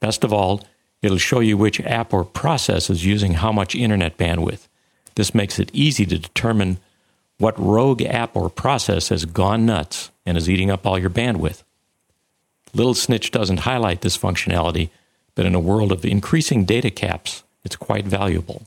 Best 0.00 0.24
of 0.24 0.32
all, 0.32 0.62
it'll 1.02 1.18
show 1.18 1.40
you 1.40 1.56
which 1.56 1.80
app 1.82 2.12
or 2.12 2.24
process 2.24 2.90
is 2.90 3.04
using 3.04 3.34
how 3.34 3.52
much 3.52 3.74
internet 3.74 4.16
bandwidth. 4.16 4.68
This 5.14 5.34
makes 5.34 5.58
it 5.58 5.70
easy 5.72 6.06
to 6.06 6.18
determine 6.18 6.78
what 7.42 7.58
rogue 7.58 8.02
app 8.02 8.36
or 8.36 8.48
process 8.48 9.08
has 9.08 9.24
gone 9.24 9.66
nuts 9.66 10.12
and 10.24 10.38
is 10.38 10.48
eating 10.48 10.70
up 10.70 10.86
all 10.86 10.96
your 10.96 11.10
bandwidth. 11.10 11.64
Little 12.72 12.94
Snitch 12.94 13.32
doesn't 13.32 13.60
highlight 13.60 14.02
this 14.02 14.16
functionality, 14.16 14.90
but 15.34 15.44
in 15.44 15.56
a 15.56 15.60
world 15.60 15.90
of 15.90 16.04
increasing 16.04 16.64
data 16.64 16.88
caps, 16.88 17.42
it's 17.64 17.74
quite 17.74 18.04
valuable. 18.06 18.62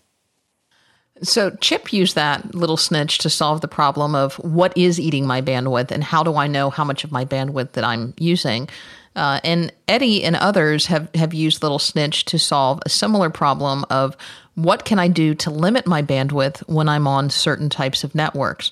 So 1.21 1.51
Chip 1.61 1.93
used 1.93 2.15
that 2.15 2.53
little 2.53 2.75
snitch 2.75 3.19
to 3.19 3.29
solve 3.29 3.61
the 3.61 3.69
problem 3.69 4.13
of 4.13 4.35
what 4.35 4.77
is 4.77 4.99
eating 4.99 5.25
my 5.25 5.41
bandwidth 5.41 5.91
and 5.91 6.03
how 6.03 6.23
do 6.23 6.35
I 6.35 6.47
know 6.47 6.69
how 6.69 6.83
much 6.83 7.05
of 7.05 7.13
my 7.13 7.23
bandwidth 7.23 7.71
that 7.71 7.85
I'm 7.85 8.13
using. 8.17 8.67
Uh, 9.15 9.39
and 9.45 9.71
Eddie 9.87 10.25
and 10.25 10.35
others 10.35 10.87
have, 10.87 11.09
have 11.15 11.33
used 11.33 11.63
Little 11.63 11.79
Snitch 11.79 12.25
to 12.25 12.37
solve 12.37 12.81
a 12.85 12.89
similar 12.89 13.29
problem 13.29 13.85
of 13.89 14.17
what 14.55 14.85
can 14.85 14.99
I 14.99 15.07
do 15.07 15.35
to 15.35 15.51
limit 15.51 15.85
my 15.85 16.01
bandwidth 16.01 16.67
when 16.67 16.89
I'm 16.89 17.07
on 17.07 17.29
certain 17.29 17.69
types 17.69 18.03
of 18.03 18.15
networks. 18.15 18.71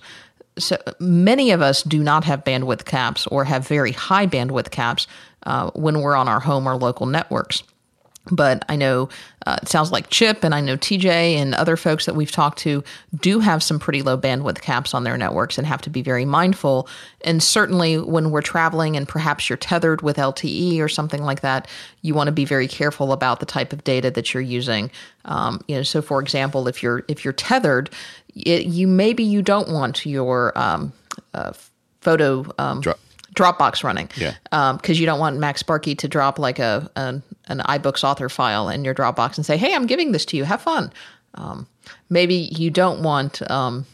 So 0.57 0.77
many 0.99 1.51
of 1.51 1.61
us 1.61 1.83
do 1.83 2.01
not 2.01 2.23
have 2.25 2.43
bandwidth 2.43 2.85
caps 2.85 3.27
or 3.27 3.43
have 3.43 3.67
very 3.67 3.91
high 3.91 4.27
bandwidth 4.27 4.71
caps 4.71 5.07
uh, 5.45 5.71
when 5.71 6.01
we're 6.01 6.15
on 6.15 6.27
our 6.27 6.39
home 6.39 6.67
or 6.67 6.75
local 6.75 7.05
networks 7.05 7.63
but 8.31 8.63
I 8.69 8.77
know 8.77 9.09
uh, 9.45 9.57
it 9.61 9.67
sounds 9.67 9.91
like 9.91 10.09
Chip 10.09 10.43
and 10.43 10.55
I 10.55 10.61
know 10.61 10.77
TJ 10.77 11.05
and 11.35 11.53
other 11.53 11.75
folks 11.75 12.05
that 12.05 12.15
we've 12.15 12.31
talked 12.31 12.59
to 12.59 12.83
do 13.19 13.39
have 13.39 13.61
some 13.61 13.79
pretty 13.79 14.01
low 14.01 14.17
bandwidth 14.17 14.61
caps 14.61 14.93
on 14.93 15.03
their 15.03 15.17
networks 15.17 15.57
and 15.57 15.67
have 15.67 15.81
to 15.81 15.89
be 15.89 16.01
very 16.01 16.23
mindful. 16.23 16.87
And 17.21 17.43
certainly 17.43 17.97
when 17.97 18.31
we're 18.31 18.41
traveling 18.41 18.95
and 18.95 19.07
perhaps 19.07 19.49
you're 19.49 19.57
tethered 19.57 20.01
with 20.01 20.15
LTE 20.15 20.79
or 20.79 20.87
something 20.87 21.23
like 21.23 21.41
that, 21.41 21.67
you 22.01 22.13
want 22.13 22.27
to 22.27 22.31
be 22.31 22.45
very 22.45 22.67
careful 22.67 23.11
about 23.11 23.41
the 23.41 23.45
type 23.45 23.73
of 23.73 23.83
data 23.83 24.09
that 24.11 24.33
you're 24.33 24.41
using. 24.41 24.89
Um, 25.25 25.59
you 25.67 25.75
know, 25.75 25.83
so 25.83 26.01
for 26.01 26.21
example, 26.21 26.67
if 26.69 26.81
you're 26.81 27.03
if 27.09 27.25
you're 27.25 27.33
tethered, 27.33 27.89
it, 28.35 28.65
you 28.65 28.87
maybe 28.87 29.23
you 29.23 29.41
don't 29.41 29.69
want 29.69 30.05
your 30.05 30.57
um, 30.57 30.93
uh, 31.33 31.51
photo. 31.99 32.45
Um, 32.57 32.79
Dro- 32.79 32.95
Dropbox 33.35 33.83
running. 33.83 34.09
Yeah. 34.15 34.35
Because 34.73 34.99
you 34.99 35.05
don't 35.05 35.19
want 35.19 35.39
MacSparky 35.39 35.97
to 35.97 36.07
drop 36.07 36.37
like 36.37 36.59
a 36.59 36.89
an, 36.95 37.23
an 37.53 37.65
iBooks 37.79 38.03
author 38.03 38.29
file 38.29 38.67
in 38.69 38.83
your 38.83 38.93
Dropbox 38.93 39.37
and 39.37 39.45
say, 39.45 39.57
"Hey, 39.57 39.73
I'm 39.73 39.87
giving 39.87 40.11
this 40.11 40.25
to 40.25 40.37
you. 40.37 40.43
Have 40.43 40.61
fun." 40.61 40.91
Um, 41.35 41.67
maybe 42.09 42.35
you 42.35 42.69
don't 42.69 43.01
want 43.01 43.41
um, 43.49 43.85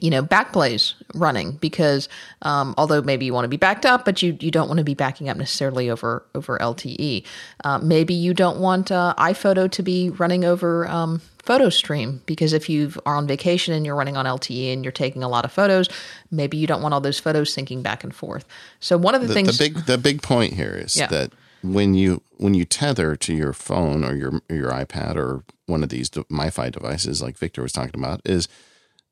you 0.00 0.10
know, 0.10 0.22
backblaze 0.22 0.94
running 1.14 1.52
because 1.52 2.08
um, 2.42 2.74
although 2.76 3.00
maybe 3.02 3.24
you 3.26 3.32
want 3.32 3.44
to 3.44 3.48
be 3.48 3.56
backed 3.56 3.86
up, 3.86 4.04
but 4.04 4.22
you, 4.22 4.36
you 4.40 4.50
don't 4.50 4.66
want 4.68 4.78
to 4.78 4.84
be 4.84 4.94
backing 4.94 5.28
up 5.28 5.36
necessarily 5.36 5.88
over 5.88 6.24
over 6.34 6.58
LTE. 6.58 7.24
Uh, 7.64 7.78
maybe 7.78 8.12
you 8.14 8.34
don't 8.34 8.58
want 8.58 8.90
uh, 8.90 9.14
iPhoto 9.18 9.70
to 9.70 9.82
be 9.82 10.10
running 10.10 10.44
over 10.44 10.86
um, 10.88 11.20
PhotoStream 11.44 12.20
because 12.26 12.52
if 12.52 12.68
you 12.68 12.92
are 13.06 13.16
on 13.16 13.26
vacation 13.26 13.72
and 13.74 13.86
you're 13.86 13.94
running 13.94 14.16
on 14.16 14.26
LTE 14.26 14.72
and 14.72 14.84
you're 14.84 14.92
taking 14.92 15.22
a 15.22 15.28
lot 15.28 15.44
of 15.44 15.52
photos, 15.52 15.88
maybe 16.30 16.56
you 16.56 16.66
don't 16.66 16.82
want 16.82 16.92
all 16.94 17.00
those 17.00 17.20
photos 17.20 17.54
syncing 17.54 17.82
back 17.82 18.02
and 18.02 18.14
forth. 18.14 18.44
So 18.80 18.96
one 18.98 19.14
of 19.14 19.20
the, 19.20 19.28
the 19.28 19.34
things 19.34 19.56
the 19.58 19.64
big 19.70 19.86
the 19.86 19.98
big 19.98 20.22
point 20.22 20.54
here 20.54 20.74
is 20.74 20.96
Yeah. 20.96 21.06
that 21.08 21.32
when 21.64 21.94
you 21.94 22.22
when 22.36 22.54
you 22.54 22.64
tether 22.64 23.16
to 23.16 23.34
your 23.34 23.52
phone 23.52 24.04
or 24.04 24.14
your 24.14 24.42
your 24.50 24.70
iPad 24.70 25.16
or 25.16 25.44
one 25.66 25.82
of 25.82 25.88
these 25.88 26.10
MiFi 26.10 26.70
devices 26.70 27.22
like 27.22 27.38
Victor 27.38 27.62
was 27.62 27.72
talking 27.72 27.98
about 27.98 28.20
is 28.24 28.48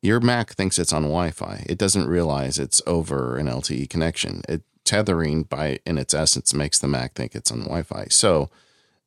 your 0.03 0.21
Mac 0.21 0.53
thinks 0.53 0.79
it's 0.79 0.93
on 0.93 1.03
Wi-Fi. 1.05 1.65
It 1.69 1.79
doesn't 1.79 2.09
realize 2.09 2.59
it's 2.59 2.83
over 2.87 3.39
an 3.39 3.47
LTE 3.47 3.89
connection. 3.89 4.43
It 4.49 4.63
tethering 4.85 5.45
by 5.45 5.79
in 5.87 5.97
its 5.97 6.13
essence 6.13 6.53
makes 6.53 6.79
the 6.79 6.89
Mac 6.89 7.15
think 7.15 7.35
it's 7.35 7.53
on 7.53 7.61
Wi-Fi. 7.61 8.07
So 8.11 8.51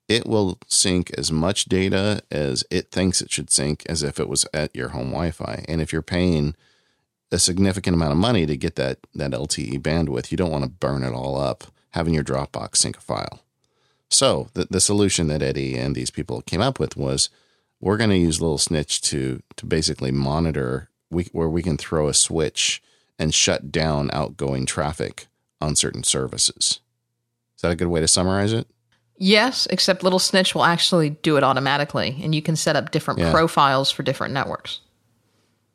it 0.07 0.25
will 0.25 0.57
sync 0.67 1.11
as 1.17 1.31
much 1.31 1.65
data 1.65 2.21
as 2.31 2.63
it 2.71 2.91
thinks 2.91 3.21
it 3.21 3.31
should 3.31 3.51
sync 3.51 3.83
as 3.87 4.01
if 4.01 4.19
it 4.19 4.29
was 4.29 4.47
at 4.53 4.73
your 4.75 4.89
home 4.89 5.09
Wi-Fi. 5.09 5.65
And 5.67 5.81
if 5.81 5.91
you're 5.91 6.01
paying 6.01 6.55
a 7.31 7.37
significant 7.37 7.95
amount 7.95 8.13
of 8.13 8.17
money 8.17 8.45
to 8.45 8.57
get 8.57 8.75
that 8.75 8.99
that 9.13 9.31
LTE 9.31 9.81
bandwidth, 9.81 10.31
you 10.31 10.37
don't 10.37 10.51
want 10.51 10.63
to 10.63 10.69
burn 10.69 11.03
it 11.03 11.13
all 11.13 11.37
up 11.37 11.65
having 11.95 12.13
your 12.13 12.23
Dropbox 12.23 12.77
sync 12.77 12.97
a 12.97 13.01
file. 13.01 13.41
So 14.09 14.49
the 14.53 14.67
the 14.69 14.79
solution 14.79 15.27
that 15.27 15.41
Eddie 15.41 15.75
and 15.75 15.95
these 15.95 16.11
people 16.11 16.41
came 16.43 16.61
up 16.61 16.79
with 16.79 16.95
was 16.95 17.29
we're 17.81 17.97
going 17.97 18.09
to 18.11 18.17
use 18.17 18.39
Little 18.39 18.57
Snitch 18.59 19.01
to 19.01 19.41
to 19.57 19.65
basically 19.65 20.11
monitor 20.11 20.89
we, 21.09 21.23
where 21.31 21.49
we 21.49 21.61
can 21.63 21.77
throw 21.77 22.07
a 22.07 22.13
switch 22.13 22.81
and 23.17 23.33
shut 23.33 23.71
down 23.71 24.09
outgoing 24.13 24.65
traffic 24.65 25.27
on 25.61 25.75
certain 25.75 26.03
services. 26.03 26.79
Is 27.55 27.61
that 27.61 27.71
a 27.71 27.75
good 27.75 27.87
way 27.87 28.01
to 28.01 28.07
summarize 28.07 28.53
it? 28.53 28.67
yes, 29.17 29.65
except 29.69 30.03
Little 30.03 30.19
Snitch 30.19 30.53
will 30.53 30.65
actually 30.65 31.09
do 31.11 31.37
it 31.37 31.43
automatically, 31.43 32.19
and 32.21 32.35
you 32.35 32.41
can 32.41 32.57
set 32.57 32.75
up 32.75 32.91
different 32.91 33.19
Yeah. 33.21 33.31
profiles 33.31 33.89
for 33.89 34.03
different 34.03 34.33
networks. 34.33 34.81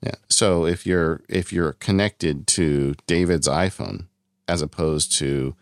Yeah. 0.03 0.17
So 0.29 0.67
if 0.67 0.87
you're 0.87 1.23
if 1.29 1.53
you're 1.53 1.73
connected 1.75 2.47
to 2.49 2.95
David's 3.07 3.49
iPhone 3.49 4.07
as 4.47 4.61
opposed 4.63 5.13
to, 5.19 5.55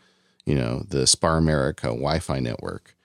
you 0.48 0.54
know, 0.54 0.82
the 0.88 1.06
Spar 1.06 1.36
America 1.36 1.88
Wi-Fi 1.88 2.40
network, 2.40 2.96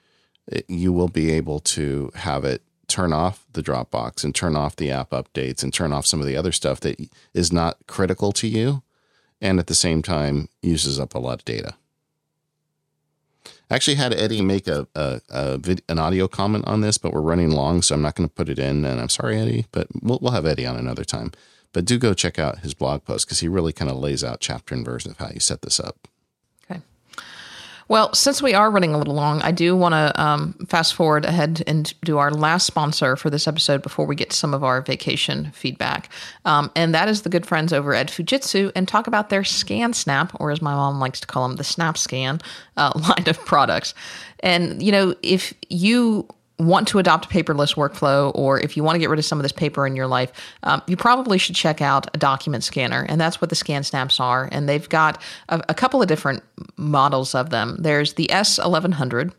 it, 0.46 0.64
you 0.66 0.94
will 0.94 1.08
be 1.08 1.30
able 1.30 1.60
to 1.60 2.10
have 2.14 2.42
it 2.42 2.62
turn 2.88 3.12
off 3.12 3.46
the 3.52 3.62
Dropbox 3.62 4.24
and 4.24 4.34
turn 4.34 4.56
off 4.56 4.76
the 4.76 4.90
app 4.90 5.10
updates 5.10 5.62
and 5.62 5.72
turn 5.72 5.92
off 5.92 6.06
some 6.06 6.20
of 6.20 6.26
the 6.26 6.38
other 6.38 6.52
stuff 6.52 6.80
that 6.80 6.98
is 7.34 7.52
not 7.52 7.76
critical 7.86 8.32
to 8.32 8.48
you 8.48 8.82
and 9.42 9.58
at 9.58 9.66
the 9.66 9.74
same 9.74 10.00
time 10.00 10.48
uses 10.62 10.98
up 10.98 11.14
a 11.14 11.18
lot 11.18 11.40
of 11.40 11.44
data. 11.44 11.74
I 13.70 13.74
actually 13.74 13.96
had 13.96 14.14
Eddie 14.14 14.40
make 14.40 14.66
a, 14.66 14.86
a, 14.94 15.20
a 15.28 15.58
vid, 15.58 15.82
an 15.88 15.98
audio 15.98 16.28
comment 16.28 16.66
on 16.66 16.80
this, 16.80 16.96
but 16.96 17.12
we're 17.12 17.20
running 17.20 17.50
long, 17.50 17.82
so 17.82 17.94
I'm 17.94 18.02
not 18.02 18.14
going 18.14 18.28
to 18.28 18.34
put 18.34 18.48
it 18.48 18.58
in. 18.58 18.86
And 18.86 19.00
I'm 19.00 19.10
sorry, 19.10 19.38
Eddie, 19.38 19.66
but 19.70 19.88
we'll, 20.02 20.18
we'll 20.22 20.32
have 20.32 20.46
Eddie 20.46 20.66
on 20.66 20.76
another 20.76 21.04
time. 21.04 21.30
But 21.74 21.84
do 21.84 21.98
go 21.98 22.14
check 22.14 22.38
out 22.38 22.60
his 22.60 22.72
blog 22.72 23.04
post 23.04 23.26
because 23.26 23.40
he 23.40 23.48
really 23.48 23.72
kind 23.72 23.90
of 23.90 23.98
lays 23.98 24.24
out 24.24 24.40
chapter 24.40 24.74
and 24.74 24.84
verse 24.84 25.04
of 25.04 25.18
how 25.18 25.28
you 25.28 25.40
set 25.40 25.60
this 25.60 25.78
up. 25.78 26.08
Well, 27.88 28.12
since 28.14 28.40
we 28.40 28.54
are 28.54 28.70
running 28.70 28.94
a 28.94 28.98
little 28.98 29.14
long, 29.14 29.42
I 29.42 29.52
do 29.52 29.76
want 29.76 29.92
to 29.92 30.20
um, 30.20 30.54
fast 30.68 30.94
forward 30.94 31.24
ahead 31.24 31.62
and 31.66 31.92
do 32.02 32.18
our 32.18 32.30
last 32.30 32.66
sponsor 32.66 33.16
for 33.16 33.28
this 33.28 33.46
episode 33.46 33.82
before 33.82 34.06
we 34.06 34.16
get 34.16 34.30
to 34.30 34.36
some 34.36 34.54
of 34.54 34.64
our 34.64 34.80
vacation 34.80 35.50
feedback. 35.52 36.08
Um, 36.44 36.70
and 36.74 36.94
that 36.94 37.08
is 37.08 37.22
the 37.22 37.28
good 37.28 37.44
friends 37.44 37.72
over 37.72 37.94
at 37.94 38.08
Fujitsu 38.08 38.72
and 38.74 38.88
talk 38.88 39.06
about 39.06 39.28
their 39.28 39.42
ScanSnap, 39.42 40.30
or 40.40 40.50
as 40.50 40.62
my 40.62 40.74
mom 40.74 40.98
likes 40.98 41.20
to 41.20 41.26
call 41.26 41.46
them, 41.46 41.56
the 41.56 41.64
Snap 41.64 41.98
Scan 41.98 42.40
uh, 42.76 42.92
line 43.08 43.28
of 43.28 43.38
products. 43.44 43.92
And, 44.40 44.82
you 44.82 44.92
know, 44.92 45.14
if 45.22 45.52
you 45.68 46.26
want 46.58 46.86
to 46.88 46.98
adopt 46.98 47.26
a 47.26 47.28
paperless 47.28 47.74
workflow, 47.74 48.30
or 48.34 48.60
if 48.60 48.76
you 48.76 48.84
want 48.84 48.94
to 48.94 49.00
get 49.00 49.10
rid 49.10 49.18
of 49.18 49.24
some 49.24 49.38
of 49.38 49.42
this 49.42 49.52
paper 49.52 49.86
in 49.86 49.96
your 49.96 50.06
life, 50.06 50.32
um, 50.62 50.82
you 50.86 50.96
probably 50.96 51.38
should 51.38 51.56
check 51.56 51.80
out 51.80 52.08
a 52.14 52.18
document 52.18 52.62
scanner. 52.62 53.04
And 53.08 53.20
that's 53.20 53.40
what 53.40 53.50
the 53.50 53.56
ScanSnaps 53.56 54.20
are. 54.20 54.48
And 54.52 54.68
they've 54.68 54.88
got 54.88 55.20
a, 55.48 55.62
a 55.68 55.74
couple 55.74 56.00
of 56.00 56.08
different 56.08 56.42
models 56.76 57.34
of 57.34 57.50
them. 57.50 57.76
There's 57.80 58.14
the 58.14 58.28
S1100 58.28 59.32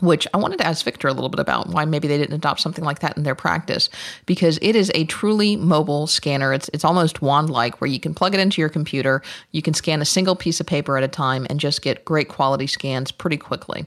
which 0.00 0.26
I 0.32 0.38
wanted 0.38 0.58
to 0.58 0.66
ask 0.66 0.84
Victor 0.84 1.08
a 1.08 1.12
little 1.12 1.28
bit 1.28 1.40
about 1.40 1.68
why 1.68 1.84
maybe 1.84 2.06
they 2.08 2.18
didn't 2.18 2.34
adopt 2.34 2.60
something 2.60 2.84
like 2.84 3.00
that 3.00 3.16
in 3.16 3.24
their 3.24 3.34
practice 3.34 3.88
because 4.26 4.58
it 4.62 4.76
is 4.76 4.92
a 4.94 5.04
truly 5.04 5.56
mobile 5.56 6.06
scanner. 6.06 6.52
It's 6.52 6.70
it's 6.72 6.84
almost 6.84 7.22
wand 7.22 7.50
like 7.50 7.80
where 7.80 7.88
you 7.88 7.98
can 7.98 8.14
plug 8.14 8.34
it 8.34 8.40
into 8.40 8.60
your 8.60 8.68
computer, 8.68 9.22
you 9.52 9.62
can 9.62 9.74
scan 9.74 10.00
a 10.00 10.04
single 10.04 10.36
piece 10.36 10.60
of 10.60 10.66
paper 10.66 10.96
at 10.96 11.02
a 11.02 11.08
time 11.08 11.46
and 11.50 11.58
just 11.58 11.82
get 11.82 12.04
great 12.04 12.28
quality 12.28 12.66
scans 12.66 13.10
pretty 13.10 13.36
quickly. 13.36 13.86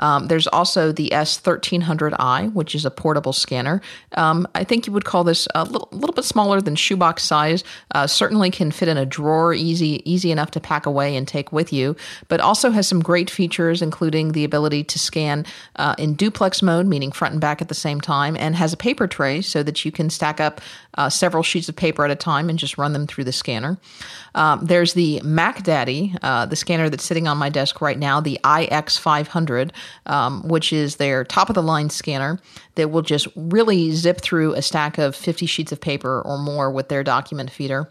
Um, 0.00 0.26
there's 0.26 0.46
also 0.48 0.92
the 0.92 1.10
S1300i, 1.10 2.52
which 2.52 2.74
is 2.74 2.84
a 2.84 2.90
portable 2.90 3.32
scanner. 3.32 3.80
Um, 4.16 4.46
I 4.54 4.64
think 4.64 4.86
you 4.86 4.92
would 4.92 5.04
call 5.04 5.24
this 5.24 5.46
a 5.54 5.64
little, 5.64 5.88
little 5.92 6.14
bit 6.14 6.24
smaller 6.24 6.60
than 6.60 6.74
shoebox 6.74 7.22
size. 7.22 7.62
Uh, 7.94 8.06
certainly 8.06 8.50
can 8.50 8.70
fit 8.70 8.88
in 8.88 8.96
a 8.96 9.06
drawer, 9.06 9.54
easy 9.54 10.02
easy 10.10 10.30
enough 10.30 10.50
to 10.52 10.60
pack 10.60 10.86
away 10.86 11.16
and 11.16 11.28
take 11.28 11.52
with 11.52 11.72
you, 11.72 11.96
but 12.28 12.40
also 12.40 12.70
has 12.70 12.88
some 12.88 13.00
great 13.00 13.30
features, 13.30 13.82
including 13.82 14.32
the 14.32 14.44
ability 14.44 14.84
to 14.84 14.98
scan 14.98 15.46
uh, 15.76 15.94
in 15.98 16.14
duplex 16.14 16.62
mode, 16.62 16.86
meaning 16.86 17.12
front 17.12 17.32
and 17.32 17.40
back 17.40 17.62
at 17.62 17.68
the 17.68 17.74
same 17.74 18.00
time, 18.00 18.36
and 18.36 18.56
has 18.56 18.72
a 18.72 18.76
paper 18.76 19.06
tray 19.06 19.40
so 19.40 19.62
that 19.62 19.84
you 19.84 19.92
can 19.92 20.10
stack 20.10 20.40
up 20.40 20.60
uh, 20.94 21.08
several 21.08 21.42
sheets 21.42 21.68
of 21.68 21.76
paper 21.76 22.04
at 22.04 22.10
a 22.10 22.16
time 22.16 22.48
and 22.48 22.58
just 22.58 22.76
run 22.78 22.92
them 22.92 23.06
through 23.06 23.24
the 23.24 23.32
scanner. 23.32 23.78
Um, 24.34 24.64
there's 24.64 24.94
the 24.94 25.20
Mac 25.22 25.62
Daddy, 25.62 26.14
uh, 26.22 26.46
the 26.46 26.56
scanner 26.56 26.88
that's 26.88 27.04
sitting 27.04 27.26
on 27.26 27.36
my 27.36 27.48
desk 27.48 27.80
right 27.80 27.98
now, 27.98 28.20
the 28.20 28.38
IX500, 28.44 29.70
um, 30.06 30.46
which 30.48 30.72
is 30.72 30.96
their 30.96 31.24
top 31.24 31.48
of 31.48 31.54
the 31.54 31.62
line 31.62 31.90
scanner 31.90 32.38
that 32.74 32.90
will 32.90 33.02
just 33.02 33.28
really 33.36 33.90
zip 33.92 34.20
through 34.20 34.54
a 34.54 34.62
stack 34.62 34.98
of 34.98 35.14
50 35.14 35.46
sheets 35.46 35.72
of 35.72 35.80
paper 35.80 36.22
or 36.22 36.38
more 36.38 36.70
with 36.70 36.88
their 36.88 37.04
document 37.04 37.50
feeder 37.50 37.90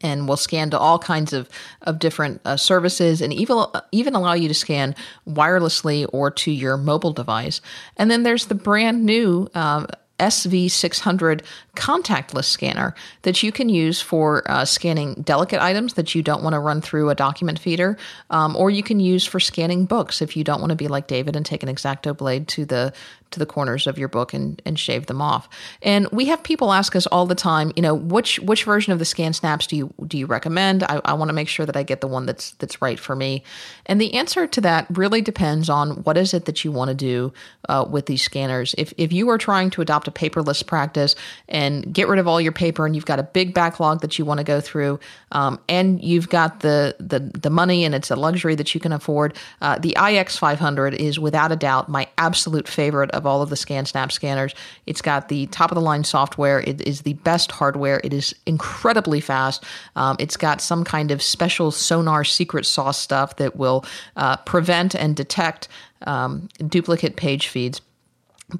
and 0.00 0.28
will 0.28 0.36
scan 0.36 0.70
to 0.70 0.78
all 0.78 0.98
kinds 0.98 1.32
of, 1.32 1.48
of 1.82 1.98
different 1.98 2.40
uh, 2.44 2.56
services 2.56 3.20
and 3.20 3.32
even, 3.32 3.64
even 3.92 4.14
allow 4.14 4.34
you 4.34 4.48
to 4.48 4.54
scan 4.54 4.94
wirelessly 5.26 6.06
or 6.12 6.30
to 6.30 6.50
your 6.50 6.76
mobile 6.76 7.12
device. 7.12 7.60
And 7.96 8.10
then 8.10 8.22
there's 8.22 8.46
the 8.46 8.54
brand 8.54 9.04
new 9.04 9.48
uh, 9.54 9.86
SV600 10.18 11.42
contactless 11.78 12.44
scanner 12.44 12.94
that 13.22 13.42
you 13.42 13.52
can 13.52 13.68
use 13.68 14.00
for 14.00 14.42
uh, 14.50 14.64
scanning 14.64 15.14
delicate 15.22 15.62
items 15.62 15.94
that 15.94 16.14
you 16.14 16.22
don't 16.22 16.42
want 16.42 16.54
to 16.54 16.58
run 16.58 16.80
through 16.80 17.08
a 17.08 17.14
document 17.14 17.58
feeder, 17.58 17.96
um, 18.30 18.56
or 18.56 18.68
you 18.68 18.82
can 18.82 18.98
use 18.98 19.24
for 19.24 19.38
scanning 19.40 19.86
books 19.86 20.20
if 20.20 20.36
you 20.36 20.42
don't 20.44 20.60
want 20.60 20.70
to 20.70 20.76
be 20.76 20.88
like 20.88 21.06
David 21.06 21.36
and 21.36 21.46
take 21.46 21.62
an 21.62 21.68
exacto 21.68 22.16
blade 22.16 22.48
to 22.48 22.64
the 22.64 22.92
to 23.30 23.38
the 23.38 23.46
corners 23.46 23.86
of 23.86 23.98
your 23.98 24.08
book 24.08 24.32
and, 24.32 24.60
and 24.64 24.78
shave 24.78 25.06
them 25.06 25.20
off. 25.20 25.48
And 25.82 26.08
we 26.10 26.26
have 26.26 26.42
people 26.42 26.72
ask 26.72 26.96
us 26.96 27.06
all 27.06 27.26
the 27.26 27.34
time, 27.34 27.72
you 27.76 27.82
know, 27.82 27.94
which 27.94 28.38
which 28.40 28.64
version 28.64 28.92
of 28.92 28.98
the 28.98 29.04
ScanSnaps 29.04 29.66
do 29.66 29.76
you 29.76 29.94
do 30.06 30.16
you 30.18 30.26
recommend? 30.26 30.82
I, 30.82 31.00
I 31.04 31.12
want 31.14 31.28
to 31.28 31.34
make 31.34 31.48
sure 31.48 31.66
that 31.66 31.76
I 31.76 31.82
get 31.82 32.00
the 32.00 32.08
one 32.08 32.26
that's 32.26 32.52
that's 32.52 32.80
right 32.80 32.98
for 32.98 33.14
me. 33.14 33.42
And 33.86 34.00
the 34.00 34.14
answer 34.14 34.46
to 34.46 34.60
that 34.62 34.86
really 34.90 35.20
depends 35.20 35.68
on 35.68 36.02
what 36.04 36.16
is 36.16 36.34
it 36.34 36.46
that 36.46 36.64
you 36.64 36.72
want 36.72 36.88
to 36.88 36.94
do 36.94 37.32
uh, 37.68 37.84
with 37.88 38.06
these 38.06 38.22
scanners. 38.22 38.74
If 38.78 38.92
if 38.96 39.12
you 39.12 39.28
are 39.28 39.38
trying 39.38 39.70
to 39.70 39.82
adopt 39.82 40.08
a 40.08 40.10
paperless 40.10 40.66
practice 40.66 41.14
and 41.48 41.67
get 41.92 42.08
rid 42.08 42.18
of 42.18 42.26
all 42.26 42.40
your 42.40 42.52
paper 42.52 42.86
and 42.86 42.94
you've 42.94 43.06
got 43.06 43.18
a 43.18 43.22
big 43.22 43.54
backlog 43.54 44.00
that 44.00 44.18
you 44.18 44.24
want 44.24 44.38
to 44.38 44.44
go 44.44 44.60
through, 44.60 44.98
um, 45.32 45.58
and 45.68 46.02
you've 46.02 46.28
got 46.28 46.60
the, 46.60 46.96
the 46.98 47.20
the 47.38 47.50
money 47.50 47.84
and 47.84 47.94
it's 47.94 48.10
a 48.10 48.16
luxury 48.16 48.54
that 48.54 48.74
you 48.74 48.80
can 48.80 48.92
afford, 48.92 49.36
uh, 49.60 49.78
the 49.78 49.94
IX500 49.96 50.94
is 50.94 51.18
without 51.18 51.52
a 51.52 51.56
doubt 51.56 51.88
my 51.88 52.08
absolute 52.18 52.68
favorite 52.68 53.10
of 53.12 53.26
all 53.26 53.42
of 53.42 53.50
the 53.50 53.56
ScanSnap 53.56 54.12
scanners. 54.12 54.54
It's 54.86 55.02
got 55.02 55.28
the 55.28 55.46
top 55.46 55.70
of 55.70 55.74
the 55.74 55.80
line 55.80 56.04
software. 56.04 56.60
It 56.60 56.80
is 56.86 57.02
the 57.02 57.14
best 57.14 57.50
hardware. 57.52 58.00
It 58.04 58.12
is 58.12 58.34
incredibly 58.46 59.20
fast. 59.20 59.64
Um, 59.96 60.16
it's 60.18 60.36
got 60.36 60.60
some 60.60 60.84
kind 60.84 61.10
of 61.10 61.22
special 61.22 61.70
sonar 61.70 62.24
secret 62.24 62.66
sauce 62.66 62.98
stuff 62.98 63.36
that 63.36 63.56
will 63.56 63.84
uh, 64.16 64.36
prevent 64.38 64.94
and 64.94 65.16
detect 65.16 65.68
um, 66.06 66.48
duplicate 66.68 67.16
page 67.16 67.48
feeds. 67.48 67.80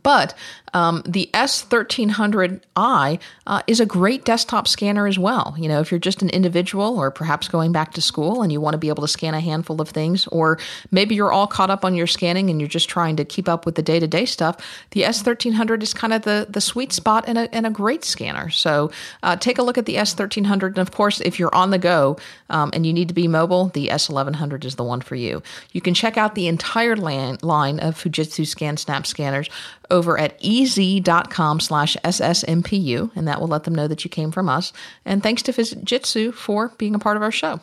But 0.03 0.35
um, 0.74 1.03
the 1.07 1.31
S1300i 1.35 3.20
uh, 3.47 3.62
is 3.66 3.81
a 3.81 3.86
great 3.86 4.24
desktop 4.24 4.69
scanner 4.69 5.07
as 5.07 5.19
well. 5.19 5.55
You 5.59 5.69
know, 5.69 5.81
if 5.81 5.90
you're 5.90 5.99
just 5.99 6.23
an 6.23 6.31
individual 6.31 6.99
or 6.99 7.11
perhaps 7.11 7.49
going 7.49 7.73
back 7.73 7.93
to 7.95 8.03
school 8.03 8.43
and 8.43 8.53
you 8.53 8.61
want 8.61 8.74
to 8.74 8.78
be 8.78 8.89
able 8.89 9.03
to 9.03 9.09
scan 9.09 9.35
a 9.35 9.40
handful 9.40 9.81
of 9.81 9.89
things, 9.89 10.27
or 10.28 10.59
maybe 10.90 11.15
you're 11.15 11.32
all 11.32 11.47
caught 11.47 11.70
up 11.70 11.85
on 11.85 11.95
your 11.95 12.07
scanning 12.07 12.51
and 12.51 12.61
you're 12.61 12.69
just 12.69 12.89
trying 12.89 13.16
to 13.16 13.24
keep 13.24 13.49
up 13.49 13.66
with 13.66 13.74
the 13.74 13.82
day 13.82 13.99
to 13.99 14.07
day 14.07 14.24
stuff, 14.24 14.57
the 14.90 15.03
S1300 15.03 15.82
is 15.82 15.95
kind 15.95 16.12
of 16.12 16.23
the, 16.23 16.47
the 16.49 16.61
sweet 16.61 16.93
spot 16.93 17.24
and 17.27 17.39
a, 17.39 17.55
and 17.55 17.66
a 17.66 17.70
great 17.70 18.05
scanner. 18.05 18.51
So 18.51 18.90
uh, 19.23 19.36
take 19.36 19.59
a 19.59 19.62
look 19.62 19.78
at 19.78 19.86
the 19.86 19.97
S1300. 19.97 20.69
And 20.69 20.78
of 20.78 20.93
course, 20.93 21.20
if 21.20 21.39
you're 21.39 21.55
on 21.55 21.70
the 21.70 21.78
go 21.78 22.16
um, 22.51 22.70
and 22.73 22.86
you 22.86 22.93
need 22.93 23.09
to 23.09 23.15
be 23.15 23.28
mobile, 23.28 23.69
the 23.69 23.89
S1100 23.89 24.65
is 24.65 24.77
the 24.77 24.85
one 24.85 25.01
for 25.01 25.15
you. 25.15 25.43
You 25.73 25.81
can 25.81 25.95
check 25.95 26.16
out 26.16 26.35
the 26.35 26.49
entire 26.49 26.97
line 26.97 27.81
of 27.81 27.97
Fujitsu 27.97 28.43
ScanSnap 28.43 29.07
scanners 29.07 29.49
over 29.90 30.19
at 30.19 30.36
e 30.40 30.58
bz.com 30.65 31.61
slash 31.61 31.97
ssmpu, 32.05 33.11
and 33.17 33.29
that 33.29 33.41
will 33.41 33.49
let 33.49 33.65
them 33.65 33.75
know 33.75 33.89
that 33.89 34.05
you 34.05 34.11
came 34.11 34.31
from 34.31 34.49
us. 34.49 34.73
And 35.05 35.23
thanks 35.23 35.43
to 35.43 35.53
Fujitsu 35.53 36.35
for 36.35 36.73
being 36.79 36.95
a 36.95 36.99
part 36.99 37.17
of 37.17 37.23
our 37.23 37.33
show. 37.33 37.61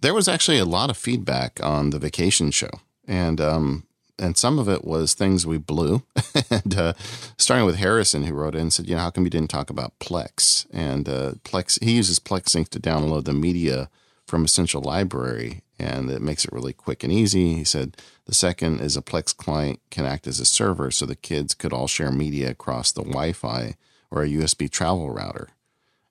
There 0.00 0.14
was 0.14 0.28
actually 0.28 0.58
a 0.58 0.64
lot 0.64 0.90
of 0.90 0.96
feedback 0.96 1.62
on 1.62 1.90
the 1.90 1.98
vacation 1.98 2.50
show, 2.50 2.70
and 3.06 3.40
um, 3.40 3.86
and 4.18 4.36
some 4.36 4.58
of 4.58 4.68
it 4.68 4.84
was 4.84 5.14
things 5.14 5.46
we 5.46 5.58
blew. 5.58 6.02
and 6.50 6.74
uh, 6.74 6.92
starting 7.36 7.66
with 7.66 7.76
Harrison, 7.76 8.24
who 8.24 8.34
wrote 8.34 8.54
in 8.54 8.62
and 8.62 8.72
said, 8.72 8.88
you 8.88 8.94
know, 8.94 9.02
how 9.02 9.10
come 9.10 9.24
you 9.24 9.30
didn't 9.30 9.50
talk 9.50 9.70
about 9.70 9.98
Plex? 9.98 10.66
And 10.72 11.08
uh, 11.08 11.32
Plex, 11.44 11.82
he 11.82 11.92
uses 11.92 12.18
Plex 12.18 12.50
Sync 12.50 12.68
to 12.70 12.80
download 12.80 13.24
the 13.24 13.32
media 13.32 13.88
from 14.26 14.44
Essential 14.44 14.80
Library, 14.80 15.62
and 15.80 16.10
it 16.10 16.20
makes 16.20 16.44
it 16.44 16.52
really 16.52 16.72
quick 16.72 17.02
and 17.02 17.12
easy. 17.12 17.54
He 17.54 17.64
said 17.64 17.96
the 18.26 18.34
second 18.34 18.80
is 18.80 18.96
a 18.96 19.02
Plex 19.02 19.34
client 19.34 19.80
can 19.90 20.04
act 20.04 20.26
as 20.26 20.38
a 20.38 20.44
server, 20.44 20.90
so 20.90 21.06
the 21.06 21.16
kids 21.16 21.54
could 21.54 21.72
all 21.72 21.88
share 21.88 22.12
media 22.12 22.50
across 22.50 22.92
the 22.92 23.02
Wi-Fi 23.02 23.76
or 24.10 24.22
a 24.22 24.28
USB 24.28 24.70
travel 24.70 25.10
router. 25.10 25.48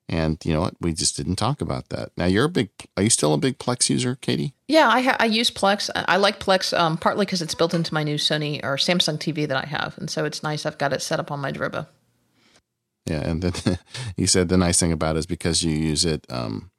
And 0.08 0.44
you 0.44 0.52
know 0.52 0.60
what? 0.60 0.74
We 0.80 0.92
just 0.92 1.16
didn't 1.16 1.36
talk 1.36 1.60
about 1.60 1.90
that. 1.90 2.10
Now 2.16 2.24
you're 2.24 2.46
a 2.46 2.48
big. 2.48 2.70
Are 2.96 3.02
you 3.04 3.10
still 3.10 3.32
a 3.32 3.38
big 3.38 3.58
Plex 3.58 3.88
user, 3.88 4.16
Katie? 4.16 4.54
Yeah, 4.66 4.88
I, 4.88 5.02
ha- 5.02 5.16
I 5.20 5.26
use 5.26 5.52
Plex. 5.52 5.88
I 5.94 6.16
like 6.16 6.40
Plex 6.40 6.76
um, 6.76 6.96
partly 6.96 7.26
because 7.26 7.40
it's 7.40 7.54
built 7.54 7.74
into 7.74 7.94
my 7.94 8.02
new 8.02 8.16
Sony 8.16 8.58
or 8.64 8.76
Samsung 8.76 9.18
TV 9.18 9.46
that 9.46 9.64
I 9.64 9.68
have, 9.68 9.96
and 9.98 10.10
so 10.10 10.24
it's 10.24 10.42
nice. 10.42 10.66
I've 10.66 10.78
got 10.78 10.92
it 10.92 11.00
set 11.00 11.20
up 11.20 11.30
on 11.30 11.38
my 11.38 11.52
Drobo. 11.52 11.86
Yeah, 13.06 13.20
and 13.20 13.40
then 13.40 13.78
he 14.16 14.26
said 14.26 14.48
the 14.48 14.56
nice 14.56 14.80
thing 14.80 14.90
about 14.90 15.14
it 15.14 15.20
is 15.20 15.26
because 15.26 15.62
you 15.62 15.70
use 15.70 16.04
it 16.04 16.26
um, 16.28 16.72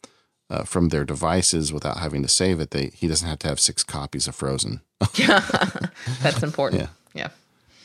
uh, 0.51 0.63
from 0.65 0.89
their 0.89 1.05
devices 1.05 1.71
without 1.71 1.97
having 1.97 2.21
to 2.21 2.27
save 2.27 2.59
it. 2.59 2.71
They 2.71 2.87
he 2.87 3.07
doesn't 3.07 3.27
have 3.27 3.39
to 3.39 3.47
have 3.47 3.59
six 3.59 3.83
copies 3.83 4.27
of 4.27 4.35
Frozen. 4.35 4.81
yeah, 5.15 5.39
that's 6.21 6.43
important. 6.43 6.81
Yeah, 6.81 6.87
yeah, 7.13 7.29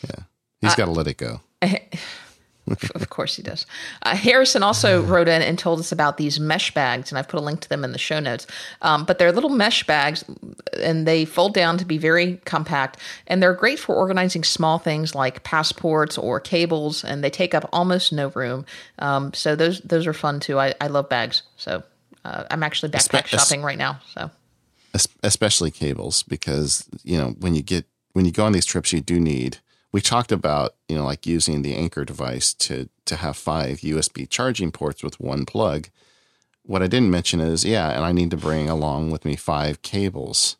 yeah. 0.08 0.24
He's 0.60 0.74
got 0.74 0.86
to 0.86 0.90
let 0.90 1.06
it 1.06 1.16
go. 1.16 1.40
of 2.96 3.08
course 3.10 3.36
he 3.36 3.42
does. 3.44 3.64
Uh, 4.02 4.16
Harrison 4.16 4.64
also 4.64 5.00
wrote 5.00 5.28
in 5.28 5.40
and 5.40 5.56
told 5.56 5.78
us 5.78 5.92
about 5.92 6.16
these 6.16 6.40
mesh 6.40 6.74
bags, 6.74 7.12
and 7.12 7.18
I've 7.18 7.28
put 7.28 7.38
a 7.38 7.42
link 7.42 7.60
to 7.60 7.68
them 7.68 7.84
in 7.84 7.92
the 7.92 7.98
show 7.98 8.18
notes. 8.18 8.48
Um, 8.82 9.04
but 9.04 9.20
they're 9.20 9.30
little 9.30 9.50
mesh 9.50 9.86
bags, 9.86 10.24
and 10.82 11.06
they 11.06 11.24
fold 11.24 11.54
down 11.54 11.78
to 11.78 11.84
be 11.84 11.98
very 11.98 12.38
compact, 12.44 12.98
and 13.28 13.40
they're 13.40 13.54
great 13.54 13.78
for 13.78 13.94
organizing 13.94 14.42
small 14.42 14.80
things 14.80 15.14
like 15.14 15.44
passports 15.44 16.18
or 16.18 16.40
cables, 16.40 17.04
and 17.04 17.22
they 17.22 17.30
take 17.30 17.54
up 17.54 17.68
almost 17.72 18.12
no 18.12 18.28
room. 18.30 18.66
Um, 18.98 19.32
so 19.32 19.54
those 19.54 19.80
those 19.82 20.08
are 20.08 20.12
fun 20.12 20.40
too. 20.40 20.58
I, 20.58 20.74
I 20.80 20.88
love 20.88 21.08
bags, 21.08 21.42
so 21.56 21.84
uh, 22.26 22.44
I'm 22.50 22.62
actually 22.62 22.90
backpack 22.90 23.26
shopping 23.26 23.62
right 23.62 23.78
now. 23.78 24.00
So 24.14 24.30
especially 25.22 25.70
cables, 25.70 26.22
because 26.22 26.88
you 27.04 27.18
know 27.18 27.36
when 27.38 27.54
you 27.54 27.62
get 27.62 27.86
when 28.12 28.24
you 28.24 28.32
go 28.32 28.44
on 28.44 28.52
these 28.52 28.66
trips, 28.66 28.92
you 28.92 29.00
do 29.00 29.20
need 29.20 29.58
we 29.92 30.00
talked 30.00 30.32
about 30.32 30.74
you 30.88 30.96
know 30.96 31.04
like 31.04 31.26
using 31.26 31.62
the 31.62 31.74
Anker 31.74 32.04
device 32.04 32.52
to 32.54 32.88
to 33.04 33.16
have 33.16 33.36
five 33.36 33.78
USB 33.78 34.28
charging 34.28 34.72
ports 34.72 35.02
with 35.02 35.20
one 35.20 35.46
plug. 35.46 35.88
What 36.64 36.82
I 36.82 36.88
didn't 36.88 37.10
mention 37.10 37.40
is 37.40 37.64
yeah, 37.64 37.90
and 37.90 38.04
I 38.04 38.12
need 38.12 38.30
to 38.32 38.36
bring 38.36 38.68
along 38.68 39.10
with 39.10 39.24
me 39.24 39.36
five 39.36 39.82
cables 39.82 40.56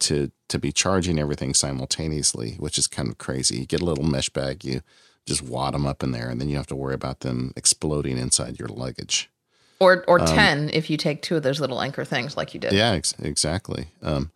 to 0.00 0.30
to 0.48 0.58
be 0.58 0.70
charging 0.72 1.18
everything 1.18 1.54
simultaneously, 1.54 2.56
which 2.58 2.78
is 2.78 2.86
kind 2.86 3.08
of 3.08 3.18
crazy. 3.18 3.58
You 3.60 3.66
get 3.66 3.80
a 3.80 3.86
little 3.86 4.04
mesh 4.04 4.28
bag, 4.28 4.64
you 4.64 4.82
just 5.24 5.42
wad 5.42 5.74
them 5.74 5.86
up 5.86 6.02
in 6.02 6.12
there, 6.12 6.28
and 6.28 6.40
then 6.40 6.48
you 6.48 6.56
have 6.56 6.68
to 6.68 6.76
worry 6.76 6.94
about 6.94 7.20
them 7.20 7.52
exploding 7.56 8.18
inside 8.18 8.58
your 8.58 8.68
luggage. 8.68 9.30
Or 9.78 10.04
or 10.08 10.20
um, 10.20 10.26
ten 10.26 10.70
if 10.72 10.88
you 10.88 10.96
take 10.96 11.22
two 11.22 11.36
of 11.36 11.42
those 11.42 11.60
little 11.60 11.82
Anker 11.82 12.04
things 12.04 12.36
like 12.36 12.54
you 12.54 12.60
did. 12.60 12.72
Yeah, 12.72 12.92
ex- 12.92 13.14
exactly. 13.18 13.88
Um, 14.02 14.30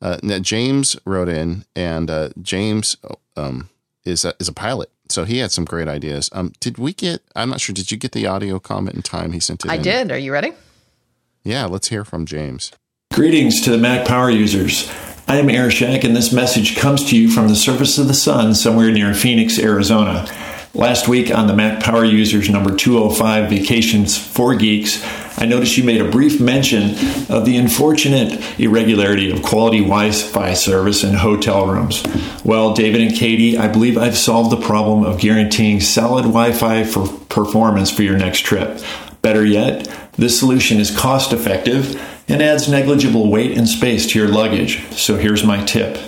uh, 0.00 0.18
now 0.22 0.38
James 0.38 0.96
wrote 1.04 1.28
in, 1.28 1.64
and 1.74 2.10
uh, 2.10 2.30
James 2.40 2.96
um, 3.36 3.68
is 4.04 4.24
a, 4.24 4.34
is 4.38 4.48
a 4.48 4.52
pilot. 4.52 4.90
So 5.08 5.24
he 5.24 5.38
had 5.38 5.52
some 5.52 5.64
great 5.64 5.88
ideas. 5.88 6.28
Um, 6.32 6.52
did 6.60 6.78
we 6.78 6.92
get? 6.92 7.22
I'm 7.34 7.50
not 7.50 7.60
sure. 7.60 7.74
Did 7.74 7.90
you 7.90 7.96
get 7.96 8.12
the 8.12 8.26
audio 8.26 8.58
comment 8.58 8.96
in 8.96 9.02
time? 9.02 9.32
He 9.32 9.40
sent 9.40 9.64
it. 9.64 9.70
I 9.70 9.76
in? 9.76 9.82
did. 9.82 10.12
Are 10.12 10.18
you 10.18 10.32
ready? 10.32 10.52
Yeah, 11.44 11.66
let's 11.66 11.88
hear 11.88 12.04
from 12.04 12.26
James. 12.26 12.72
Greetings 13.12 13.60
to 13.62 13.70
the 13.70 13.78
Mac 13.78 14.06
Power 14.06 14.30
users. 14.30 14.90
I 15.28 15.38
am 15.38 15.46
Airshak, 15.46 16.04
and 16.04 16.14
this 16.14 16.32
message 16.32 16.76
comes 16.76 17.08
to 17.10 17.16
you 17.16 17.30
from 17.30 17.48
the 17.48 17.56
surface 17.56 17.98
of 17.98 18.08
the 18.08 18.14
sun 18.14 18.54
somewhere 18.54 18.90
near 18.90 19.14
Phoenix, 19.14 19.58
Arizona. 19.58 20.26
Last 20.76 21.08
week 21.08 21.34
on 21.34 21.46
the 21.46 21.56
Mac 21.56 21.82
Power 21.82 22.04
Users 22.04 22.50
number 22.50 22.76
205 22.76 23.48
Vacations 23.48 24.18
for 24.18 24.54
Geeks, 24.54 25.02
I 25.38 25.46
noticed 25.46 25.78
you 25.78 25.84
made 25.84 26.02
a 26.02 26.10
brief 26.10 26.38
mention 26.38 26.90
of 27.30 27.46
the 27.46 27.56
unfortunate 27.56 28.44
irregularity 28.60 29.30
of 29.30 29.42
quality 29.42 29.78
Wi 29.78 30.10
Fi 30.10 30.52
service 30.52 31.02
in 31.02 31.14
hotel 31.14 31.66
rooms. 31.66 32.04
Well, 32.44 32.74
David 32.74 33.00
and 33.00 33.16
Katie, 33.16 33.56
I 33.56 33.68
believe 33.68 33.96
I've 33.96 34.18
solved 34.18 34.50
the 34.50 34.60
problem 34.60 35.02
of 35.02 35.18
guaranteeing 35.18 35.80
solid 35.80 36.24
Wi 36.24 36.52
Fi 36.52 36.84
for 36.84 37.08
performance 37.30 37.90
for 37.90 38.02
your 38.02 38.18
next 38.18 38.40
trip. 38.40 38.78
Better 39.22 39.46
yet, 39.46 39.90
this 40.18 40.38
solution 40.38 40.78
is 40.78 40.94
cost 40.94 41.32
effective 41.32 41.98
and 42.28 42.42
adds 42.42 42.68
negligible 42.68 43.30
weight 43.30 43.56
and 43.56 43.66
space 43.66 44.06
to 44.08 44.18
your 44.18 44.28
luggage. 44.28 44.86
So 44.92 45.16
here's 45.16 45.42
my 45.42 45.64
tip. 45.64 46.05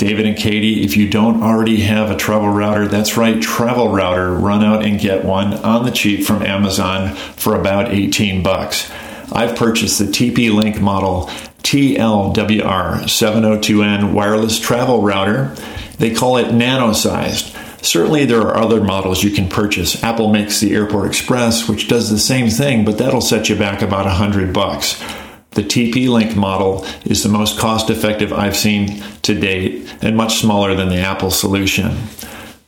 David 0.00 0.24
and 0.24 0.34
Katie, 0.34 0.82
if 0.82 0.96
you 0.96 1.06
don't 1.10 1.42
already 1.42 1.82
have 1.82 2.10
a 2.10 2.16
travel 2.16 2.48
router, 2.48 2.88
that's 2.88 3.18
right, 3.18 3.42
Travel 3.42 3.90
Router. 3.90 4.32
Run 4.32 4.64
out 4.64 4.82
and 4.82 4.98
get 4.98 5.26
one 5.26 5.52
on 5.52 5.84
the 5.84 5.90
cheap 5.90 6.24
from 6.24 6.42
Amazon 6.42 7.14
for 7.14 7.54
about 7.54 7.92
18 7.92 8.42
bucks. 8.42 8.90
I've 9.30 9.56
purchased 9.56 9.98
the 9.98 10.06
TP 10.06 10.50
Link 10.50 10.80
model 10.80 11.26
TLWR702N 11.64 14.14
wireless 14.14 14.58
travel 14.58 15.02
router. 15.02 15.54
They 15.98 16.14
call 16.14 16.38
it 16.38 16.50
nano 16.50 16.94
sized. 16.94 17.54
Certainly, 17.84 18.24
there 18.24 18.40
are 18.40 18.56
other 18.56 18.82
models 18.82 19.22
you 19.22 19.32
can 19.32 19.50
purchase. 19.50 20.02
Apple 20.02 20.32
makes 20.32 20.60
the 20.60 20.74
Airport 20.74 21.08
Express, 21.08 21.68
which 21.68 21.88
does 21.88 22.08
the 22.08 22.18
same 22.18 22.48
thing, 22.48 22.86
but 22.86 22.96
that'll 22.96 23.20
set 23.20 23.50
you 23.50 23.56
back 23.56 23.82
about 23.82 24.06
100 24.06 24.54
bucks. 24.54 24.98
The 25.60 25.66
TP 25.66 26.08
Link 26.08 26.36
model 26.36 26.86
is 27.04 27.22
the 27.22 27.28
most 27.28 27.58
cost 27.58 27.90
effective 27.90 28.32
I've 28.32 28.56
seen 28.56 29.02
to 29.20 29.38
date 29.38 29.94
and 30.00 30.16
much 30.16 30.38
smaller 30.38 30.74
than 30.74 30.88
the 30.88 31.00
Apple 31.00 31.30
solution. 31.30 31.98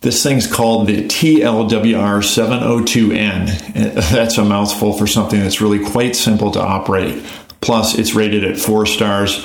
This 0.02 0.22
thing's 0.22 0.46
called 0.46 0.88
the 0.88 1.08
TLWR702N. 1.08 3.94
That's 4.12 4.36
a 4.36 4.44
mouthful 4.44 4.92
for 4.92 5.06
something 5.06 5.40
that's 5.40 5.62
really 5.62 5.82
quite 5.82 6.14
simple 6.14 6.50
to 6.50 6.60
operate. 6.60 7.24
Plus, 7.62 7.98
it's 7.98 8.14
rated 8.14 8.44
at 8.44 8.58
four 8.58 8.84
stars 8.84 9.42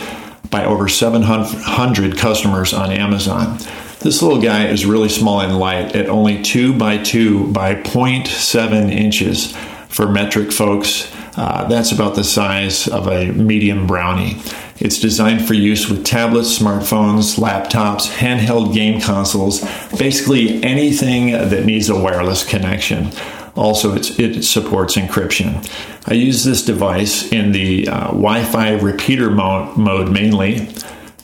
by 0.51 0.65
over 0.65 0.89
700 0.89 2.17
customers 2.17 2.73
on 2.73 2.91
Amazon. 2.91 3.59
This 4.01 4.21
little 4.21 4.41
guy 4.41 4.67
is 4.67 4.85
really 4.85 5.07
small 5.07 5.39
and 5.39 5.57
light 5.57 5.95
at 5.95 6.09
only 6.09 6.43
2 6.43 6.73
by 6.73 6.97
2 6.97 7.53
by 7.53 7.75
0.7 7.75 8.91
inches 8.91 9.55
for 9.87 10.09
metric 10.09 10.51
folks 10.51 11.09
uh, 11.37 11.67
that's 11.67 11.91
about 11.91 12.15
the 12.15 12.23
size 12.23 12.87
of 12.87 13.07
a 13.07 13.31
medium 13.31 13.87
brownie. 13.87 14.41
It's 14.79 14.99
designed 14.99 15.47
for 15.47 15.53
use 15.53 15.89
with 15.89 16.03
tablets, 16.03 16.57
smartphones, 16.57 17.39
laptops, 17.39 18.11
handheld 18.11 18.73
game 18.73 18.99
consoles, 18.99 19.61
basically 19.97 20.63
anything 20.63 21.31
that 21.31 21.65
needs 21.65 21.89
a 21.89 21.95
wireless 21.99 22.43
connection. 22.43 23.11
Also, 23.55 23.95
it 23.95 24.43
supports 24.43 24.95
encryption. 24.95 25.67
I 26.05 26.13
use 26.13 26.43
this 26.43 26.63
device 26.63 27.31
in 27.31 27.53
the 27.53 27.87
uh, 27.87 28.07
Wi 28.09 28.43
Fi 28.43 28.73
repeater 28.73 29.31
mo- 29.31 29.73
mode 29.75 30.11
mainly, 30.11 30.69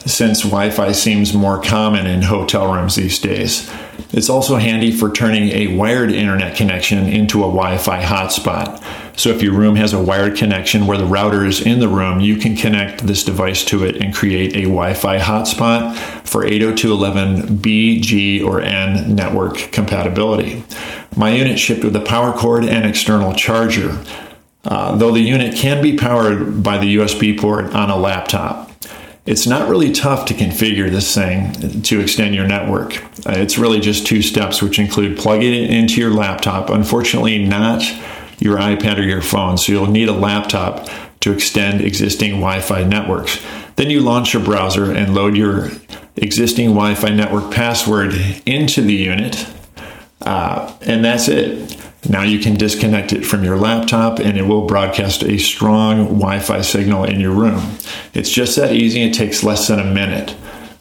since 0.06 0.41
Wi 0.41 0.72
Fi 0.72 0.91
seems 0.94 1.34
more 1.34 1.61
common 1.61 2.07
in 2.07 2.23
hotel 2.23 2.73
rooms 2.73 2.95
these 2.95 3.19
days. 3.19 3.69
It's 4.11 4.30
also 4.30 4.56
handy 4.56 4.91
for 4.91 5.11
turning 5.11 5.49
a 5.49 5.76
wired 5.76 6.11
internet 6.11 6.57
connection 6.57 7.07
into 7.07 7.44
a 7.44 7.48
Wi 7.48 7.77
Fi 7.77 8.02
hotspot. 8.03 8.84
So 9.15 9.30
if 9.30 9.44
your 9.44 9.53
room 9.53 9.76
has 9.76 9.94
a 9.94 10.02
wired 10.02 10.35
connection 10.35 10.88
where 10.88 10.98
the 10.98 11.06
router 11.06 11.45
is 11.45 11.61
in 11.61 11.80
the 11.80 11.88
room, 11.88 12.19
you 12.19 12.38
can 12.38 12.56
connect 12.56 13.06
this 13.06 13.23
device 13.23 13.64
to 13.65 13.84
it 13.85 13.98
and 13.98 14.14
create 14.14 14.56
a 14.56 14.64
Wi-Fi 14.64 15.19
hotspot 15.19 15.95
for 16.27 16.44
802.11b, 16.44 18.02
G, 18.02 18.41
or 18.41 18.60
N 18.60 19.15
network 19.15 19.72
compatibility. 19.72 20.64
My 21.15 21.30
unit 21.30 21.60
shipped 21.60 21.84
with 21.84 21.95
a 21.95 22.02
power 22.02 22.34
cord 22.34 22.65
and 22.65 22.85
external 22.85 23.34
charger, 23.34 24.03
uh, 24.65 24.95
though 24.95 25.11
the 25.11 25.19
unit 25.19 25.56
can 25.56 25.81
be 25.84 25.95
powered 25.95 26.64
by 26.64 26.80
the 26.80 26.95
USB 26.95 27.40
port 27.40 27.73
on 27.76 27.91
a 27.91 27.98
laptop. 27.98 28.72
It's 29.26 29.48
not 29.48 29.69
really 29.69 29.94
tough 29.94 30.26
to 30.26 30.34
configure 30.34 30.90
this 30.90 31.14
thing 31.14 31.81
to 31.84 32.02
extend 32.02 32.35
your 32.35 32.45
network. 32.45 33.02
Uh, 33.26 33.34
it's 33.38 33.57
really 33.57 33.80
just 33.80 34.06
two 34.06 34.22
steps, 34.22 34.61
which 34.61 34.80
include 34.80 35.18
plugging 35.18 35.53
it 35.53 35.69
into 35.69 36.02
your 36.02 36.11
laptop. 36.11 36.69
Unfortunately, 36.69 37.45
not 37.45 37.81
your 38.44 38.57
iPad 38.57 38.98
or 38.99 39.03
your 39.03 39.22
phone. 39.22 39.57
So 39.57 39.72
you'll 39.72 39.88
need 39.99 40.10
a 40.10 40.14
laptop 40.28 40.90
to 41.22 41.32
extend 41.32 41.82
existing 41.82 42.32
Wi 42.41 42.60
Fi 42.60 42.84
networks. 42.84 43.41
Then 43.78 43.90
you 43.90 44.02
launch 44.02 44.34
your 44.34 44.44
browser 44.44 44.91
and 44.91 45.15
load 45.15 45.36
your 45.36 45.70
existing 46.18 46.70
Wi 46.76 46.94
Fi 46.95 47.10
network 47.10 47.52
password 47.52 48.14
into 48.45 48.82
the 48.82 48.94
unit. 48.94 49.48
Uh, 50.22 50.76
and 50.82 51.03
that's 51.03 51.28
it. 51.30 51.78
Now 52.10 52.24
you 52.24 52.40
can 52.40 52.56
disconnect 52.56 53.14
it 53.14 53.26
from 53.26 53.45
your 53.45 53.57
laptop 53.57 54.20
and 54.20 54.38
it 54.38 54.44
will 54.44 54.65
broadcast 54.68 55.24
a 55.24 55.38
strong 55.38 56.06
Wi 56.20 56.40
Fi 56.40 56.61
signal 56.61 57.06
in 57.06 57.20
your 57.22 57.32
room. 57.32 57.78
It's 58.14 58.30
just 58.30 58.57
that 58.57 58.74
easy. 58.74 59.02
It 59.03 59.14
takes 59.14 59.41
less 59.44 59.68
than 59.70 59.80
a 59.80 59.86
minute. 59.86 60.36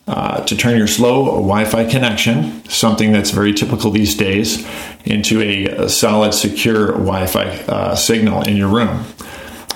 uh, 0.06 0.44
to 0.44 0.56
turn 0.56 0.76
your 0.76 0.88
slow 0.88 1.26
Wi 1.26 1.64
Fi 1.64 1.84
connection, 1.88 2.64
something 2.68 3.12
that's 3.12 3.30
very 3.30 3.52
typical 3.52 3.90
these 3.90 4.16
days, 4.16 4.66
into 5.04 5.40
a, 5.40 5.88
solid, 5.88 6.32
secure 6.34 6.92
Wi 6.92 7.26
Fi 7.26 7.44
uh, 7.44 7.94
signal 7.94 8.42
in 8.42 8.56
your 8.56 8.68
room. 8.68 9.04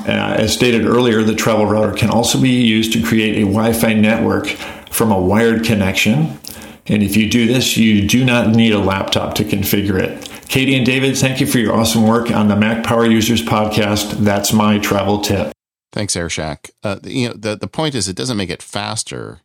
Uh, 0.01 0.37
as 0.39 0.53
stated 0.53 0.85
earlier, 0.85 1.23
the 1.23 1.35
travel 1.35 1.67
router 1.67 1.93
can 1.93 2.11
also 2.11 2.41
be 2.41 2.63
used 2.63 2.93
to 2.93 3.03
create 3.03 3.37
a 3.37 3.47
Wi 3.47 3.73
Fi 3.73 3.95
network 3.95 4.47
from 4.91 5.11
a 5.11 5.21
wired 5.21 5.65
connection. 5.65 6.39
And 6.87 7.03
if 7.03 7.17
you 7.17 7.29
do 7.29 7.47
this, 7.47 7.77
you 7.77 8.07
do 8.07 8.25
not 8.25 8.51
need 8.51 8.73
a 8.73 8.79
laptop 8.79 9.35
to 9.37 9.45
configure 9.45 10.01
it. 10.01 10.31
Katie 10.49 10.77
and 10.77 10.87
David, 10.87 11.17
thank 11.17 11.41
you 11.41 11.47
for 11.47 11.59
your 11.59 11.75
awesome 11.75 12.07
work 12.07 12.31
on 12.31 12.47
the 12.47 12.55
Mac 12.55 12.85
Power 12.85 13.05
Users 13.05 13.43
podcast. 13.43 14.13
That's 14.19 14.53
my 14.53 14.79
travel 14.79 15.21
tip. 15.21 15.51
Thanks, 15.93 16.15
AirShack. 16.15 16.71
Uh, 16.85 16.99
you 17.03 17.29
know, 17.29 17.35
the, 17.35 17.57
the 17.57 17.67
point 17.67 17.97
is, 17.97 18.07
it 18.07 18.17
doesn't 18.17 18.37
make 18.37 18.51
it 18.51 18.63
faster 18.63 19.41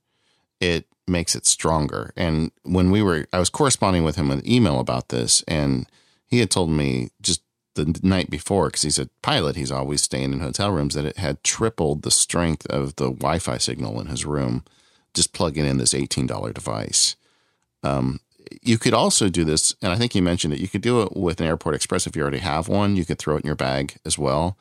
it 0.61 0.85
makes 1.07 1.35
it 1.35 1.45
stronger. 1.45 2.13
And 2.15 2.51
when 2.63 2.91
we 2.91 3.01
were, 3.01 3.25
I 3.33 3.39
was 3.39 3.49
corresponding 3.49 4.03
with 4.03 4.15
him 4.15 4.29
with 4.29 4.47
email 4.47 4.79
about 4.79 5.09
this, 5.09 5.43
and 5.47 5.87
he 6.27 6.39
had 6.39 6.51
told 6.51 6.69
me 6.69 7.09
just 7.21 7.41
the 7.75 7.99
night 8.03 8.29
before, 8.29 8.67
because 8.67 8.81
he's 8.81 8.99
a 8.99 9.09
pilot, 9.21 9.55
he's 9.55 9.71
always 9.71 10.01
staying 10.01 10.33
in 10.33 10.39
hotel 10.39 10.71
rooms, 10.71 10.93
that 10.95 11.05
it 11.05 11.17
had 11.17 11.43
tripled 11.43 12.01
the 12.01 12.11
strength 12.11 12.65
of 12.67 12.95
the 12.97 13.09
Wi 13.09 13.39
Fi 13.39 13.57
signal 13.57 13.99
in 13.99 14.07
his 14.07 14.25
room 14.25 14.63
just 15.13 15.33
plugging 15.33 15.65
in 15.65 15.77
this 15.77 15.93
$18 15.93 16.53
device. 16.53 17.15
Um, 17.83 18.19
you 18.61 18.77
could 18.77 18.93
also 18.93 19.29
do 19.29 19.43
this, 19.43 19.75
and 19.81 19.91
I 19.91 19.95
think 19.95 20.15
you 20.15 20.21
mentioned 20.21 20.53
it. 20.53 20.59
You 20.59 20.67
could 20.67 20.81
do 20.81 21.01
it 21.01 21.15
with 21.15 21.39
an 21.39 21.47
Airport 21.47 21.75
Express 21.75 22.07
if 22.07 22.15
you 22.15 22.21
already 22.21 22.39
have 22.39 22.67
one. 22.67 22.95
You 22.95 23.05
could 23.05 23.19
throw 23.19 23.35
it 23.35 23.43
in 23.43 23.47
your 23.47 23.55
bag 23.55 23.97
as 24.05 24.17
well. 24.17 24.57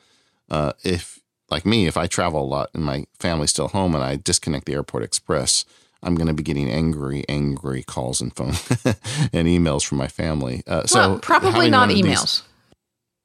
Uh, 0.49 0.73
if, 0.83 1.19
like 1.49 1.65
me, 1.65 1.87
if 1.87 1.97
I 1.97 2.07
travel 2.07 2.41
a 2.41 2.45
lot 2.45 2.69
and 2.73 2.83
my 2.83 3.05
family's 3.19 3.51
still 3.51 3.69
home 3.69 3.95
and 3.95 4.03
I 4.03 4.15
disconnect 4.15 4.65
the 4.65 4.73
Airport 4.73 5.03
Express, 5.03 5.65
I'm 6.03 6.15
going 6.15 6.27
to 6.27 6.33
be 6.33 6.43
getting 6.43 6.69
angry, 6.69 7.23
angry 7.29 7.83
calls 7.83 8.21
and 8.21 8.35
phone 8.35 8.47
and 9.33 9.47
emails 9.47 9.85
from 9.85 9.97
my 9.97 10.07
family. 10.07 10.63
Uh, 10.65 10.85
so 10.85 11.19
probably 11.19 11.69
not 11.69 11.89
emails. 11.89 12.41
These, 12.41 12.43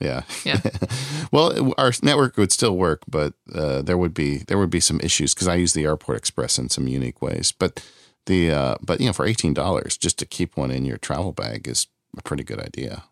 yeah. 0.01 0.23
Yeah. 0.45 0.61
well, 1.33 1.75
our 1.79 1.93
network 2.03 2.37
would 2.37 2.53
still 2.53 2.77
work, 2.77 3.03
but 3.09 3.35
uh, 3.55 3.83
there 3.83 3.97
would 3.97 4.13
be 4.13 4.39
there 4.39 4.59
would 4.59 4.71
be 4.71 4.81
some 4.81 5.01
issues 5.01 5.35
because 5.35 5.49
I 5.49 5.55
use 5.55 5.73
the 5.73 5.85
Airport 5.85 6.19
Express 6.19 6.59
in 6.59 6.69
some 6.69 6.87
unique 6.87 7.23
ways. 7.23 7.53
But 7.53 7.83
the 8.27 8.51
uh, 8.51 8.75
but 8.83 9.01
you 9.01 9.07
know 9.07 9.13
for 9.13 9.25
eighteen 9.25 9.55
dollars 9.55 9.97
just 9.97 10.19
to 10.19 10.27
keep 10.27 10.57
one 10.57 10.71
in 10.71 10.85
your 10.85 10.99
travel 10.99 11.33
bag 11.33 11.67
is 11.67 11.87
a 12.17 12.23
pretty 12.23 12.45
good 12.45 12.61
idea. 12.61 13.05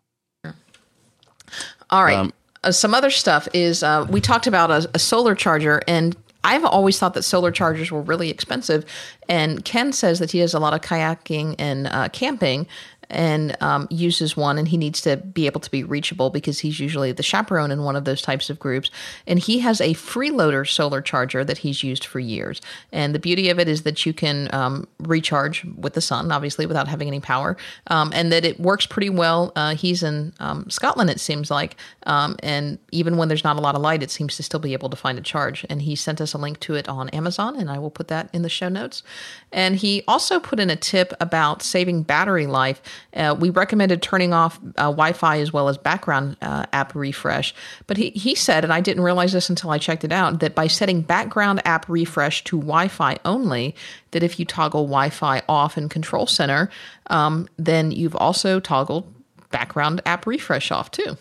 All 1.89 2.03
right. 2.03 2.17
Um, 2.17 2.33
uh, 2.63 2.71
some 2.71 2.93
other 2.93 3.11
stuff 3.11 3.47
is 3.53 3.83
uh, 3.83 4.05
we 4.09 4.19
talked 4.19 4.47
about 4.47 4.71
a, 4.71 4.89
a, 4.95 4.99
solar 4.99 5.35
charger 5.35 5.81
and 5.87 6.15
I've 6.45 6.63
always 6.63 6.99
thought 6.99 7.15
that 7.15 7.23
solar 7.23 7.51
chargers 7.51 7.91
were 7.91 8.01
really 8.01 8.29
expensive, 8.29 8.85
and 9.27 9.65
Ken 9.65 9.91
says 9.91 10.19
that 10.19 10.31
he 10.31 10.39
does 10.39 10.53
a 10.53 10.59
lot 10.59 10.73
of 10.73 10.81
kayaking 10.81 11.55
and 11.57 11.87
uh, 11.87 12.09
camping, 12.09 12.67
and 13.09 13.55
um, 13.61 13.87
uses 13.89 14.35
one, 14.35 14.57
and 14.57 14.67
he 14.67 14.77
needs 14.77 15.01
to 15.01 15.17
be 15.17 15.45
able 15.45 15.61
to 15.61 15.71
be 15.71 15.83
reachable 15.83 16.29
because 16.29 16.59
he's 16.59 16.79
usually 16.79 17.11
the 17.11 17.23
chaperone 17.23 17.71
in 17.71 17.83
one 17.83 17.95
of 17.95 18.05
those 18.05 18.21
types 18.21 18.49
of 18.49 18.59
groups. 18.59 18.91
And 19.27 19.39
he 19.39 19.59
has 19.59 19.81
a 19.81 19.93
freeloader 19.93 20.67
solar 20.67 21.01
charger 21.01 21.43
that 21.43 21.59
he's 21.59 21.83
used 21.83 22.05
for 22.05 22.19
years. 22.19 22.61
And 22.91 23.13
the 23.13 23.19
beauty 23.19 23.49
of 23.49 23.59
it 23.59 23.67
is 23.67 23.83
that 23.83 24.05
you 24.05 24.13
can 24.13 24.53
um, 24.53 24.87
recharge 24.99 25.63
with 25.77 25.93
the 25.93 26.01
sun, 26.01 26.31
obviously, 26.31 26.65
without 26.65 26.87
having 26.87 27.07
any 27.07 27.19
power, 27.19 27.57
um, 27.87 28.11
and 28.13 28.31
that 28.31 28.45
it 28.45 28.59
works 28.59 28.85
pretty 28.85 29.09
well. 29.09 29.51
Uh, 29.55 29.75
he's 29.75 30.03
in 30.03 30.33
um, 30.39 30.69
Scotland, 30.69 31.09
it 31.09 31.19
seems 31.19 31.51
like, 31.51 31.75
um, 32.05 32.35
and 32.43 32.77
even 32.91 33.17
when 33.17 33.27
there's 33.27 33.43
not 33.43 33.57
a 33.57 33.61
lot 33.61 33.75
of 33.75 33.81
light, 33.81 34.03
it 34.03 34.11
seems 34.11 34.35
to 34.37 34.43
still 34.43 34.59
be 34.59 34.73
able 34.73 34.89
to 34.89 34.95
find 34.95 35.17
a 35.17 35.21
charge. 35.21 35.65
And 35.69 35.81
he 35.81 35.95
sent 35.95 36.21
us 36.21 36.33
a 36.33 36.37
link 36.37 36.59
to 36.61 36.75
it 36.75 36.87
on 36.87 37.09
Amazon, 37.09 37.55
and 37.55 37.69
I 37.69 37.79
will 37.79 37.91
put 37.91 38.07
that 38.09 38.29
in 38.33 38.41
the 38.41 38.49
show 38.49 38.69
notes. 38.69 39.03
And 39.51 39.75
he 39.75 40.03
also 40.07 40.39
put 40.39 40.59
in 40.59 40.69
a 40.69 40.75
tip 40.75 41.13
about 41.19 41.61
saving 41.61 42.03
battery 42.03 42.47
life. 42.47 42.81
Uh, 43.13 43.35
we 43.39 43.49
recommended 43.49 44.01
turning 44.01 44.33
off 44.33 44.59
uh, 44.77 44.83
Wi 44.83 45.13
Fi 45.13 45.39
as 45.39 45.53
well 45.53 45.69
as 45.69 45.77
background 45.77 46.37
uh, 46.41 46.65
app 46.73 46.95
refresh. 46.95 47.53
But 47.87 47.97
he, 47.97 48.09
he 48.11 48.35
said, 48.35 48.63
and 48.63 48.73
I 48.73 48.81
didn't 48.81 49.03
realize 49.03 49.33
this 49.33 49.49
until 49.49 49.71
I 49.71 49.77
checked 49.77 50.03
it 50.03 50.11
out, 50.11 50.39
that 50.39 50.55
by 50.55 50.67
setting 50.67 51.01
background 51.01 51.61
app 51.65 51.87
refresh 51.89 52.43
to 52.45 52.57
Wi 52.57 52.87
Fi 52.87 53.17
only, 53.25 53.75
that 54.11 54.23
if 54.23 54.39
you 54.39 54.45
toggle 54.45 54.83
Wi 54.83 55.09
Fi 55.09 55.41
off 55.47 55.77
in 55.77 55.89
Control 55.89 56.27
Center, 56.27 56.69
um, 57.07 57.47
then 57.57 57.91
you've 57.91 58.15
also 58.15 58.59
toggled 58.59 59.11
background 59.51 60.01
app 60.05 60.25
refresh 60.25 60.71
off 60.71 60.91
too. 60.91 61.17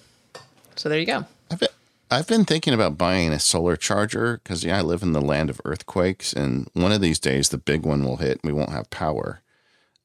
So 0.76 0.88
there 0.88 0.98
you 0.98 1.06
go. 1.06 1.24
I've 1.50 1.60
been, 1.60 1.68
I've 2.10 2.26
been 2.26 2.44
thinking 2.44 2.74
about 2.74 2.98
buying 2.98 3.32
a 3.32 3.38
solar 3.38 3.76
charger 3.76 4.40
because 4.42 4.64
yeah, 4.64 4.78
I 4.78 4.82
live 4.82 5.02
in 5.02 5.12
the 5.12 5.20
land 5.20 5.50
of 5.50 5.60
earthquakes, 5.64 6.32
and 6.32 6.68
one 6.72 6.92
of 6.92 7.00
these 7.00 7.18
days 7.18 7.48
the 7.48 7.58
big 7.58 7.84
one 7.84 8.04
will 8.04 8.16
hit 8.16 8.40
and 8.42 8.52
we 8.52 8.52
won't 8.52 8.72
have 8.72 8.90
power. 8.90 9.40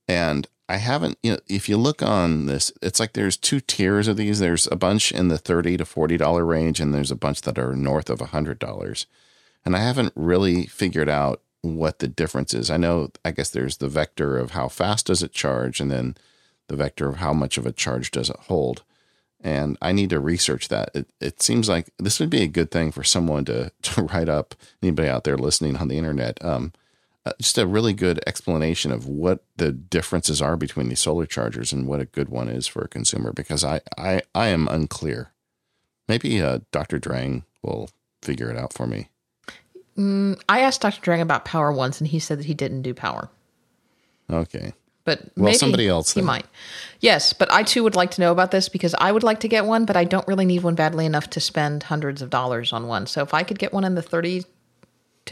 And 0.07 0.47
I 0.69 0.77
haven't, 0.77 1.17
you 1.23 1.31
know, 1.31 1.39
if 1.47 1.67
you 1.67 1.77
look 1.77 2.03
on 2.03 2.45
this, 2.45 2.71
it's 2.79 2.99
like 2.99 3.13
there's 3.13 3.35
two 3.35 3.59
tiers 3.59 4.07
of 4.07 4.17
these. 4.17 4.37
There's 4.37 4.67
a 4.71 4.75
bunch 4.75 5.11
in 5.11 5.27
the 5.27 5.39
thirty 5.39 5.75
to 5.77 5.83
forty 5.83 6.15
dollar 6.15 6.45
range, 6.45 6.79
and 6.79 6.93
there's 6.93 7.09
a 7.09 7.15
bunch 7.15 7.41
that 7.41 7.57
are 7.57 7.75
north 7.75 8.07
of 8.07 8.21
a 8.21 8.27
hundred 8.27 8.59
dollars. 8.59 9.07
And 9.65 9.75
I 9.75 9.79
haven't 9.79 10.13
really 10.15 10.67
figured 10.67 11.09
out 11.09 11.41
what 11.61 11.99
the 11.99 12.07
difference 12.07 12.53
is. 12.53 12.69
I 12.69 12.77
know, 12.77 13.09
I 13.25 13.31
guess 13.31 13.49
there's 13.49 13.77
the 13.77 13.89
vector 13.89 14.37
of 14.37 14.51
how 14.51 14.67
fast 14.67 15.07
does 15.07 15.23
it 15.23 15.33
charge, 15.33 15.79
and 15.79 15.89
then 15.89 16.15
the 16.67 16.75
vector 16.75 17.09
of 17.09 17.17
how 17.17 17.33
much 17.33 17.57
of 17.57 17.65
a 17.65 17.71
charge 17.71 18.11
does 18.11 18.29
it 18.29 18.39
hold. 18.41 18.83
And 19.41 19.75
I 19.81 19.91
need 19.91 20.11
to 20.11 20.19
research 20.19 20.67
that. 20.67 20.91
It, 20.93 21.09
it 21.19 21.41
seems 21.41 21.67
like 21.67 21.89
this 21.97 22.19
would 22.19 22.29
be 22.29 22.43
a 22.43 22.47
good 22.47 22.69
thing 22.69 22.91
for 22.91 23.03
someone 23.03 23.43
to, 23.45 23.71
to 23.81 24.03
write 24.03 24.29
up. 24.29 24.53
Anybody 24.83 25.09
out 25.09 25.23
there 25.23 25.37
listening 25.37 25.77
on 25.77 25.87
the 25.87 25.97
internet, 25.97 26.43
um, 26.45 26.73
just 27.39 27.57
a 27.57 27.67
really 27.67 27.93
good 27.93 28.19
explanation 28.25 28.91
of 28.91 29.07
what 29.07 29.43
the 29.57 29.71
differences 29.71 30.41
are 30.41 30.55
between 30.57 30.89
these 30.89 30.99
solar 30.99 31.25
chargers 31.25 31.71
and 31.71 31.87
what 31.87 31.99
a 31.99 32.05
good 32.05 32.29
one 32.29 32.49
is 32.49 32.67
for 32.67 32.81
a 32.81 32.87
consumer 32.87 33.31
because 33.33 33.63
I, 33.63 33.81
I, 33.97 34.21
I 34.33 34.47
am 34.47 34.67
unclear. 34.67 35.31
Maybe 36.07 36.41
uh, 36.41 36.59
Dr. 36.71 36.99
Drang 36.99 37.43
will 37.61 37.89
figure 38.21 38.49
it 38.49 38.57
out 38.57 38.73
for 38.73 38.87
me. 38.87 39.09
Mm, 39.97 40.41
I 40.47 40.61
asked 40.61 40.81
Dr. 40.81 41.01
Drang 41.01 41.21
about 41.21 41.45
power 41.45 41.71
once 41.71 41.99
and 41.99 42.07
he 42.07 42.19
said 42.19 42.39
that 42.39 42.45
he 42.45 42.53
didn't 42.53 42.83
do 42.83 42.93
power. 42.93 43.29
Okay. 44.31 44.73
But 45.05 45.21
well, 45.35 45.45
maybe 45.45 45.57
somebody 45.57 45.87
else 45.87 46.13
he 46.13 46.21
might. 46.21 46.45
Yes, 46.99 47.33
but 47.33 47.51
I 47.51 47.63
too 47.63 47.83
would 47.83 47.95
like 47.95 48.11
to 48.11 48.21
know 48.21 48.31
about 48.31 48.51
this 48.51 48.69
because 48.69 48.93
I 48.99 49.11
would 49.11 49.23
like 49.23 49.39
to 49.39 49.47
get 49.47 49.65
one, 49.65 49.85
but 49.85 49.97
I 49.97 50.03
don't 50.03 50.27
really 50.27 50.45
need 50.45 50.61
one 50.61 50.75
badly 50.75 51.05
enough 51.05 51.29
to 51.31 51.39
spend 51.39 51.83
hundreds 51.83 52.21
of 52.21 52.29
dollars 52.29 52.71
on 52.73 52.87
one. 52.87 53.07
So 53.07 53.23
if 53.23 53.33
I 53.33 53.43
could 53.43 53.57
get 53.57 53.73
one 53.73 53.85
in 53.85 53.95
the 53.95 54.03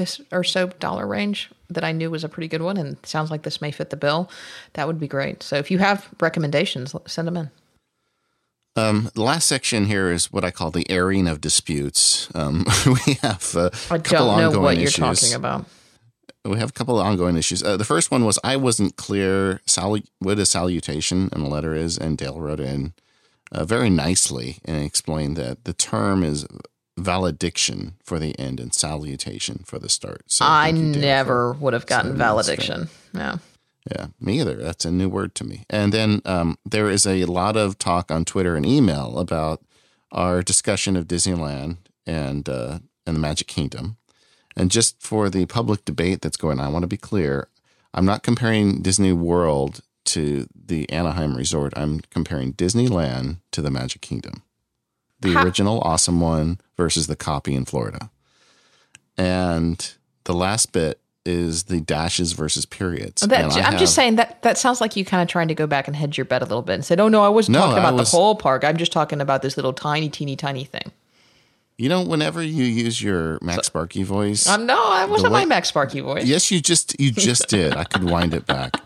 30 0.05 0.27
or 0.31 0.43
so 0.43 0.67
dollar 0.67 1.07
range 1.07 1.49
that 1.69 1.83
I 1.83 1.91
knew 1.91 2.09
was 2.09 2.23
a 2.23 2.29
pretty 2.29 2.47
good 2.47 2.61
one, 2.61 2.77
and 2.77 2.97
sounds 3.05 3.31
like 3.31 3.43
this 3.43 3.61
may 3.61 3.71
fit 3.71 3.89
the 3.89 3.97
bill, 3.97 4.29
that 4.73 4.87
would 4.87 4.99
be 4.99 5.07
great. 5.07 5.43
So 5.43 5.57
if 5.57 5.69
you 5.69 5.79
have 5.79 6.07
recommendations, 6.19 6.95
send 7.05 7.27
them 7.27 7.37
in. 7.37 7.51
Um, 8.77 9.09
the 9.15 9.23
last 9.23 9.47
section 9.47 9.85
here 9.85 10.11
is 10.11 10.31
what 10.31 10.45
I 10.45 10.51
call 10.51 10.69
the 10.69 10.89
airing 10.89 11.27
of 11.27 11.41
disputes. 11.41 12.29
Um, 12.35 12.65
we 12.85 13.13
have 13.21 13.55
uh, 13.55 13.71
I 13.89 13.97
don't 13.97 14.37
know 14.37 14.59
what 14.59 14.77
you're 14.77 14.91
talking 14.91 15.33
about. 15.33 15.65
We 16.45 16.59
have 16.59 16.69
a 16.69 16.73
couple 16.73 16.99
of 16.99 17.05
ongoing 17.05 17.35
issues. 17.35 17.63
Uh, 17.63 17.75
the 17.75 17.83
first 17.83 18.11
one 18.11 18.23
was 18.23 18.39
I 18.43 18.55
wasn't 18.55 18.95
clear 18.95 19.61
sal- 19.65 19.97
what 20.19 20.39
a 20.39 20.45
salutation 20.45 21.29
in 21.35 21.41
a 21.41 21.47
letter 21.47 21.73
is, 21.73 21.97
and 21.97 22.17
Dale 22.17 22.39
wrote 22.39 22.59
in 22.59 22.93
uh, 23.51 23.65
very 23.65 23.89
nicely 23.89 24.59
and 24.63 24.77
explained 24.77 25.37
that 25.37 25.65
the 25.65 25.73
term 25.73 26.23
is 26.23 26.45
valediction 26.97 27.95
for 28.03 28.19
the 28.19 28.37
end 28.39 28.59
and 28.59 28.73
salutation 28.73 29.61
for 29.65 29.79
the 29.79 29.89
start. 29.89 30.23
So 30.27 30.45
I 30.45 30.71
never 30.71 31.53
would 31.53 31.73
have 31.73 31.85
gotten 31.85 32.17
valediction. 32.17 32.89
Yeah. 33.13 33.37
Yeah, 33.89 34.07
me 34.19 34.41
either. 34.41 34.55
That's 34.55 34.83
a 34.83 34.91
new 34.91 35.07
word 35.07 35.33
to 35.35 35.45
me. 35.45 35.63
And 35.69 35.93
then 35.93 36.21
um, 36.25 36.57
there 36.65 36.89
is 36.89 37.05
a 37.05 37.23
lot 37.23 37.55
of 37.55 37.79
talk 37.79 38.11
on 38.11 38.25
Twitter 38.25 38.57
and 38.57 38.65
email 38.65 39.17
about 39.17 39.61
our 40.11 40.41
discussion 40.41 40.97
of 40.97 41.07
Disneyland 41.07 41.77
and 42.05 42.49
uh, 42.49 42.79
and 43.05 43.15
the 43.15 43.19
Magic 43.19 43.47
Kingdom. 43.47 43.95
And 44.57 44.71
just 44.71 45.01
for 45.01 45.29
the 45.29 45.45
public 45.45 45.85
debate 45.85 46.21
that's 46.21 46.35
going 46.35 46.59
on, 46.59 46.65
I 46.65 46.69
want 46.69 46.83
to 46.83 46.87
be 46.87 46.97
clear. 46.97 47.47
I'm 47.93 48.05
not 48.05 48.23
comparing 48.23 48.81
Disney 48.81 49.13
World 49.13 49.81
to 50.05 50.47
the 50.53 50.89
Anaheim 50.89 51.37
Resort. 51.37 51.71
I'm 51.77 52.01
comparing 52.09 52.53
Disneyland 52.53 53.37
to 53.51 53.61
the 53.61 53.71
Magic 53.71 54.01
Kingdom 54.01 54.43
the 55.19 55.33
ha- 55.33 55.43
original 55.43 55.79
awesome 55.81 56.19
one 56.21 56.59
versus 56.75 57.07
the 57.07 57.15
copy 57.15 57.55
in 57.55 57.65
Florida. 57.65 58.09
And 59.17 59.93
the 60.25 60.33
last 60.33 60.71
bit 60.71 60.99
is 61.25 61.63
the 61.63 61.81
dashes 61.81 62.31
versus 62.31 62.65
periods. 62.65 63.21
That, 63.21 63.45
I'm 63.45 63.61
have, 63.61 63.79
just 63.79 63.93
saying 63.93 64.15
that 64.15 64.41
that 64.43 64.57
sounds 64.57 64.79
like 64.79 64.95
you 64.95 65.03
kind 65.03 65.21
of 65.21 65.27
trying 65.27 65.49
to 65.49 65.55
go 65.55 65.67
back 65.67 65.87
and 65.87 65.95
hedge 65.95 66.17
your 66.17 66.25
bet 66.25 66.41
a 66.41 66.45
little 66.45 66.61
bit 66.61 66.75
and 66.75 66.85
said, 66.85 66.99
"Oh 66.99 67.09
no, 67.09 67.21
I 67.21 67.29
wasn't 67.29 67.53
no, 67.53 67.61
talking 67.61 67.79
about 67.79 67.95
was, 67.95 68.11
the 68.11 68.17
whole 68.17 68.35
park. 68.35 68.63
I'm 68.63 68.77
just 68.77 68.93
talking 68.93 69.19
about 69.19 69.41
this 69.41 69.57
little 69.57 69.73
tiny, 69.73 70.09
teeny, 70.09 70.35
tiny 70.35 70.63
thing." 70.63 70.91
You 71.77 71.89
know, 71.89 72.01
whenever 72.01 72.41
you 72.41 72.63
use 72.63 73.03
your 73.03 73.37
MacSparky 73.39 74.03
voice, 74.03 74.47
um, 74.47 74.65
no, 74.65 74.81
I 74.81 75.05
wasn't 75.05 75.33
way, 75.33 75.45
my 75.45 75.59
MacSparky 75.59 76.01
voice. 76.01 76.25
Yes, 76.25 76.49
you 76.49 76.61
just 76.61 76.99
you 76.99 77.11
just 77.11 77.47
did. 77.49 77.75
I 77.75 77.83
could 77.83 78.03
wind 78.03 78.33
it 78.33 78.45
back. 78.45 78.77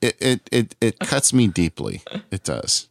It, 0.00 0.16
it 0.20 0.48
it 0.50 0.76
it 0.80 0.98
cuts 0.98 1.32
me 1.32 1.46
deeply. 1.46 2.02
It 2.30 2.42
does. 2.42 2.88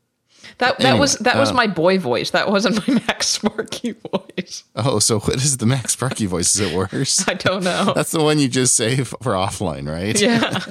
That 0.59 0.77
that 0.79 0.85
Anyway, 0.85 0.99
was 0.99 1.17
that 1.17 1.37
was 1.37 1.51
uh, 1.51 1.53
my 1.53 1.67
boy 1.67 1.99
voice. 1.99 2.31
That 2.31 2.49
wasn't 2.49 2.75
my 2.87 2.93
MacSparky 2.99 3.95
voice. 4.11 4.63
Oh, 4.75 4.99
so 4.99 5.19
what 5.19 5.35
is 5.35 5.57
the 5.57 5.65
MacSparky 5.65 6.27
voice? 6.27 6.55
Is 6.55 6.61
it 6.61 6.75
worse? 6.75 7.27
I 7.27 7.33
don't 7.33 7.63
know. 7.63 7.93
That's 7.95 8.11
the 8.11 8.23
one 8.23 8.39
you 8.39 8.47
just 8.47 8.75
save 8.75 9.09
for 9.21 9.33
offline, 9.33 9.89
right? 9.89 10.19
yeah. 10.19 10.63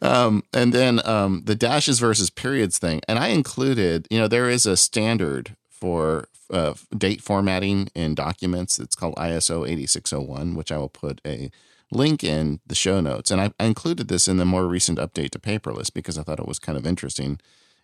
Um, 0.00 0.42
and 0.52 0.72
then 0.72 1.06
um, 1.06 1.42
the 1.44 1.54
dashes 1.54 1.98
versus 1.98 2.30
periods 2.30 2.78
thing. 2.78 3.00
And 3.08 3.18
I 3.18 3.28
included, 3.28 4.06
you 4.10 4.18
know, 4.18 4.28
there 4.28 4.48
is 4.48 4.66
a 4.66 4.76
standard 4.76 5.56
for 5.68 6.28
uh, 6.52 6.74
date 6.96 7.22
formatting 7.22 7.88
in 7.94 8.14
documents. 8.14 8.78
It's 8.78 8.94
called 8.94 9.16
ISO 9.16 9.68
8601, 9.68 10.54
which 10.54 10.70
I 10.70 10.78
will 10.78 10.88
put 10.88 11.20
a 11.26 11.50
link 11.90 12.24
in 12.24 12.60
the 12.66 12.74
show 12.74 13.00
notes. 13.00 13.30
And 13.30 13.40
I, 13.40 13.52
I 13.58 13.64
included 13.66 14.08
this 14.08 14.28
in 14.28 14.36
the 14.38 14.44
more 14.44 14.66
recent 14.66 14.98
update 14.98 15.30
to 15.30 15.38
paperless 15.38 15.92
because 15.92 16.16
I 16.18 16.22
thought 16.22 16.40
it 16.40 16.48
was 16.48 16.58
kind 16.58 16.78
of 16.78 16.86
interesting. 16.86 17.38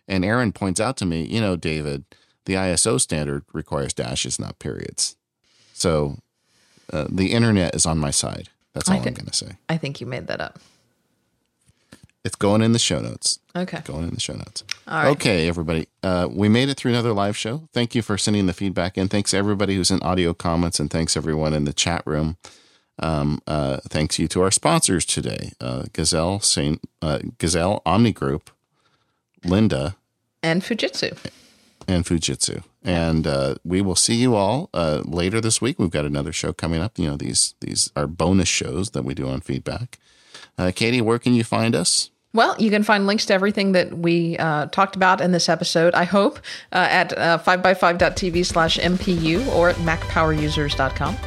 And 0.09 0.25
Aaron 0.25 0.51
points 0.51 0.81
out 0.81 0.97
to 0.97 1.05
me, 1.05 1.23
you 1.23 1.39
know, 1.39 1.55
David, 1.55 2.03
the 2.45 2.55
ISO 2.55 2.99
standard 2.99 3.45
requires 3.53 3.93
dashes, 3.93 4.39
not 4.39 4.59
periods. 4.59 5.15
So 5.73 6.17
uh, 6.91 7.05
the 7.09 7.31
internet 7.31 7.75
is 7.75 7.85
on 7.85 7.99
my 7.99 8.11
side. 8.11 8.49
That's 8.73 8.89
I 8.89 8.93
all 8.93 8.99
I'm 8.99 9.13
going 9.13 9.27
to 9.27 9.33
say. 9.33 9.51
I 9.69 9.77
think 9.77 10.01
you 10.01 10.07
made 10.07 10.27
that 10.27 10.41
up. 10.41 10.59
It's 12.25 12.35
going 12.35 12.61
in 12.61 12.73
the 12.73 12.79
show 12.79 12.99
notes. 12.99 13.39
Okay. 13.55 13.81
Going 13.85 14.03
in 14.03 14.13
the 14.13 14.19
show 14.19 14.33
notes. 14.33 14.63
All 14.87 15.03
right. 15.03 15.11
Okay, 15.11 15.47
everybody. 15.47 15.87
Uh, 16.03 16.27
we 16.29 16.49
made 16.49 16.69
it 16.69 16.75
through 16.75 16.91
another 16.91 17.13
live 17.13 17.37
show. 17.37 17.69
Thank 17.71 17.95
you 17.95 18.01
for 18.01 18.17
sending 18.17 18.45
the 18.45 18.53
feedback 18.53 18.97
in. 18.97 19.07
Thanks 19.07 19.33
everybody 19.33 19.75
who's 19.75 19.89
in 19.89 20.01
audio 20.01 20.33
comments, 20.33 20.79
and 20.79 20.91
thanks 20.91 21.15
everyone 21.15 21.53
in 21.53 21.63
the 21.63 21.71
chat 21.73 22.03
room. 22.05 22.37
Um, 23.01 23.41
uh, 23.47 23.77
thanks 23.87 24.19
you 24.19 24.27
to 24.29 24.41
our 24.41 24.51
sponsors 24.51 25.05
today: 25.05 25.53
uh, 25.61 25.85
Gazelle, 25.93 26.41
Saint, 26.41 26.81
uh, 27.01 27.19
Gazelle, 27.37 27.81
Omni 27.85 28.11
Group, 28.11 28.49
Lynda, 29.45 29.95
And 30.41 30.61
Fujitsu. 30.61 31.17
and 31.87 32.05
Fujitsu. 32.05 32.63
And 32.83 33.27
uh, 33.27 33.55
we 33.63 33.81
will 33.81 33.95
see 33.95 34.15
you 34.15 34.35
all 34.35 34.69
uh, 34.73 35.01
later 35.05 35.41
this 35.41 35.61
week. 35.61 35.77
We've 35.79 35.89
got 35.89 36.05
another 36.05 36.31
show 36.31 36.53
coming 36.53 36.81
up. 36.81 36.97
You 36.97 37.09
know, 37.09 37.17
these 37.17 37.55
these 37.59 37.91
are 37.95 38.07
bonus 38.07 38.47
shows 38.47 38.91
that 38.91 39.03
we 39.03 39.13
do 39.13 39.27
on 39.27 39.41
feedback. 39.41 39.99
Uh, 40.57 40.71
Katie, 40.73 41.01
where 41.01 41.19
can 41.19 41.33
you 41.33 41.43
find 41.43 41.75
us? 41.75 42.11
Well, 42.31 42.55
you 42.59 42.69
can 42.69 42.83
find 42.83 43.07
links 43.07 43.25
to 43.25 43.33
everything 43.33 43.71
that 43.71 43.97
we 43.97 44.37
uh, 44.37 44.67
talked 44.67 44.95
about 44.95 45.19
in 45.19 45.31
this 45.31 45.49
episode, 45.49 45.95
I 45.95 46.03
hope, 46.03 46.37
uh, 46.71 46.87
at 46.89 47.17
uh, 47.17 47.39
5by5.tv 47.39 48.45
slash 48.45 48.77
MPU 48.77 49.47
or 49.55 49.69
at 49.69 49.75
macpowerusers.com. 49.77 51.17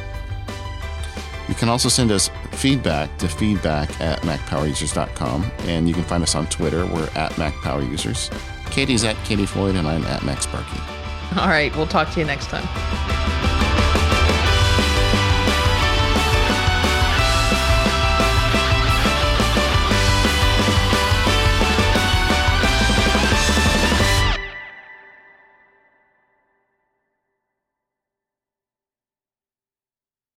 You 1.49 1.55
can 1.55 1.67
also 1.67 1.89
send 1.89 2.09
us 2.09 2.29
feedback 2.53 3.17
to 3.17 3.27
feedback 3.27 3.89
at 3.99 4.21
macpowerusers.com. 4.21 5.51
And 5.63 5.89
you 5.89 5.93
can 5.93 6.03
find 6.05 6.23
us 6.23 6.35
on 6.35 6.47
Twitter. 6.47 6.85
We're 6.85 7.09
at 7.15 7.33
MacPowerUsers. 7.33 8.31
Katie's 8.73 9.03
at 9.03 9.15
Katie 9.23 9.45
Floyd, 9.45 9.75
and 9.75 9.87
I'm 9.87 10.03
at 10.05 10.21
MacSparky. 10.21 11.37
All 11.37 11.47
right. 11.47 11.75
We'll 11.75 11.87
talk 11.87 12.09
to 12.11 12.19
you 12.19 12.25
next 12.25 12.47
time. 12.47 12.67